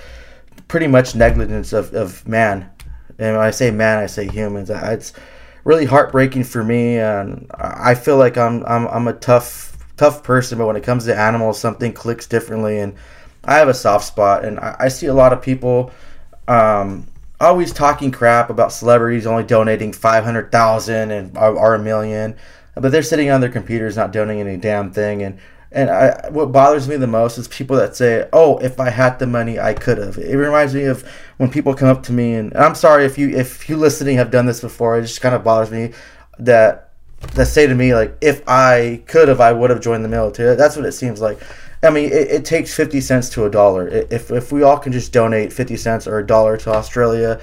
pretty 0.66 0.88
much 0.88 1.14
negligence 1.14 1.72
of, 1.72 1.95
of 1.95 2.26
man. 2.26 2.68
And 3.20 3.36
when 3.36 3.47
I 3.47 3.53
say 3.53 3.70
man, 3.70 3.99
I 3.99 4.07
say 4.07 4.26
humans. 4.26 4.68
It's 4.68 5.12
really 5.64 5.84
heartbreaking 5.84 6.44
for 6.44 6.64
me, 6.64 6.98
and 6.98 7.50
I 7.54 7.94
feel 7.94 8.16
like 8.16 8.36
I'm 8.36 8.64
I'm 8.66 8.86
I'm 8.88 9.08
a 9.08 9.12
tough 9.12 9.76
tough 9.96 10.22
person, 10.22 10.58
but 10.58 10.66
when 10.66 10.76
it 10.76 10.82
comes 10.82 11.04
to 11.06 11.18
animals, 11.18 11.61
something 11.61 11.92
clicks 11.92 12.26
differently, 12.26 12.78
and 12.78 12.94
I 13.44 13.56
have 13.56 13.68
a 13.68 13.74
soft 13.74 14.06
spot, 14.06 14.44
and 14.44 14.58
I, 14.61 14.76
I 14.80 14.88
see 14.88 15.06
a 15.06 15.14
lot 15.14 15.32
of 15.32 15.42
people. 15.42 15.92
Um, 16.48 17.06
always 17.40 17.72
talking 17.72 18.11
crap 18.11 18.50
about 18.50 18.70
celebrities 18.70 19.26
only 19.26 19.44
donating 19.44 19.92
500,000 19.92 21.11
and 21.11 21.38
or 21.38 21.74
a 21.74 21.78
million 21.78 22.36
but 22.74 22.92
they're 22.92 23.02
sitting 23.02 23.30
on 23.30 23.40
their 23.40 23.50
computers 23.50 23.96
not 23.96 24.12
donating 24.12 24.46
any 24.46 24.58
damn 24.58 24.92
thing 24.92 25.22
and 25.22 25.38
and 25.72 25.88
I, 25.88 26.28
what 26.30 26.52
bothers 26.52 26.88
me 26.88 26.96
the 26.96 27.06
most 27.06 27.38
is 27.38 27.46
people 27.46 27.76
that 27.76 27.94
say, 27.94 28.28
"Oh, 28.32 28.58
if 28.58 28.80
I 28.80 28.90
had 28.90 29.18
the 29.18 29.26
money, 29.26 29.60
I 29.60 29.74
could 29.74 29.98
have." 29.98 30.18
It 30.18 30.36
reminds 30.36 30.74
me 30.74 30.84
of 30.84 31.08
when 31.36 31.50
people 31.50 31.74
come 31.74 31.88
up 31.88 32.02
to 32.04 32.12
me, 32.12 32.34
and, 32.34 32.52
and 32.52 32.62
I'm 32.62 32.74
sorry 32.74 33.04
if 33.04 33.16
you 33.18 33.30
if 33.30 33.68
you 33.68 33.76
listening 33.76 34.16
have 34.16 34.30
done 34.30 34.46
this 34.46 34.60
before. 34.60 34.98
It 34.98 35.02
just 35.02 35.20
kind 35.20 35.34
of 35.34 35.44
bothers 35.44 35.70
me 35.70 35.92
that 36.38 36.90
that 37.34 37.46
say 37.46 37.66
to 37.66 37.74
me 37.74 37.94
like, 37.94 38.16
"If 38.20 38.42
I 38.48 39.02
could 39.06 39.28
have, 39.28 39.40
I 39.40 39.52
would 39.52 39.70
have 39.70 39.80
joined 39.80 40.04
the 40.04 40.08
military." 40.08 40.56
That's 40.56 40.76
what 40.76 40.86
it 40.86 40.92
seems 40.92 41.20
like. 41.20 41.40
I 41.83 41.91
mean, 41.91 42.07
it, 42.07 42.28
it 42.28 42.45
takes 42.45 42.74
50 42.74 43.01
cents 43.01 43.28
to 43.31 43.45
a 43.47 43.51
dollar. 43.51 43.89
If, 43.89 44.31
if 44.31 44.53
we 44.53 44.62
all 44.62 44.78
can 44.78 44.93
just 44.93 45.12
donate 45.12 45.53
50 45.53 45.76
cents 45.76 46.07
or 46.07 46.18
a 46.18 46.26
dollar 46.26 46.57
to 46.59 46.70
Australia, 46.70 47.41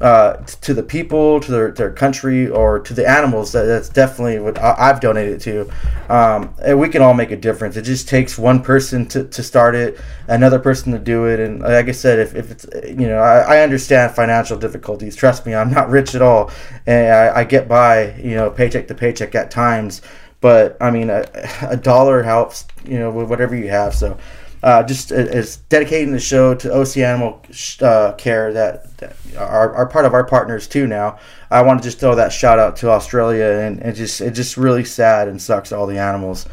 uh, 0.00 0.36
to 0.62 0.72
the 0.72 0.82
people, 0.82 1.40
to 1.40 1.50
their, 1.50 1.70
their 1.72 1.90
country, 1.90 2.48
or 2.48 2.80
to 2.80 2.94
the 2.94 3.06
animals. 3.06 3.52
That, 3.52 3.64
that's 3.64 3.88
definitely 3.88 4.38
what 4.38 4.58
I, 4.58 4.86
have 4.86 5.00
donated 5.00 5.40
to. 5.42 5.70
Um, 6.08 6.54
and 6.62 6.80
we 6.80 6.88
can 6.88 7.02
all 7.02 7.12
make 7.12 7.30
a 7.30 7.36
difference. 7.36 7.76
It 7.76 7.82
just 7.82 8.08
takes 8.08 8.38
one 8.38 8.62
person 8.62 9.06
to, 9.08 9.24
to 9.24 9.42
start 9.42 9.74
it, 9.74 10.00
another 10.26 10.58
person 10.58 10.92
to 10.92 10.98
do 10.98 11.26
it. 11.26 11.38
And 11.38 11.60
like 11.60 11.88
I 11.88 11.92
said, 11.92 12.18
if, 12.18 12.34
if 12.34 12.50
it's, 12.50 12.66
you 12.86 13.08
know, 13.08 13.18
I, 13.18 13.56
I 13.56 13.62
understand 13.62 14.14
financial 14.14 14.56
difficulties. 14.56 15.14
Trust 15.14 15.44
me, 15.44 15.54
I'm 15.54 15.70
not 15.70 15.90
rich 15.90 16.14
at 16.14 16.22
all. 16.22 16.50
And 16.86 17.12
I, 17.12 17.40
I 17.40 17.44
get 17.44 17.68
by, 17.68 18.14
you 18.14 18.34
know, 18.34 18.50
paycheck 18.50 18.88
to 18.88 18.94
paycheck 18.94 19.34
at 19.34 19.50
times. 19.50 20.00
But 20.40 20.76
I 20.80 20.90
mean, 20.90 21.10
a, 21.10 21.24
a 21.62 21.76
dollar 21.76 22.22
helps, 22.22 22.66
you 22.84 22.98
know, 22.98 23.10
with 23.10 23.28
whatever 23.28 23.54
you 23.54 23.68
have. 23.68 23.94
So, 23.94 24.16
uh, 24.62 24.82
just 24.82 25.10
as 25.10 25.56
dedicating 25.68 26.12
the 26.12 26.20
show 26.20 26.54
to 26.54 26.72
OC 26.72 26.98
Animal 26.98 27.42
uh, 27.80 28.12
Care 28.12 28.52
that, 28.52 28.96
that, 28.98 29.16
are, 29.38 29.74
are 29.74 29.86
part 29.86 30.04
of 30.04 30.12
our 30.12 30.24
partners 30.24 30.66
too 30.68 30.86
now. 30.86 31.18
I 31.50 31.62
want 31.62 31.80
to 31.80 31.86
just 31.86 31.98
throw 31.98 32.14
that 32.14 32.32
shout 32.32 32.58
out 32.58 32.76
to 32.76 32.90
Australia 32.90 33.46
and, 33.46 33.80
it 33.80 33.94
just 33.94 34.20
it 34.20 34.32
just 34.32 34.56
really 34.56 34.84
sad 34.84 35.28
and 35.28 35.40
sucks 35.40 35.72
all 35.72 35.86
the 35.86 35.98
animals. 35.98 36.46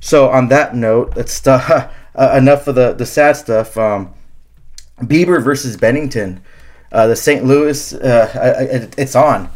So 0.00 0.28
on 0.28 0.48
that 0.48 0.76
note, 0.76 1.14
that's 1.14 1.46
uh, 1.46 1.90
enough 2.14 2.66
of 2.66 2.74
the, 2.74 2.92
the 2.92 3.06
sad 3.06 3.36
stuff. 3.36 3.76
Um, 3.76 4.14
Bieber 5.00 5.42
versus 5.42 5.76
Binnington, 5.76 6.40
uh, 6.92 7.06
the 7.06 7.16
St. 7.16 7.44
Louis, 7.44 7.94
uh, 7.94 8.90
it's 8.98 9.14
on. 9.14 9.48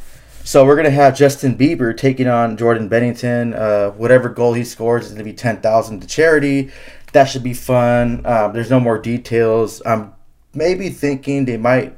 So 0.44 0.64
we're 0.64 0.76
gonna 0.76 0.90
have 0.90 1.16
Justin 1.16 1.56
Bieber 1.56 1.96
taking 1.96 2.28
on 2.28 2.56
Jordan 2.56 2.88
Binnington. 2.88 3.56
Uh, 3.58 3.90
whatever 3.92 4.28
goal 4.28 4.54
he 4.54 4.64
scores 4.64 5.06
is 5.06 5.12
gonna 5.12 5.24
be 5.24 5.32
ten 5.32 5.58
thousand 5.60 6.00
to 6.00 6.06
charity 6.06 6.70
that 7.12 7.24
should 7.24 7.42
be 7.42 7.54
fun. 7.54 8.26
Um, 8.26 8.52
there's 8.52 8.70
no 8.70 8.80
more 8.80 8.98
details. 8.98 9.80
I'm 9.86 10.12
maybe 10.54 10.88
thinking 10.88 11.44
they 11.44 11.56
might 11.56 11.94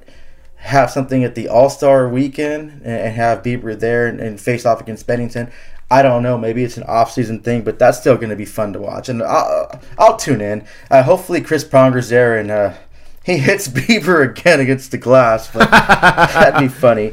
have 0.56 0.90
something 0.90 1.24
at 1.24 1.34
the 1.34 1.48
All 1.48 1.70
Star 1.70 2.08
weekend 2.08 2.82
and, 2.84 3.14
have 3.14 3.42
Bieber 3.42 3.78
there 3.78 4.06
and, 4.06 4.20
and, 4.20 4.40
face 4.40 4.66
off 4.66 4.80
against 4.80 5.06
Binnington. 5.06 5.52
I 5.90 6.02
don't 6.02 6.22
know. 6.22 6.38
Maybe 6.38 6.64
it's 6.64 6.76
an 6.76 6.84
off-season 6.84 7.40
thing, 7.40 7.62
but 7.62 7.78
that's 7.78 7.98
still 7.98 8.16
going 8.16 8.30
to 8.30 8.36
be 8.36 8.46
fun 8.46 8.72
to 8.72 8.80
watch, 8.80 9.08
and 9.08 9.22
I'll, 9.22 9.80
I'll 9.98 10.16
tune 10.16 10.40
in. 10.40 10.66
Uh, 10.90 11.02
hopefully, 11.02 11.40
Chris 11.40 11.64
Pronger's 11.64 12.08
there 12.08 12.38
and 12.38 12.50
uh, 12.50 12.74
he 13.24 13.38
hits 13.38 13.68
Bieber 13.68 14.28
again 14.28 14.60
against 14.60 14.90
the 14.90 14.98
glass. 14.98 15.50
But 15.50 15.70
that'd 16.34 16.60
be 16.60 16.68
funny. 16.68 17.12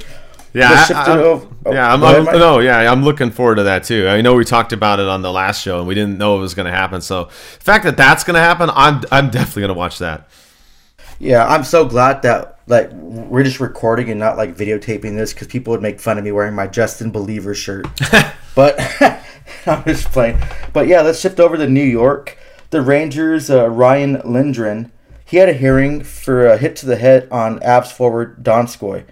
Yeah, 0.53 0.85
I, 0.89 0.93
I, 0.93 1.17
oh, 1.17 1.49
yeah, 1.71 1.93
I'm, 1.93 2.03
I'm 2.03 2.25
no, 2.25 2.59
yeah, 2.59 2.91
I'm 2.91 3.03
looking 3.03 3.31
forward 3.31 3.55
to 3.55 3.63
that 3.63 3.85
too. 3.85 4.07
I 4.09 4.21
know 4.21 4.35
we 4.35 4.43
talked 4.43 4.73
about 4.73 4.99
it 4.99 5.07
on 5.07 5.21
the 5.21 5.31
last 5.31 5.61
show, 5.61 5.79
and 5.79 5.87
we 5.87 5.95
didn't 5.95 6.17
know 6.17 6.37
it 6.37 6.41
was 6.41 6.53
going 6.53 6.65
to 6.65 6.71
happen. 6.71 7.01
So, 7.01 7.25
the 7.25 7.63
fact 7.63 7.85
that 7.85 7.95
that's 7.95 8.25
going 8.25 8.35
to 8.35 8.41
happen, 8.41 8.69
I'm 8.73 9.01
I'm 9.11 9.29
definitely 9.29 9.61
going 9.61 9.69
to 9.69 9.75
watch 9.75 9.99
that. 9.99 10.27
Yeah, 11.19 11.47
I'm 11.47 11.63
so 11.63 11.85
glad 11.85 12.23
that 12.23 12.59
like 12.67 12.91
we're 12.91 13.43
just 13.43 13.59
recording 13.59 14.09
and 14.09 14.19
not 14.19 14.37
like 14.37 14.55
videotaping 14.55 15.15
this 15.15 15.33
because 15.33 15.47
people 15.47 15.71
would 15.71 15.81
make 15.81 15.99
fun 15.99 16.17
of 16.17 16.23
me 16.23 16.31
wearing 16.31 16.55
my 16.55 16.67
Justin 16.67 17.11
Believer 17.11 17.53
shirt. 17.53 17.87
but 18.55 18.79
I'm 19.65 19.83
just 19.83 20.11
playing. 20.11 20.39
But 20.73 20.87
yeah, 20.87 21.01
let's 21.01 21.19
shift 21.19 21.39
over 21.39 21.57
to 21.57 21.67
New 21.67 21.83
York. 21.83 22.37
The 22.71 22.81
Rangers, 22.81 23.49
uh, 23.49 23.69
Ryan 23.69 24.21
Lindgren, 24.25 24.91
he 25.25 25.37
had 25.37 25.49
a 25.49 25.53
hearing 25.53 26.03
for 26.03 26.45
a 26.47 26.57
hit 26.57 26.75
to 26.77 26.85
the 26.85 26.95
head 26.95 27.27
on 27.29 27.59
Avs 27.59 27.91
forward 27.91 28.43
Donskoi. 28.43 29.05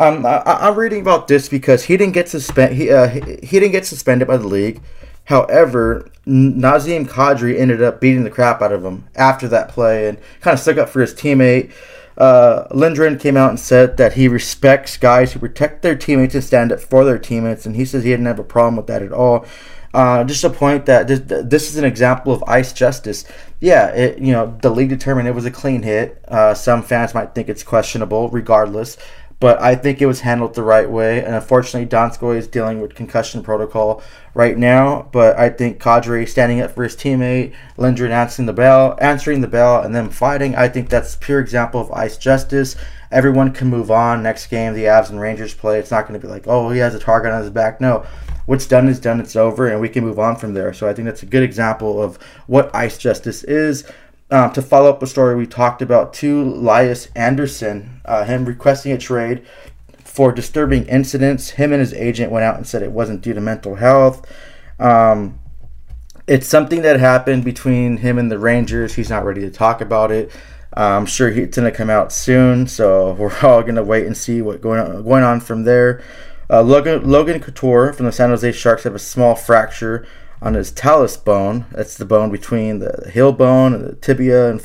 Um, 0.00 0.24
I, 0.24 0.66
am 0.66 0.78
reading 0.78 1.02
about 1.02 1.28
this 1.28 1.50
because 1.50 1.84
he 1.84 1.98
didn't 1.98 2.14
get 2.14 2.26
suspended. 2.26 2.78
He, 2.78 2.90
uh, 2.90 3.06
he, 3.06 3.60
didn't 3.60 3.72
get 3.72 3.84
suspended 3.84 4.26
by 4.26 4.38
the 4.38 4.46
league. 4.46 4.80
However, 5.24 6.08
Nazem 6.26 7.06
Kadri 7.06 7.60
ended 7.60 7.82
up 7.82 8.00
beating 8.00 8.24
the 8.24 8.30
crap 8.30 8.62
out 8.62 8.72
of 8.72 8.82
him 8.82 9.04
after 9.14 9.46
that 9.48 9.68
play 9.68 10.08
and 10.08 10.16
kind 10.40 10.54
of 10.54 10.60
stuck 10.60 10.78
up 10.78 10.88
for 10.88 11.02
his 11.02 11.12
teammate. 11.12 11.70
Uh, 12.16 12.66
Lindgren 12.70 13.18
came 13.18 13.36
out 13.36 13.50
and 13.50 13.60
said 13.60 13.98
that 13.98 14.14
he 14.14 14.26
respects 14.26 14.96
guys 14.96 15.34
who 15.34 15.38
protect 15.38 15.82
their 15.82 15.96
teammates 15.96 16.34
and 16.34 16.44
stand 16.44 16.72
up 16.72 16.80
for 16.80 17.04
their 17.04 17.18
teammates, 17.18 17.66
and 17.66 17.76
he 17.76 17.84
says 17.84 18.02
he 18.02 18.10
didn't 18.10 18.24
have 18.24 18.38
a 18.38 18.44
problem 18.44 18.76
with 18.76 18.86
that 18.86 19.02
at 19.02 19.12
all. 19.12 19.44
Uh, 19.92 20.24
just 20.24 20.44
a 20.44 20.50
point 20.50 20.86
that 20.86 21.08
this, 21.08 21.20
this, 21.26 21.68
is 21.68 21.76
an 21.76 21.84
example 21.84 22.32
of 22.32 22.42
ice 22.46 22.72
justice. 22.72 23.24
Yeah, 23.58 23.88
it, 23.88 24.18
you 24.18 24.32
know 24.32 24.56
the 24.62 24.70
league 24.70 24.88
determined 24.88 25.28
it 25.28 25.34
was 25.34 25.44
a 25.44 25.50
clean 25.50 25.82
hit. 25.82 26.24
Uh, 26.28 26.54
some 26.54 26.82
fans 26.82 27.12
might 27.12 27.34
think 27.34 27.48
it's 27.48 27.64
questionable, 27.64 28.30
regardless 28.30 28.96
but 29.40 29.60
I 29.60 29.74
think 29.74 30.02
it 30.02 30.06
was 30.06 30.20
handled 30.20 30.54
the 30.54 30.62
right 30.62 30.88
way. 30.88 31.24
And 31.24 31.34
unfortunately, 31.34 31.88
Donskoi 31.88 32.36
is 32.36 32.46
dealing 32.46 32.80
with 32.80 32.94
concussion 32.94 33.42
protocol 33.42 34.02
right 34.34 34.56
now. 34.56 35.08
But 35.12 35.38
I 35.38 35.48
think 35.48 35.80
Kadri 35.80 36.28
standing 36.28 36.60
up 36.60 36.72
for 36.72 36.84
his 36.84 36.94
teammate, 36.94 37.54
Lindgren 37.78 38.12
answering 38.12 38.44
the 38.44 38.52
bell, 38.52 38.98
answering 39.00 39.40
the 39.40 39.48
bell, 39.48 39.82
and 39.82 39.94
then 39.94 40.10
fighting. 40.10 40.54
I 40.54 40.68
think 40.68 40.90
that's 40.90 41.16
pure 41.16 41.40
example 41.40 41.80
of 41.80 41.90
ice 41.90 42.18
justice. 42.18 42.76
Everyone 43.10 43.52
can 43.52 43.68
move 43.68 43.90
on. 43.90 44.22
Next 44.22 44.48
game, 44.48 44.74
the 44.74 44.84
Avs 44.84 45.08
and 45.08 45.18
Rangers 45.18 45.54
play. 45.54 45.78
It's 45.78 45.90
not 45.90 46.06
going 46.06 46.20
to 46.20 46.24
be 46.24 46.30
like, 46.30 46.46
oh, 46.46 46.68
he 46.68 46.78
has 46.80 46.94
a 46.94 46.98
target 46.98 47.32
on 47.32 47.40
his 47.40 47.50
back. 47.50 47.80
No, 47.80 48.04
what's 48.44 48.66
done 48.66 48.88
is 48.88 49.00
done. 49.00 49.20
It's 49.20 49.36
over, 49.36 49.68
and 49.68 49.80
we 49.80 49.88
can 49.88 50.04
move 50.04 50.18
on 50.18 50.36
from 50.36 50.52
there. 50.52 50.74
So 50.74 50.86
I 50.86 50.92
think 50.92 51.06
that's 51.06 51.22
a 51.22 51.26
good 51.26 51.42
example 51.42 52.02
of 52.02 52.18
what 52.46 52.72
ice 52.74 52.98
justice 52.98 53.42
is. 53.44 53.90
Um, 54.32 54.52
to 54.52 54.62
follow 54.62 54.90
up 54.90 55.02
a 55.02 55.08
story 55.08 55.34
we 55.34 55.46
talked 55.46 55.82
about 55.82 56.14
to 56.14 56.44
Lias 56.44 57.08
Andersson, 57.16 58.00
uh, 58.04 58.24
him 58.24 58.44
requesting 58.44 58.92
a 58.92 58.98
trade 58.98 59.44
for 60.04 60.30
disturbing 60.30 60.86
incidents. 60.86 61.50
Him 61.50 61.72
and 61.72 61.80
his 61.80 61.92
agent 61.94 62.30
went 62.30 62.44
out 62.44 62.56
and 62.56 62.66
said 62.66 62.82
it 62.82 62.92
wasn't 62.92 63.22
due 63.22 63.34
to 63.34 63.40
mental 63.40 63.74
health. 63.74 64.24
Um, 64.78 65.40
it's 66.28 66.46
something 66.46 66.82
that 66.82 67.00
happened 67.00 67.44
between 67.44 67.96
him 67.96 68.18
and 68.18 68.30
the 68.30 68.38
Rangers. 68.38 68.94
He's 68.94 69.10
not 69.10 69.24
ready 69.24 69.40
to 69.40 69.50
talk 69.50 69.80
about 69.80 70.12
it. 70.12 70.30
Uh, 70.76 70.96
I'm 70.96 71.06
sure 71.06 71.28
it's 71.28 71.56
going 71.56 71.70
to 71.70 71.76
come 71.76 71.90
out 71.90 72.12
soon, 72.12 72.68
so 72.68 73.12
we're 73.18 73.36
all 73.42 73.62
going 73.62 73.74
to 73.74 73.82
wait 73.82 74.06
and 74.06 74.16
see 74.16 74.42
what 74.42 74.60
going 74.60 74.78
on, 74.78 75.02
going 75.02 75.24
on 75.24 75.40
from 75.40 75.64
there. 75.64 76.02
Uh, 76.48 76.62
Logan, 76.62 77.08
Logan 77.08 77.40
Couture 77.40 77.92
from 77.92 78.06
the 78.06 78.12
San 78.12 78.30
Jose 78.30 78.52
Sharks 78.52 78.84
have 78.84 78.94
a 78.94 78.98
small 78.98 79.34
fracture 79.34 80.06
on 80.42 80.54
his 80.54 80.70
talus 80.70 81.16
bone. 81.16 81.66
That's 81.72 81.96
the 81.96 82.04
bone 82.04 82.30
between 82.30 82.78
the 82.78 83.10
heel 83.12 83.32
bone 83.32 83.72
the 83.72 83.94
tibia 83.96 84.50
and 84.50 84.60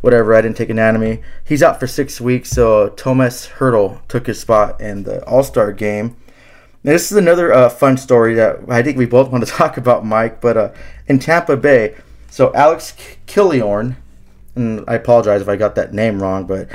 whatever. 0.00 0.34
I 0.34 0.40
didn't 0.40 0.56
take 0.56 0.70
anatomy. 0.70 1.22
He's 1.44 1.62
out 1.62 1.78
for 1.78 1.86
six 1.86 2.20
weeks, 2.20 2.50
so 2.50 2.88
Tomas 2.90 3.48
Hertl 3.58 4.06
took 4.08 4.26
his 4.26 4.40
spot 4.40 4.80
in 4.80 5.02
the 5.04 5.24
All 5.24 5.42
Star 5.42 5.72
game. 5.72 6.16
Now, 6.82 6.92
this 6.92 7.10
is 7.10 7.18
another 7.18 7.52
uh, 7.52 7.68
fun 7.68 7.96
story 7.96 8.34
that 8.34 8.60
I 8.68 8.82
think 8.82 8.96
we 8.96 9.06
both 9.06 9.30
want 9.30 9.46
to 9.46 9.52
talk 9.52 9.76
about, 9.76 10.04
Mike. 10.06 10.40
But 10.40 10.56
uh, 10.56 10.72
in 11.06 11.18
Tampa 11.18 11.56
Bay, 11.56 11.96
so 12.30 12.52
Alex 12.54 12.94
Killorn, 13.26 13.96
and 14.54 14.84
I 14.88 14.94
apologize 14.94 15.42
if 15.42 15.48
I 15.48 15.56
got 15.56 15.74
that 15.74 15.92
name 15.92 16.22
wrong, 16.22 16.46
but 16.46 16.68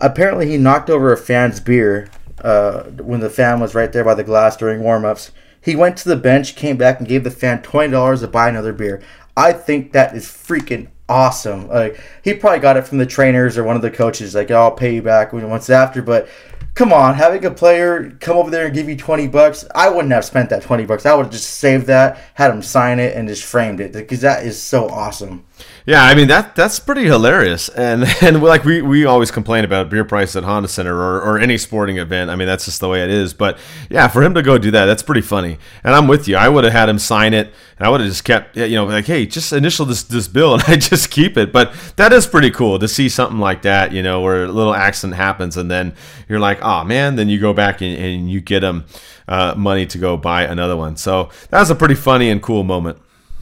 apparently 0.00 0.48
he 0.48 0.58
knocked 0.58 0.90
over 0.90 1.12
a 1.12 1.16
fan's 1.16 1.60
beer 1.60 2.08
uh, 2.42 2.82
when 2.82 3.20
the 3.20 3.30
fan 3.30 3.58
was 3.60 3.74
right 3.74 3.92
there 3.92 4.04
by 4.04 4.14
the 4.14 4.24
glass 4.24 4.56
during 4.56 4.80
warmups. 4.80 5.30
He 5.64 5.74
went 5.74 5.96
to 5.98 6.08
the 6.08 6.16
bench, 6.16 6.56
came 6.56 6.76
back, 6.76 6.98
and 6.98 7.08
gave 7.08 7.24
the 7.24 7.30
fan 7.30 7.62
twenty 7.62 7.92
dollars 7.92 8.20
to 8.20 8.28
buy 8.28 8.48
another 8.48 8.72
beer. 8.72 9.00
I 9.36 9.52
think 9.52 9.92
that 9.92 10.14
is 10.14 10.26
freaking 10.26 10.88
awesome. 11.08 11.68
Like 11.68 11.98
he 12.22 12.34
probably 12.34 12.60
got 12.60 12.76
it 12.76 12.86
from 12.86 12.98
the 12.98 13.06
trainers 13.06 13.56
or 13.56 13.64
one 13.64 13.76
of 13.76 13.82
the 13.82 13.90
coaches. 13.90 14.34
Like 14.34 14.50
I'll 14.50 14.72
pay 14.72 14.94
you 14.94 15.02
back 15.02 15.32
once 15.32 15.70
after, 15.70 16.02
but 16.02 16.28
come 16.74 16.92
on, 16.92 17.14
having 17.14 17.44
a 17.44 17.50
player 17.50 18.10
come 18.20 18.36
over 18.36 18.50
there 18.50 18.66
and 18.66 18.74
give 18.74 18.88
you 18.88 18.96
20 18.96 19.28
bucks, 19.28 19.64
I 19.74 19.88
wouldn't 19.88 20.12
have 20.12 20.24
spent 20.24 20.50
that 20.50 20.62
20 20.62 20.86
bucks. 20.86 21.06
I 21.06 21.14
would 21.14 21.26
have 21.26 21.32
just 21.32 21.50
saved 21.50 21.86
that, 21.86 22.18
had 22.34 22.50
him 22.50 22.62
sign 22.62 22.98
it, 22.98 23.16
and 23.16 23.28
just 23.28 23.44
framed 23.44 23.80
it 23.80 23.92
because 23.92 24.20
that 24.22 24.44
is 24.44 24.60
so 24.60 24.88
awesome. 24.88 25.44
Yeah, 25.86 26.02
I 26.02 26.14
mean 26.14 26.28
that 26.28 26.56
that's 26.56 26.80
pretty 26.80 27.04
hilarious, 27.04 27.68
and 27.68 28.04
and 28.22 28.42
like 28.42 28.64
we, 28.64 28.80
we 28.80 29.04
always 29.04 29.30
complain 29.30 29.64
about 29.64 29.90
beer 29.90 30.04
price 30.04 30.34
at 30.34 30.42
Honda 30.42 30.68
Center 30.68 30.96
or, 30.96 31.20
or 31.20 31.38
any 31.38 31.58
sporting 31.58 31.98
event. 31.98 32.30
I 32.30 32.36
mean 32.36 32.48
that's 32.48 32.64
just 32.64 32.80
the 32.80 32.88
way 32.88 33.04
it 33.04 33.10
is. 33.10 33.34
But 33.34 33.58
yeah, 33.90 34.08
for 34.08 34.22
him 34.22 34.34
to 34.34 34.42
go 34.42 34.56
do 34.56 34.70
that, 34.70 34.86
that's 34.86 35.02
pretty 35.02 35.20
funny. 35.20 35.58
And 35.84 35.94
I'm 35.94 36.08
with 36.08 36.26
you. 36.26 36.36
I 36.36 36.48
would 36.48 36.64
have 36.64 36.72
had 36.72 36.88
him 36.88 36.98
sign 36.98 37.34
it, 37.34 37.52
and 37.78 37.86
I 37.86 37.90
would 37.90 38.00
have 38.00 38.08
just 38.08 38.24
kept 38.24 38.56
you 38.56 38.74
know 38.74 38.86
like 38.86 39.04
hey, 39.04 39.26
just 39.26 39.52
initial 39.52 39.84
this 39.84 40.02
this 40.02 40.26
bill, 40.26 40.54
and 40.54 40.64
I 40.66 40.76
just 40.76 41.10
keep 41.10 41.36
it. 41.36 41.52
But 41.52 41.74
that 41.96 42.12
is 42.12 42.26
pretty 42.26 42.50
cool 42.50 42.78
to 42.78 42.88
see 42.88 43.08
something 43.08 43.38
like 43.38 43.62
that, 43.62 43.92
you 43.92 44.02
know, 44.02 44.22
where 44.22 44.44
a 44.44 44.52
little 44.52 44.74
accident 44.74 45.16
happens, 45.16 45.56
and 45.56 45.70
then 45.70 45.94
you're 46.28 46.40
like, 46.40 46.63
oh 46.64 46.84
man, 46.84 47.16
then 47.16 47.28
you 47.28 47.38
go 47.38 47.52
back 47.52 47.80
and, 47.80 47.96
and 47.96 48.30
you 48.30 48.40
get 48.40 48.60
them 48.60 48.84
uh, 49.28 49.54
money 49.56 49.86
to 49.86 49.98
go 49.98 50.16
buy 50.16 50.44
another 50.44 50.76
one. 50.76 50.96
So 50.96 51.30
that 51.50 51.60
was 51.60 51.70
a 51.70 51.74
pretty 51.74 51.94
funny 51.94 52.30
and 52.30 52.42
cool 52.42 52.64
moment. 52.64 52.98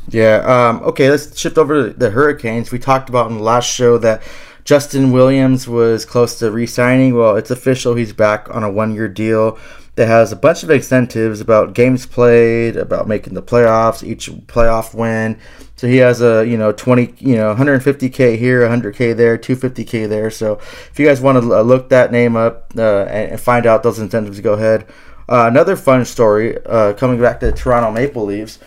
Yeah. 0.08 0.36
Um, 0.44 0.82
okay, 0.82 1.10
let's 1.10 1.38
shift 1.38 1.58
over 1.58 1.88
to 1.88 1.98
the 1.98 2.10
Hurricanes. 2.10 2.72
We 2.72 2.78
talked 2.78 3.08
about 3.08 3.30
in 3.30 3.38
the 3.38 3.42
last 3.42 3.72
show 3.72 3.98
that 3.98 4.22
Justin 4.64 5.12
Williams 5.12 5.68
was 5.68 6.04
close 6.04 6.38
to 6.40 6.50
re 6.50 6.66
signing. 6.66 7.14
Well, 7.14 7.36
it's 7.36 7.50
official. 7.50 7.94
He's 7.94 8.12
back 8.12 8.52
on 8.54 8.64
a 8.64 8.70
one 8.70 8.94
year 8.94 9.08
deal 9.08 9.58
that 9.95 10.09
has 10.09 10.32
a 10.32 10.36
bunch 10.36 10.62
of 10.62 10.70
incentives 10.70 11.40
about 11.40 11.74
games 11.74 12.07
played, 12.07 12.76
about 12.76 13.07
making 13.07 13.34
the 13.34 13.43
playoffs, 13.43 14.03
each 14.03 14.30
playoff 14.47 14.95
win. 14.95 15.38
So 15.76 15.86
he 15.86 15.97
has 15.99 16.22
a 16.22 16.47
you 16.47 16.57
know 16.57 16.72
20 16.72 17.14
you 17.18 17.36
know 17.36 17.55
150k 17.55 18.38
here, 18.38 18.62
100k 18.62 19.16
there, 19.16 19.36
250k 19.36 20.09
there. 20.09 20.30
So 20.30 20.55
if 20.90 20.99
you 20.99 21.07
guys 21.07 21.20
want 21.20 21.43
to 21.43 21.62
look 21.62 21.90
that 21.90 22.12
name 22.12 22.36
up 22.36 22.72
uh, 22.76 23.05
and 23.05 23.40
find 23.40 23.66
out 23.66 23.82
those 23.82 23.99
incentives, 23.99 24.40
go 24.40 24.55
ahead. 24.55 24.86
Uh, 25.28 25.47
another 25.47 25.76
fun 25.76 26.05
story 26.05 26.59
uh, 26.66 26.93
coming 26.95 27.20
back 27.20 27.40
to 27.40 27.47
the 27.47 27.53
Toronto 27.53 27.90
Maple 27.90 28.24
Leafs. 28.24 28.59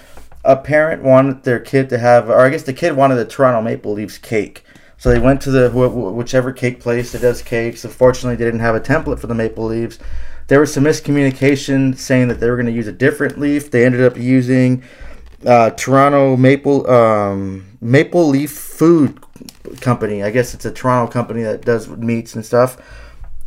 a 0.44 0.56
parent 0.56 1.04
wanted 1.04 1.44
their 1.44 1.60
kid 1.60 1.90
to 1.90 1.98
have, 1.98 2.30
or 2.30 2.40
I 2.40 2.50
guess 2.50 2.64
the 2.64 2.74
kid 2.74 2.96
wanted 2.96 3.16
the 3.16 3.26
Toronto 3.26 3.62
Maple 3.62 3.94
Leafs 3.94 4.18
cake. 4.18 4.64
So 4.98 5.10
they 5.10 5.20
went 5.20 5.42
to 5.42 5.52
the 5.52 5.70
whichever 5.72 6.54
cake 6.54 6.80
place 6.80 7.12
that 7.12 7.22
does 7.22 7.42
cakes. 7.42 7.84
Unfortunately, 7.84 8.36
they 8.38 8.46
didn't 8.46 8.62
have 8.62 8.76
a 8.76 8.80
template 8.80 9.20
for 9.20 9.28
the 9.28 9.36
Maple 9.36 9.66
Leaves. 9.66 10.00
There 10.48 10.60
was 10.60 10.74
some 10.74 10.84
miscommunication 10.84 11.98
saying 11.98 12.28
that 12.28 12.40
they 12.40 12.50
were 12.50 12.56
going 12.56 12.68
to 12.68 12.72
use 12.72 12.88
a 12.88 12.92
different 12.92 13.40
leaf. 13.40 13.72
They 13.72 13.86
ended 13.86 14.02
up 14.02 14.18
using 14.18 14.84
uh, 15.46 15.72
Toronto 15.72 16.38
Maple 16.38 16.90
um, 16.90 17.78
Maple 17.82 18.28
Leaf 18.28 18.52
Food 18.52 19.20
Company. 19.82 20.24
I 20.24 20.32
guess 20.32 20.54
it's 20.54 20.66
a 20.66 20.72
Toronto 20.72 21.12
company 21.12 21.44
that 21.44 21.62
does 21.62 21.88
meats 21.88 22.36
and 22.36 22.46
stuff. 22.46 22.78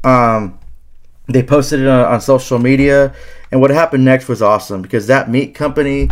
Um, 0.05 0.59
they 1.27 1.43
posted 1.43 1.81
it 1.81 1.89
on, 1.89 2.05
on 2.05 2.21
social 2.21 2.59
media, 2.59 3.15
and 3.53 3.61
what 3.61 3.71
happened 3.71 4.05
next 4.05 4.29
was 4.29 4.43
awesome 4.43 4.83
because 4.83 5.07
that 5.07 5.31
meat 5.31 5.55
company 5.55 6.11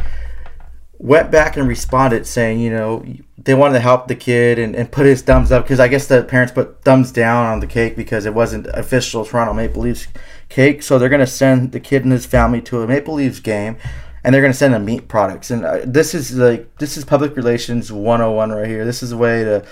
went 0.99 1.31
back 1.31 1.57
and 1.57 1.69
responded 1.69 2.27
saying, 2.27 2.61
you 2.61 2.71
know, 2.71 3.05
they 3.39 3.55
wanted 3.55 3.75
to 3.75 3.81
help 3.81 4.09
the 4.09 4.15
kid 4.15 4.59
and, 4.59 4.75
and 4.75 4.91
put 4.91 5.07
his 5.07 5.23
thumbs 5.23 5.53
up 5.53 5.65
because 5.65 5.79
I 5.79 5.89
guess 5.89 6.07
the 6.07 6.25
parents 6.25 6.53
put 6.53 6.83
thumbs 6.83 7.13
down 7.13 7.47
on 7.47 7.61
the 7.61 7.67
cake 7.67 7.97
because 7.97 8.27
it 8.27 8.35
wasn't 8.35 8.67
official 8.69 9.25
Toronto 9.25 9.53
Maple 9.53 9.83
Leafs 9.83 10.09
cake. 10.49 10.83
So 10.83 10.99
they're 10.99 11.09
going 11.09 11.21
to 11.21 11.27
send 11.27 11.73
the 11.73 11.81
kid 11.81 12.05
and 12.05 12.13
his 12.13 12.27
family 12.27 12.61
to 12.63 12.83
a 12.83 12.87
Maple 12.87 13.15
Leafs 13.15 13.41
game 13.41 13.77
and 14.25 14.35
they're 14.35 14.43
going 14.43 14.53
to 14.53 14.59
send 14.59 14.75
them 14.75 14.85
meat 14.85 15.09
products. 15.09 15.51
And 15.51 15.65
uh, 15.65 15.81
this 15.85 16.15
is 16.15 16.35
like, 16.35 16.77
this 16.79 16.97
is 16.97 17.05
public 17.05 17.37
relations 17.37 17.93
101 17.93 18.51
right 18.51 18.67
here. 18.67 18.85
This 18.85 19.03
is 19.03 19.13
a 19.13 19.17
way 19.17 19.45
to, 19.45 19.65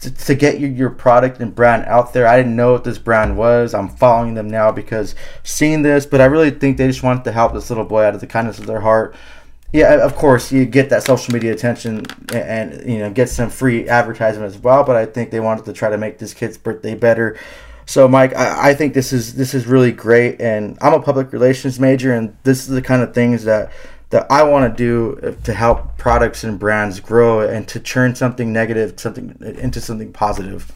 to, 0.00 0.10
to 0.10 0.34
get 0.34 0.58
your, 0.58 0.70
your 0.70 0.90
product 0.90 1.40
and 1.40 1.54
brand 1.54 1.84
out 1.84 2.12
there. 2.12 2.26
I 2.26 2.36
didn't 2.38 2.56
know 2.56 2.72
what 2.72 2.84
this 2.84 2.98
brand 2.98 3.36
was. 3.36 3.74
I'm 3.74 3.88
following 3.88 4.34
them 4.34 4.48
now 4.48 4.72
because 4.72 5.14
seeing 5.42 5.82
this, 5.82 6.06
but 6.06 6.22
I 6.22 6.24
really 6.24 6.50
think 6.50 6.78
they 6.78 6.86
just 6.86 7.02
wanted 7.02 7.24
to 7.24 7.32
help 7.32 7.52
this 7.52 7.68
little 7.68 7.84
boy 7.84 8.04
out 8.04 8.14
of 8.14 8.20
the 8.20 8.26
kindness 8.26 8.58
of 8.58 8.66
their 8.66 8.80
heart 8.80 9.14
yeah, 9.72 10.04
of 10.04 10.16
course, 10.16 10.52
you 10.52 10.66
get 10.66 10.90
that 10.90 11.02
social 11.02 11.32
media 11.32 11.52
attention 11.52 12.04
and, 12.28 12.34
and, 12.34 12.90
you 12.90 12.98
know 12.98 13.10
get 13.10 13.30
some 13.30 13.48
free 13.48 13.88
advertisement 13.88 14.54
as 14.54 14.58
well. 14.58 14.84
But 14.84 14.96
I 14.96 15.06
think 15.06 15.30
they 15.30 15.40
wanted 15.40 15.64
to 15.64 15.72
try 15.72 15.88
to 15.88 15.96
make 15.96 16.18
this 16.18 16.34
kid's 16.34 16.58
birthday 16.58 16.94
better. 16.94 17.38
So, 17.86 18.06
Mike, 18.08 18.34
I, 18.34 18.70
I 18.70 18.74
think 18.74 18.94
this 18.94 19.12
is 19.12 19.34
this 19.34 19.54
is 19.54 19.66
really 19.66 19.92
great, 19.92 20.40
and 20.40 20.78
I'm 20.80 20.94
a 20.94 21.00
public 21.00 21.32
relations 21.32 21.80
major, 21.80 22.14
and 22.14 22.36
this 22.44 22.60
is 22.60 22.68
the 22.68 22.82
kind 22.82 23.02
of 23.02 23.14
things 23.14 23.44
that 23.44 23.72
that 24.10 24.30
I 24.30 24.42
want 24.42 24.70
to 24.70 24.76
do 24.76 25.36
to 25.44 25.54
help 25.54 25.96
products 25.96 26.44
and 26.44 26.58
brands 26.58 27.00
grow 27.00 27.40
and 27.40 27.66
to 27.68 27.80
turn 27.80 28.14
something 28.14 28.52
negative 28.52 29.00
something 29.00 29.36
into 29.40 29.80
something 29.80 30.12
positive. 30.12 30.70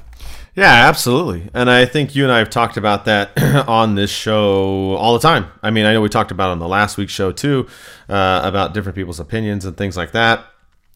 Yeah, 0.54 0.88
absolutely. 0.88 1.50
And 1.52 1.70
I 1.70 1.84
think 1.84 2.16
you 2.16 2.24
and 2.24 2.32
I 2.32 2.38
have 2.38 2.48
talked 2.48 2.78
about 2.78 3.04
that 3.04 3.30
on 3.68 3.94
this 3.94 4.10
show 4.10 4.96
all 4.96 5.12
the 5.12 5.20
time. 5.20 5.48
I 5.62 5.70
mean, 5.70 5.84
I 5.84 5.92
know 5.92 6.00
we 6.00 6.08
talked 6.08 6.30
about 6.30 6.48
on 6.48 6.58
the 6.58 6.68
last 6.68 6.96
week's 6.96 7.12
show 7.12 7.30
too 7.30 7.68
uh, 8.08 8.40
about 8.42 8.72
different 8.72 8.96
people's 8.96 9.20
opinions 9.20 9.66
and 9.66 9.76
things 9.76 9.98
like 9.98 10.12
that. 10.12 10.46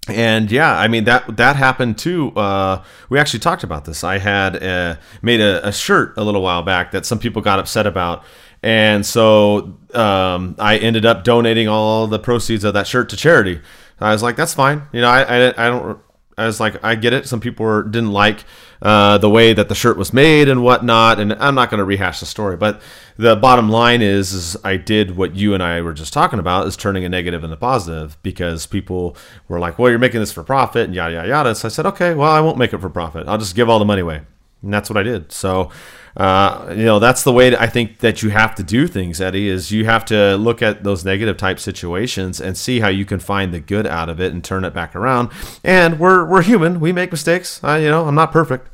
And 0.08 0.50
yeah, 0.50 0.76
I 0.76 0.88
mean 0.88 1.04
that 1.04 1.36
that 1.36 1.56
happened 1.56 1.98
too. 1.98 2.32
Uh, 2.32 2.82
we 3.10 3.18
actually 3.18 3.40
talked 3.40 3.62
about 3.62 3.84
this. 3.84 4.02
I 4.02 4.18
had 4.18 4.62
uh, 4.62 4.96
made 5.20 5.40
a, 5.40 5.68
a, 5.68 5.72
shirt 5.72 6.14
a 6.16 6.24
little 6.24 6.42
while 6.42 6.62
back 6.62 6.92
that 6.92 7.04
some 7.04 7.18
people 7.18 7.42
got 7.42 7.58
upset 7.58 7.86
about, 7.86 8.24
and 8.62 9.04
so 9.04 9.78
um, 9.92 10.56
I 10.58 10.78
ended 10.78 11.04
up 11.04 11.22
donating 11.22 11.68
all 11.68 12.06
the 12.06 12.18
proceeds 12.18 12.64
of 12.64 12.74
that 12.74 12.86
shirt 12.86 13.10
to 13.10 13.16
charity. 13.16 13.60
I 14.00 14.12
was 14.12 14.22
like, 14.22 14.36
that's 14.36 14.54
fine. 14.54 14.84
You 14.92 15.02
know, 15.02 15.08
I, 15.08 15.22
I, 15.22 15.66
I 15.66 15.68
don't 15.68 16.00
I 16.40 16.46
was 16.46 16.58
like, 16.58 16.82
I 16.82 16.94
get 16.94 17.12
it. 17.12 17.28
Some 17.28 17.40
people 17.40 17.66
were, 17.66 17.82
didn't 17.82 18.12
like 18.12 18.44
uh, 18.80 19.18
the 19.18 19.28
way 19.28 19.52
that 19.52 19.68
the 19.68 19.74
shirt 19.74 19.98
was 19.98 20.12
made 20.12 20.48
and 20.48 20.62
whatnot, 20.62 21.20
and 21.20 21.34
I'm 21.34 21.54
not 21.54 21.70
going 21.70 21.78
to 21.78 21.84
rehash 21.84 22.20
the 22.20 22.26
story. 22.26 22.56
But 22.56 22.80
the 23.18 23.36
bottom 23.36 23.68
line 23.68 24.00
is, 24.00 24.32
is 24.32 24.56
I 24.64 24.78
did 24.78 25.16
what 25.16 25.36
you 25.36 25.52
and 25.52 25.62
I 25.62 25.82
were 25.82 25.92
just 25.92 26.12
talking 26.12 26.38
about, 26.38 26.66
is 26.66 26.76
turning 26.76 27.04
a 27.04 27.08
negative 27.08 27.44
into 27.44 27.56
positive 27.56 28.16
because 28.22 28.66
people 28.66 29.16
were 29.48 29.58
like, 29.58 29.78
well, 29.78 29.90
you're 29.90 29.98
making 29.98 30.20
this 30.20 30.32
for 30.32 30.42
profit 30.42 30.86
and 30.86 30.94
yada 30.94 31.14
yada 31.14 31.28
yada. 31.28 31.54
So 31.54 31.68
I 31.68 31.70
said, 31.70 31.86
okay, 31.86 32.14
well, 32.14 32.30
I 32.30 32.40
won't 32.40 32.56
make 32.56 32.72
it 32.72 32.78
for 32.78 32.88
profit. 32.88 33.28
I'll 33.28 33.38
just 33.38 33.54
give 33.54 33.68
all 33.68 33.78
the 33.78 33.84
money 33.84 34.00
away, 34.00 34.22
and 34.62 34.72
that's 34.72 34.90
what 34.90 34.96
I 34.96 35.02
did. 35.02 35.32
So 35.32 35.70
uh, 36.16 36.74
you 36.76 36.84
know 36.84 36.98
that's 36.98 37.22
the 37.22 37.32
way 37.32 37.56
I 37.56 37.66
think 37.66 37.98
that 37.98 38.22
you 38.22 38.30
have 38.30 38.54
to 38.56 38.62
do 38.62 38.86
things, 38.86 39.20
Eddie. 39.20 39.48
Is 39.48 39.70
you 39.70 39.84
have 39.84 40.04
to 40.06 40.36
look 40.36 40.62
at 40.62 40.82
those 40.82 41.04
negative 41.04 41.36
type 41.36 41.58
situations 41.58 42.40
and 42.40 42.56
see 42.56 42.80
how 42.80 42.88
you 42.88 43.04
can 43.04 43.20
find 43.20 43.54
the 43.54 43.60
good 43.60 43.86
out 43.86 44.08
of 44.08 44.20
it 44.20 44.32
and 44.32 44.42
turn 44.42 44.64
it 44.64 44.74
back 44.74 44.96
around. 44.96 45.30
And 45.62 45.98
we're 45.98 46.24
we're 46.24 46.42
human; 46.42 46.80
we 46.80 46.92
make 46.92 47.12
mistakes. 47.12 47.62
I, 47.62 47.78
you 47.78 47.88
know, 47.88 48.06
I'm 48.06 48.14
not 48.14 48.32
perfect. 48.32 48.68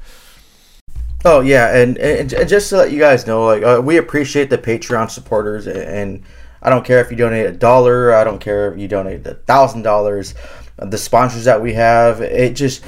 Oh 1.24 1.40
yeah, 1.40 1.76
and, 1.76 1.98
and, 1.98 2.32
and 2.32 2.48
just 2.48 2.70
to 2.70 2.76
let 2.76 2.92
you 2.92 3.00
guys 3.00 3.26
know, 3.26 3.44
like 3.46 3.62
uh, 3.62 3.80
we 3.82 3.96
appreciate 3.96 4.48
the 4.48 4.58
Patreon 4.58 5.10
supporters, 5.10 5.66
and 5.66 6.22
I 6.62 6.70
don't 6.70 6.84
care 6.84 7.00
if 7.00 7.10
you 7.10 7.16
donate 7.16 7.46
a 7.46 7.52
dollar, 7.52 8.14
I 8.14 8.22
don't 8.22 8.38
care 8.38 8.72
if 8.72 8.78
you 8.78 8.86
donate 8.86 9.26
a 9.26 9.34
thousand 9.34 9.82
dollars. 9.82 10.34
The 10.78 10.98
sponsors 10.98 11.44
that 11.44 11.60
we 11.60 11.72
have, 11.72 12.20
it 12.20 12.54
just 12.54 12.84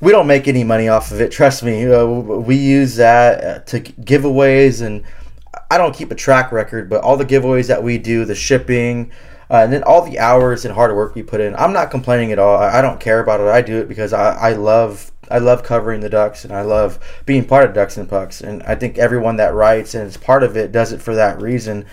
we 0.00 0.12
don't 0.12 0.26
make 0.26 0.48
any 0.48 0.64
money 0.64 0.88
off 0.88 1.10
of 1.10 1.20
it. 1.20 1.30
Trust 1.30 1.62
me. 1.62 1.86
we 1.86 2.56
use 2.56 2.96
that 2.96 3.44
uh, 3.44 3.58
to 3.66 3.80
giveaways, 3.80 4.84
and 4.84 5.04
I 5.70 5.78
don't 5.78 5.94
keep 5.94 6.10
a 6.10 6.14
track 6.14 6.52
record, 6.52 6.88
but 6.88 7.02
all 7.02 7.16
the 7.16 7.26
giveaways 7.26 7.68
that 7.68 7.82
we 7.82 7.98
do, 7.98 8.24
the 8.24 8.34
shipping, 8.34 9.12
uh, 9.50 9.56
and 9.56 9.72
then 9.72 9.82
all 9.82 10.02
the 10.02 10.18
hours 10.18 10.64
and 10.64 10.74
hard 10.74 10.94
work 10.94 11.14
we 11.14 11.22
put 11.22 11.40
in, 11.40 11.54
I'm 11.56 11.72
not 11.72 11.90
complaining 11.90 12.32
at 12.32 12.38
all. 12.38 12.56
I, 12.56 12.80
don't 12.80 13.00
care 13.00 13.20
about 13.20 13.40
it. 13.40 13.48
I 13.48 13.60
do 13.60 13.78
it 13.78 13.88
because 13.88 14.12
I, 14.12 14.32
I 14.34 14.52
love 14.52 15.12
I 15.30 15.38
love 15.38 15.62
covering 15.62 16.00
the 16.00 16.08
Ducks, 16.08 16.44
and 16.44 16.52
I 16.52 16.62
love 16.62 16.98
being 17.24 17.44
part 17.44 17.64
of 17.64 17.72
Ducks 17.72 17.96
and 17.96 18.08
Pucks. 18.08 18.40
And 18.40 18.62
I 18.64 18.74
think 18.74 18.98
everyone 18.98 19.36
that 19.36 19.54
writes 19.54 19.94
and 19.94 20.06
is 20.06 20.16
part 20.16 20.42
of 20.42 20.56
it 20.56 20.72
does 20.72 20.92
it 20.92 21.00
for 21.00 21.14
that 21.14 21.40
reason. 21.40 21.84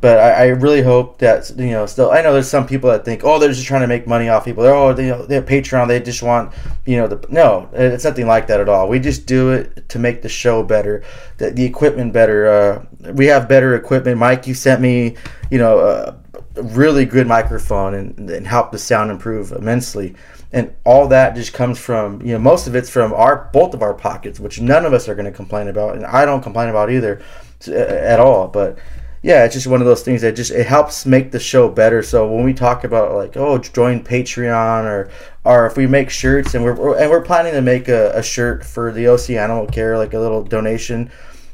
But 0.00 0.18
I, 0.18 0.30
I, 0.30 0.46
really 0.46 0.80
hope 0.80 1.18
that 1.18 1.50
you 1.58 1.72
know. 1.72 1.84
Still, 1.84 2.10
I 2.10 2.22
know 2.22 2.32
there's 2.32 2.48
some 2.48 2.66
people 2.66 2.88
that 2.90 3.04
think, 3.04 3.22
oh, 3.22 3.38
they're 3.38 3.52
just 3.52 3.66
trying 3.66 3.82
to 3.82 3.86
make 3.86 4.06
money 4.06 4.30
off 4.30 4.46
people. 4.46 4.62
They're 4.62 4.74
oh, 4.74 4.94
they, 4.94 5.10
they 5.26 5.34
have 5.34 5.44
Patreon. 5.44 5.88
They 5.88 6.00
just 6.00 6.22
want 6.22 6.54
you 6.86 6.96
know 6.96 7.06
the 7.06 7.22
no. 7.28 7.68
It's 7.74 8.04
nothing 8.04 8.26
like 8.26 8.46
that 8.46 8.60
at 8.60 8.68
all. 8.68 8.88
We 8.88 8.98
just 8.98 9.26
do 9.26 9.50
it 9.50 9.88
to 9.90 9.98
make 9.98 10.22
the 10.22 10.28
show 10.28 10.62
better, 10.62 11.04
the, 11.36 11.50
the 11.50 11.64
equipment 11.64 12.14
better. 12.14 12.46
Uh, 12.46 13.12
we 13.12 13.26
have 13.26 13.46
better 13.46 13.74
equipment. 13.74 14.16
Mike, 14.16 14.46
you 14.46 14.54
sent 14.54 14.80
me 14.80 15.16
you 15.50 15.58
know 15.58 15.80
a 15.80 16.16
really 16.62 17.04
good 17.04 17.26
microphone 17.26 17.94
and, 17.94 18.30
and 18.30 18.46
helped 18.46 18.72
the 18.72 18.78
sound 18.78 19.10
improve 19.10 19.52
immensely. 19.52 20.14
And 20.52 20.74
all 20.84 21.06
that 21.08 21.34
just 21.36 21.52
comes 21.52 21.78
from 21.78 22.22
you 22.22 22.32
know 22.32 22.38
most 22.38 22.66
of 22.66 22.74
it's 22.74 22.90
from 22.90 23.12
our 23.12 23.50
both 23.52 23.74
of 23.74 23.82
our 23.82 23.94
pockets, 23.94 24.40
which 24.40 24.60
none 24.60 24.84
of 24.84 24.92
us 24.92 25.08
are 25.08 25.14
going 25.14 25.30
to 25.30 25.36
complain 25.36 25.68
about, 25.68 25.96
and 25.96 26.06
I 26.06 26.24
don't 26.24 26.42
complain 26.42 26.68
about 26.70 26.90
either 26.90 27.22
at 27.68 28.18
all. 28.18 28.48
But 28.48 28.78
yeah, 29.22 29.44
it's 29.44 29.54
just 29.54 29.66
one 29.66 29.80
of 29.80 29.86
those 29.86 30.02
things 30.02 30.22
that 30.22 30.34
just 30.34 30.50
it 30.50 30.66
helps 30.66 31.04
make 31.04 31.30
the 31.30 31.38
show 31.38 31.68
better. 31.68 32.02
So 32.02 32.30
when 32.32 32.44
we 32.44 32.54
talk 32.54 32.84
about 32.84 33.14
like 33.14 33.36
oh 33.36 33.58
join 33.58 34.02
Patreon 34.02 34.84
or 34.84 35.10
or 35.44 35.66
if 35.66 35.76
we 35.76 35.86
make 35.86 36.08
shirts 36.08 36.54
and 36.54 36.64
we're 36.64 36.98
and 36.98 37.10
we're 37.10 37.20
planning 37.20 37.52
to 37.52 37.60
make 37.60 37.88
a, 37.88 38.12
a 38.12 38.22
shirt 38.22 38.64
for 38.64 38.92
the 38.92 39.08
OC 39.08 39.30
Animal 39.30 39.66
Care 39.66 39.98
like 39.98 40.14
a 40.14 40.18
little 40.18 40.42
donation. 40.42 41.10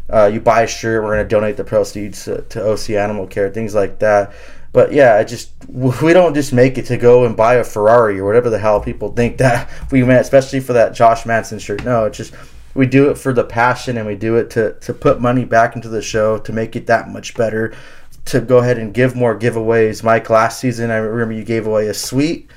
Uh, 0.08 0.30
you 0.32 0.40
buy 0.40 0.62
a 0.62 0.66
shirt, 0.68 1.02
we're 1.02 1.20
to 1.20 1.28
donate 1.28 1.56
the 1.56 1.64
proceeds 1.64 2.26
to, 2.26 2.40
to 2.42 2.64
OC 2.64 2.90
Animal 2.90 3.26
Care, 3.26 3.50
things 3.50 3.74
like 3.74 3.98
that. 3.98 4.32
But 4.72 4.92
yeah, 4.92 5.16
I 5.16 5.24
just 5.24 5.50
we 5.68 6.12
don't 6.12 6.34
just 6.34 6.52
make 6.52 6.78
it 6.78 6.86
to 6.86 6.96
go 6.96 7.24
and 7.24 7.36
buy 7.36 7.54
a 7.54 7.64
Ferrari 7.64 8.20
or 8.20 8.24
whatever 8.24 8.48
the 8.48 8.58
hell 8.58 8.80
people 8.80 9.12
think 9.12 9.38
that 9.38 9.68
we 9.90 10.04
meant, 10.04 10.20
especially 10.20 10.60
for 10.60 10.74
that 10.74 10.94
Josh 10.94 11.26
Manson 11.26 11.58
shirt. 11.58 11.82
No, 11.84 12.04
it's 12.04 12.18
just 12.18 12.32
we 12.77 12.87
do 12.87 13.11
it 13.11 13.18
for 13.18 13.33
the 13.33 13.45
passion 13.45 13.97
and 13.97 14.07
we 14.07 14.14
do 14.14 14.37
it 14.37 14.51
to, 14.51 14.74
to 14.74 14.93
put 14.93 15.20
money 15.20 15.45
back 15.45 15.74
into 15.74 15.89
the 15.89 16.03
show 16.03 16.39
to 16.39 16.53
make 16.53 16.77
it 16.77 16.87
that 16.87 17.09
much 17.09 17.35
better 17.35 17.74
to 18.27 18.41
go 18.41 18.59
ahead 18.59 18.79
and 18.79 18.93
give 18.93 19.14
more 19.14 19.39
giveaways. 19.39 20.03
Mike 20.03 20.31
last 20.31 20.61
season 20.61 20.91
i 20.91 20.97
remember 20.97 21.35
you 21.35 21.45
gave 21.45 21.66
away 21.66 21.89
a 21.89 21.95
suite 21.95 22.51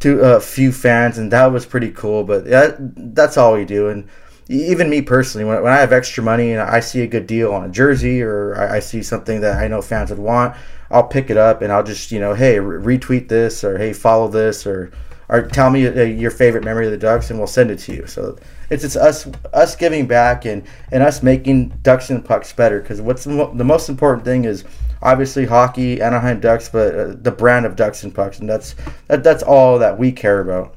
to 0.00 0.20
a 0.20 0.40
few 0.40 0.72
fans 0.72 1.18
and 1.18 1.32
that 1.32 1.46
was 1.46 1.66
pretty 1.66 1.90
cool 1.90 2.24
but 2.24 2.44
that, 2.46 2.76
that's 3.14 3.36
all 3.36 3.54
we 3.54 3.64
do. 3.64 3.88
And 3.88 4.08
even 4.48 4.88
me 4.88 5.02
personally 5.02 5.44
when, 5.44 5.62
when 5.62 5.72
i 5.72 5.78
have 5.78 5.92
extra 5.92 6.22
money 6.22 6.52
and 6.52 6.60
i 6.60 6.78
see 6.78 7.00
a 7.00 7.06
good 7.06 7.26
deal 7.26 7.52
on 7.52 7.64
a 7.64 7.68
jersey 7.68 8.22
or 8.22 8.56
I, 8.56 8.76
I 8.76 8.80
see 8.80 9.02
something 9.02 9.40
that 9.40 9.60
i 9.60 9.66
know 9.66 9.82
fans 9.82 10.10
would 10.10 10.20
want 10.20 10.54
i'll 10.90 11.06
pick 11.06 11.30
it 11.30 11.36
up 11.36 11.62
and 11.62 11.72
i'll 11.72 11.82
just 11.82 12.12
you 12.12 12.20
know 12.20 12.34
hey 12.34 12.60
re- 12.60 12.96
retweet 12.98 13.28
this 13.28 13.64
or 13.64 13.76
hey 13.76 13.92
follow 13.92 14.28
this 14.28 14.64
or 14.66 14.92
or 15.28 15.42
tell 15.42 15.70
me 15.70 15.86
uh, 15.86 16.02
your 16.02 16.30
favorite 16.30 16.64
memory 16.64 16.86
of 16.86 16.92
the 16.92 16.98
ducks 16.98 17.30
and 17.30 17.38
we'll 17.38 17.46
send 17.46 17.70
it 17.70 17.78
to 17.78 17.94
you 17.94 18.06
so 18.06 18.36
it's 18.70 18.84
it's 18.84 18.96
us 18.96 19.28
us 19.52 19.76
giving 19.76 20.06
back 20.06 20.44
and 20.44 20.62
and 20.92 21.02
us 21.02 21.22
making 21.22 21.68
Ducks 21.82 22.10
and 22.10 22.24
Pucks 22.24 22.52
better. 22.52 22.80
Because 22.80 23.00
what's 23.00 23.24
the, 23.24 23.30
mo- 23.30 23.54
the, 23.54 23.64
most 23.64 23.88
important 23.88 24.24
thing 24.24 24.44
is 24.44 24.64
obviously 25.02 25.44
hockey, 25.46 26.00
Anaheim 26.00 26.40
Ducks, 26.40 26.68
but 26.68 26.94
uh, 26.94 27.14
the 27.20 27.30
brand 27.30 27.66
of 27.66 27.76
Ducks 27.76 28.02
and 28.02 28.14
Pucks, 28.14 28.38
and 28.38 28.48
that's 28.48 28.74
that, 29.08 29.22
that's 29.22 29.42
all 29.42 29.78
that 29.78 29.98
we 29.98 30.12
care 30.12 30.40
about. 30.40 30.74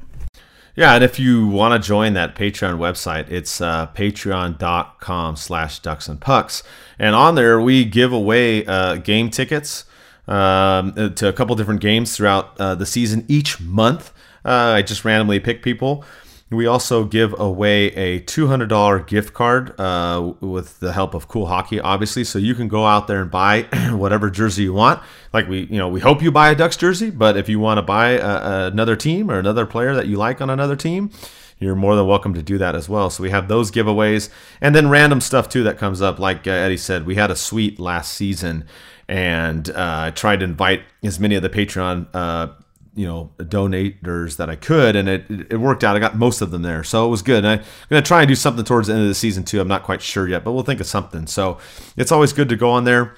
Yeah, 0.76 0.94
and 0.94 1.04
if 1.04 1.18
you 1.18 1.48
want 1.48 1.80
to 1.80 1.86
join 1.86 2.14
that 2.14 2.36
Patreon 2.36 2.78
website, 2.78 3.30
it's 3.30 3.60
uh, 3.60 3.88
patreon.com 3.88 5.36
slash 5.36 5.80
ducks 5.80 6.08
and 6.08 6.20
pucks. 6.20 6.62
And 6.98 7.14
on 7.14 7.34
there, 7.34 7.60
we 7.60 7.84
give 7.84 8.12
away 8.12 8.64
uh, 8.64 8.96
game 8.96 9.30
tickets 9.30 9.84
um, 10.28 10.94
to 11.16 11.28
a 11.28 11.32
couple 11.32 11.56
different 11.56 11.80
games 11.80 12.16
throughout 12.16 12.58
uh, 12.60 12.76
the 12.76 12.86
season 12.86 13.24
each 13.26 13.60
month. 13.60 14.12
Uh, 14.44 14.74
I 14.76 14.82
just 14.82 15.04
randomly 15.04 15.40
pick 15.40 15.62
people 15.62 16.04
We 16.50 16.66
also 16.66 17.04
give 17.04 17.38
away 17.38 17.92
a 17.94 18.20
$200 18.22 19.06
gift 19.06 19.34
card 19.34 19.78
uh, 19.78 20.32
with 20.40 20.80
the 20.80 20.92
help 20.92 21.14
of 21.14 21.28
Cool 21.28 21.46
Hockey, 21.46 21.78
obviously. 21.78 22.24
So 22.24 22.40
you 22.40 22.56
can 22.56 22.66
go 22.66 22.86
out 22.86 23.06
there 23.06 23.22
and 23.22 23.30
buy 23.30 23.62
whatever 23.92 24.30
jersey 24.30 24.64
you 24.64 24.72
want. 24.72 25.00
Like 25.32 25.48
we, 25.48 25.66
you 25.66 25.78
know, 25.78 25.88
we 25.88 26.00
hope 26.00 26.22
you 26.22 26.32
buy 26.32 26.50
a 26.50 26.56
Ducks 26.56 26.76
jersey, 26.76 27.10
but 27.10 27.36
if 27.36 27.48
you 27.48 27.60
want 27.60 27.78
to 27.78 27.82
buy 27.82 28.12
a, 28.12 28.66
another 28.66 28.96
team 28.96 29.30
or 29.30 29.38
another 29.38 29.64
player 29.64 29.94
that 29.94 30.08
you 30.08 30.16
like 30.16 30.40
on 30.40 30.50
another 30.50 30.74
team, 30.74 31.10
you're 31.60 31.76
more 31.76 31.94
than 31.94 32.08
welcome 32.08 32.34
to 32.34 32.42
do 32.42 32.58
that 32.58 32.74
as 32.74 32.88
well. 32.88 33.10
So 33.10 33.22
we 33.22 33.30
have 33.30 33.46
those 33.46 33.70
giveaways 33.70 34.28
and 34.60 34.74
then 34.74 34.88
random 34.88 35.20
stuff 35.20 35.48
too 35.48 35.62
that 35.64 35.78
comes 35.78 36.02
up. 36.02 36.18
Like 36.18 36.48
uh, 36.48 36.50
Eddie 36.50 36.78
said, 36.78 37.06
we 37.06 37.14
had 37.14 37.30
a 37.30 37.36
suite 37.36 37.78
last 37.78 38.12
season 38.14 38.64
and 39.06 39.68
uh, 39.70 40.04
I 40.06 40.10
tried 40.10 40.40
to 40.40 40.46
invite 40.46 40.82
as 41.04 41.20
many 41.20 41.36
of 41.36 41.42
the 41.42 41.50
Patreon 41.50 42.08
uh, 42.14 42.48
you 42.94 43.06
know 43.06 43.30
donators 43.38 44.36
that 44.36 44.50
I 44.50 44.56
could, 44.56 44.96
and 44.96 45.08
it 45.08 45.24
it 45.28 45.56
worked 45.58 45.84
out. 45.84 45.96
I 45.96 45.98
got 45.98 46.16
most 46.16 46.40
of 46.40 46.50
them 46.50 46.62
there, 46.62 46.82
so 46.82 47.06
it 47.06 47.10
was 47.10 47.22
good. 47.22 47.44
And 47.44 47.60
I'm 47.60 47.66
gonna 47.88 48.02
try 48.02 48.20
and 48.22 48.28
do 48.28 48.34
something 48.34 48.64
towards 48.64 48.88
the 48.88 48.94
end 48.94 49.02
of 49.02 49.08
the 49.08 49.14
season 49.14 49.44
too. 49.44 49.60
I'm 49.60 49.68
not 49.68 49.84
quite 49.84 50.02
sure 50.02 50.28
yet, 50.28 50.44
but 50.44 50.52
we'll 50.52 50.64
think 50.64 50.80
of 50.80 50.86
something. 50.86 51.26
So 51.26 51.58
it's 51.96 52.12
always 52.12 52.32
good 52.32 52.48
to 52.48 52.56
go 52.56 52.70
on 52.70 52.84
there. 52.84 53.16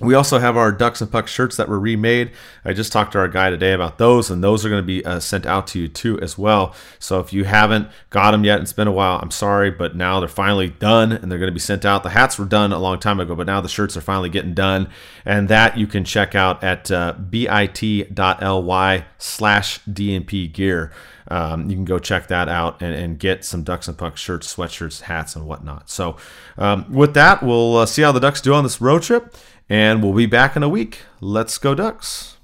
We 0.00 0.14
also 0.14 0.38
have 0.38 0.56
our 0.56 0.72
Ducks 0.72 1.02
and 1.02 1.12
Pucks 1.12 1.30
shirts 1.30 1.56
that 1.56 1.68
were 1.68 1.78
remade. 1.78 2.32
I 2.64 2.72
just 2.72 2.90
talked 2.90 3.12
to 3.12 3.18
our 3.18 3.28
guy 3.28 3.50
today 3.50 3.72
about 3.72 3.98
those, 3.98 4.30
and 4.30 4.42
those 4.42 4.64
are 4.64 4.70
going 4.70 4.82
to 4.82 4.86
be 4.86 5.04
uh, 5.04 5.20
sent 5.20 5.44
out 5.44 5.66
to 5.68 5.80
you 5.80 5.88
too 5.88 6.18
as 6.20 6.38
well. 6.38 6.74
So 6.98 7.20
if 7.20 7.34
you 7.34 7.44
haven't 7.44 7.88
got 8.08 8.30
them 8.30 8.42
yet, 8.42 8.60
it's 8.60 8.72
been 8.72 8.88
a 8.88 8.92
while. 8.92 9.18
I'm 9.22 9.30
sorry, 9.30 9.70
but 9.70 9.94
now 9.94 10.18
they're 10.18 10.28
finally 10.28 10.70
done, 10.70 11.12
and 11.12 11.30
they're 11.30 11.38
going 11.38 11.50
to 11.50 11.54
be 11.54 11.60
sent 11.60 11.84
out. 11.84 12.02
The 12.02 12.10
hats 12.10 12.38
were 12.38 12.46
done 12.46 12.72
a 12.72 12.78
long 12.78 12.98
time 12.98 13.20
ago, 13.20 13.34
but 13.34 13.46
now 13.46 13.60
the 13.60 13.68
shirts 13.68 13.94
are 13.94 14.00
finally 14.00 14.30
getting 14.30 14.54
done, 14.54 14.88
and 15.26 15.48
that 15.48 15.76
you 15.76 15.86
can 15.86 16.04
check 16.04 16.34
out 16.34 16.64
at 16.64 16.90
uh, 16.90 17.12
bit.ly 17.12 19.04
slash 19.18 19.80
DNP 19.80 20.52
gear. 20.52 20.92
Um, 21.28 21.70
you 21.70 21.76
can 21.76 21.84
go 21.84 21.98
check 22.00 22.26
that 22.26 22.48
out 22.48 22.82
and, 22.82 22.92
and, 22.92 23.16
get 23.16 23.44
some 23.44 23.62
Ducks 23.62 23.86
and 23.86 23.96
Pucks 23.96 24.20
shirts, 24.20 24.52
sweatshirts, 24.52 25.02
hats, 25.02 25.36
and 25.36 25.46
whatnot. 25.46 25.88
So, 25.88 26.16
um, 26.58 26.90
with 26.92 27.14
that, 27.14 27.40
we'll 27.40 27.76
uh, 27.76 27.86
see 27.86 28.02
how 28.02 28.10
the 28.10 28.18
Ducks 28.18 28.40
do 28.40 28.52
on 28.52 28.64
this 28.64 28.80
road 28.80 29.02
trip 29.02 29.36
and 29.70 30.02
we'll 30.02 30.12
be 30.12 30.26
back 30.26 30.56
in 30.56 30.64
a 30.64 30.68
week. 30.68 31.02
Let's 31.20 31.56
go, 31.56 31.74
Ducks. 31.76 32.36